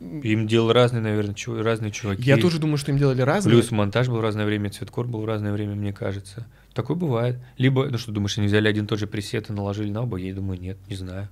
Им 0.00 0.48
делал 0.48 0.72
разные, 0.72 1.00
наверное, 1.00 1.34
чу- 1.34 1.62
разные 1.62 1.92
чуваки. 1.92 2.22
Я 2.22 2.36
тоже 2.36 2.58
думаю, 2.58 2.76
что 2.76 2.90
им 2.90 2.98
делали 2.98 3.22
разные. 3.22 3.52
Плюс 3.54 3.70
монтаж 3.70 4.08
был 4.08 4.16
в 4.16 4.20
разное 4.20 4.44
время, 4.46 4.70
цветкор 4.70 5.06
был 5.06 5.20
в 5.20 5.26
разное 5.26 5.52
время, 5.52 5.74
мне 5.74 5.92
кажется. 5.92 6.46
Такое 6.74 6.96
бывает. 6.96 7.36
Либо, 7.58 7.86
ну 7.86 7.98
что, 7.98 8.10
думаешь, 8.10 8.36
они 8.38 8.46
взяли 8.48 8.66
один 8.66 8.84
и 8.84 8.88
тот 8.88 8.98
же 8.98 9.06
пресет 9.06 9.50
и 9.50 9.52
наложили 9.52 9.90
на 9.90 10.02
оба? 10.02 10.16
Я 10.16 10.34
думаю, 10.34 10.58
нет, 10.60 10.76
не 10.88 10.96
знаю. 10.96 11.28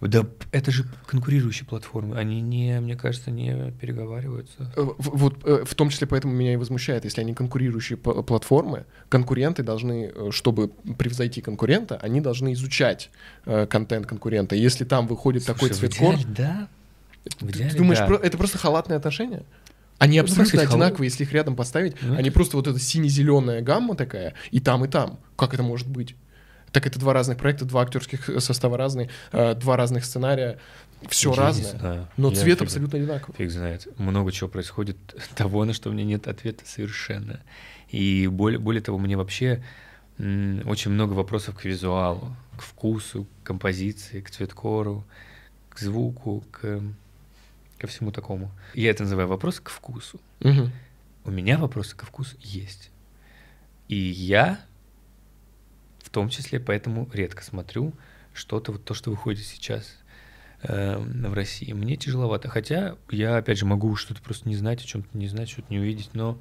Да 0.00 0.26
это 0.52 0.70
же 0.70 0.84
конкурирующие 1.06 1.66
платформы. 1.66 2.16
Они 2.18 2.42
не, 2.42 2.80
мне 2.80 2.96
кажется, 2.96 3.30
не 3.30 3.72
переговариваются. 3.80 4.70
Э, 4.76 4.82
Вот 4.98 5.38
э, 5.44 5.64
в 5.64 5.74
том 5.74 5.88
числе 5.88 6.06
поэтому 6.06 6.34
меня 6.34 6.52
и 6.52 6.56
возмущает, 6.56 7.04
если 7.04 7.22
они 7.22 7.32
конкурирующие 7.34 7.96
платформы, 7.96 8.84
конкуренты 9.08 9.62
должны, 9.62 10.12
э, 10.14 10.28
чтобы 10.32 10.68
превзойти 10.98 11.40
конкурента, 11.40 11.96
они 12.02 12.20
должны 12.20 12.52
изучать 12.52 13.10
контент 13.44 14.06
конкурента. 14.06 14.54
Если 14.54 14.84
там 14.84 15.06
выходит 15.06 15.46
такой 15.46 15.70
Слушай, 15.70 15.88
в 15.88 15.94
цветкор, 15.94 16.14
идеале, 16.16 16.34
да. 16.36 16.68
В 17.40 17.50
идеале, 17.50 17.70
ты 17.70 17.76
думаешь, 17.78 17.98
да. 17.98 18.06
про- 18.06 18.16
это 18.18 18.36
просто 18.36 18.58
халатные 18.58 18.98
отношения? 18.98 19.42
Они 19.98 20.18
Ну, 20.18 20.24
абсолютно 20.24 20.58
халат. 20.60 20.74
одинаковые, 20.74 21.06
если 21.08 21.24
их 21.24 21.32
рядом 21.32 21.56
поставить. 21.56 21.94
Ну, 22.02 22.16
они 22.16 22.30
просто 22.30 22.58
вот 22.58 22.66
эта 22.66 22.78
сине-зеленая 22.78 23.62
гамма 23.62 23.94
такая, 23.96 24.34
и 24.50 24.60
там, 24.60 24.84
и 24.84 24.88
там. 24.88 25.18
Как 25.36 25.54
это 25.54 25.62
может 25.62 25.88
быть? 25.88 26.14
Так 26.76 26.86
это 26.86 26.98
два 26.98 27.14
разных 27.14 27.38
проекта, 27.38 27.64
два 27.64 27.80
актерских 27.80 28.28
э, 28.28 28.38
состава 28.38 28.76
разные, 28.76 29.08
э, 29.32 29.54
два 29.54 29.78
разных 29.78 30.04
сценария, 30.04 30.58
все 31.08 31.30
Я 31.30 31.36
не 31.36 31.40
разное. 31.42 31.78
знаю. 31.78 32.08
Но 32.18 32.28
Я 32.28 32.36
цвет 32.36 32.58
фиг- 32.58 32.64
абсолютно 32.64 32.98
одинаковый. 32.98 33.34
Фиг 33.38 33.50
знает. 33.50 33.88
Много 33.98 34.30
чего 34.30 34.50
происходит 34.50 34.98
того, 35.34 35.64
на 35.64 35.72
что 35.72 35.88
у 35.88 35.94
меня 35.94 36.04
нет 36.04 36.28
ответа 36.28 36.64
совершенно. 36.66 37.40
И 37.88 38.26
более, 38.26 38.58
более 38.58 38.82
того, 38.82 38.98
мне 38.98 39.16
вообще 39.16 39.64
очень 40.18 40.90
много 40.90 41.14
вопросов 41.14 41.56
к 41.56 41.64
визуалу, 41.64 42.36
к 42.58 42.60
вкусу, 42.60 43.26
к 43.42 43.46
композиции, 43.46 44.20
к 44.20 44.28
цветкору, 44.28 45.02
к 45.70 45.78
звуку, 45.78 46.44
к, 46.50 46.82
ко 47.78 47.86
всему 47.86 48.12
такому. 48.12 48.50
Я 48.74 48.90
это 48.90 49.04
называю 49.04 49.28
вопрос 49.28 49.60
к 49.60 49.70
вкусу. 49.70 50.20
Мгм. 50.40 50.70
У 51.24 51.30
меня 51.30 51.56
вопросы 51.56 51.96
ко 51.96 52.04
вкусу 52.04 52.36
есть. 52.42 52.90
И 53.88 53.96
я 53.96 54.60
в 56.06 56.10
том 56.10 56.28
числе 56.28 56.60
поэтому 56.60 57.10
редко 57.12 57.42
смотрю 57.42 57.92
что-то, 58.32 58.70
вот 58.72 58.84
то, 58.84 58.94
что 58.94 59.10
выходит 59.10 59.44
сейчас 59.44 59.98
э, 60.62 60.98
в 60.98 61.34
России. 61.34 61.72
Мне 61.72 61.96
тяжеловато. 61.96 62.48
Хотя 62.48 62.96
я, 63.10 63.36
опять 63.36 63.58
же, 63.58 63.66
могу 63.66 63.96
что-то 63.96 64.22
просто 64.22 64.48
не 64.48 64.54
знать, 64.54 64.82
о 64.82 64.86
чем-то 64.86 65.18
не 65.18 65.26
знать, 65.26 65.48
что-то 65.48 65.66
не 65.70 65.80
увидеть, 65.80 66.10
но 66.12 66.38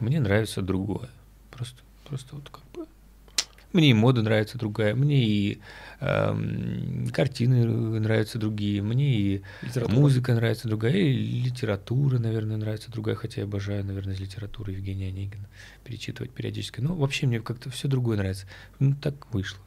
мне 0.00 0.18
нравится 0.18 0.62
другое. 0.62 1.10
Просто, 1.50 1.82
просто 2.08 2.36
вот 2.36 2.48
как 2.48 2.64
бы 2.72 2.86
мне 3.72 3.90
и 3.90 3.94
мода 3.94 4.22
нравится 4.22 4.58
другая, 4.58 4.94
мне 4.94 5.22
и 5.22 5.60
э, 6.00 7.06
картины 7.12 7.64
нравятся 8.00 8.38
другие, 8.38 8.82
мне 8.82 9.14
и 9.14 9.42
Литература. 9.62 9.94
музыка 9.94 10.34
нравится 10.34 10.68
другая, 10.68 10.94
и 10.94 11.40
литература, 11.40 12.18
наверное, 12.18 12.56
нравится 12.56 12.90
другая, 12.90 13.14
хотя 13.14 13.40
я 13.40 13.46
обожаю, 13.46 13.84
наверное, 13.84 14.14
из 14.14 14.20
литературы 14.20 14.72
Евгения 14.72 15.08
Онегина 15.08 15.48
перечитывать 15.84 16.32
периодически. 16.32 16.80
Но 16.80 16.94
вообще 16.94 17.26
мне 17.26 17.40
как-то 17.40 17.70
все 17.70 17.88
другое 17.88 18.16
нравится. 18.16 18.46
Ну, 18.78 18.94
так 18.94 19.32
вышло. 19.32 19.60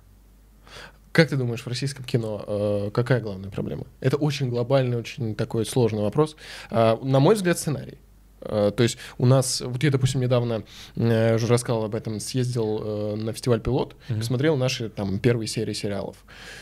Как 1.11 1.29
ты 1.29 1.37
думаешь, 1.37 1.61
в 1.61 1.67
российском 1.67 2.03
кино 2.03 2.43
э, 2.45 2.91
какая 2.93 3.21
главная 3.21 3.49
проблема? 3.49 3.85
Это 4.01 4.17
очень 4.17 4.49
глобальный, 4.49 4.97
очень 4.97 5.33
такой 5.35 5.65
сложный 5.65 6.01
вопрос. 6.01 6.35
А, 6.69 6.99
на 7.01 7.21
мой 7.21 7.35
взгляд, 7.35 7.57
сценарий. 7.57 7.99
Э, 8.47 8.71
То 8.75 8.83
есть 8.83 8.97
у 9.17 9.25
нас, 9.25 9.61
вот 9.61 9.83
я, 9.83 9.91
допустим, 9.91 10.21
недавно 10.21 10.63
э, 10.95 11.35
уже 11.35 11.47
рассказал 11.47 11.83
об 11.83 11.95
этом, 11.95 12.19
съездил 12.19 12.81
э, 12.83 13.15
на 13.15 13.33
фестиваль 13.33 13.59
«Пилот», 13.61 13.95
Мгм. 14.09 14.19
посмотрел 14.19 14.55
наши 14.57 14.89
там 14.89 15.19
первые 15.19 15.47
серии 15.47 15.73
сериалов. 15.73 16.17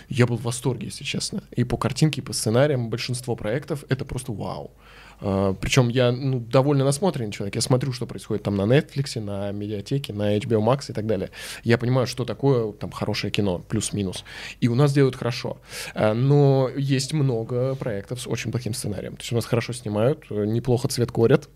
Я 0.09 0.25
был 0.27 0.37
в 0.37 0.43
восторге, 0.43 0.87
если 0.87 1.03
честно. 1.03 1.43
И 1.55 1.63
по 1.63 1.77
картинке, 1.77 2.21
и 2.21 2.23
по 2.23 2.33
сценариям 2.33 2.89
большинство 2.89 3.35
проектов— 3.35 3.83
это 3.89 4.05
просто 4.05 4.31
вау. 4.31 4.71
Причем 5.19 5.87
я 5.89 6.11
ну, 6.11 6.39
довольно 6.39 6.83
насмотренный 6.83 7.31
человек. 7.31 7.55
Я 7.55 7.61
смотрю, 7.61 7.93
что 7.93 8.05
происходит 8.05 8.43
там 8.43 8.57
на 8.57 8.63
Netflix, 8.63 9.19
на 9.21 9.51
медиатеке, 9.51 10.11
на 10.11 10.37
HBO 10.37 10.59
Max 10.59 10.89
и 10.89 10.93
так 10.93 11.05
далее. 11.05 11.29
Я 11.63 11.77
понимаю, 11.77 12.07
что 12.07 12.25
такое 12.25 12.73
там 12.73 12.91
хорошее 12.91 13.31
кино, 13.31 13.59
плюс-минус. 13.59 14.25
И 14.59 14.67
у 14.67 14.75
нас 14.75 14.91
делают 14.91 15.15
хорошо. 15.15 15.59
Но 15.95 16.69
есть 16.75 17.13
много 17.13 17.75
проектов 17.75 18.19
с 18.21 18.27
очень 18.27 18.51
плохим 18.51 18.73
сценарием. 18.73 19.15
То 19.15 19.21
есть 19.21 19.31
у 19.31 19.35
нас 19.35 19.45
хорошо 19.45 19.71
снимают, 19.71 20.29
неплохо 20.29 20.87
цвет 20.89 21.11
корят. 21.11 21.47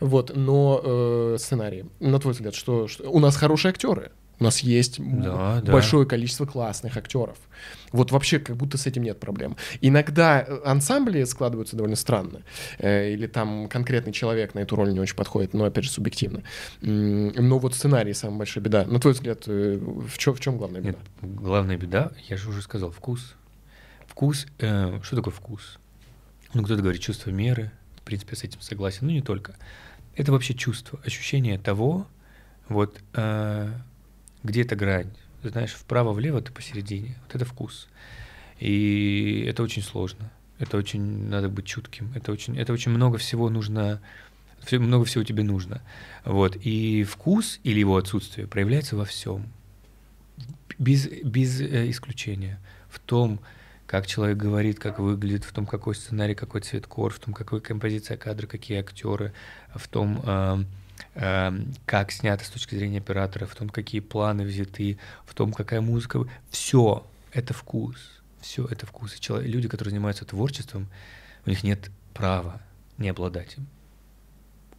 Вот, 0.00 0.32
но 0.36 0.80
э, 0.82 1.36
сценарий. 1.38 1.84
На 2.00 2.18
твой 2.20 2.34
взгляд, 2.34 2.54
что, 2.54 2.86
что- 2.88 3.10
у 3.10 3.18
нас 3.18 3.36
хорошие 3.36 3.70
актеры? 3.70 4.12
У 4.40 4.44
нас 4.44 4.60
есть 4.60 5.00
Да, 5.00 5.60
да. 5.60 5.72
большое 5.72 6.06
количество 6.06 6.46
классных 6.46 6.96
актеров. 6.96 7.36
Вот 7.90 8.12
вообще 8.12 8.38
как 8.38 8.54
будто 8.56 8.78
с 8.78 8.86
этим 8.86 9.02
нет 9.02 9.18
проблем. 9.18 9.56
Иногда 9.80 10.40
э, 10.46 10.60
ансамбли 10.64 11.24
складываются 11.24 11.74
довольно 11.74 11.96
странно. 11.96 12.42
Э, 12.78 13.10
Или 13.12 13.26
там 13.26 13.68
конкретный 13.68 14.12
человек 14.12 14.54
на 14.54 14.60
эту 14.60 14.76
роль 14.76 14.92
не 14.92 15.00
очень 15.00 15.16
подходит, 15.16 15.54
но 15.54 15.64
опять 15.64 15.82
же 15.84 15.90
субъективно. 15.90 16.44
Но 16.80 17.58
вот 17.58 17.74
сценарий 17.74 18.14
самая 18.14 18.38
большая 18.38 18.62
беда. 18.62 18.84
На 18.84 19.00
твой 19.00 19.14
взгляд, 19.14 19.42
э, 19.48 19.76
в 19.76 20.16
чем, 20.18 20.34
в 20.36 20.40
чем 20.40 20.56
главная 20.56 20.82
беда? 20.82 20.98
Нет, 21.20 21.34
главная 21.40 21.76
беда, 21.76 22.12
я 22.28 22.36
же 22.36 22.48
уже 22.48 22.62
сказал, 22.62 22.92
вкус. 22.92 23.34
Вкус, 24.06 24.46
э, 24.60 25.00
что 25.02 25.16
такое 25.16 25.34
вкус? 25.34 25.80
Ну, 26.54 26.62
кто-то 26.62 26.80
говорит 26.80 27.02
чувство 27.02 27.30
меры, 27.30 27.72
принципе, 28.08 28.34
с 28.34 28.42
этим 28.42 28.60
согласен, 28.60 29.06
но 29.06 29.12
не 29.12 29.22
только. 29.22 29.54
Это 30.16 30.32
вообще 30.32 30.54
чувство, 30.54 30.98
ощущение 31.04 31.58
того, 31.58 32.06
вот 32.68 33.00
э, 33.14 33.72
где 34.42 34.62
эта 34.62 34.74
грань, 34.76 35.10
знаешь, 35.42 35.72
вправо-влево, 35.72 36.40
ты 36.40 36.52
посередине. 36.52 37.16
Вот 37.24 37.34
это 37.34 37.44
вкус. 37.44 37.88
И 38.58 39.44
это 39.46 39.62
очень 39.62 39.82
сложно. 39.82 40.30
Это 40.58 40.76
очень 40.76 41.28
надо 41.28 41.48
быть 41.48 41.66
чутким. 41.66 42.10
Это 42.14 42.32
очень, 42.32 42.58
это 42.58 42.72
очень 42.72 42.90
много 42.90 43.18
всего 43.18 43.48
нужно, 43.48 44.00
много 44.72 45.04
всего 45.04 45.22
тебе 45.22 45.44
нужно. 45.44 45.82
Вот. 46.24 46.56
И 46.56 47.04
вкус 47.04 47.60
или 47.62 47.78
его 47.78 47.96
отсутствие 47.96 48.46
проявляется 48.46 48.96
во 48.96 49.04
всем 49.04 49.46
без, 50.78 51.06
без 51.06 51.60
э, 51.60 51.90
исключения. 51.90 52.58
В 52.88 52.98
том, 52.98 53.40
как 53.88 54.06
человек 54.06 54.36
говорит, 54.36 54.78
как 54.78 54.98
выглядит, 54.98 55.44
в 55.44 55.52
том, 55.52 55.64
какой 55.66 55.94
сценарий, 55.94 56.34
какой 56.34 56.60
цвет 56.60 56.86
кор, 56.86 57.10
в 57.10 57.18
том, 57.18 57.32
какая 57.32 57.58
композиция 57.60 58.18
кадра, 58.18 58.46
какие 58.46 58.78
актеры, 58.80 59.32
в 59.74 59.88
том, 59.88 60.22
эм, 60.26 60.66
эм, 61.14 61.74
как 61.86 62.12
снято 62.12 62.44
с 62.44 62.50
точки 62.50 62.74
зрения 62.74 62.98
оператора, 62.98 63.46
в 63.46 63.54
том, 63.56 63.70
какие 63.70 64.02
планы 64.02 64.44
взяты, 64.44 64.98
в 65.24 65.32
том, 65.32 65.54
какая 65.54 65.80
музыка. 65.80 66.20
Все 66.50 67.06
это 67.32 67.54
вкус. 67.54 67.96
Все 68.42 68.66
это 68.66 68.84
вкус. 68.84 69.16
И 69.16 69.20
чело- 69.20 69.40
люди, 69.40 69.68
которые 69.68 69.92
занимаются 69.92 70.26
творчеством, 70.26 70.86
у 71.46 71.50
них 71.50 71.62
нет 71.64 71.90
права 72.12 72.60
не 72.98 73.08
обладать 73.08 73.56
им. 73.56 73.66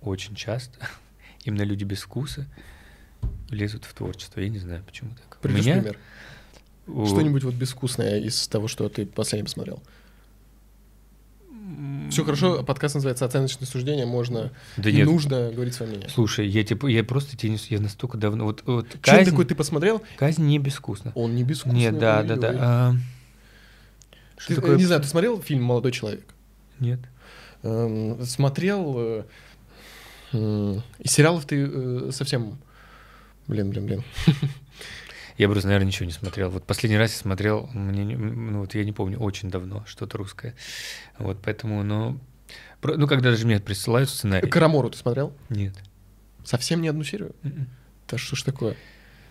Очень 0.01 0.35
часто 0.35 0.77
именно 1.45 1.63
люди 1.63 1.83
без 1.83 2.01
вкуса 2.03 2.45
лезут 3.49 3.85
в 3.85 3.93
творчество. 3.95 4.39
Я 4.39 4.49
не 4.49 4.59
знаю, 4.59 4.83
почему 4.83 5.15
так. 5.15 5.39
У 5.39 5.41
Приведешь 5.41 5.65
меня- 5.65 5.75
пример? 5.81 5.97
Что-нибудь 7.07 7.43
вот 7.43 7.53
безвкусное 7.53 8.19
из 8.19 8.47
того, 8.47 8.67
что 8.67 8.87
ты 8.89 9.05
последним 9.05 9.45
посмотрел. 9.45 9.81
Все 12.09 12.25
хорошо, 12.25 12.63
подкаст 12.63 12.95
называется 12.95 13.25
«Оценочное 13.25 13.67
суждение», 13.67 14.05
можно 14.07 14.51
Да 14.77 14.89
и 14.89 14.93
нет. 14.93 15.05
нужно 15.05 15.51
говорить 15.51 15.75
свое 15.75 15.91
мнение. 15.91 16.09
Слушай, 16.09 16.47
я 16.47 16.63
типа, 16.63 16.87
я 16.87 17.03
просто 17.03 17.37
тебе 17.37 17.51
не 17.51 17.57
я 17.69 17.79
настолько 17.79 18.17
давно, 18.17 18.45
вот, 18.45 18.63
вот 18.65 18.87
Что 18.89 18.97
казнь, 18.99 19.29
такое 19.29 19.45
ты 19.45 19.53
посмотрел? 19.53 20.01
казнь 20.17 20.43
не 20.43 20.57
безвкусна. 20.57 21.11
Он 21.13 21.35
не 21.35 21.43
безвкусный. 21.43 21.79
Нет, 21.79 21.99
да, 21.99 22.23
да, 22.23 22.35
да. 22.35 22.55
а, 22.57 22.93
Ты, 24.37 24.41
Что 24.43 24.55
такое? 24.55 24.77
Не 24.77 24.85
знаю, 24.85 25.01
ты 25.01 25.07
смотрел 25.07 25.39
фильм 25.41 25.63
«Молодой 25.63 25.91
человек»? 25.91 26.25
Нет. 26.79 26.99
Эм, 27.61 28.25
смотрел... 28.25 28.95
э, 30.33 30.79
Из 30.99 31.11
сериалов 31.11 31.45
ты 31.45 31.69
э, 31.71 32.09
совсем... 32.11 32.57
Блин, 33.47 33.69
блин, 33.69 33.85
блин. 33.85 34.03
Я 35.39 35.47
просто, 35.47 35.67
наверное, 35.67 35.87
ничего 35.87 36.05
не 36.05 36.11
смотрел. 36.11 36.49
Вот 36.49 36.65
последний 36.65 36.97
раз 36.97 37.13
я 37.13 37.17
смотрел, 37.17 37.69
мне, 37.73 38.03
не- 38.05 38.15
ну 38.17 38.59
вот 38.59 38.75
я 38.75 38.83
не 38.83 38.91
помню, 38.91 39.17
очень 39.19 39.49
давно, 39.49 39.83
что-то 39.87 40.17
русское. 40.17 40.53
Вот 41.17 41.37
поэтому, 41.41 41.81
ну, 41.83 42.19
про- 42.81 42.97
ну 42.97 43.07
когда 43.07 43.31
даже 43.31 43.45
мне 43.47 43.59
присылают 43.59 44.09
сценарий. 44.09 44.49
«Карамору» 44.49 44.89
ты 44.89 44.97
смотрел? 44.97 45.33
Нет. 45.49 45.73
Совсем 46.43 46.81
не 46.81 46.89
одну 46.89 47.03
серию? 47.03 47.35
Мгм. 47.43 47.67
Да 48.09 48.17
что 48.17 48.35
ж 48.35 48.43
такое? 48.43 48.75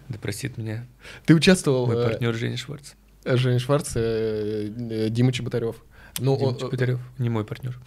Да 0.09 0.19
простит 0.19 0.57
меня 0.57 0.87
Ты 1.27 1.35
участвовал... 1.35 1.87
мой 1.87 1.97
э, 1.97 2.05
партнер 2.09 2.35
Женя 2.35 2.57
Шварц. 2.57 2.93
э, 3.25 3.37
Женя 3.37 3.59
Шварц, 3.59 3.93
э, 3.95 5.09
Дима 5.11 5.31
Чеботарев. 5.33 5.77
Ну, 6.21 6.39
Дима 6.39 6.49
он- 6.49 6.57
Чеботарев, 6.59 7.01
не 7.19 7.29
мой 7.29 7.45
партнер. 7.45 7.79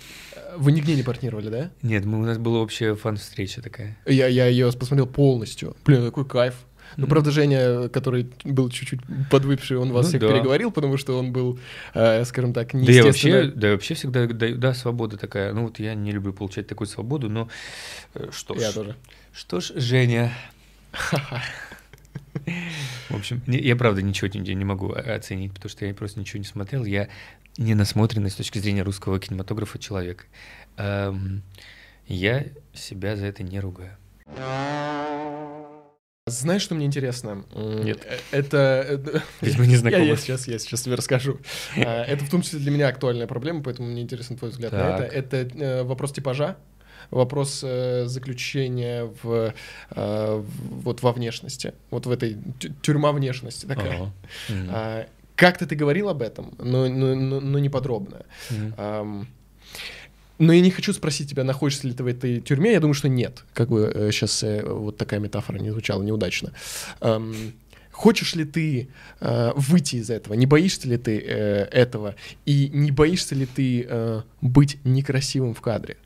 вы 0.58 0.72
нигде 0.72 0.96
не 0.96 1.02
партнировали, 1.02 1.50
да? 1.50 1.72
Нет, 1.82 2.06
мы, 2.06 2.20
у 2.22 2.26
нас 2.26 2.38
была 2.38 2.60
общая 2.60 2.94
фан-встреча 2.94 3.64
такая. 3.64 3.98
Я, 4.06 4.28
я 4.28 4.46
ее 4.46 4.72
посмотрел 4.72 5.08
полностью. 5.08 5.76
Блин, 5.86 6.06
какой 6.06 6.26
кайф. 6.26 6.54
Ну, 6.98 7.04
Мгм. 7.04 7.10
правда, 7.10 7.32
Женя, 7.32 7.90
который 7.90 8.30
был 8.44 8.70
чуть-чуть 8.70 9.00
подвыпивший, 9.30 9.78
он 9.78 9.92
вас 9.92 10.06
Ну 10.06 10.10
всех 10.10 10.22
да. 10.22 10.28
переговорил, 10.30 10.72
потому 10.72 10.98
что 10.98 11.18
он 11.18 11.32
был, 11.32 11.60
э, 11.94 12.24
скажем 12.26 12.54
так, 12.54 12.72
Да 12.74 12.78
я 12.80 12.84
неестественно... 13.04 13.36
вообще, 13.38 13.52
да 13.56 13.68
я 13.68 13.74
вообще 13.74 13.94
всегда 13.94 14.26
даю, 14.28 14.58
да, 14.58 14.74
свобода 14.74 15.18
такая. 15.18 15.54
Ну 15.54 15.64
вот 15.64 15.80
я 15.80 15.94
не 15.96 16.12
люблю 16.12 16.34
получать 16.34 16.68
такую 16.68 16.88
свободу, 16.88 17.30
но 17.30 17.48
э, 18.16 18.30
что 18.32 18.56
ж, 18.56 18.60
Я 18.62 18.72
тоже. 18.72 18.96
что 19.34 19.60
ж, 19.62 19.72
Женя. 19.76 20.32
В 23.10 23.16
общем, 23.16 23.42
не- 23.48 23.60
я 23.60 23.76
правда 23.76 24.02
ничего 24.02 24.30
не, 24.34 24.54
не 24.56 24.66
могу 24.66 24.92
оценить, 24.94 25.54
потому 25.54 25.70
что 25.70 25.86
я 25.86 25.94
просто 25.94 26.20
ничего 26.20 26.40
не 26.40 26.46
смотрел. 26.46 26.86
Я 26.86 27.08
не 27.58 27.76
насмотренный 27.76 28.30
с 28.32 28.36
точки 28.36 28.60
зрения 28.60 28.84
русского 28.84 29.20
кинематографа 29.20 29.78
человек. 29.80 30.28
Эм, 30.78 31.42
я 32.08 32.46
себя 32.74 33.16
за 33.16 33.26
это 33.26 33.44
не 33.44 33.60
ругаю. 33.60 33.92
Знаешь, 36.32 36.62
что 36.62 36.76
мне 36.76 36.86
интересно? 36.86 37.44
Нет. 37.56 38.00
э, 38.06 38.18
Это... 38.32 38.58
это- 38.90 39.24
Ведь 39.42 39.58
мы 39.60 39.68
не 39.68 39.76
знакомы. 39.78 40.06
я 40.06 40.16
сейчас, 40.16 40.48
я 40.48 40.58
сейчас 40.60 40.82
тебе 40.82 40.96
расскажу. 40.96 41.38
А, 41.78 42.04
Это 42.04 42.24
в 42.26 42.30
том 42.30 42.42
числе 42.42 42.60
для 42.60 42.72
меня 42.72 42.88
актуальная 42.88 43.28
проблема, 43.28 43.62
поэтому 43.64 43.90
мне 43.90 44.02
интересен 44.02 44.38
твой 44.38 44.52
взгляд 44.52 44.72
на 44.72 44.78
это. 44.78 45.04
Это 45.04 45.38
э, 45.38 45.84
вопрос 45.84 46.12
типажа, 46.14 46.56
вопрос 47.12 47.62
э, 47.64 48.06
заключения 48.08 49.10
в, 49.24 49.54
э, 49.92 50.36
в- 50.40 50.82
вот 50.84 51.02
во 51.04 51.12
внешности, 51.12 51.74
вот 51.90 52.06
в 52.06 52.12
этой 52.12 52.38
тю- 52.60 52.70
тюрьма 52.82 53.12
внешности 53.12 53.66
такая. 53.66 54.12
Мгм. 54.50 54.70
А, 54.70 55.06
Как-то 55.36 55.66
ты 55.66 55.76
говорил 55.76 56.08
об 56.10 56.22
этом, 56.22 56.54
но, 56.60 56.88
но, 56.88 57.16
но- 57.16 57.40
но 57.40 57.58
не 57.60 57.70
подробно. 57.70 58.26
Ам, 58.78 59.28
Но 60.40 60.54
я 60.54 60.62
не 60.62 60.72
хочу 60.72 60.94
спросить 60.94 61.30
тебя, 61.30 61.44
находишься 61.44 61.88
ли 61.88 61.94
ты 61.94 62.04
в 62.04 62.08
этой 62.08 62.42
тюрьме. 62.42 62.74
Я 62.74 62.80
думаю, 62.80 62.96
что 62.96 63.10
нет. 63.10 63.44
Как 63.54 63.70
бы 63.70 64.10
сейчас 64.12 64.44
вот 64.64 64.98
такая 64.98 65.20
метафора 65.20 65.60
не 65.60 65.70
звучала 65.70 66.02
неудачно. 66.02 66.52
Ам, 67.00 67.36
Хочешь 67.92 68.34
ли 68.36 68.46
ты 68.46 68.88
э, 69.20 69.52
выйти 69.56 69.98
из 69.98 70.10
этого? 70.10 70.34
Не 70.34 70.48
боишься 70.48 70.88
ли 70.88 70.98
ты 70.98 71.20
э, 71.20 71.68
этого? 71.72 72.16
И 72.46 72.70
не 72.74 72.90
боишься 72.90 73.36
ли 73.36 73.46
ты 73.46 73.86
э, 73.88 74.22
быть 74.42 74.80
некрасивым 74.84 75.54
в 75.54 75.62
кадре? 75.62 75.98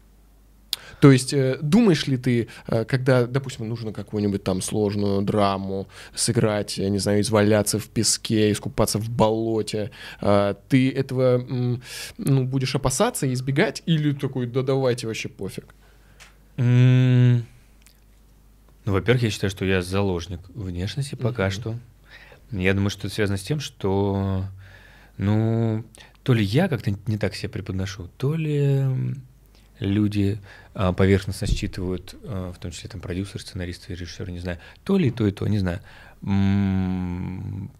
То 1.05 1.11
есть 1.11 1.33
э, 1.33 1.59
думаешь 1.61 2.07
ли 2.07 2.17
ты, 2.17 2.47
э, 2.65 2.83
когда, 2.83 3.27
допустим, 3.27 3.69
нужно 3.69 3.93
какую-нибудь 3.93 4.43
там 4.43 4.59
сложную 4.59 5.21
драму 5.21 5.87
сыграть, 6.15 6.79
я 6.79 6.89
не 6.89 6.97
знаю, 6.97 7.21
изваляться 7.21 7.77
в 7.77 7.87
песке, 7.89 8.51
искупаться 8.51 8.97
в 8.97 9.07
болоте, 9.07 9.91
э, 10.19 10.55
ты 10.67 10.89
этого 10.89 11.45
ну, 12.17 12.43
будешь 12.45 12.73
опасаться 12.73 13.27
и 13.27 13.33
избегать, 13.33 13.83
или 13.85 14.13
такой, 14.13 14.47
да 14.47 14.63
давайте 14.63 15.05
вообще 15.05 15.29
пофиг? 15.29 15.75
Ну, 16.57 17.43
во-первых, 18.85 19.21
я 19.21 19.29
считаю, 19.29 19.51
что 19.51 19.63
я 19.63 19.83
заложник 19.83 20.39
внешности 20.55 21.13
пока 21.13 21.51
что. 21.51 21.75
Я 22.49 22.73
думаю, 22.73 22.89
что 22.89 23.05
это 23.05 23.15
связано 23.15 23.37
с 23.37 23.43
тем, 23.43 23.59
что, 23.59 24.43
ну, 25.19 25.85
то 26.23 26.33
ли 26.33 26.43
я 26.43 26.67
как-то 26.67 26.97
не 27.05 27.19
так 27.19 27.35
себя 27.35 27.49
преподношу, 27.49 28.09
то 28.17 28.33
ли 28.33 28.87
люди 29.79 30.39
а, 30.73 30.93
поверхностно 30.93 31.47
считывают, 31.47 32.15
а, 32.23 32.51
в 32.51 32.59
том 32.59 32.71
числе 32.71 32.89
там 32.89 33.01
продюсеры, 33.01 33.39
сценаристы, 33.39 33.93
режиссеры, 33.93 34.31
не 34.31 34.39
знаю, 34.39 34.59
то 34.83 34.97
ли 34.97 35.11
то, 35.11 35.27
и 35.27 35.31
то, 35.31 35.47
не 35.47 35.59
знаю. 35.59 35.81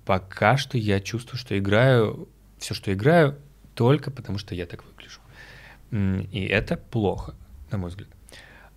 Пока 0.05 0.57
что 0.57 0.77
я 0.77 0.99
чувствую, 0.99 1.39
что 1.39 1.57
играю, 1.57 2.27
все, 2.59 2.73
что 2.73 2.93
играю, 2.93 3.37
только 3.73 4.11
потому 4.11 4.37
что 4.37 4.55
я 4.55 4.65
так 4.65 4.83
выгляжу. 4.85 5.21
И 6.31 6.45
это 6.45 6.77
плохо, 6.77 7.33
на 7.71 7.77
мой 7.77 7.89
взгляд. 7.89 8.09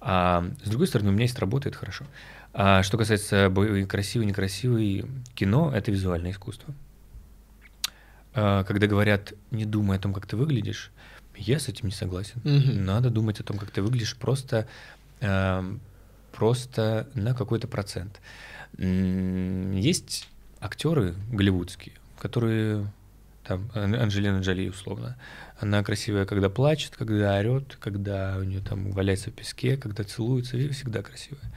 А 0.01 0.45
с 0.65 0.69
другой 0.69 0.87
стороны, 0.87 1.11
у 1.11 1.13
меня 1.13 1.25
есть 1.25 1.39
работа, 1.39 1.69
это 1.69 1.79
хорошо. 1.79 2.07
А 2.53 2.83
что 2.83 2.97
касается 2.97 3.53
красивый, 3.89 4.27
некрасивый, 4.27 5.05
кино— 5.35 5.73
это 5.75 5.91
визуальное 5.91 6.31
искусство. 6.31 6.75
А, 8.35 8.65
Когда 8.65 8.87
говорят, 8.87 9.33
не 9.51 9.65
думай 9.65 9.97
о 9.97 10.01
том, 10.01 10.13
как 10.13 10.27
ты 10.27 10.37
выглядишь, 10.37 10.91
я 11.39 11.59
с 11.59 11.69
этим 11.69 11.87
не 11.87 11.93
согласен. 11.95 12.41
Мгм. 12.45 12.85
Надо 12.85 13.11
думать 13.11 13.41
о 13.41 13.45
том, 13.45 13.59
как 13.59 13.71
ты 13.71 13.83
выглядишь, 13.83 14.17
просто, 14.17 14.67
эм, 15.21 15.81
просто 16.33 17.09
на 17.15 17.35
какой-то 17.35 17.67
процент. 17.69 18.21
Есть 18.79 20.29
актеры 20.61 21.15
голливудские, 21.33 21.95
которые 22.19 22.91
там 23.45 23.71
Ан- 23.75 23.95
Анджелина 23.95 24.41
Джоли 24.41 24.69
условно. 24.69 25.17
Она 25.59 25.83
красивая, 25.83 26.27
когда 26.27 26.49
плачет, 26.51 26.95
когда 26.97 27.37
орет, 27.39 27.77
когда 27.81 28.37
у 28.39 28.43
нее 28.45 28.61
там 28.61 28.91
валяется 28.93 29.31
в 29.31 29.35
песке, 29.35 29.77
когда 29.77 30.05
целуется, 30.05 30.57
и 30.57 30.69
всегда 30.69 31.03
красивая. 31.03 31.51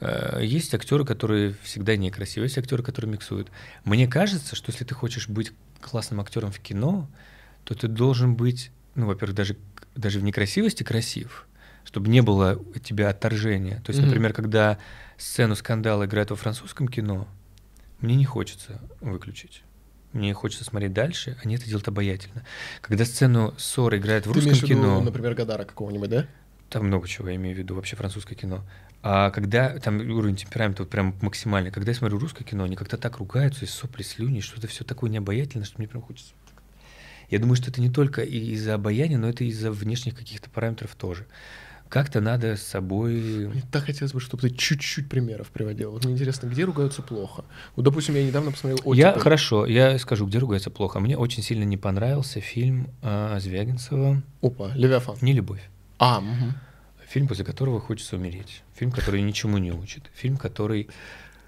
Э, 0.00 0.40
Есть 0.42 0.72
актеры, 0.74 1.04
которые 1.04 1.54
всегда 1.62 1.96
некрасивые, 1.96 2.46
есть 2.46 2.58
актеры, 2.58 2.82
которые 2.82 3.10
миксуют. 3.12 3.48
Мне 3.84 4.06
кажется, 4.06 4.54
что 4.54 4.70
если 4.70 4.84
ты 4.84 4.94
хочешь 4.94 5.28
быть 5.28 5.52
классным 5.80 6.20
актером 6.20 6.52
в 6.52 6.60
кино, 6.60 7.08
то 7.64 7.74
ты 7.74 7.88
должен 7.88 8.34
быть, 8.36 8.70
ну, 8.94 9.06
во-первых, 9.06 9.34
даже, 9.36 9.56
даже 9.94 10.20
в 10.20 10.24
некрасивости 10.24 10.82
красив, 10.82 11.46
чтобы 11.84 12.08
не 12.08 12.22
было 12.22 12.56
у 12.74 12.78
тебя 12.78 13.08
отторжения. 13.10 13.80
То 13.80 13.90
есть, 13.90 14.00
Мгм. 14.00 14.08
например, 14.08 14.32
когда 14.32 14.78
сцену 15.16 15.54
скандала 15.56 16.04
играют 16.04 16.30
во 16.30 16.36
французском 16.36 16.88
кино, 16.88 17.28
мне 18.00 18.16
не 18.16 18.24
хочется 18.24 18.80
выключить. 19.00 19.62
Мне 20.12 20.32
хочется 20.32 20.64
смотреть 20.64 20.92
дальше, 20.92 21.36
они 21.42 21.56
это 21.56 21.66
делают 21.66 21.88
обаятельно. 21.88 22.44
Когда 22.80 23.04
сцену 23.04 23.52
ссоры 23.58 23.98
играют 23.98 24.26
в 24.26 24.32
Ты 24.32 24.34
русском 24.34 24.54
в 24.54 24.62
виду, 24.62 24.68
кино, 24.68 25.02
например, 25.02 25.34
Гадара 25.34 25.64
какого-нибудь, 25.64 26.08
да? 26.08 26.26
там 26.68 26.86
много 26.86 27.08
чего 27.08 27.28
я 27.28 27.36
имею 27.36 27.54
в 27.54 27.58
виду, 27.58 27.74
вообще 27.74 27.96
французское 27.96 28.36
кино. 28.36 28.64
А 29.02 29.30
когда 29.30 29.78
там 29.80 30.00
уровень 30.00 30.36
темперамента 30.36 30.82
вот 30.82 30.90
прям 30.90 31.14
максимальный, 31.20 31.70
когда 31.70 31.90
я 31.90 31.96
смотрю 31.96 32.18
русское 32.18 32.44
кино, 32.44 32.64
они 32.64 32.74
как-то 32.74 32.96
так 32.96 33.18
ругаются, 33.18 33.64
и 33.64 33.68
сопли, 33.68 34.02
слюни, 34.02 34.40
что-то 34.40 34.66
все 34.66 34.84
такое 34.84 35.10
необаятельное, 35.10 35.66
что 35.66 35.78
мне 35.78 35.88
прям 35.88 36.02
хочется. 36.02 36.32
Я 37.34 37.40
думаю, 37.40 37.56
что 37.56 37.68
это 37.68 37.80
не 37.80 37.90
только 37.90 38.22
из-за 38.22 38.74
обаяния, 38.74 39.18
но 39.18 39.28
это 39.28 39.42
из-за 39.42 39.72
внешних 39.72 40.14
каких-то 40.14 40.48
параметров 40.50 40.94
тоже. 40.94 41.26
Как-то 41.88 42.20
надо 42.20 42.54
с 42.54 42.62
собой... 42.62 43.48
Мне 43.48 43.62
так 43.72 43.86
хотелось 43.86 44.12
бы, 44.12 44.20
чтобы 44.20 44.42
ты 44.42 44.50
чуть-чуть 44.50 45.08
примеров 45.08 45.48
приводил. 45.48 45.90
Вот 45.90 46.04
мне 46.04 46.14
интересно, 46.14 46.46
где 46.46 46.62
ругаются 46.62 47.02
плохо? 47.02 47.44
Вот, 47.74 47.84
допустим, 47.84 48.14
я 48.14 48.24
недавно 48.24 48.52
посмотрел 48.52 48.78
Я 48.94 49.08
«Оттепель». 49.08 49.22
хорошо, 49.22 49.66
я 49.66 49.98
скажу, 49.98 50.28
где 50.28 50.38
ругается 50.38 50.70
плохо. 50.70 51.00
Мне 51.00 51.18
очень 51.18 51.42
сильно 51.42 51.64
не 51.64 51.76
понравился 51.76 52.40
фильм 52.40 52.86
а, 53.02 53.40
Звягинцева 53.40 54.22
Опа, 54.40 54.70
Левиафан. 54.76 55.16
«Не 55.20 55.32
любовь». 55.32 55.68
А, 55.98 56.20
мгм. 56.20 56.54
Фильм, 57.08 57.26
после 57.26 57.44
которого 57.44 57.80
хочется 57.80 58.14
умереть. 58.14 58.62
Фильм, 58.76 58.92
который 58.92 59.22
ничему 59.22 59.58
не 59.58 59.72
учит. 59.72 60.08
Фильм, 60.14 60.36
который 60.36 60.88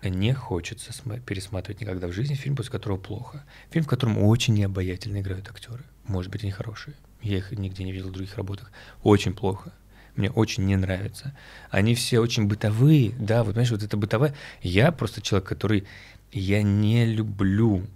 не 0.08 0.32
хочется 0.32 0.92
сма- 0.92 1.20
пересматривать 1.20 1.80
никогда 1.80 2.06
в 2.08 2.12
жизни. 2.12 2.34
Фильм, 2.34 2.56
после 2.56 2.72
которого 2.72 2.98
плохо. 2.98 3.44
Фильм, 3.70 3.84
в 3.84 3.88
котором 3.88 4.18
очень 4.18 4.54
необаятельно 4.54 5.20
играют 5.20 5.48
актеры. 5.48 5.84
Может 6.04 6.30
быть, 6.30 6.42
они 6.42 6.52
хорошие. 6.52 6.94
Я 7.22 7.38
их 7.38 7.52
нигде 7.52 7.84
не 7.84 7.92
видел 7.92 8.08
в 8.08 8.12
других 8.12 8.36
работах. 8.36 8.70
Очень 9.02 9.34
плохо. 9.34 9.72
Мне 10.14 10.30
очень 10.30 10.64
не 10.64 10.76
нравится. 10.76 11.36
Они 11.70 11.94
все 11.94 12.20
очень 12.20 12.46
бытовые, 12.46 13.12
да, 13.18 13.44
вот 13.44 13.52
понимаешь, 13.52 13.70
вот 13.70 13.82
это 13.82 13.96
бытовое. 13.96 14.34
Я 14.62 14.92
просто 14.92 15.20
человек, 15.20 15.48
который... 15.48 15.84
Я 16.32 16.62
не 16.62 17.06
люблю 17.06 17.86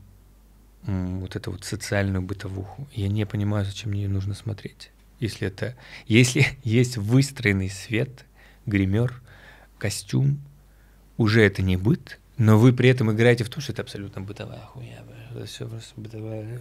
вот 0.84 1.36
эту 1.36 1.50
вот 1.52 1.64
социальную 1.64 2.22
бытовуху. 2.22 2.88
Я 2.92 3.08
не 3.08 3.26
понимаю, 3.26 3.64
зачем 3.64 3.90
мне 3.90 4.02
ее 4.02 4.08
нужно 4.08 4.34
смотреть. 4.34 4.90
Если 5.18 5.46
это... 5.46 5.76
Если 6.06 6.46
есть 6.64 6.96
выстроенный 6.96 7.70
свет, 7.70 8.24
гример, 8.66 9.20
костюм, 9.78 10.40
уже 11.20 11.42
это 11.42 11.60
не 11.60 11.76
быт, 11.76 12.18
но 12.38 12.58
вы 12.58 12.72
при 12.72 12.88
этом 12.88 13.12
играете 13.12 13.44
в 13.44 13.50
то, 13.50 13.60
что 13.60 13.72
это 13.72 13.82
абсолютно 13.82 14.22
бытовая 14.22 14.60
хуйня. 14.60 15.02
Это 15.30 15.44
все 15.44 15.66
просто 15.68 15.92
бытовая. 16.00 16.60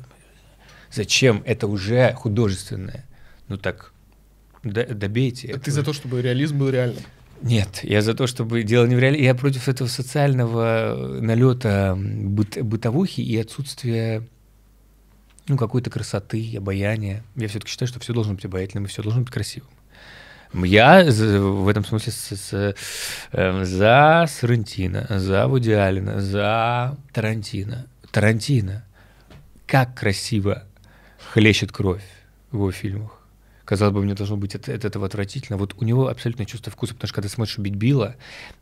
Зачем? 0.92 1.42
Это 1.46 1.68
уже 1.68 2.14
художественное. 2.14 3.06
Ну 3.48 3.58
так, 3.58 3.94
д- 4.64 4.94
добейте. 4.94 5.48
Ты 5.48 5.54
этого. 5.54 5.72
за 5.72 5.84
то, 5.84 5.94
чтобы 5.94 6.22
реализм 6.22 6.58
был 6.60 6.70
реальным. 6.70 7.02
Нет, 7.42 7.80
я 7.84 8.02
за 8.02 8.14
то, 8.14 8.28
чтобы 8.28 8.64
дело 8.64 8.86
не 8.86 8.96
в 8.96 9.00
реале. 9.00 9.24
Я 9.24 9.34
против 9.34 9.70
этого 9.70 9.88
социального 9.88 11.20
налета 11.22 11.96
быт- 11.98 12.62
бытовухи 12.62 13.22
и 13.22 13.38
отсутствия 13.38 14.28
ну, 15.48 15.56
какой-то 15.56 15.90
красоты, 15.90 16.54
обаяния. 16.58 17.24
Я 17.38 17.48
все-таки 17.48 17.72
считаю, 17.72 17.88
что 17.88 18.02
все 18.02 18.12
должно 18.14 18.34
быть 18.34 18.44
обаятельным 18.44 18.84
и 18.84 18.88
все 18.90 19.02
должно 19.04 19.22
быть 19.22 19.32
красивым. 19.32 19.70
Я 20.54 21.04
в 21.06 21.68
этом 21.68 21.86
смысле 21.86 22.12
с- 22.12 22.36
с- 22.36 22.76
э, 23.34 23.64
за 23.64 24.26
Сарантино, 24.28 25.06
за 25.10 25.48
Вуди 25.48 25.72
Аллена, 25.72 26.22
за 26.22 26.98
Тарантино. 27.14 27.86
Тарантино. 28.12 28.84
Как 29.68 29.96
красиво 29.96 30.64
хлещет 31.32 31.72
кровь 31.72 32.04
в 32.52 32.56
его 32.56 32.72
фильмах. 32.72 33.19
Казалось 33.70 33.94
бы, 33.94 34.02
мне 34.02 34.16
должно 34.16 34.36
быть 34.36 34.56
от, 34.56 34.68
от 34.68 34.84
этого 34.84 35.06
отвратительно. 35.06 35.56
Вот 35.56 35.76
у 35.78 35.84
него 35.84 36.08
абсолютное 36.08 36.48
чувство 36.48 36.72
вкуса, 36.72 36.96
потому 36.96 37.08
что 37.08 37.14
когда 37.14 37.30
смотришь 37.30 37.60
«Убить 37.60 37.76
Билла», 37.76 38.16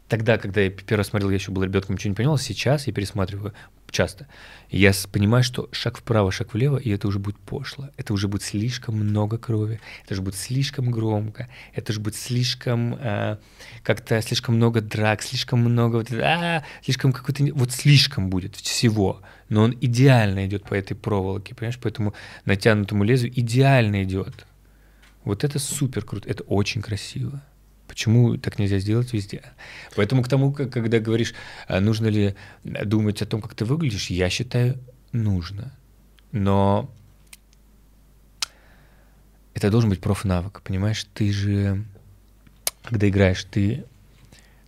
тогда, 0.09 0.38
когда 0.38 0.59
я 0.59 0.69
первый 0.69 0.97
раз 0.97 1.07
смотрел, 1.07 1.29
я 1.29 1.38
еще 1.38 1.49
был 1.49 1.63
ребенком, 1.63 1.95
ничего 1.95 2.09
не 2.09 2.15
понимал, 2.15 2.38
сейчас 2.38 2.88
я 2.88 2.93
пересматриваю 2.93 3.53
часто. 3.89 4.27
Я 4.69 4.91
понимаю, 5.09 5.45
что 5.45 5.69
шаг 5.71 5.99
вправо, 5.99 6.29
шаг 6.34 6.53
влево, 6.53 6.75
и 6.75 6.89
это 6.89 7.07
уже 7.07 7.19
будет 7.19 7.38
пошло. 7.38 7.88
Это 7.95 8.11
уже 8.11 8.27
будет 8.27 8.43
слишком 8.43 8.95
много 8.95 9.38
крови, 9.38 9.79
это 10.03 10.13
же 10.13 10.21
будет 10.21 10.35
слишком 10.35 10.91
громко, 10.91 11.47
это 11.73 11.93
же 11.93 12.01
будет 12.01 12.17
слишком 12.17 12.97
а, 12.99 13.39
как-то 13.84 14.21
слишком 14.21 14.55
много 14.55 14.81
драк, 14.81 15.21
слишком 15.21 15.61
много 15.61 15.95
вот, 15.95 16.11
а, 16.11 16.65
слишком 16.84 17.13
какой-то 17.13 17.45
вот 17.53 17.71
слишком 17.71 18.29
будет 18.29 18.57
всего. 18.57 19.21
Но 19.47 19.63
он 19.63 19.77
идеально 19.79 20.47
идет 20.47 20.65
по 20.65 20.73
этой 20.73 20.95
проволоке, 20.95 21.55
понимаешь, 21.55 21.79
по 21.79 21.88
этому 21.88 22.13
натянутому 22.43 23.05
лезвию 23.05 23.31
идеально 23.39 24.03
идет. 24.03 24.46
Вот 25.27 25.43
это 25.43 25.59
супер 25.59 26.05
круто, 26.05 26.29
это 26.29 26.43
очень 26.43 26.81
красиво. 26.81 27.41
Почему 27.87 28.37
так 28.37 28.59
нельзя 28.59 28.79
сделать 28.79 29.11
везде? 29.11 29.43
Поэтому 29.95 30.23
к 30.23 30.29
тому, 30.29 30.53
как- 30.53 30.71
когда 30.71 30.99
говоришь, 30.99 31.33
а 31.67 31.81
нужно 31.81 32.07
ли 32.07 32.35
думать 32.63 33.21
о 33.21 33.25
том, 33.25 33.41
как 33.41 33.53
ты 33.53 33.65
выглядишь, 33.65 34.09
я 34.09 34.29
считаю, 34.29 34.79
нужно. 35.11 35.73
Но 36.31 36.89
это 39.53 39.69
должен 39.69 39.89
быть 39.89 39.99
профнавык, 39.99 40.61
понимаешь? 40.61 41.05
Ты 41.13 41.31
же, 41.33 41.83
когда 42.83 43.09
играешь, 43.09 43.43
ты, 43.43 43.83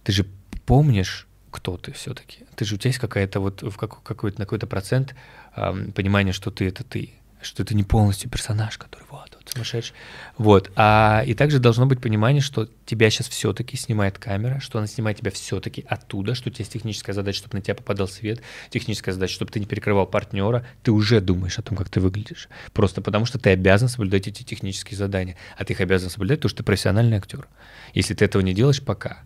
ты 0.03 0.11
же 0.11 0.25
помнишь, 0.65 1.25
кто 1.51 1.77
ты 1.77 1.93
все-таки. 1.93 2.45
Ты 2.57 2.65
же 2.65 2.75
у 2.75 2.77
тебя 2.77 2.89
есть 2.89 2.99
какая-то 2.99 3.39
вот 3.39 3.61
в 3.61 3.77
как- 3.77 4.03
какой-то 4.03 4.39
на 4.39 4.45
какой-то 4.45 4.67
процент 4.67 5.15
ам, 5.55 5.93
понимания, 5.93 6.33
что 6.33 6.51
ты 6.51 6.67
это 6.67 6.83
ты, 6.83 7.11
что 7.41 7.63
ты 7.63 7.75
не 7.75 7.83
полностью 7.83 8.29
персонаж, 8.29 8.77
который 8.77 9.05
сумасшедший. 9.49 9.95
Вот. 10.37 10.71
А, 10.75 11.23
и 11.25 11.33
также 11.33 11.59
должно 11.59 11.85
быть 11.85 12.01
понимание, 12.01 12.41
что 12.41 12.67
тебя 12.85 13.09
сейчас 13.09 13.29
все-таки 13.29 13.77
снимает 13.77 14.17
камера, 14.17 14.59
что 14.59 14.77
она 14.77 14.87
снимает 14.87 15.17
тебя 15.17 15.31
все-таки 15.31 15.85
оттуда, 15.87 16.35
что 16.35 16.49
у 16.49 16.51
тебя 16.51 16.63
есть 16.63 16.73
техническая 16.73 17.13
задача, 17.13 17.39
чтобы 17.39 17.57
на 17.57 17.61
тебя 17.61 17.75
попадал 17.75 18.07
свет, 18.07 18.41
техническая 18.69 19.13
задача, 19.13 19.33
чтобы 19.33 19.51
ты 19.51 19.59
не 19.59 19.65
перекрывал 19.65 20.05
партнера. 20.07 20.65
Ты 20.83 20.91
уже 20.91 21.21
думаешь 21.21 21.59
о 21.59 21.61
том, 21.61 21.77
как 21.77 21.89
ты 21.89 21.99
выглядишь. 21.99 22.49
Просто 22.73 23.01
потому, 23.01 23.25
что 23.25 23.39
ты 23.39 23.51
обязан 23.51 23.89
соблюдать 23.89 24.27
эти 24.27 24.43
технические 24.43 24.97
задания. 24.97 25.37
А 25.57 25.65
ты 25.65 25.73
их 25.73 25.81
обязан 25.81 26.09
соблюдать, 26.09 26.39
потому 26.39 26.49
что 26.49 26.57
ты 26.57 26.63
профессиональный 26.63 27.17
актер. 27.17 27.47
Если 27.93 28.13
ты 28.13 28.25
этого 28.25 28.41
не 28.41 28.53
делаешь, 28.53 28.81
пока. 28.81 29.19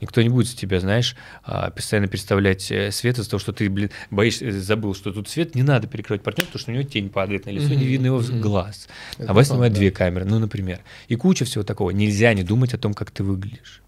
Никто 0.00 0.22
не 0.22 0.28
будет 0.28 0.56
тебя, 0.56 0.80
знаешь, 0.80 1.16
а, 1.44 1.70
постоянно 1.70 2.08
представлять 2.08 2.70
э, 2.70 2.90
свет 2.90 3.18
из-за 3.18 3.30
того, 3.30 3.40
что 3.40 3.52
ты, 3.52 3.68
блин, 3.68 3.90
боишься, 4.10 4.46
э, 4.46 4.52
забыл, 4.52 4.94
что 4.94 5.12
тут 5.12 5.28
свет, 5.28 5.54
не 5.54 5.62
надо 5.62 5.86
перекрывать 5.86 6.22
партнера, 6.22 6.46
потому 6.46 6.60
что 6.60 6.70
у 6.70 6.74
него 6.74 6.84
тень 6.84 7.10
падает 7.10 7.46
на 7.46 7.50
лицо, 7.50 7.68
не 7.68 7.76
Мгм, 7.76 7.84
видно 7.84 8.06
его 8.06 8.18
мгм. 8.18 8.40
глаз. 8.40 8.88
Это 9.18 9.30
а 9.30 9.34
вас 9.34 9.48
снимают 9.48 9.74
да. 9.74 9.80
две 9.80 9.90
камеры, 9.90 10.24
ну, 10.24 10.38
например. 10.38 10.80
И 11.08 11.16
куча 11.16 11.44
всего 11.44 11.64
такого. 11.64 11.90
Нельзя 11.90 12.32
не 12.34 12.42
думать 12.42 12.74
о 12.74 12.78
том, 12.78 12.94
как 12.94 13.10
ты 13.10 13.22
выглядишь. 13.22 13.82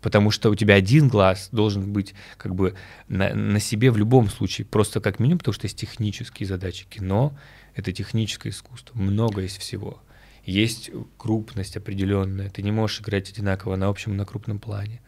Потому 0.00 0.30
что 0.30 0.50
у 0.50 0.54
тебя 0.54 0.74
один 0.74 1.08
глаз 1.08 1.50
должен 1.52 1.92
быть 1.92 2.14
как 2.38 2.54
бы 2.54 2.74
на, 3.08 3.34
на 3.34 3.60
себе 3.60 3.90
в 3.90 3.98
любом 3.98 4.30
случае. 4.30 4.64
Просто 4.64 5.00
как 5.00 5.18
минимум, 5.18 5.38
потому 5.38 5.52
что 5.52 5.66
есть 5.66 5.78
технические 5.78 6.46
задачи. 6.46 6.86
Кино— 6.88 7.36
это 7.74 7.92
техническое 7.92 8.48
искусство. 8.48 8.98
Много 8.98 9.42
есть 9.42 9.58
всего. 9.58 10.02
Есть 10.44 10.90
крупность 11.18 11.76
определенная. 11.76 12.48
Ты 12.48 12.62
не 12.62 12.72
можешь 12.72 13.00
играть 13.02 13.30
одинаково 13.30 13.76
на 13.76 13.88
общем 13.88 14.12
и 14.12 14.16
на 14.16 14.24
крупном 14.24 14.58
плане. 14.58 15.02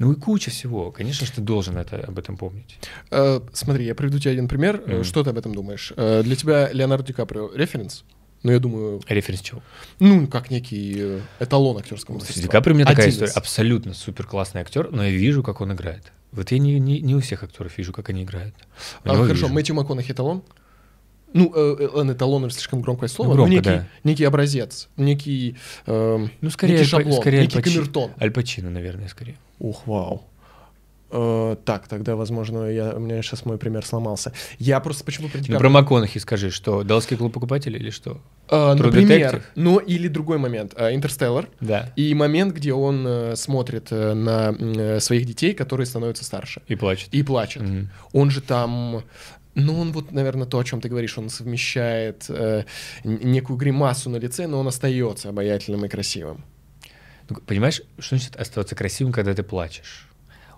Ну 0.00 0.12
и 0.12 0.16
куча 0.16 0.50
всего. 0.50 0.90
Конечно 0.90 1.26
же, 1.26 1.32
ты 1.32 1.42
должен 1.42 1.76
это, 1.76 1.98
об 1.98 2.18
этом 2.18 2.38
помнить. 2.38 2.78
Э, 3.10 3.40
смотри, 3.52 3.84
я 3.84 3.94
приведу 3.94 4.18
тебе 4.18 4.32
один 4.32 4.48
пример. 4.48 4.82
Э, 4.86 4.94
Мгм. 4.94 5.04
Что 5.04 5.22
ты 5.22 5.28
об 5.28 5.36
этом 5.36 5.54
думаешь? 5.54 5.92
Э, 5.94 6.22
для 6.24 6.36
тебя 6.36 6.70
Леонардо 6.72 7.06
Ди 7.06 7.12
Каприо 7.12 7.50
референс? 7.54 8.04
Ну, 8.42 8.50
я 8.50 8.58
думаю, 8.58 9.02
Референс 9.06 9.42
чего? 9.42 9.60
ну, 9.98 10.26
как 10.26 10.50
некий 10.50 10.94
э, 10.96 11.20
эталон 11.38 11.76
актерского 11.76 12.14
мастерства. 12.14 12.42
Ди 12.42 12.48
Каприо 12.48 12.72
у 12.72 12.76
меня 12.78 12.86
такая 12.86 13.10
история. 13.10 13.32
Абсолютно 13.32 13.92
супер 13.92 14.26
классный 14.26 14.62
актер, 14.62 14.90
но 14.90 15.04
я 15.04 15.10
вижу, 15.10 15.42
как 15.42 15.60
он 15.60 15.74
играет. 15.74 16.12
Вот 16.32 16.50
я 16.50 16.58
не, 16.58 16.80
не, 16.80 17.02
не 17.02 17.14
у 17.14 17.20
всех 17.20 17.42
актеров 17.42 17.76
вижу, 17.76 17.92
как 17.92 18.08
они 18.08 18.22
играют. 18.22 18.54
У 19.04 19.10
А, 19.10 19.12
хорошо, 19.16 19.32
вижу. 19.32 19.48
Мэтью 19.48 19.74
МакКонахи 19.74 20.12
эталон? 20.12 20.42
Ну, 21.34 21.52
э, 21.54 21.76
э, 21.94 22.12
эталон 22.12 22.50
слишком 22.50 22.80
громкое 22.80 23.08
слово, 23.08 23.34
громко, 23.34 23.50
но 23.50 23.54
некий, 23.54 23.68
да. 23.68 23.88
некий 24.02 24.24
образец, 24.24 24.88
некий, 24.96 25.56
эм, 25.84 26.30
Ну, 26.40 26.48
скорее, 26.48 26.72
некий 26.72 26.84
шаблон, 26.86 27.20
скорее 27.20 27.42
некий 27.42 27.60
камертон. 27.60 28.12
Аль 28.18 28.30
Пачино, 28.30 28.70
наверное, 28.70 29.08
скорее. 29.08 29.36
Ух, 29.60 29.86
вау. 29.86 30.24
Э, 31.12 31.56
так, 31.64 31.88
тогда, 31.88 32.14
возможно, 32.14 32.70
я, 32.70 32.94
у 32.94 33.00
меня 33.00 33.20
сейчас 33.22 33.44
мой 33.44 33.58
пример 33.58 33.84
сломался. 33.84 34.32
Я 34.58 34.80
просто 34.80 35.04
почему 35.04 35.28
Ди 35.32 35.52
Ну, 35.52 35.58
про 35.58 35.68
МакКонахи 35.68 36.18
скажи, 36.18 36.50
что 36.50 36.82
Далласский 36.82 37.16
клуб 37.16 37.32
покупателей 37.32 37.78
или 37.78 37.90
что? 37.90 38.20
Э, 38.48 38.74
True 38.74 38.74
например, 38.76 39.34
Detective? 39.34 39.42
ну 39.56 39.78
или 39.78 40.08
другой 40.08 40.38
момент. 40.38 40.74
э, 40.76 40.94
Интерстеллар. 40.94 41.48
Да. 41.60 41.92
И 41.96 42.14
момент, 42.14 42.54
где 42.54 42.72
он 42.72 43.04
э, 43.06 43.36
смотрит 43.36 43.88
э, 43.90 44.14
на 44.14 44.54
э, 44.58 45.00
своих 45.00 45.26
детей, 45.26 45.52
которые 45.52 45.86
становятся 45.86 46.24
старше. 46.24 46.62
И 46.68 46.76
плачет. 46.76 47.08
И 47.12 47.22
плачет. 47.22 47.62
Мгм. 47.62 47.90
Он 48.12 48.30
же 48.30 48.40
там... 48.40 49.02
Ну, 49.56 49.80
он 49.80 49.90
вот, 49.90 50.12
наверное, 50.12 50.46
то, 50.46 50.60
о 50.60 50.64
чем 50.64 50.80
ты 50.80 50.88
говоришь, 50.88 51.18
он 51.18 51.28
совмещает 51.28 52.26
э, 52.28 52.64
некую 53.02 53.56
гримасу 53.56 54.08
на 54.08 54.16
лице, 54.16 54.46
но 54.46 54.60
он 54.60 54.68
остается 54.68 55.28
обаятельным 55.28 55.84
и 55.84 55.88
красивым. 55.88 56.44
Ну, 57.30 57.36
понимаешь, 57.46 57.82
что 57.98 58.16
значит 58.16 58.36
оставаться 58.36 58.74
красивым, 58.74 59.12
когда 59.12 59.34
ты 59.34 59.42
плачешь? 59.42 60.06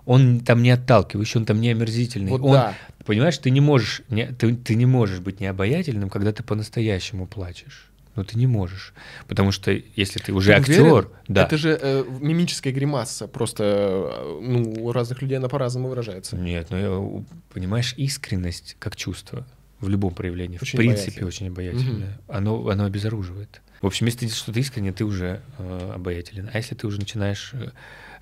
Он 0.05 0.41
там 0.41 0.61
не 0.61 0.71
отталкивающий, 0.71 1.39
он 1.39 1.45
там 1.45 1.61
не 1.61 1.69
омерзительный. 1.69 2.29
Вот 2.29 2.41
он, 2.41 2.51
да. 2.53 2.73
Понимаешь, 3.05 3.37
ты 3.37 3.49
не 3.51 3.61
можешь, 3.61 4.01
не, 4.09 4.25
ты, 4.27 4.53
ты 4.55 4.75
не 4.75 4.85
можешь 4.85 5.19
быть 5.19 5.39
необаятельным, 5.39 6.09
когда 6.09 6.33
ты 6.33 6.43
по-настоящему 6.43 7.25
плачешь. 7.25 7.89
Ну, 8.15 8.23
ты 8.23 8.37
не 8.37 8.45
можешь. 8.45 8.93
Потому 9.27 9.51
что 9.51 9.71
если 9.71 10.19
ты 10.19 10.33
уже 10.33 10.53
Ты 10.53 10.59
актер, 10.59 10.81
уверен? 10.83 11.09
да. 11.27 11.43
Это 11.45 11.57
же 11.57 11.77
э, 11.81 12.03
мимическая 12.19 12.71
гримаса, 12.71 13.27
просто 13.27 13.63
э, 13.63 14.39
ну, 14.41 14.85
у 14.85 14.91
разных 14.91 15.21
людей 15.23 15.37
она 15.37 15.47
по-разному 15.49 15.87
выражается. 15.89 16.35
Нет, 16.35 16.67
ну, 16.69 17.25
понимаешь, 17.51 17.95
искренность 17.97 18.75
как 18.77 18.95
чувство 18.95 19.47
в 19.79 19.89
любом 19.89 20.13
проявлении, 20.13 20.59
Очень 20.61 20.77
в 20.77 20.81
принципе, 20.81 21.21
обаятельно. 21.21 21.27
очень 21.27 21.47
обаятельное. 21.47 22.19
Оно, 22.27 22.67
оно 22.69 22.85
обезоруживает. 22.85 23.61
В 23.83 23.85
общем, 23.85 24.05
если 24.05 24.27
ты 24.27 24.33
что-то 24.33 24.57
искренне, 24.61 24.93
ты 24.93 25.03
уже 25.03 25.41
э, 25.57 25.91
обаятелен. 25.95 26.49
А 26.53 26.57
если 26.57 26.73
ты 26.73 26.87
уже 26.87 26.99
начинаешь 26.99 27.51
э, 27.51 27.71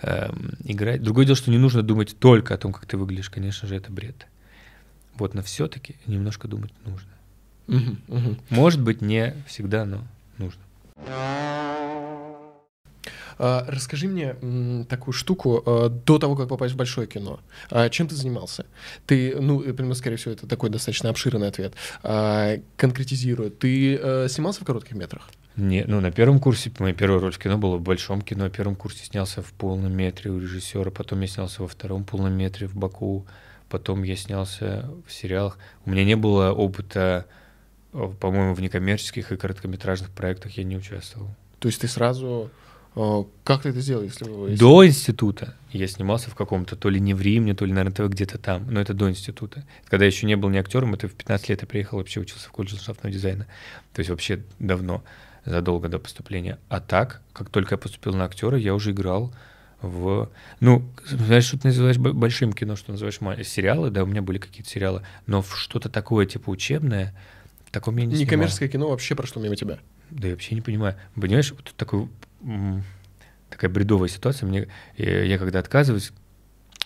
эм, 0.02 0.56
играть... 0.64 1.04
Другое 1.04 1.28
дело, 1.28 1.36
что 1.36 1.52
не 1.52 1.60
нужно 1.60 1.84
думать 1.84 2.18
только 2.18 2.56
о 2.56 2.58
том, 2.58 2.74
как 2.74 2.88
ты 2.88 2.98
выглядишь. 2.98 3.30
Конечно 3.30 3.68
же, 3.68 3.76
это 3.76 3.92
бред. 3.92 4.26
Вот, 5.18 5.36
но 5.36 5.44
все-таки 5.44 5.98
немножко 6.08 6.48
думать 6.48 6.74
нужно. 6.84 7.12
Может 8.50 8.82
быть, 8.82 9.02
не 9.02 9.36
всегда, 9.46 9.86
но 9.86 10.02
нужно. 10.40 10.64
А, 13.44 13.66
расскажи 13.68 14.08
мне 14.08 14.36
такую 14.86 15.16
штуку 15.16 15.64
а, 15.66 15.90
до 15.90 16.20
того, 16.20 16.36
как 16.36 16.48
попасть 16.48 16.76
в 16.76 16.78
большое 16.78 17.08
кино. 17.08 17.40
А, 17.72 17.90
чем 17.90 18.08
ты 18.08 18.16
занимался? 18.16 18.68
Ты, 19.08 19.36
ну, 19.42 19.62
прямо, 19.74 19.96
скорее 19.96 20.18
всего, 20.18 20.34
это 20.34 20.46
такой 20.46 20.70
достаточно 20.70 21.10
обширный 21.10 21.48
ответ. 21.48 21.74
Конкретизируя, 22.78 23.50
ты 23.50 23.96
э, 23.96 24.28
снимался 24.30 24.62
в 24.62 24.66
коротких 24.66 24.96
метрах? 24.96 25.28
Не, 25.56 25.86
ну, 25.86 26.02
на 26.02 26.12
первом 26.12 26.40
курсе, 26.40 26.72
моя 26.78 26.94
первая 26.94 27.20
роль 27.20 27.32
в 27.32 27.40
кино 27.40 27.58
была 27.58 27.78
в 27.78 27.82
большом 27.82 28.22
кино. 28.22 28.44
На 28.44 28.52
первом 28.52 28.76
курсе 28.76 29.06
снялся 29.06 29.42
в 29.42 29.52
полном 29.54 29.92
метре 29.92 30.30
у 30.30 30.40
режиссера, 30.40 30.92
потом 30.92 31.22
я 31.22 31.28
снялся 31.28 31.64
во 31.64 31.68
втором 31.68 32.04
полном 32.04 32.34
метре 32.34 32.68
в 32.68 32.76
Баку, 32.76 33.26
потом 33.70 34.04
я 34.04 34.16
снялся 34.16 34.88
в 35.08 35.12
сериалах. 35.12 35.58
У 35.86 35.90
меня 35.90 36.06
не 36.06 36.16
было 36.16 36.52
опыта, 36.52 37.26
э, 37.94 38.08
по-моему, 38.20 38.54
в 38.54 38.62
некоммерческих 38.62 39.32
и 39.32 39.38
короткометражных 39.38 40.12
проектах 40.12 40.52
я 40.60 40.64
не 40.64 40.78
участвовал. 40.78 41.30
То 41.58 41.70
есть 41.70 41.82
ты 41.82 41.88
сразу... 41.88 42.52
э, 42.96 43.24
как 43.44 43.64
ты 43.64 43.70
это 43.70 43.80
сделал, 43.82 44.04
если... 44.04 44.26
вы- 44.26 44.56
До 44.56 44.86
института 44.86 45.56
я 45.72 45.88
снимался 45.88 46.30
в 46.30 46.36
каком-то, 46.36 46.76
то 46.76 46.90
ли 46.90 47.00
не 47.00 47.14
в 47.14 47.22
Риме, 47.22 47.54
то 47.54 47.66
ли 47.66 47.72
на 47.74 47.84
РНТВ 47.84 48.02
где-то 48.10 48.38
там, 48.38 48.68
но 48.70 48.80
это 48.82 48.94
до 48.94 49.10
института. 49.10 49.64
Когда 49.86 50.06
я 50.06 50.12
еще 50.12 50.26
не 50.28 50.36
был 50.36 50.50
ни 50.50 50.58
актером, 50.58 50.94
это 50.94 51.08
в 51.08 51.14
15 51.14 51.50
лет 51.50 51.62
я 51.62 51.68
приехал, 51.68 51.98
вообще 51.98 52.20
учился 52.20 52.48
в 52.50 52.52
колледже 52.52 52.76
ландшафтного 52.76 53.14
дизайна. 53.14 53.48
То 53.94 54.00
есть 54.02 54.10
вообще 54.10 54.44
давно, 54.60 55.04
задолго 55.46 55.88
до 55.90 56.00
поступления. 56.00 56.60
А 56.70 56.80
так, 56.80 57.22
как 57.34 57.50
только 57.50 57.76
я 57.76 57.78
поступил 57.78 58.14
на 58.14 58.26
актера, 58.26 58.58
я 58.58 58.74
уже 58.76 58.92
играл 58.92 59.34
в... 59.82 60.30
Ну, 60.60 60.84
знаешь, 61.08 61.46
что 61.46 61.58
ты 61.58 61.70
называешь 61.70 61.98
большим 61.98 62.54
кино, 62.54 62.76
что 62.76 62.92
называешь 62.92 63.18
сериалы, 63.48 63.90
да, 63.90 64.04
у 64.04 64.06
меня 64.06 64.22
были 64.22 64.38
какие-то 64.38 64.70
сериалы, 64.70 65.04
но 65.26 65.42
в 65.42 65.58
что-то 65.58 65.90
такое, 65.90 66.26
типа 66.26 66.50
учебное, 66.50 67.16
в 67.66 67.72
таком 67.72 67.98
я 67.98 68.06
не 68.06 68.12
снимал. 68.12 68.26
Некоммерческое 68.26 68.70
кино 68.70 68.90
вообще 68.90 69.16
прошло 69.16 69.42
мимо 69.42 69.56
тебя. 69.56 69.80
Да 70.12 70.28
я 70.28 70.34
вообще 70.34 70.54
не 70.56 70.62
понимаю. 70.62 70.98
Понимаешь, 71.16 71.52
вот 71.52 71.74
такой, 71.78 72.10
такая 73.50 73.70
бредовая 73.70 74.10
ситуация. 74.10 74.48
Мне, 74.48 74.68
э, 74.98 75.26
я 75.26 75.38
когда 75.38 75.60
отказываюсь, 75.60 76.12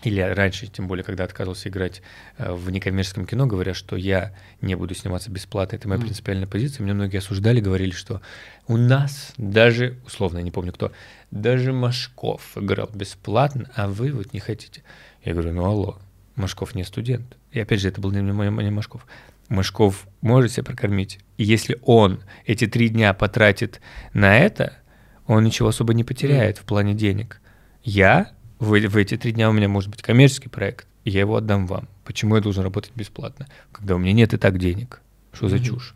или 0.04 0.20
раньше, 0.20 0.68
тем 0.68 0.88
более, 0.88 1.04
когда 1.04 1.24
отказывался 1.24 1.70
играть 1.70 2.02
э, 2.38 2.52
в 2.52 2.70
некоммерческом 2.70 3.26
кино, 3.26 3.48
говоря, 3.48 3.74
что 3.74 3.96
я 3.96 4.36
не 4.62 4.76
буду 4.76 4.94
сниматься 4.94 5.32
бесплатно, 5.32 5.78
это 5.78 5.88
моя 5.88 5.98
Мгм. 5.98 6.08
принципиальная 6.08 6.48
позиция. 6.48 6.84
Меня 6.84 6.94
многие 6.94 7.18
осуждали, 7.18 7.60
говорили, 7.60 7.92
что 7.92 8.22
у 8.68 8.78
нас 8.78 9.34
даже, 9.38 9.98
условно, 10.06 10.40
я 10.40 10.44
не 10.44 10.52
помню 10.52 10.74
кто, 10.74 10.92
даже 11.32 11.74
Машков 11.74 12.58
играл 12.58 12.90
бесплатно, 12.94 13.72
а 13.76 13.88
вы 13.88 14.12
вот 14.12 14.34
не 14.34 14.40
хотите. 14.40 14.84
Я 15.24 15.34
говорю, 15.34 15.54
ну 15.54 15.66
алло, 15.66 16.00
Машков 16.36 16.76
не 16.76 16.84
студент. 16.84 17.38
И 17.52 17.60
опять 17.60 17.80
же, 17.80 17.88
это 17.88 18.02
был 18.02 18.12
не, 18.12 18.22
не 18.22 18.72
Машков. 18.72 19.08
Машков 19.48 20.08
может 20.22 20.52
себя 20.52 20.64
прокормить. 20.64 21.20
И 21.38 21.44
если 21.44 21.80
он 21.84 22.22
эти 22.46 22.68
три 22.68 22.90
дня 22.90 23.14
потратит 23.14 23.80
на 24.14 24.38
это, 24.38 24.74
он 25.28 25.44
ничего 25.44 25.70
особо 25.70 25.94
не 25.94 26.04
потеряет 26.04 26.58
в 26.58 26.64
плане 26.64 26.94
денег. 26.94 27.42
Я 27.84 28.32
в, 28.60 28.70
в 28.80 28.98
эти 28.98 29.18
три 29.18 29.32
дня 29.32 29.50
у 29.50 29.54
меня 29.54 29.68
может 29.68 29.90
быть 29.90 30.02
коммерческий 30.02 30.50
проект, 30.50 30.88
и 31.04 31.10
я 31.10 31.22
его 31.22 31.36
отдам 31.36 31.68
вам. 31.68 31.88
Почему 32.04 32.36
я 32.36 32.42
должен 32.42 32.64
работать 32.64 32.92
бесплатно, 32.96 33.48
когда 33.72 33.96
у 33.96 33.98
меня 33.98 34.14
нет 34.14 34.34
и 34.34 34.38
так 34.38 34.58
денег? 34.60 35.02
Что 35.34 35.50
за 35.50 35.58
Мгм. 35.58 35.66
чушь? 35.66 35.96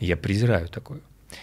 Я 0.00 0.16
презираю 0.16 0.68
такое. 0.68 1.00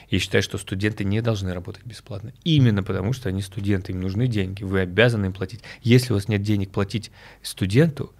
Я 0.09 0.19
считаю, 0.19 0.41
что 0.41 0.57
студенты 0.57 1.03
не 1.03 1.21
должны 1.21 1.53
работать 1.53 1.85
бесплатно. 1.85 2.33
Именно 2.43 2.83
потому, 2.83 3.11
что 3.13 3.29
они 3.29 3.41
студенты, 3.41 3.91
им 3.91 3.99
нужны 4.01 4.27
деньги. 4.27 4.63
Вы 4.63 4.81
обязаны 4.81 5.27
им 5.27 5.33
платить. 5.33 5.61
Если 5.81 6.13
у 6.13 6.15
вас 6.15 6.27
нет 6.27 6.41
денег 6.43 6.71
платить 6.71 7.11
студенту, 7.41 8.13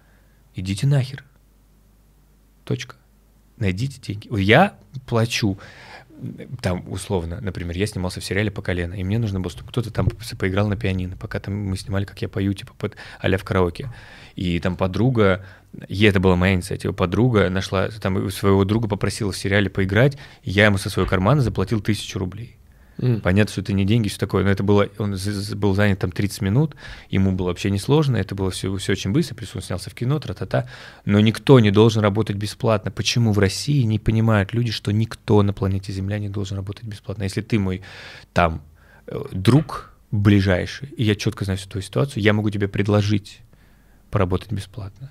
идите 0.54 0.86
нахер. 0.86 1.24
Точка. 2.64 2.96
Найдите 3.58 4.00
деньги. 4.00 4.28
Я 4.40 4.76
плачу, 5.06 5.58
там, 6.60 6.84
условно, 6.90 7.40
например, 7.40 7.76
я 7.76 7.86
снимался 7.86 8.20
в 8.20 8.24
сериале 8.24 8.50
«По 8.50 8.62
колено», 8.62 8.94
и 8.94 9.04
мне 9.04 9.18
нужно 9.18 9.40
было, 9.40 9.50
чтобы 9.50 9.68
кто-то 9.70 9.90
там 9.92 10.06
по- 10.06 10.36
поиграл 10.36 10.68
на 10.68 10.76
пианино, 10.76 11.16
пока 11.16 11.40
там 11.40 11.54
мы 11.54 11.76
снимали, 11.76 12.04
как 12.04 12.20
я 12.22 12.28
пою, 12.28 12.52
типа, 12.52 12.74
под 12.78 12.96
а 13.20 13.36
в 13.36 13.44
караоке. 13.44 13.90
И 14.36 14.58
там 14.60 14.76
подруга, 14.76 15.44
и 15.88 16.04
это 16.04 16.20
была 16.20 16.36
моя 16.36 16.54
инициатива, 16.54 16.92
подруга 16.92 17.50
нашла, 17.50 17.88
там 17.88 18.30
своего 18.30 18.64
друга 18.64 18.88
попросила 18.88 19.32
в 19.32 19.36
сериале 19.36 19.68
поиграть, 19.68 20.16
я 20.42 20.66
ему 20.66 20.78
со 20.78 20.90
своего 20.90 21.08
кармана 21.08 21.42
заплатил 21.42 21.80
тысячу 21.80 22.18
рублей. 22.18 22.56
М. 22.98 23.20
Понятно, 23.20 23.52
что 23.52 23.60
это 23.62 23.72
не 23.72 23.84
деньги, 23.84 24.08
все 24.08 24.18
такое, 24.18 24.44
но 24.44 24.50
это 24.50 24.62
было, 24.62 24.88
он 24.98 25.16
был 25.56 25.74
занят 25.74 25.98
там 25.98 26.12
30 26.12 26.42
минут, 26.42 26.76
ему 27.08 27.32
было 27.32 27.48
вообще 27.48 27.70
несложно, 27.70 28.16
это 28.16 28.34
было 28.34 28.50
все, 28.50 28.74
все 28.76 28.92
очень 28.92 29.12
быстро, 29.12 29.34
плюс 29.34 29.54
он 29.56 29.62
снялся 29.62 29.90
в 29.90 29.94
кино, 29.94 30.18
тра-та-та, 30.18 30.68
но 31.04 31.18
никто 31.20 31.58
не 31.60 31.70
должен 31.70 32.02
работать 32.02 32.36
бесплатно. 32.36 32.90
Почему 32.90 33.32
в 33.32 33.38
России 33.38 33.82
не 33.82 33.98
понимают 33.98 34.52
люди, 34.52 34.70
что 34.72 34.92
никто 34.92 35.42
на 35.42 35.52
планете 35.52 35.92
Земля 35.92 36.18
не 36.18 36.28
должен 36.28 36.56
работать 36.56 36.84
бесплатно? 36.84 37.22
Если 37.24 37.40
ты 37.40 37.58
мой 37.58 37.82
там 38.32 38.62
э, 39.06 39.18
друг 39.32 39.92
ближайший, 40.10 40.88
и 40.90 41.04
я 41.04 41.14
четко 41.14 41.44
знаю 41.44 41.58
всю 41.58 41.70
твою 41.70 41.82
ситуацию, 41.82 42.22
я 42.22 42.32
могу 42.34 42.50
тебе 42.50 42.68
предложить 42.68 43.40
поработать 44.10 44.52
бесплатно. 44.52 45.10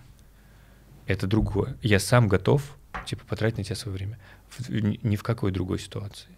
Это 1.08 1.26
другое. 1.26 1.76
Я 1.82 2.00
сам 2.00 2.28
готов, 2.28 2.78
типа, 3.08 3.26
потратить 3.26 3.58
на 3.58 3.64
тебя 3.64 3.76
свое 3.76 3.98
время. 3.98 4.20
В- 4.50 4.70
ни 4.70 5.16
в 5.16 5.24
какой 5.24 5.52
другой 5.52 5.80
ситуации 5.80 6.30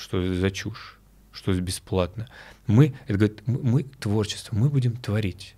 что 0.00 0.34
за 0.34 0.50
чушь, 0.50 0.98
что 1.32 1.52
это 1.52 1.60
бесплатно. 1.60 2.28
Мы, 2.66 2.94
это 3.06 3.18
говорит, 3.18 3.42
мы, 3.46 3.58
мы 3.58 3.82
творчество, 3.82 4.56
мы 4.56 4.68
будем 4.68 4.96
творить. 4.96 5.54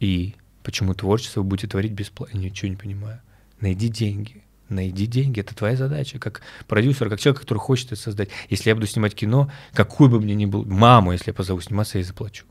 И 0.00 0.34
почему 0.62 0.94
творчество 0.94 1.40
вы 1.40 1.46
будете 1.48 1.68
творить 1.68 1.92
бесплатно? 1.92 2.38
Я 2.38 2.50
ничего 2.50 2.68
не 2.68 2.76
понимаю. 2.76 3.20
Найди 3.60 3.88
деньги. 3.88 4.42
Найди 4.68 5.06
деньги, 5.06 5.40
это 5.40 5.54
твоя 5.54 5.76
задача, 5.76 6.18
как 6.18 6.40
продюсер, 6.66 7.10
как 7.10 7.20
человек, 7.20 7.40
который 7.42 7.58
хочет 7.58 7.92
это 7.92 8.00
создать. 8.00 8.30
Если 8.48 8.70
я 8.70 8.74
буду 8.74 8.86
снимать 8.86 9.14
кино, 9.14 9.50
какой 9.74 10.08
бы 10.08 10.20
мне 10.20 10.34
ни 10.34 10.46
был, 10.46 10.64
маму, 10.64 11.12
если 11.12 11.30
я 11.30 11.34
позову 11.34 11.60
сниматься, 11.60 11.98
я 11.98 12.04
заплачу. 12.04 12.46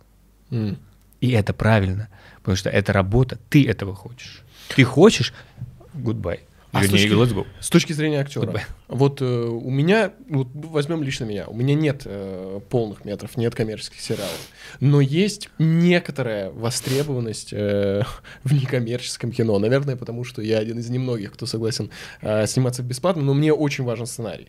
М. 0.51 0.77
И 1.21 1.31
это 1.31 1.53
правильно, 1.53 2.09
потому 2.37 2.55
что 2.55 2.69
это 2.69 2.93
работа, 2.93 3.39
ты 3.49 3.67
этого 3.67 3.95
хочешь. 3.95 4.43
Ты 4.75 4.83
хочешь, 4.83 5.33
goodbye. 5.95 6.41
А 6.71 6.83
с 6.83 6.87
Вернее, 6.87 7.09
точки- 7.09 7.33
let's 7.33 7.35
go. 7.35 7.47
С 7.59 7.69
точки 7.69 7.93
зрения 7.93 8.19
актера, 8.19 8.45
Goodbye. 8.45 8.63
Вот 8.87 9.21
э, 9.21 9.25
у 9.25 9.69
меня, 9.69 10.13
вот 10.29 10.47
возьмем 10.53 11.03
лично 11.03 11.25
меня, 11.25 11.47
у 11.47 11.55
меня 11.55 11.75
нет 11.75 12.03
э, 12.05 12.59
полных 12.69 13.05
метров, 13.05 13.37
нет 13.37 13.55
коммерческих 13.55 13.99
сериалов, 13.99 14.49
но 14.79 15.01
есть 15.01 15.49
некоторая 15.57 16.51
востребованность 16.51 17.53
э, 17.53 18.03
в 18.43 18.53
некоммерческом 18.53 19.31
кино. 19.31 19.57
Наверное, 19.59 19.95
потому 19.95 20.23
что 20.23 20.41
я 20.41 20.59
один 20.59 20.79
из 20.79 20.89
немногих, 20.89 21.33
кто 21.33 21.45
согласен 21.45 21.89
э, 22.21 22.45
сниматься 22.47 22.83
бесплатно, 22.83 23.23
но 23.23 23.33
мне 23.33 23.53
очень 23.53 23.83
важен 23.83 24.05
сценарий. 24.05 24.47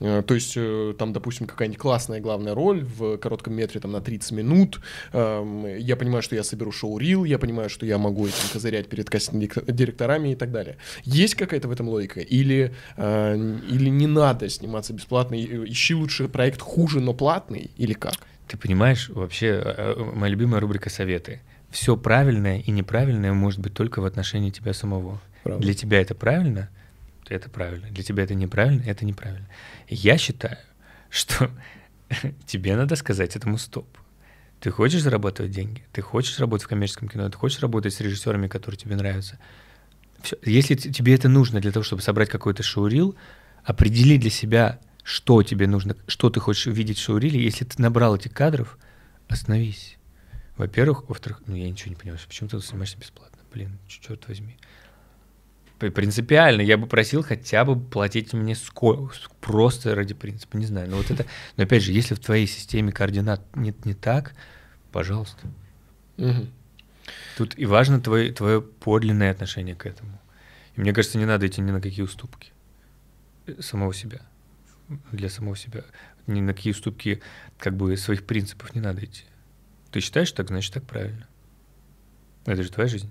Э, 0.00 0.22
то 0.26 0.34
есть 0.34 0.54
э, 0.56 0.94
там, 0.98 1.12
допустим, 1.12 1.46
какая-нибудь 1.46 1.78
классная 1.78 2.20
главная 2.20 2.54
роль 2.54 2.84
в 2.84 3.18
коротком 3.18 3.54
метре 3.54 3.80
там 3.80 3.92
на 3.92 4.00
30 4.00 4.32
минут. 4.32 4.80
Э, 5.12 5.76
я 5.78 5.96
понимаю, 5.96 6.22
что 6.22 6.34
я 6.34 6.42
соберу 6.44 6.72
шоу-рил, 6.72 7.24
я 7.24 7.38
понимаю, 7.38 7.68
что 7.68 7.86
я 7.86 7.98
могу 7.98 8.26
этим 8.26 8.48
козырять 8.52 8.88
перед 8.88 9.10
кастинг-директорами 9.10 10.32
и 10.32 10.34
так 10.34 10.50
далее. 10.50 10.76
Есть 11.04 11.34
какая-то 11.34 11.68
в 11.68 11.72
этом 11.72 11.88
логика? 11.88 12.20
Или, 12.20 12.74
э, 12.96 13.58
или 13.70 13.83
не 13.88 14.06
надо 14.06 14.48
сниматься 14.48 14.92
бесплатно? 14.92 15.34
Ищи 15.34 15.94
лучше 15.94 16.28
проект 16.28 16.60
хуже, 16.60 17.00
но 17.00 17.14
платный? 17.14 17.70
Или 17.76 17.92
как? 17.92 18.14
Ты 18.46 18.56
понимаешь, 18.56 19.08
вообще, 19.08 19.46
э, 19.46 19.94
э, 19.96 20.12
моя 20.14 20.30
любимая 20.30 20.60
рубрика 20.60 20.90
«Советы». 20.90 21.40
Все 21.70 21.96
правильное 21.96 22.60
и 22.60 22.70
неправильное 22.70 23.32
может 23.32 23.60
быть 23.60 23.74
только 23.74 24.00
в 24.00 24.04
отношении 24.04 24.50
тебя 24.50 24.72
самого. 24.74 25.20
Правда. 25.42 25.62
Для 25.62 25.74
тебя 25.74 26.00
это 26.00 26.14
правильно, 26.14 26.68
это 27.28 27.50
правильно. 27.50 27.88
Для 27.90 28.04
тебя 28.04 28.22
это 28.22 28.34
неправильно, 28.34 28.82
это 28.86 29.04
неправильно. 29.04 29.48
Я 29.88 30.18
считаю, 30.18 30.58
что 31.10 31.50
тебе 32.46 32.76
надо 32.76 32.96
сказать 32.96 33.34
этому 33.34 33.58
стоп. 33.58 33.86
Ты 34.60 34.70
хочешь 34.70 35.02
зарабатывать 35.02 35.52
деньги, 35.52 35.82
ты 35.92 36.00
хочешь 36.00 36.38
работать 36.38 36.64
в 36.64 36.68
коммерческом 36.68 37.08
кино, 37.08 37.28
ты 37.28 37.36
хочешь 37.36 37.60
работать 37.60 37.92
с 37.92 38.00
режиссерами, 38.00 38.48
которые 38.48 38.78
тебе 38.78 38.96
нравятся. 38.96 39.38
Все. 40.22 40.36
Если 40.42 40.74
тебе 40.74 41.14
это 41.14 41.28
нужно 41.28 41.60
для 41.60 41.70
того, 41.70 41.84
чтобы 41.84 42.00
собрать 42.00 42.30
какой-то 42.30 42.62
шоурил, 42.62 43.14
определи 43.64 44.18
для 44.18 44.30
себя, 44.30 44.78
что 45.02 45.42
тебе 45.42 45.66
нужно, 45.66 45.96
что 46.06 46.30
ты 46.30 46.40
хочешь 46.40 46.66
увидеть 46.66 46.98
в 46.98 47.02
шоуриле. 47.02 47.42
Если 47.42 47.64
ты 47.64 47.80
набрал 47.80 48.16
этих 48.16 48.32
кадров, 48.32 48.78
остановись. 49.28 49.96
Во-первых. 50.56 51.08
Во-вторых, 51.08 51.42
ну 51.46 51.56
я 51.56 51.68
ничего 51.68 51.90
не 51.90 51.96
понимаю, 51.96 52.20
почему 52.26 52.48
ты 52.48 52.60
снимаешься 52.60 52.98
бесплатно? 52.98 53.38
Блин, 53.52 53.78
черт 53.88 54.28
возьми. 54.28 54.56
Принципиально, 55.78 56.62
я 56.62 56.78
бы 56.78 56.86
просил 56.86 57.22
хотя 57.22 57.64
бы 57.64 57.78
платить 57.78 58.32
мне 58.32 58.54
сколько, 58.54 59.14
просто 59.40 59.94
ради 59.94 60.14
принципа, 60.14 60.56
не 60.56 60.66
знаю. 60.66 60.88
Но 60.88 60.96
вот 60.96 61.10
это, 61.10 61.26
но 61.56 61.64
опять 61.64 61.82
же, 61.82 61.92
если 61.92 62.14
в 62.14 62.20
твоей 62.20 62.46
системе 62.46 62.92
координат 62.92 63.42
нет 63.56 63.84
не 63.84 63.92
так, 63.92 64.34
пожалуйста. 64.92 65.46
Угу. 66.16 66.46
Тут 67.36 67.58
и 67.58 67.66
важно 67.66 68.00
твое, 68.00 68.32
твое 68.32 68.62
подлинное 68.62 69.32
отношение 69.32 69.74
к 69.74 69.84
этому. 69.84 70.18
И 70.76 70.80
мне 70.80 70.92
кажется, 70.92 71.18
не 71.18 71.26
надо 71.26 71.46
идти 71.46 71.60
ни 71.60 71.70
на 71.70 71.80
какие 71.80 72.04
уступки 72.04 72.53
самого 73.60 73.94
себя, 73.94 74.22
для 75.12 75.28
самого 75.28 75.56
себя. 75.56 75.84
Ни 76.26 76.40
на 76.40 76.54
какие 76.54 76.72
уступки 76.72 77.22
как 77.58 77.76
бы 77.76 77.96
своих 77.96 78.26
принципов 78.26 78.74
не 78.74 78.80
надо 78.80 79.04
идти. 79.04 79.24
Ты 79.90 80.00
считаешь 80.00 80.32
так, 80.32 80.48
значит 80.48 80.74
так 80.74 80.84
правильно. 80.84 81.28
Это 82.46 82.62
же 82.62 82.70
твоя 82.70 82.88
жизнь. 82.88 83.10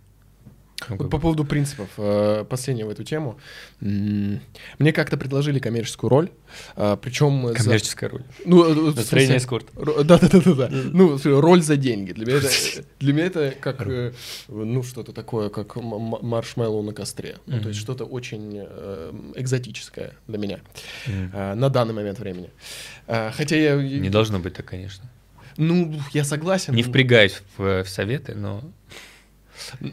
Ну, 0.89 0.97
по 1.09 1.17
поводу 1.17 1.45
принципов, 1.45 1.89
э, 1.97 2.45
последнего 2.49 2.91
эту 2.91 3.03
тему. 3.03 3.39
Мне 3.79 4.93
как-то 4.93 5.17
предложили 5.17 5.59
коммерческую 5.59 6.09
роль, 6.09 6.29
э, 6.75 6.97
причем... 7.01 7.53
Коммерческая 7.53 8.09
за... 8.09 8.17
роль. 8.17 8.25
Ну, 8.45 8.89
э, 8.89 8.95
Настроение 8.95 9.37
эскорт. 9.37 9.67
Да-да-да. 9.75 10.69
Ну, 10.93 11.17
роль 11.23 11.61
за 11.61 11.77
деньги. 11.77 12.11
Для 12.11 12.25
меня 12.25 12.37
это, 12.37 12.49
для 12.99 13.13
меня 13.13 13.25
это 13.25 13.53
как, 13.59 13.87
ну, 14.47 14.83
что-то 14.83 15.13
такое, 15.13 15.49
как 15.49 15.75
маршмеллоу 15.75 16.83
на 16.83 16.93
костре. 16.93 17.37
Ну, 17.45 17.61
то 17.61 17.69
есть 17.69 17.79
что-то 17.79 18.05
очень 18.05 18.57
экзотическое 19.35 20.13
для 20.27 20.37
меня 20.37 20.59
на 21.05 21.69
данный 21.69 21.93
момент 21.93 22.19
времени. 22.19 22.49
Хотя 23.07 23.55
я... 23.55 23.75
Не 23.75 24.09
должно 24.09 24.39
быть 24.39 24.53
так, 24.53 24.65
конечно. 24.65 25.09
Ну, 25.57 25.99
я 26.13 26.23
согласен. 26.23 26.73
Не 26.73 26.83
впрягаюсь 26.83 27.41
в 27.57 27.85
советы, 27.85 28.33
но... 28.35 28.63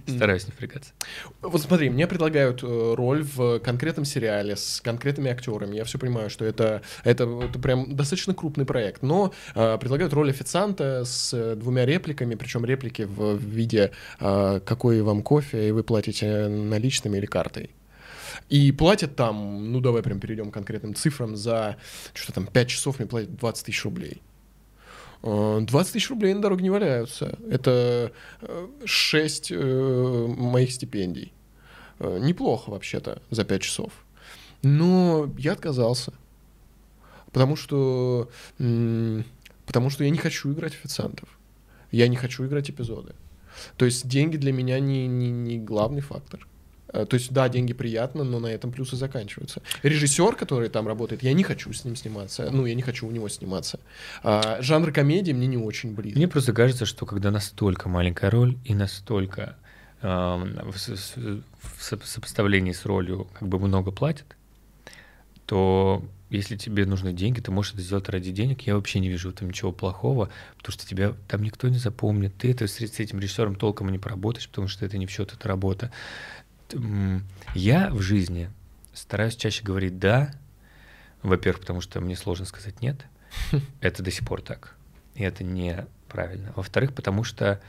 Стараюсь 0.07 0.47
не 0.47 0.53
впрягаться. 0.53 0.93
Вот 1.41 1.61
смотри, 1.61 1.91
мне 1.91 2.07
предлагают 2.07 2.63
э, 2.63 2.95
роль 2.95 3.23
в 3.23 3.61
конкретном 3.61 4.05
сериале 4.05 4.57
с 4.57 4.81
конкретными 4.81 5.31
актерами. 5.31 5.77
Я 5.77 5.85
все 5.85 5.99
понимаю, 5.99 6.31
что 6.31 6.45
это, 6.45 6.83
это, 7.05 7.25
это 7.25 7.59
прям 7.59 7.95
достаточно 7.97 8.35
крупный 8.35 8.65
проект. 8.65 9.03
Но 9.03 9.33
э, 9.55 9.79
предлагают 9.79 10.13
роль 10.13 10.31
официанта 10.31 11.05
с 11.05 11.55
двумя 11.57 11.87
репликами, 11.87 12.35
причем 12.35 12.65
реплики 12.65 13.03
в 13.03 13.37
виде 13.37 13.93
э, 14.21 14.61
«какой 14.65 15.03
вам 15.03 15.23
кофе?» 15.23 15.69
и 15.69 15.73
вы 15.73 15.83
платите 15.83 16.49
наличными 16.49 17.19
или 17.19 17.27
картой. 17.27 17.71
И 18.49 18.73
платят 18.73 19.17
там, 19.17 19.73
ну 19.73 19.81
давай 19.81 20.03
прям 20.03 20.21
перейдем 20.21 20.51
к 20.51 20.55
конкретным 20.55 20.95
цифрам, 20.95 21.37
за 21.37 21.77
что 22.15 22.33
там 22.33 22.47
5 22.47 22.69
часов 22.69 22.99
мне 22.99 23.09
платят 23.09 23.37
20 23.37 23.67
тысяч 23.67 23.85
рублей. 23.85 24.23
20 25.23 25.73
э, 25.73 25.93
тысяч 25.93 26.09
рублей 26.11 26.35
на 26.35 26.41
дороге 26.41 26.63
не 26.63 26.71
валяются. 26.71 27.39
Это 27.51 28.13
6 28.85 29.53
э, 29.53 29.55
э, 29.55 30.27
моих 30.27 30.73
стипендий. 30.73 31.33
Неплохо 31.99 32.71
вообще-то 32.71 33.21
за 33.31 33.45
5 33.45 33.63
часов. 33.63 33.93
Но 34.63 35.31
я 35.37 35.53
отказался. 35.53 36.15
Потому 37.27 37.57
что, 37.57 38.31
потому 39.67 39.91
что 39.91 40.05
я 40.05 40.11
не 40.11 40.19
хочу 40.19 40.51
играть 40.53 40.73
официантов. 40.73 41.29
Я 41.93 42.09
не 42.09 42.17
хочу 42.17 42.47
играть 42.47 42.71
эпизоды. 42.71 43.15
То 43.77 43.85
есть 43.85 44.09
деньги 44.09 44.37
для 44.37 44.53
меня 44.53 44.81
не, 44.81 45.07
не, 45.07 45.31
не 45.31 45.59
главный 45.59 46.01
фактор. 46.01 46.47
Э, 46.93 47.07
то 47.07 47.15
есть, 47.15 47.33
да, 47.33 47.49
деньги 47.49 47.73
приятно, 47.73 48.25
но 48.25 48.39
на 48.39 48.49
этом 48.49 48.73
плюсы 48.73 48.97
заканчиваются. 48.97 49.62
Режиссер, 49.83 50.37
который 50.37 50.69
там 50.69 50.87
работает, 50.87 51.23
я 51.23 51.33
не 51.33 51.43
хочу 51.43 51.73
с 51.73 51.85
ним 51.85 51.97
сниматься. 51.97 52.51
Ну, 52.51 52.67
я 52.67 52.75
не 52.75 52.83
хочу 52.83 53.07
у 53.07 53.11
него 53.11 53.29
сниматься. 53.29 53.81
А, 54.23 54.59
жанр 54.61 54.93
комедии 54.93 55.33
мне 55.33 55.47
не 55.47 55.59
очень 55.59 55.95
близок. 55.95 56.17
Мне 56.17 56.29
просто 56.29 56.53
кажется, 56.53 56.87
что 56.87 57.07
когда 57.07 57.31
настолько 57.31 57.89
маленькая 57.89 58.31
роль 58.31 58.57
и 58.65 58.75
настолько 58.75 59.57
э, 60.03 60.09
в, 60.09 60.79
сопоставлении 61.83 62.73
с 62.73 62.85
ролью 62.85 63.29
как 63.39 63.49
бы 63.49 63.59
много 63.59 63.91
платят, 63.91 64.37
то 65.47 66.05
если 66.31 66.57
тебе 66.57 66.87
нужны 66.87 67.12
деньги, 67.12 67.41
ты 67.41 67.51
можешь 67.51 67.75
это 67.75 67.83
сделать 67.83 68.09
ради 68.09 68.31
денег. 68.31 68.62
Я 68.62 68.77
вообще 68.77 69.01
не 69.01 69.09
вижу 69.09 69.31
этом 69.31 69.49
ничего 69.49 69.73
плохого, 69.73 70.31
потому 70.57 70.73
что 70.73 70.87
тебя 70.87 71.15
там 71.27 71.43
никто 71.43 71.69
не 71.69 71.79
запомнит. 71.79 72.33
Ты 72.39 72.53
это 72.53 72.69
с, 72.69 72.77
с 72.77 73.01
этим 73.01 73.19
режиссером 73.19 73.57
толком 73.57 73.91
не 73.91 73.99
поработаешь, 73.99 74.49
потому 74.49 74.69
что 74.69 74.87
это 74.87 74.97
не 74.97 75.07
в 75.07 75.11
счет, 75.11 75.33
это 75.33 75.49
работа 75.49 75.91
я 77.55 77.91
в 77.91 78.01
жизни 78.01 78.51
стараюсь 78.93 79.37
чаще 79.37 79.63
говорить 79.63 79.99
«да», 79.99 80.35
во-первых, 81.23 81.61
потому 81.61 81.81
что 81.81 82.01
мне 82.01 82.17
сложно 82.17 82.47
сказать 82.47 82.81
«нет», 82.81 83.05
это 83.81 84.03
до 84.03 84.11
сих 84.11 84.27
пор 84.27 84.43
так, 84.43 84.77
и 85.15 85.23
это 85.23 85.45
неправильно. 85.45 86.53
Во-вторых, 86.57 86.95
потому 86.95 87.25
что 87.25 87.61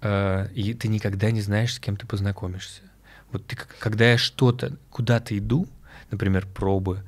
э, 0.00 0.48
и 0.54 0.74
ты 0.74 0.88
никогда 0.88 1.30
не 1.30 1.40
знаешь, 1.40 1.74
с 1.74 1.78
кем 1.78 1.96
ты 1.96 2.06
познакомишься. 2.06 2.82
Вот 3.32 3.46
ты, 3.46 3.56
когда 3.56 4.12
я 4.12 4.18
что-то, 4.18 4.76
куда-то 4.90 5.36
иду, 5.36 5.66
например, 6.10 6.46
пробы, 6.46 7.02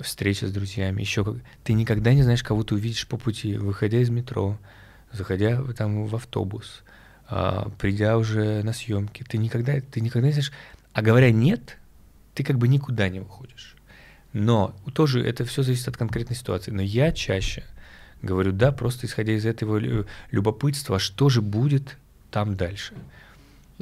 встреча 0.00 0.48
с 0.48 0.52
друзьями, 0.52 1.00
еще 1.00 1.24
как... 1.24 1.36
Ты 1.62 1.72
никогда 1.72 2.12
не 2.14 2.22
знаешь, 2.22 2.42
кого 2.42 2.64
ты 2.64 2.74
увидишь 2.74 3.06
по 3.06 3.16
пути, 3.16 3.56
выходя 3.56 3.98
из 3.98 4.10
метро, 4.10 4.58
заходя 5.12 5.62
там 5.72 6.06
в 6.06 6.14
автобус, 6.14 6.82
придя 7.78 8.18
уже 8.18 8.62
на 8.62 8.72
съемки, 8.72 9.24
ты 9.24 9.38
никогда, 9.38 9.80
ты 9.80 10.00
никогда 10.00 10.28
не 10.28 10.32
знаешь, 10.32 10.52
а 10.92 11.02
говоря 11.02 11.30
нет, 11.30 11.78
ты 12.34 12.44
как 12.44 12.58
бы 12.58 12.68
никуда 12.68 13.08
не 13.08 13.20
выходишь. 13.20 13.76
Но 14.32 14.74
тоже 14.92 15.24
это 15.24 15.44
все 15.44 15.62
зависит 15.62 15.88
от 15.88 15.96
конкретной 15.96 16.36
ситуации. 16.36 16.70
Но 16.70 16.82
я 16.82 17.12
чаще 17.12 17.64
говорю 18.20 18.52
да, 18.52 18.72
просто 18.72 19.06
исходя 19.06 19.32
из 19.32 19.46
этого 19.46 20.04
любопытства, 20.30 20.98
что 20.98 21.28
же 21.28 21.40
будет 21.40 21.96
там 22.30 22.56
дальше. 22.56 22.94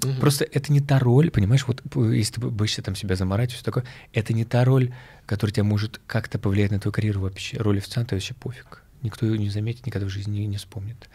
Угу. 0.05 0.15
Просто 0.21 0.45
это 0.45 0.73
не 0.73 0.81
та 0.81 0.99
роль, 0.99 1.31
понимаешь, 1.31 1.67
вот 1.67 1.83
если 2.13 2.35
ты 2.35 2.41
боишься 2.41 2.83
там 2.83 2.95
себя 2.95 3.17
заморать, 3.17 3.53
все 3.53 3.65
такое, 3.65 3.85
это 4.13 4.33
не 4.33 4.45
та 4.45 4.65
роль, 4.65 4.93
которая 5.27 5.55
тебя 5.55 5.65
может 5.65 6.01
как-то 6.07 6.39
повлиять 6.39 6.71
на 6.71 6.81
твою 6.81 6.93
карьеру 6.93 7.21
вообще. 7.21 7.57
Роль 7.59 7.79
официанта 7.79 8.15
вообще 8.15 8.35
пофиг. 8.35 8.83
Никто 9.03 9.27
ее 9.27 9.39
не 9.39 9.51
заметит, 9.51 9.87
никогда 9.87 10.07
в 10.07 10.11
жизни 10.11 10.41
не, 10.41 10.47
не 10.47 10.57
вспомнит. 10.57 11.09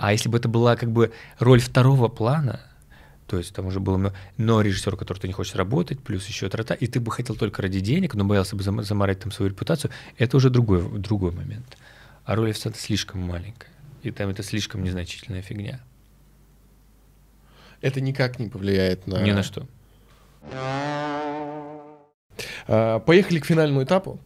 А 0.00 0.12
если 0.12 0.30
бы 0.30 0.38
это 0.38 0.48
была 0.48 0.76
как 0.76 0.90
бы 0.90 1.12
роль 1.38 1.60
второго 1.60 2.08
плана, 2.08 2.60
то 3.26 3.36
есть 3.36 3.54
там 3.54 3.66
уже 3.66 3.80
было, 3.80 4.14
но 4.38 4.62
режиссер, 4.62 4.96
который 4.96 5.18
ты 5.18 5.26
не 5.26 5.34
хочешь 5.34 5.54
работать, 5.54 6.02
плюс 6.02 6.26
еще 6.26 6.48
трата, 6.48 6.72
и 6.72 6.86
ты 6.86 7.00
бы 7.00 7.12
хотел 7.12 7.36
только 7.36 7.60
ради 7.60 7.80
денег, 7.80 8.14
но 8.14 8.24
боялся 8.24 8.56
бы 8.56 8.62
заморать 8.62 9.20
там 9.20 9.30
свою 9.30 9.50
репутацию, 9.50 9.90
это 10.16 10.38
уже 10.38 10.48
другой, 10.48 10.88
другой 10.98 11.32
момент. 11.32 11.76
А 12.24 12.34
роль 12.34 12.48
официанта 12.48 12.78
слишком 12.80 13.20
маленькая, 13.20 13.68
и 14.02 14.10
там 14.10 14.30
это 14.30 14.42
слишком 14.42 14.82
незначительная 14.82 15.42
фигня. 15.42 15.82
Это 17.82 18.00
никак 18.00 18.38
не 18.38 18.48
повлияет 18.48 19.06
на... 19.06 19.20
Ни 19.20 19.32
на 19.32 19.42
что. 19.42 19.66
А, 22.66 23.00
поехали 23.00 23.38
к 23.38 23.44
финальному 23.44 23.84
этапу. 23.84 24.18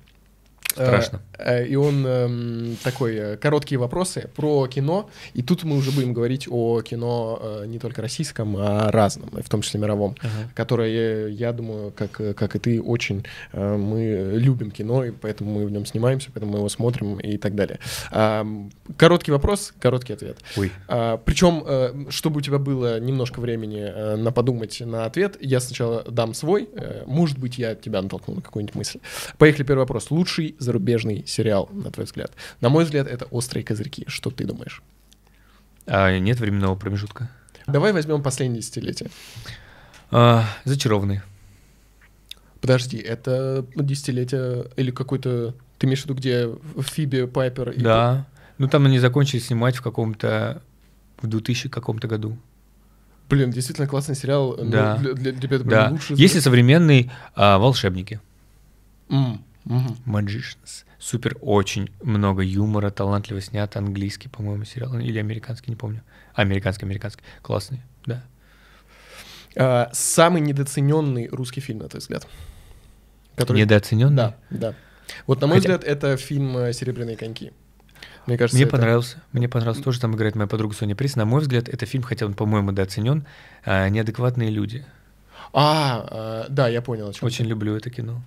Страшно. 0.75 1.21
Э, 1.39 1.63
э, 1.63 1.67
И 1.69 1.77
он 1.77 2.07
эм, 2.07 2.77
такой, 2.83 3.15
э, 3.17 3.37
короткие 3.37 3.79
вопросы 3.79 4.29
про 4.37 4.67
кино. 4.67 5.09
И 5.33 5.43
тут 5.43 5.65
мы 5.65 5.77
уже 5.77 5.91
будем 5.91 6.13
говорить 6.13 6.47
о 6.51 6.83
кино 6.83 7.39
э, 7.41 7.65
не 7.67 7.79
только 7.79 8.03
российском, 8.03 8.57
а 8.59 8.91
разном, 8.91 9.31
в 9.31 9.49
том 9.49 9.63
числе 9.63 9.81
мировом, 9.81 10.15
Ага. 10.21 10.51
которое, 10.55 11.29
я 11.29 11.53
думаю, 11.53 11.93
как, 11.93 12.21
э, 12.21 12.35
как 12.35 12.57
и 12.57 12.59
ты, 12.59 12.83
очень 12.83 13.25
э, 13.53 13.77
мы 13.77 14.33
любим 14.35 14.71
кино, 14.71 15.05
и 15.05 15.11
поэтому 15.11 15.53
мы 15.61 15.67
в 15.67 15.71
нем 15.71 15.87
снимаемся, 15.87 16.31
поэтому 16.33 16.53
мы 16.53 16.59
его 16.59 16.69
смотрим 16.69 17.19
и 17.19 17.37
так 17.39 17.55
далее. 17.55 17.79
Короткий 18.97 19.33
вопрос, 19.33 19.73
короткий 19.81 20.13
ответ. 20.13 20.39
Ой. 20.57 20.71
А, 20.89 21.17
причем, 21.17 21.63
э, 21.67 22.07
чтобы 22.11 22.39
у 22.39 22.41
тебя 22.41 22.59
было 22.59 23.01
немножко 23.01 23.41
времени 23.41 23.81
э, 23.81 24.17
на 24.17 24.31
подумать 24.33 24.81
на 24.81 25.05
ответ, 25.05 25.37
я 25.41 25.61
сначала 25.61 26.03
дам 26.05 26.35
свой. 26.35 26.69
э, 26.75 27.03
может 27.07 27.39
быть, 27.39 27.59
я 27.59 27.75
тебя 27.75 28.03
натолкну 28.03 28.35
на 28.37 28.41
какую-нибудь 28.43 28.75
мысль. 28.75 28.99
Поехали, 29.39 29.65
первый 29.65 29.81
вопрос. 29.81 30.11
Лучший 30.11 30.57
зарубежный 30.65 31.24
сериал, 31.27 31.69
на 31.73 31.91
твой 31.91 32.07
взгляд? 32.07 32.32
На 32.61 32.69
мой 32.69 32.85
взгляд, 32.85 33.07
это 33.07 33.27
«Острые 33.27 33.62
козырьки». 33.65 34.05
Что 34.09 34.31
ты 34.31 34.45
думаешь? 34.45 34.82
А 35.86 36.19
нет 36.19 36.41
временного 36.41 36.74
промежутка. 36.74 37.31
Давай 37.66 37.93
возьмем 37.93 38.23
последнее 38.23 38.61
десятилетие. 38.61 39.11
А, 40.11 40.45
зачарованный. 40.65 41.20
Подожди, 42.61 42.97
это 42.99 43.66
десятилетие 43.74 44.66
или 44.77 44.91
какой-то... 44.91 45.55
Ты 45.78 45.86
имеешь 45.86 46.01
в 46.03 46.05
виду, 46.07 46.15
где 46.15 46.49
Фиби, 46.82 47.27
Пайпер 47.27 47.70
и... 47.70 47.81
Да. 47.81 48.27
Ну 48.59 48.69
там 48.69 48.86
они 48.86 48.99
закончили 48.99 49.41
снимать 49.41 49.77
в 49.77 49.82
каком-то 49.82 50.62
в 51.20 51.27
2000 51.27 51.69
каком-то 51.69 52.07
году. 52.09 52.39
Блин, 53.28 53.51
действительно 53.51 53.86
классный 53.89 54.15
сериал. 54.15 54.57
Да. 54.62 54.97
Для, 54.99 55.12
для 55.15 55.32
тебя 55.32 55.57
это 55.57 55.65
Да. 55.65 55.70
прям 55.82 55.93
лучший 55.93 56.16
Есть 56.16 56.35
и 56.35 56.39
зарубеж- 56.39 56.43
современный 56.43 57.11
а, 57.35 57.59
волшебники. 57.59 58.20
М, 59.11 59.45
мгм. 59.65 59.97
Magicians. 60.07 60.85
Супер, 60.99 61.36
очень 61.41 61.91
много 62.03 62.43
юмора, 62.43 62.91
талантливо 62.91 63.41
снят, 63.41 63.77
английский, 63.77 64.28
по-моему, 64.28 64.65
сериал, 64.65 64.99
или 64.99 65.19
американский, 65.19 65.70
не 65.70 65.77
помню. 65.77 66.03
А, 66.35 66.43
американский, 66.43 66.86
американский. 66.86 67.23
Классный, 67.43 67.81
да. 68.07 68.23
А, 69.57 69.91
самый 69.93 70.41
недооцененный 70.41 71.28
русский 71.28 71.61
фильм, 71.61 71.81
на 71.81 71.89
твой 71.89 72.01
взгляд? 72.01 72.27
Который... 73.36 73.59
Недооцененный? 73.62 74.16
Да, 74.16 74.36
да. 74.51 74.74
Вот, 75.27 75.41
на 75.41 75.47
мой 75.47 75.57
Хотя- 75.61 75.74
взгляд, 75.78 75.85
это 75.85 76.16
фильм 76.16 76.57
э, 76.57 76.73
«Серебряные 76.73 77.16
коньки». 77.16 77.53
Мне 78.27 78.39
кажется, 78.39 78.57
Мне 78.57 78.65
это- 78.65 78.73
понравился. 78.73 79.23
Мне 79.32 79.49
понравился 79.49 79.82
тоже, 79.82 80.01
там 80.01 80.15
играет 80.16 80.35
моя 80.35 80.47
подруга 80.47 80.74
Соня 80.74 80.97
Прис. 80.97 81.15
На 81.16 81.24
мой 81.27 81.43
взгляд, 81.43 81.69
это 81.69 81.85
фильм, 81.85 82.03
хотя 82.03 82.24
он, 82.27 82.35
по-моему, 82.35 82.70
недооценен, 82.70 83.27
а, 83.65 83.89
«Неадекватные 83.89 84.51
люди». 84.51 84.85
А, 85.53 86.09
а, 86.11 86.47
да, 86.49 86.69
я 86.69 86.81
понял, 86.81 87.09
о 87.09 87.12
чем. 87.12 87.27
Очень 87.27 87.45
люблю 87.47 87.77
это 87.77 87.91
кино. 87.91 88.23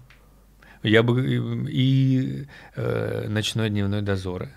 Я 0.87 1.03
бы 1.03 1.21
и, 1.25 1.37
и, 1.71 2.47
э, 2.75 3.27
«Ночной 3.27 3.69
дневной 3.69 4.01
дозоры». 4.01 4.49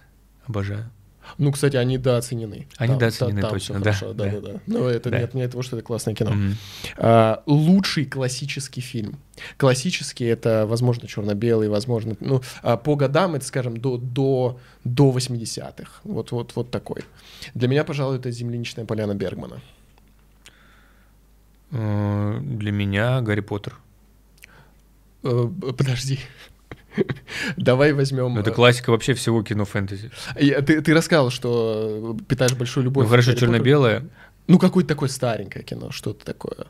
Обожаю. 0.46 0.90
Ну, 1.38 1.52
кстати, 1.52 1.76
они 1.76 1.94
недооценены. 1.94 2.66
Они 2.76 2.88
Там- 2.88 2.96
недооценены, 2.96 3.40
там 3.40 3.50
точно, 3.50 3.74
всё 3.76 3.84
да, 3.84 3.92
хорошо, 3.92 4.12
да, 4.14 4.24
да, 4.24 4.40
да. 4.40 4.52
да. 4.54 4.60
Но 4.66 4.88
это 4.88 5.10
Да. 5.10 5.18
не 5.18 5.24
отменяет 5.24 5.52
того, 5.52 5.62
что 5.62 5.76
это 5.76 5.86
классное 5.86 6.14
кино. 6.14 6.32
Мгм. 6.32 6.56
А, 6.96 7.42
лучший 7.46 8.04
классический 8.06 8.80
фильм. 8.80 9.16
Классический 9.56 10.24
это, 10.24 10.66
возможно, 10.66 11.06
черно-белый, 11.06 11.68
возможно, 11.68 12.16
ну, 12.20 12.42
а, 12.62 12.76
по 12.76 12.96
годам 12.96 13.36
это, 13.36 13.44
скажем, 13.44 13.76
до, 13.76 13.96
до, 13.98 14.58
до 14.84 15.12
80-х. 15.12 16.00
Вот, 16.04 16.32
вот, 16.32 16.56
вот 16.56 16.70
такой. 16.70 17.02
Для 17.54 17.68
меня, 17.68 17.84
пожалуй, 17.84 18.16
это 18.16 18.30
«Земляничная 18.32 18.84
поляна» 18.84 19.14
Бергмана. 19.14 19.60
Э, 21.72 22.40
Для 22.42 22.72
меня 22.72 23.20
«Гарри 23.20 23.40
Поттер». 23.40 23.76
Э, 25.22 25.48
подожди. 25.76 26.20
Давай 27.56 27.92
возьмем... 27.92 28.38
Это 28.38 28.50
э, 28.50 28.52
классика 28.52 28.90
вообще 28.90 29.14
всего 29.14 29.42
кино 29.42 29.64
фэнтези. 29.64 30.10
ты, 30.34 30.80
ты 30.80 30.94
рассказал, 30.94 31.30
что 31.30 32.16
питаешь 32.28 32.54
большую 32.54 32.84
любовь. 32.84 33.04
Ну 33.04 33.10
хорошо, 33.10 33.34
черно-белое. 33.34 34.04
Ну, 34.46 34.58
какое-то 34.58 34.88
такое 34.88 35.08
старенькое 35.08 35.64
кино, 35.64 35.90
что-то 35.90 36.24
такое. 36.24 36.66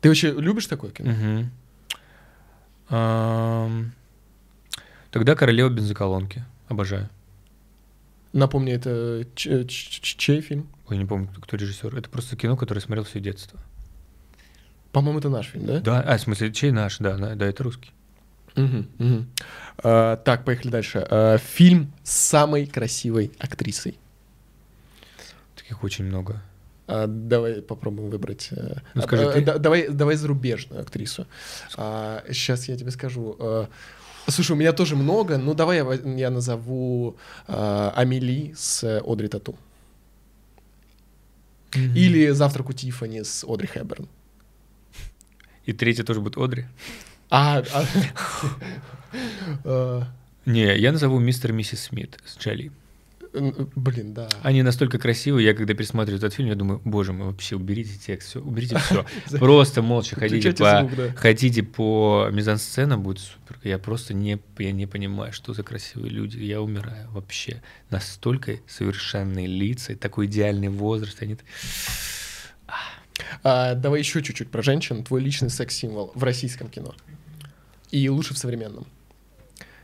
Ты 0.00 0.08
вообще 0.08 0.32
любишь 0.32 0.66
такое 0.66 0.90
кино? 0.92 1.48
Ам, 2.88 3.92
Тогда 5.10 5.34
«Королева 5.34 5.68
бензоколонки». 5.68 6.44
Обожаю. 6.68 7.08
Напомни, 8.32 8.72
это 8.72 9.26
чей 9.34 10.40
фильм? 10.40 10.68
Ой, 10.88 10.96
не 10.96 11.04
помню, 11.04 11.28
кто, 11.28 11.40
кто 11.40 11.56
режиссер. 11.56 11.96
Это 11.96 12.08
просто 12.08 12.36
кино, 12.36 12.56
которое 12.56 12.80
смотрел 12.80 13.04
все 13.04 13.18
детство. 13.18 13.58
По-моему, 14.92 15.18
это 15.20 15.28
наш 15.28 15.46
фильм, 15.46 15.66
да? 15.66 15.80
Да, 15.80 16.00
а, 16.00 16.16
в 16.16 16.20
смысле, 16.20 16.52
чей 16.52 16.72
наш? 16.72 16.98
Да, 16.98 17.16
да, 17.16 17.34
да, 17.34 17.46
это 17.46 17.62
русский. 17.62 17.92
Мгм, 18.56 18.88
мгм. 18.98 19.30
А, 19.84 20.16
так, 20.16 20.44
поехали 20.44 20.70
дальше. 20.70 21.06
А, 21.08 21.38
фильм 21.38 21.92
с 22.02 22.10
самой 22.16 22.66
красивой 22.66 23.30
актрисой. 23.38 23.96
Таких 25.56 25.84
очень 25.84 26.04
много. 26.06 26.42
А, 26.88 27.06
давай 27.06 27.62
попробуем 27.62 28.10
выбрать. 28.10 28.48
э, 28.50 28.78
Ну, 28.94 29.02
а, 29.02 29.04
скажи 29.06 29.24
а, 29.28 29.32
ты. 29.32 29.42
да- 29.42 29.58
давай, 29.58 29.88
давай 29.88 30.16
зарубежную 30.16 30.82
актрису. 30.82 31.26
сейчас 31.76 32.68
я 32.68 32.76
тебе 32.76 32.90
скажу. 32.90 33.36
А, 33.38 33.68
слушай, 34.26 34.52
у 34.52 34.56
меня 34.56 34.72
тоже 34.72 34.96
много, 34.96 35.38
но 35.38 35.54
давай 35.54 35.76
я, 35.78 35.92
я 36.16 36.30
назову 36.30 37.16
а, 37.46 37.92
Амели 37.94 38.52
с 38.56 38.82
Одри 39.06 39.28
Тату. 39.28 39.54
Или 41.72 42.30
«Завтрак 42.30 42.68
у 42.70 42.72
Тиффани» 42.72 43.22
с 43.22 43.44
Одри 43.44 43.68
Хэбберн. 43.68 44.08
И 45.66 45.72
третий 45.72 46.02
тоже 46.02 46.20
будет 46.20 46.36
Одри. 46.36 46.66
А, 47.30 47.62
а, 47.72 47.84
а, 49.64 50.08
Не, 50.46 50.76
я 50.76 50.92
назову 50.92 51.18
мистер 51.18 51.50
и 51.50 51.52
миссис 51.52 51.84
Смит 51.84 52.18
с 52.24 52.38
Джоли. 52.38 52.72
блин, 53.32 54.14
да. 54.14 54.28
Они 54.42 54.62
настолько 54.62 54.98
красивые, 54.98 55.46
я 55.46 55.54
когда 55.54 55.74
пересматриваю 55.74 56.18
этот 56.18 56.34
фильм, 56.34 56.48
я 56.48 56.56
думаю, 56.56 56.80
боже 56.84 57.12
мой, 57.12 57.28
вообще 57.28 57.54
уберите 57.56 57.92
текст, 58.04 58.30
все, 58.30 58.40
уберите 58.40 58.78
все. 58.78 59.06
Просто 59.38 59.82
молча 59.82 60.16
ходите 60.16 60.52
по, 60.52 60.90
ходите 61.14 61.62
по 61.62 62.28
мизансценам, 62.32 63.02
будет 63.02 63.20
супер. 63.20 63.58
Я 63.62 63.78
просто 63.78 64.14
не, 64.14 64.40
я 64.58 64.72
не 64.72 64.86
понимаю, 64.86 65.32
что 65.32 65.52
за 65.52 65.62
красивые 65.62 66.10
люди. 66.10 66.38
Я 66.38 66.62
умираю 66.62 67.10
вообще. 67.10 67.62
Настолько 67.90 68.56
совершенные 68.66 69.46
лица, 69.46 69.94
такой 69.94 70.26
идеальный 70.26 70.68
возраст. 70.68 71.22
Они... 71.22 71.36
А, 73.42 73.74
давай 73.74 74.00
еще 74.00 74.22
чуть-чуть 74.22 74.50
про 74.50 74.62
женщин. 74.62 75.04
Твой 75.04 75.20
личный 75.20 75.50
секс-символ 75.50 76.12
в 76.14 76.22
российском 76.24 76.68
кино. 76.68 76.94
И 77.90 78.08
лучше 78.08 78.34
в 78.34 78.38
современном. 78.38 78.86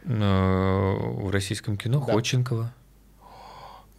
э, 0.04 0.08
В 0.10 1.30
российском 1.30 1.76
кино 1.76 2.04
Да. 2.06 2.12
Ходченкова. 2.14 2.72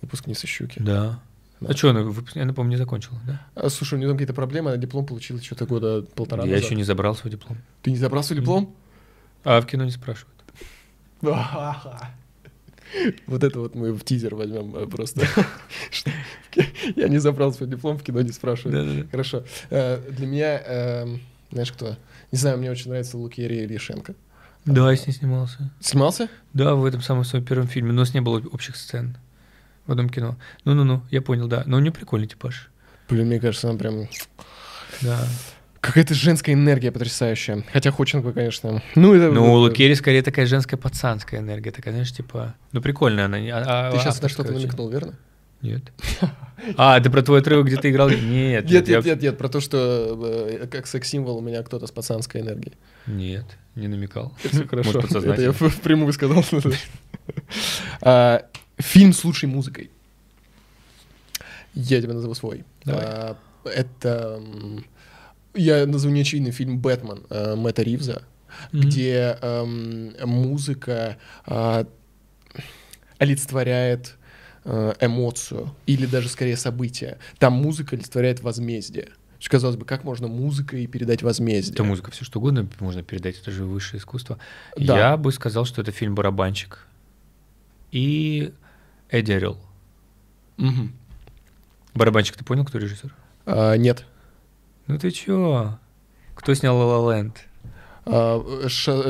Выпускница 0.02 0.48
«Щуки». 0.48 0.80
Да. 0.80 1.20
Да. 1.60 1.70
А 1.72 1.76
что, 1.76 1.90
она, 1.90 2.02
выпуск- 2.04 2.38
она, 2.38 2.54
по-моему, 2.54 2.70
не 2.72 2.78
закончила, 2.78 3.18
да? 3.26 3.42
А, 3.56 3.70
слушай, 3.70 3.96
у 3.96 3.98
нее 3.98 4.08
там 4.10 4.16
какие-то 4.18 4.34
проблемы, 4.36 4.70
она 4.70 4.78
диплом 4.78 5.08
получила 5.08 5.42
что-то 5.42 5.66
года 5.66 6.04
полтора 6.04 6.44
я 6.46 6.52
назад. 6.52 6.66
еще 6.66 6.76
не 6.76 6.84
забрал 6.84 7.16
свой 7.16 7.32
диплом. 7.32 7.58
Ты 7.82 7.90
не 7.92 7.98
забрал 7.98 8.24
свой 8.24 8.40
диплом? 8.40 8.76
А 9.44 9.60
в 9.60 9.66
кино 9.66 9.84
не 9.84 9.90
спрашивают. 9.92 10.36
Вот 13.28 13.44
это 13.44 13.60
вот 13.60 13.76
мы 13.76 13.94
в 13.94 14.04
тизер 14.04 14.36
возьмем 14.36 14.76
э, 14.76 14.88
просто. 14.88 15.26
Я 16.96 17.08
не 17.08 17.18
забрал 17.18 17.54
свой 17.54 17.70
диплом, 17.70 17.98
в 17.98 18.04
кино 18.04 18.22
не 18.22 18.32
спрашивают. 18.32 18.88
Да-да-да. 18.88 19.08
Хорошо. 19.10 19.44
Э, 19.70 20.02
Для 20.10 20.28
меня, 20.28 20.62
эм, 20.66 21.22
знаешь 21.52 21.72
кто? 21.72 21.98
Не 22.32 22.38
знаю, 22.38 22.58
мне 22.58 22.72
очень 22.72 22.90
нравится 22.90 23.18
Лукерия 23.18 23.64
Ильяшенко. 23.66 24.16
Да, 24.66 24.92
я 24.92 24.98
с 24.98 25.08
ней 25.08 25.14
снимался. 25.14 25.72
Снимался? 25.80 26.30
Да, 26.54 26.76
в 26.76 26.86
этом 26.86 27.02
самом 27.02 27.24
своем 27.24 27.46
первом 27.46 27.68
фильме, 27.68 27.90
но 27.90 27.96
у 27.96 28.00
нас 28.00 28.14
не 28.14 28.22
было 28.22 28.42
общих 28.52 28.76
сцен 28.76 29.18
в 29.86 29.92
одном 29.92 30.10
кино. 30.10 30.36
Ну-ну-ну, 30.66 31.04
я 31.10 31.22
понял, 31.22 31.48
да. 31.48 31.64
Но 31.66 31.78
у 31.78 31.80
нее 31.80 31.92
прикольный 31.92 32.28
типаж. 32.28 32.70
Блин, 33.10 33.28
мне 33.28 33.40
кажется, 33.40 33.70
она 33.70 33.80
прям... 33.80 34.08
Да. 35.02 35.26
Какая-то 35.88 36.14
женская 36.14 36.52
энергия 36.52 36.92
потрясающая. 36.92 37.64
Хотя 37.72 37.92
Ходченко, 37.92 38.34
конечно... 38.34 38.84
Ну, 38.96 39.14
это... 39.14 39.32
Ну, 39.32 39.54
у 39.54 39.56
Лукери 39.56 39.94
скорее 39.94 40.22
такая 40.22 40.46
женская 40.46 40.76
пацанская 40.76 41.40
энергия, 41.40 41.72
такая, 41.72 41.94
знаешь, 41.94 42.12
типа... 42.12 42.56
Ну, 42.74 42.82
прикольная 42.82 43.26
она. 43.26 43.38
а- 43.38 43.88
а- 43.88 43.92
Ты 43.94 44.00
сейчас 44.00 44.22
на 44.22 44.28
что-то 44.28 44.52
намекнул, 44.52 44.90
верно? 44.90 45.14
Нет. 45.62 45.84
А, 46.76 47.00
ты 47.00 47.10
про 47.12 47.22
твой 47.22 47.40
отрывок, 47.40 47.68
где 47.68 47.78
ты 47.78 47.92
играл? 47.92 48.10
Нет, 48.10 48.70
Нет, 48.70 48.88
нет, 48.88 49.06
нет, 49.06 49.22
нет, 49.22 49.38
про 49.38 49.48
то, 49.48 49.62
что 49.62 50.20
э, 50.60 50.68
как 50.68 50.88
секс-символ 50.88 51.38
у 51.38 51.42
меня 51.42 51.62
кто-то 51.64 51.86
с 51.86 51.92
пацанской 51.92 52.42
энергией. 52.42 52.74
Нет, 53.06 53.46
не 53.76 53.88
намекал. 53.88 54.34
Всё 54.44 54.68
хорошо. 54.68 55.00
Это 55.00 55.42
я 55.42 55.52
впрямую 55.54 56.12
сказал. 56.14 56.44
А, 58.02 58.44
Фильм 58.78 59.14
с 59.14 59.24
лучшей 59.24 59.48
музыкой. 59.48 59.92
Я 61.76 62.02
тебе 62.02 62.14
назову 62.14 62.34
свой. 62.34 62.66
А, 62.88 63.38
Это... 63.64 64.42
Я 65.58 65.86
назову 65.88 66.14
неочевидный 66.14 66.52
фильм 66.52 66.80
«Бэтмен» 66.80 67.24
э, 67.30 67.56
Мэтта 67.56 67.82
Ривза, 67.82 68.22
Мгм. 68.72 68.82
где 68.82 69.38
эм, 69.42 70.14
музыка 70.24 71.18
а, 71.46 71.86
олицетворяет 73.18 74.16
э, 74.64 74.94
эмоцию 75.02 75.76
или 75.86 76.06
даже 76.06 76.30
скорее 76.30 76.58
событие. 76.58 77.18
Там 77.40 77.54
музыка 77.54 77.96
олицетворяет 77.96 78.42
возмездие. 78.42 79.06
То 79.06 79.40
есть, 79.40 79.50
казалось 79.50 79.76
бы, 79.76 79.86
как 79.86 80.04
можно 80.04 80.28
музыкой 80.28 80.88
передать 80.88 81.22
возмездие? 81.24 81.74
Это 81.74 81.84
музыка, 81.84 82.12
все 82.12 82.24
что 82.26 82.40
угодно 82.40 82.68
можно 82.80 83.04
передать, 83.04 83.40
это 83.40 83.52
же 83.52 83.66
высшее 83.66 84.00
искусство. 84.00 84.40
Да. 84.78 84.98
Я 84.98 85.18
бы 85.18 85.32
сказал, 85.32 85.66
что 85.66 85.82
это 85.82 85.92
фильм 85.92 86.16
«Барабанщик» 86.16 86.88
и 87.92 88.54
Эдди 89.10 89.32
Орел. 89.34 89.58
Мгм. 90.58 90.94
«Барабанщик» 91.94 92.36
ты 92.38 92.44
понял, 92.44 92.66
кто 92.66 92.78
режиссер? 92.80 93.14
А, 93.46 93.76
нет. 93.76 94.06
Ну 94.88 94.98
ты 94.98 95.12
чё? 95.12 95.78
Кто 96.36 96.54
снял 96.54 96.78
«Ла 96.78 96.98
Ла 97.00 97.16
Ленд»? 97.16 97.38
А, 98.06 98.42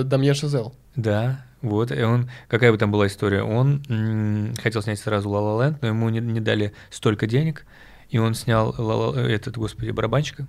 Дамьен 0.04 0.34
Шазел. 0.34 0.74
Да, 0.96 1.46
вот, 1.62 1.92
и 1.92 2.02
он, 2.02 2.30
какая 2.48 2.72
бы 2.72 2.78
там 2.78 2.92
была 2.92 3.08
история, 3.08 3.44
он 3.44 3.84
м, 3.90 4.54
хотел 4.62 4.82
снять 4.82 5.00
сразу 5.00 5.30
«Ла 5.30 5.40
Ла 5.42 5.66
Ленд», 5.66 5.82
но 5.82 5.90
ему 5.90 6.10
не, 6.10 6.20
не 6.20 6.40
дали 6.40 6.74
столько 6.90 7.28
денег, 7.28 7.66
и 8.10 8.18
он 8.18 8.34
снял 8.34 8.74
«Ла 8.78 8.96
Ла- 9.12 9.20
этот, 9.22 9.58
господи, 9.58 9.92
«Барабанщика». 9.92 10.48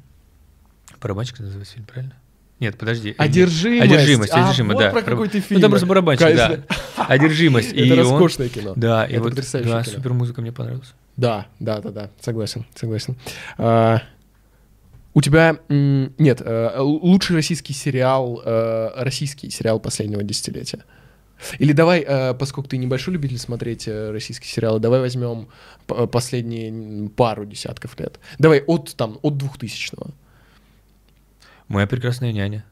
«Барабанщик» 1.01 1.41
называется 1.41 1.75
фильм, 1.75 1.87
правильно? 1.87 2.15
Нет, 2.61 2.77
подожди. 2.77 3.11
э, 3.11 3.15
Одержимость. 3.19 3.85
Одержимость, 3.93 4.33
А, 4.33 4.45
одержимость, 4.47 4.75
вот 4.75 4.81
да. 4.83 4.91
про 4.91 5.03
какой 5.03 5.29
ты 5.29 5.41
фильм. 5.41 5.59
Ну, 5.59 5.63
там 5.63 5.71
просто 5.71 5.87
барабанщик, 5.87 6.27
да. 6.35 6.47
Конечно. 6.49 6.65
Одержимость. 7.09 7.73
Это 7.73 7.81
и 7.85 7.93
он- 7.93 7.99
роскошное 7.99 8.49
кино. 8.49 8.73
Да, 8.77 9.05
и 9.07 9.13
Это 9.13 9.23
вот, 9.23 9.35
да, 9.35 9.43
кино. 9.43 9.85
супер 9.85 10.13
музыка 10.15 10.41
мне 10.41 10.51
понравилась. 10.53 10.93
Да, 11.17 11.47
да, 11.61 11.81
да, 11.81 11.91
да, 11.91 12.11
согласен, 12.21 12.65
согласен. 12.75 13.17
А, 13.59 14.03
у 15.19 15.20
тебя 15.20 15.59
нет 15.69 16.40
э, 16.45 16.78
лучший 16.78 17.35
российский 17.35 17.73
сериал, 17.73 18.40
э, 18.45 18.90
российский 19.03 19.51
сериал 19.51 19.81
последнего 19.81 20.23
десятилетия. 20.23 20.85
Или 21.59 21.73
давай, 21.73 22.05
э, 22.07 22.35
поскольку 22.35 22.70
ты 22.70 22.77
небольшой 22.77 23.15
любитель 23.15 23.39
смотреть 23.39 23.89
российские 23.89 24.49
сериалы, 24.49 24.78
давай 24.78 25.01
возьмем 25.01 25.49
последние 25.89 27.09
пару 27.09 27.47
десятков 27.47 27.99
лет. 27.99 28.20
Давай 28.39 28.61
от 28.61 28.95
там 28.95 29.19
от 29.23 29.36
двухтысячного. 29.36 30.12
Моя 31.66 31.89
прекрасная 31.89 32.32
няня. 32.32 32.65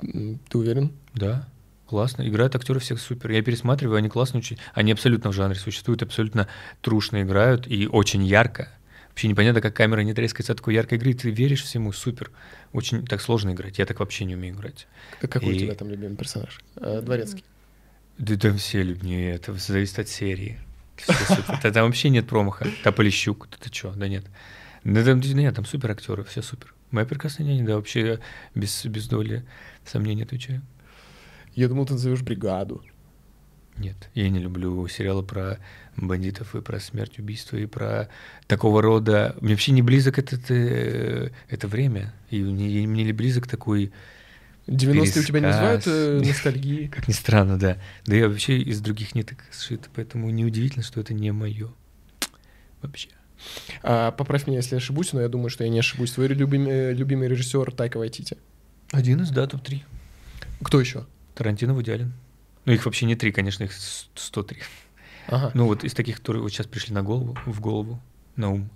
Ты 0.00 0.58
уверен? 0.58 0.90
Да, 1.14 1.46
классно. 1.86 2.28
Играют 2.28 2.56
актеры 2.56 2.80
всех 2.80 2.98
супер. 2.98 3.30
Я 3.30 3.42
пересматриваю, 3.44 3.98
они 3.98 4.08
классно 4.08 4.40
очень. 4.40 4.58
Они 4.74 4.90
абсолютно 4.90 5.30
в 5.30 5.32
жанре 5.32 5.56
существуют, 5.56 6.02
абсолютно 6.02 6.48
трушно 6.80 7.22
играют 7.22 7.68
и 7.68 7.86
очень 7.86 8.24
ярко. 8.24 8.68
Вообще 9.20 9.28
непонятно, 9.28 9.60
как 9.60 9.76
камера 9.76 10.00
не 10.00 10.14
трескается 10.14 10.52
от 10.52 10.58
такой 10.60 10.72
яркой 10.72 10.96
игры. 10.96 11.12
Ты 11.12 11.28
веришь 11.28 11.62
всему, 11.62 11.92
супер. 11.92 12.30
Очень 12.72 13.04
так 13.06 13.20
сложно 13.20 13.50
играть. 13.50 13.78
Я 13.78 13.84
так 13.84 14.00
вообще 14.00 14.24
не 14.24 14.34
умею 14.34 14.54
играть. 14.54 14.86
Какой 15.20 15.50
у 15.50 15.52
И- 15.52 15.58
тебя 15.58 15.74
там 15.74 15.90
любимый 15.90 16.16
персонаж? 16.16 16.58
Э, 16.76 17.02
Дворецкий. 17.02 17.44
Да 18.16 18.34
там 18.38 18.56
все 18.56 18.82
люди, 18.82 19.04
не, 19.04 19.30
это 19.30 19.52
зависит 19.52 19.98
от 19.98 20.08
серии. 20.08 20.58
Там 21.62 21.84
вообще 21.84 22.08
нет 22.08 22.26
промаха. 22.28 22.66
Тополищук, 22.82 23.46
ты 23.60 23.68
чё? 23.68 23.92
Да 23.92 24.08
нет. 24.08 24.24
Да 24.84 25.04
там, 25.04 25.20
нет, 25.20 25.54
там 25.54 25.66
супер 25.66 25.90
актеры, 25.90 26.24
все 26.24 26.40
супер. 26.40 26.72
Моя 26.90 27.04
прекрасная 27.06 27.46
няня, 27.46 27.66
да, 27.66 27.76
вообще 27.76 28.20
без, 28.54 28.86
без 28.86 29.06
доли 29.06 29.44
сомнений 29.84 30.22
отвечаю. 30.22 30.62
Я 31.54 31.68
думал, 31.68 31.84
ты 31.84 31.92
назовешь 31.92 32.22
бригаду. 32.22 32.82
Нет, 33.80 34.10
я 34.14 34.28
не 34.28 34.38
люблю 34.38 34.86
сериалы 34.88 35.22
про 35.22 35.58
бандитов 35.96 36.54
и 36.54 36.60
про 36.60 36.78
смерть, 36.80 37.18
убийство 37.18 37.56
и 37.56 37.64
про 37.64 38.08
такого 38.46 38.82
рода. 38.82 39.34
Мне 39.40 39.54
вообще 39.54 39.72
не 39.72 39.80
близок 39.80 40.18
этот, 40.18 40.50
э, 40.50 41.30
это 41.48 41.66
время. 41.66 42.12
И 42.28 42.42
мне, 42.42 42.86
мне 42.86 43.04
не 43.04 43.12
близок 43.12 43.46
такой, 43.46 43.90
90-е 44.66 45.22
у 45.22 45.24
тебя 45.24 45.40
не 45.40 45.46
вызывают 45.46 45.86
э, 45.86 46.20
Пересказ. 46.20 46.44
ностальгии? 46.44 46.86
как 46.86 47.08
ни 47.08 47.12
странно, 47.12 47.58
да. 47.58 47.78
Да 48.04 48.14
я 48.14 48.28
вообще 48.28 48.58
из 48.58 48.80
других 48.80 49.14
ниток 49.14 49.38
сшит, 49.50 49.88
поэтому 49.94 50.28
неудивительно, 50.30 50.84
что 50.84 51.00
это 51.00 51.14
не 51.14 51.32
мое. 51.32 51.72
Вообще. 52.82 53.08
А, 53.82 54.10
поправь 54.12 54.46
меня, 54.46 54.58
если 54.58 54.74
я 54.74 54.78
ошибусь, 54.78 55.14
но 55.14 55.22
я 55.22 55.28
думаю, 55.28 55.48
что 55.48 55.64
я 55.64 55.70
не 55.70 55.78
ошибусь. 55.78 56.12
Твой 56.12 56.28
любимый, 56.28 56.70
э, 56.70 56.92
любимый 56.92 57.28
режиссер 57.28 57.72
Тайка 57.72 57.96
Вайтити. 57.96 58.36
Один 58.92 59.22
из, 59.22 59.30
да, 59.30 59.46
топ-3. 59.46 59.80
Кто 60.62 60.80
еще? 60.80 61.06
Тарантино, 61.34 61.72
Вуди 61.72 61.90
Аллен. 61.90 62.12
Ну, 62.64 62.72
их 62.72 62.84
вообще 62.84 63.06
не 63.06 63.16
три, 63.16 63.32
конечно, 63.32 63.64
их 63.64 63.72
с- 63.72 64.08
103. 64.14 64.58
Ага. 65.28 65.50
Ну, 65.54 65.66
вот 65.66 65.84
из 65.84 65.94
таких, 65.94 66.16
которые 66.18 66.42
вот 66.42 66.50
сейчас 66.50 66.66
пришли 66.66 66.94
на 66.94 67.02
голову, 67.02 67.36
в 67.46 67.60
голову, 67.60 68.00
на 68.36 68.50
ум. 68.50 68.70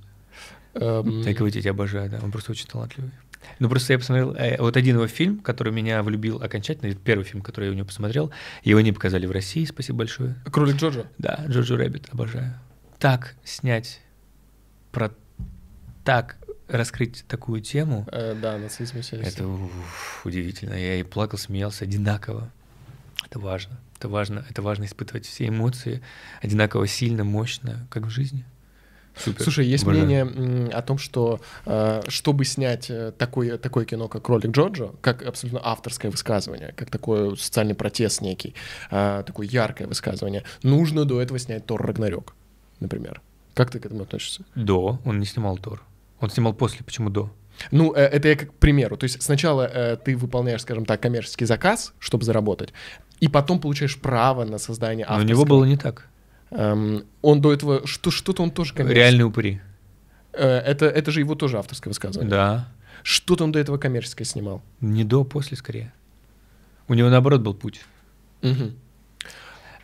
Эм, 0.74 1.22
Тайка 1.22 1.42
Вайтити 1.42 1.68
обожаю, 1.68 2.10
да, 2.10 2.20
он 2.22 2.30
просто 2.32 2.52
очень 2.52 2.66
талантливый. 2.66 3.10
Ну, 3.58 3.68
просто 3.68 3.92
я 3.92 3.98
посмотрел, 3.98 4.34
э, 4.34 4.56
вот 4.58 4.76
один 4.76 4.96
его 4.96 5.06
фильм, 5.06 5.38
который 5.40 5.72
меня 5.72 6.02
влюбил 6.02 6.42
окончательно, 6.42 6.90
это 6.90 6.98
первый 6.98 7.24
фильм, 7.24 7.42
который 7.42 7.66
я 7.66 7.70
у 7.72 7.74
него 7.74 7.86
посмотрел, 7.86 8.32
его 8.62 8.80
не 8.80 8.92
показали 8.92 9.26
в 9.26 9.30
России, 9.30 9.64
спасибо 9.66 9.98
большое. 9.98 10.34
Кролик 10.50 10.76
Джоджо. 10.76 11.06
Да, 11.18 11.44
Jojo 11.46 11.76
Rabbit, 11.76 12.08
обожаю. 12.12 12.54
Так 12.98 13.34
снять 13.44 14.00
про... 14.92 15.12
Так 16.04 16.36
раскрыть 16.68 17.24
такую 17.28 17.60
тему, 17.60 18.06
Э, 18.10 18.34
да, 18.40 18.56
нацизм 18.58 18.98
и 18.98 19.16
это 19.16 19.46
уф, 19.46 20.24
удивительно. 20.24 20.74
Я 20.74 20.96
и 20.96 21.02
плакал, 21.02 21.38
смеялся 21.38 21.84
одинаково. 21.84 22.50
Это 23.34 23.40
важно. 23.40 23.80
Это 23.98 24.08
важно. 24.08 24.44
Это 24.48 24.62
важно 24.62 24.84
испытывать 24.84 25.26
все 25.26 25.48
эмоции 25.48 26.02
одинаково 26.40 26.86
сильно, 26.86 27.24
мощно, 27.24 27.84
как 27.90 28.04
в 28.04 28.08
жизни. 28.08 28.44
Супер. 29.16 29.42
Слушай, 29.42 29.66
есть 29.66 29.82
Обожаю. 29.82 30.06
мнение 30.06 30.68
о 30.68 30.82
том, 30.82 30.98
что 30.98 31.40
э, 31.66 32.02
чтобы 32.06 32.44
снять 32.44 32.90
э, 32.90 33.10
такое, 33.18 33.58
такое 33.58 33.86
кино, 33.86 34.06
как 34.06 34.24
«Кролик 34.24 34.52
Джоджо», 34.52 34.92
как 35.00 35.24
абсолютно 35.24 35.60
авторское 35.64 36.12
высказывание, 36.12 36.74
как 36.76 36.90
такой 36.90 37.36
социальный 37.36 37.74
протест 37.74 38.20
некий, 38.20 38.54
э, 38.92 39.24
такое 39.26 39.48
яркое 39.48 39.88
высказывание, 39.88 40.44
нужно 40.62 41.04
до 41.04 41.20
этого 41.20 41.40
снять 41.40 41.66
«Тор 41.66 41.84
Рагнарёк», 41.84 42.36
например. 42.78 43.20
Как 43.54 43.70
ты 43.72 43.80
к 43.80 43.86
этому 43.86 44.02
относишься? 44.02 44.44
До. 44.54 45.00
Он 45.04 45.18
не 45.18 45.26
снимал 45.26 45.58
Тор. 45.58 45.82
Он 46.20 46.30
снимал 46.30 46.54
после. 46.54 46.84
Почему 46.84 47.10
до? 47.10 47.32
Ну, 47.70 47.92
э, 47.94 48.00
это 48.00 48.28
я 48.28 48.36
как 48.36 48.50
к 48.50 48.54
примеру. 48.54 48.96
То 48.96 49.04
есть 49.04 49.22
сначала 49.22 49.62
э, 49.62 49.96
ты 49.96 50.16
выполняешь, 50.16 50.62
скажем 50.62 50.84
так, 50.84 51.00
коммерческий 51.00 51.44
заказ, 51.44 51.94
чтобы 51.98 52.24
заработать, 52.24 52.72
и 53.20 53.28
потом 53.28 53.60
получаешь 53.60 53.98
право 53.98 54.44
на 54.44 54.58
создание 54.58 55.06
Но 55.06 55.12
у 55.12 55.16
авторского. 55.16 55.36
него 55.36 55.44
было 55.46 55.64
не 55.64 55.76
так. 55.76 56.08
Эм, 56.50 57.04
он 57.22 57.40
до 57.40 57.52
этого... 57.52 57.86
Что, 57.86 58.10
что-то 58.10 58.42
он 58.42 58.50
тоже 58.50 58.74
коммерческий. 58.74 59.00
Реальные 59.00 59.24
упыри. 59.26 59.60
Э, 60.32 60.58
это, 60.58 60.86
это 60.86 61.10
же 61.10 61.20
его 61.20 61.34
тоже 61.34 61.58
авторское 61.58 61.90
высказывание. 61.90 62.30
Да. 62.30 62.68
Что-то 63.02 63.44
он 63.44 63.52
до 63.52 63.58
этого 63.58 63.78
коммерческое 63.78 64.26
снимал. 64.26 64.62
Не 64.80 65.04
до, 65.04 65.24
после 65.24 65.56
скорее. 65.56 65.92
У 66.88 66.94
него 66.94 67.08
наоборот 67.08 67.40
был 67.40 67.54
путь. 67.54 67.80
Мгм. 68.42 68.74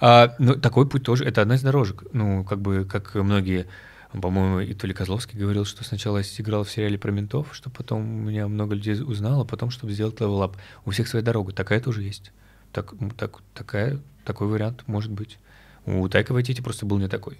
А, 0.00 0.34
ну, 0.38 0.54
такой 0.54 0.88
путь 0.88 1.02
тоже, 1.02 1.24
это 1.24 1.42
одна 1.42 1.56
из 1.56 1.62
дорожек. 1.62 2.04
Ну, 2.12 2.44
как 2.44 2.60
бы, 2.60 2.84
как 2.84 3.14
многие, 3.14 3.66
по-моему, 4.12 4.60
и 4.60 4.74
то 4.74 4.86
ли 4.86 4.94
Козловский 4.94 5.38
говорил, 5.38 5.64
что 5.64 5.84
сначала 5.84 6.20
играл 6.20 6.64
в 6.64 6.70
сериале 6.70 6.98
про 6.98 7.12
ментов, 7.12 7.54
что 7.54 7.70
потом 7.70 8.04
меня 8.04 8.48
много 8.48 8.74
людей 8.74 9.00
узнало, 9.00 9.42
а 9.42 9.44
потом, 9.44 9.70
чтобы 9.70 9.92
сделать 9.92 10.16
up. 10.16 10.56
У 10.84 10.90
всех 10.90 11.06
своя 11.06 11.24
дорога, 11.24 11.52
такая 11.52 11.80
тоже 11.80 12.02
есть. 12.02 12.32
Так, 12.72 12.92
так, 13.16 13.40
такая, 13.54 14.00
такой 14.24 14.48
вариант 14.48 14.82
может 14.86 15.12
быть. 15.12 15.38
У 15.86 16.08
Тайка 16.08 16.32
Вайтити 16.32 16.60
просто 16.60 16.86
был 16.86 16.98
не 16.98 17.08
такой. 17.08 17.38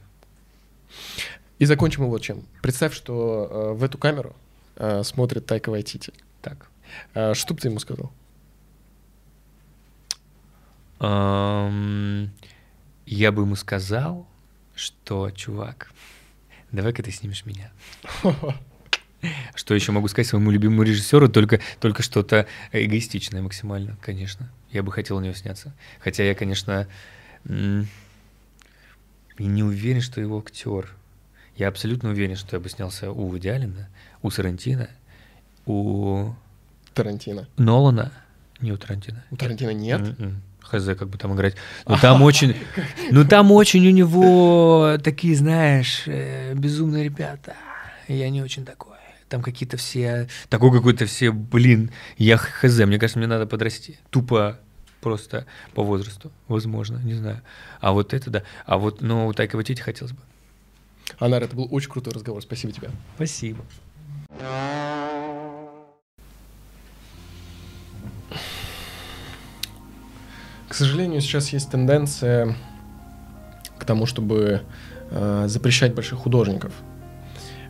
И 1.59 1.64
закончим 1.64 2.05
его 2.05 2.18
чем. 2.18 2.44
Представь, 2.62 2.94
что 2.94 3.48
э, 3.51 3.72
в 3.74 3.82
эту 3.84 3.98
камеру 3.98 4.34
э, 4.76 5.02
смотрит 5.02 5.47
Тайка 5.47 5.70
Вайтити. 5.70 6.12
Так. 6.40 6.70
Э, 7.14 7.34
что 7.34 7.55
бы 7.55 7.60
ты 7.60 7.68
ему 7.68 7.80
сказал? 7.80 8.12
Ам, 11.01 12.30
я 13.06 13.32
бы 13.32 13.42
ему 13.42 13.56
сказал, 13.56 14.26
что, 14.74 15.30
чувак, 15.30 15.90
давай-ка 16.72 17.02
ты 17.02 17.10
снимешь 17.10 17.44
меня. 17.44 17.70
Что 19.55 19.74
еще 19.74 19.92
могу 19.92 20.09
сказать 20.09 20.28
своему 20.28 20.51
любимому 20.51 20.82
режиссеру? 20.82 21.28
Только, 21.28 21.60
только 21.78 22.02
что-то 22.02 22.47
эгоистичное 22.72 23.42
максимально, 23.42 23.98
конечно. 24.01 24.51
Я 24.70 24.82
бы 24.82 24.92
хотел 24.92 25.18
у 25.18 25.20
него 25.20 25.34
сняться. 25.34 25.74
Хотя 26.01 26.24
я, 26.24 26.34
конечно, 26.34 26.88
не 29.38 29.62
уверен, 29.62 30.01
что 30.01 30.20
его 30.20 30.38
актер. 30.38 30.94
Я 31.56 31.68
абсолютно 31.68 32.10
уверен, 32.10 32.36
что 32.36 32.56
я 32.56 32.60
бы 32.60 32.70
снялся 32.70 33.10
у 33.10 33.26
Вуди 33.26 33.52
у 34.22 34.30
Сарантино, 34.30 34.88
у 35.66 36.32
Тарантино. 36.94 37.47
Нолана, 37.59 38.12
не 38.60 38.72
у 38.72 38.78
Тарантино. 38.78 39.22
У 39.30 39.36
Тарантино 39.36 39.74
нет? 39.74 40.01
М-м. 40.01 40.42
Хз, 40.62 40.85
как 40.99 41.09
бы 41.09 41.19
там 41.19 41.35
играть. 41.35 41.57
Ну 41.87 41.97
там 42.01 42.23
очень, 42.23 42.57
ну 43.11 43.24
там 43.24 43.51
очень 43.53 43.87
у 43.87 43.91
него 43.91 44.99
такие, 45.03 45.35
знаешь, 45.37 46.03
э, 46.07 46.55
безумные 46.55 47.05
ребята. 47.05 47.55
Я 48.09 48.31
не 48.31 48.43
очень 48.43 48.65
такой. 48.65 48.97
Там 49.28 49.43
какие-то 49.43 49.77
все, 49.77 50.28
такой 50.49 50.73
какой-то 50.73 51.07
все, 51.07 51.31
блин, 51.31 51.93
я 52.19 52.37
хз, 52.37 52.78
мне 52.81 52.99
кажется, 52.99 53.19
мне 53.19 53.28
надо 53.28 53.47
подрасти. 53.47 53.99
Тупо 54.11 54.59
просто 55.01 55.47
по 55.74 55.82
возрасту, 55.82 56.32
возможно, 56.49 56.99
не 56.99 57.15
знаю. 57.15 57.41
А 57.81 57.93
вот 57.93 58.12
это 58.12 58.31
да. 58.31 58.43
А 58.66 58.78
вот, 58.78 59.01
ну, 59.01 59.27
у 59.27 59.32
Тайка 59.32 59.57
Вайтити 59.57 59.81
хотелось 59.81 60.12
бы. 60.12 60.20
Анар, 61.19 61.43
это 61.43 61.57
был 61.57 61.69
очень 61.70 61.91
крутой 61.91 62.12
разговор. 62.12 62.43
Спасибо 62.43 62.73
тебе. 62.73 62.91
Спасибо. 63.16 63.65
К 70.70 70.74
сожалению, 70.74 71.20
сейчас 71.20 71.48
есть 71.48 71.68
тенденция 71.68 72.55
к 73.76 73.84
тому, 73.84 74.06
чтобы 74.06 74.62
э, 75.10 75.44
запрещать 75.48 75.97
больших 75.97 76.20
художников. 76.20 76.72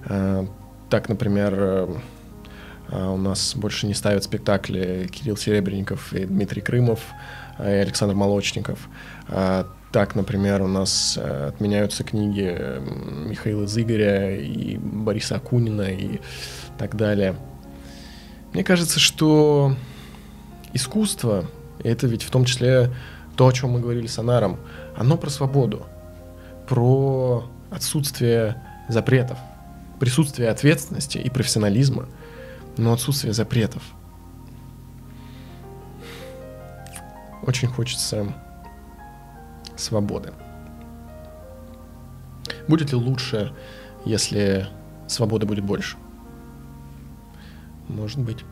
Э, 0.04 0.46
так, 0.90 1.08
например, 1.08 1.54
э, 1.56 1.96
у 2.90 3.16
нас 3.16 3.54
больше 3.56 3.86
не 3.86 3.94
ставят 3.94 4.24
спектакли 4.24 5.08
Кирилл 5.10 5.38
Серебренников 5.38 6.12
и 6.12 6.26
Дмитрий 6.26 6.60
Крымов, 6.60 7.00
и 7.58 7.62
Александр 7.62 8.14
Молочников. 8.14 8.88
Так, 9.92 10.14
например, 10.14 10.60
у 10.60 10.66
нас 10.66 11.16
отменяются 11.16 12.04
книги 12.04 12.58
Михаила 13.28 13.66
Зыгоря 13.66 14.36
и 14.38 14.76
Бориса 14.76 15.36
Акунина 15.36 15.90
и 15.90 16.20
так 16.76 16.96
далее. 16.96 17.36
Мне 18.52 18.64
кажется, 18.64 18.98
что 18.98 19.76
искусство, 20.74 21.46
это 21.84 22.06
ведь 22.06 22.22
в 22.22 22.30
том 22.30 22.44
числе 22.44 22.92
то, 23.36 23.46
о 23.46 23.52
чем 23.52 23.70
мы 23.70 23.80
говорили 23.80 24.06
с 24.06 24.18
Анаром, 24.18 24.58
оно 24.96 25.16
про 25.16 25.30
свободу, 25.30 25.86
про 26.68 27.48
отсутствие 27.70 28.62
запретов, 28.88 29.38
присутствие 29.98 30.50
ответственности 30.50 31.18
и 31.18 31.30
профессионализма, 31.30 32.06
но 32.76 32.92
отсутствие 32.92 33.32
запретов. 33.32 33.82
Очень 37.42 37.68
хочется 37.68 38.34
свободы. 39.76 40.32
Будет 42.68 42.92
ли 42.92 42.96
лучше, 42.96 43.52
если 44.04 44.68
свободы 45.08 45.46
будет 45.46 45.64
больше? 45.64 45.96
Может 47.88 48.18
быть. 48.18 48.44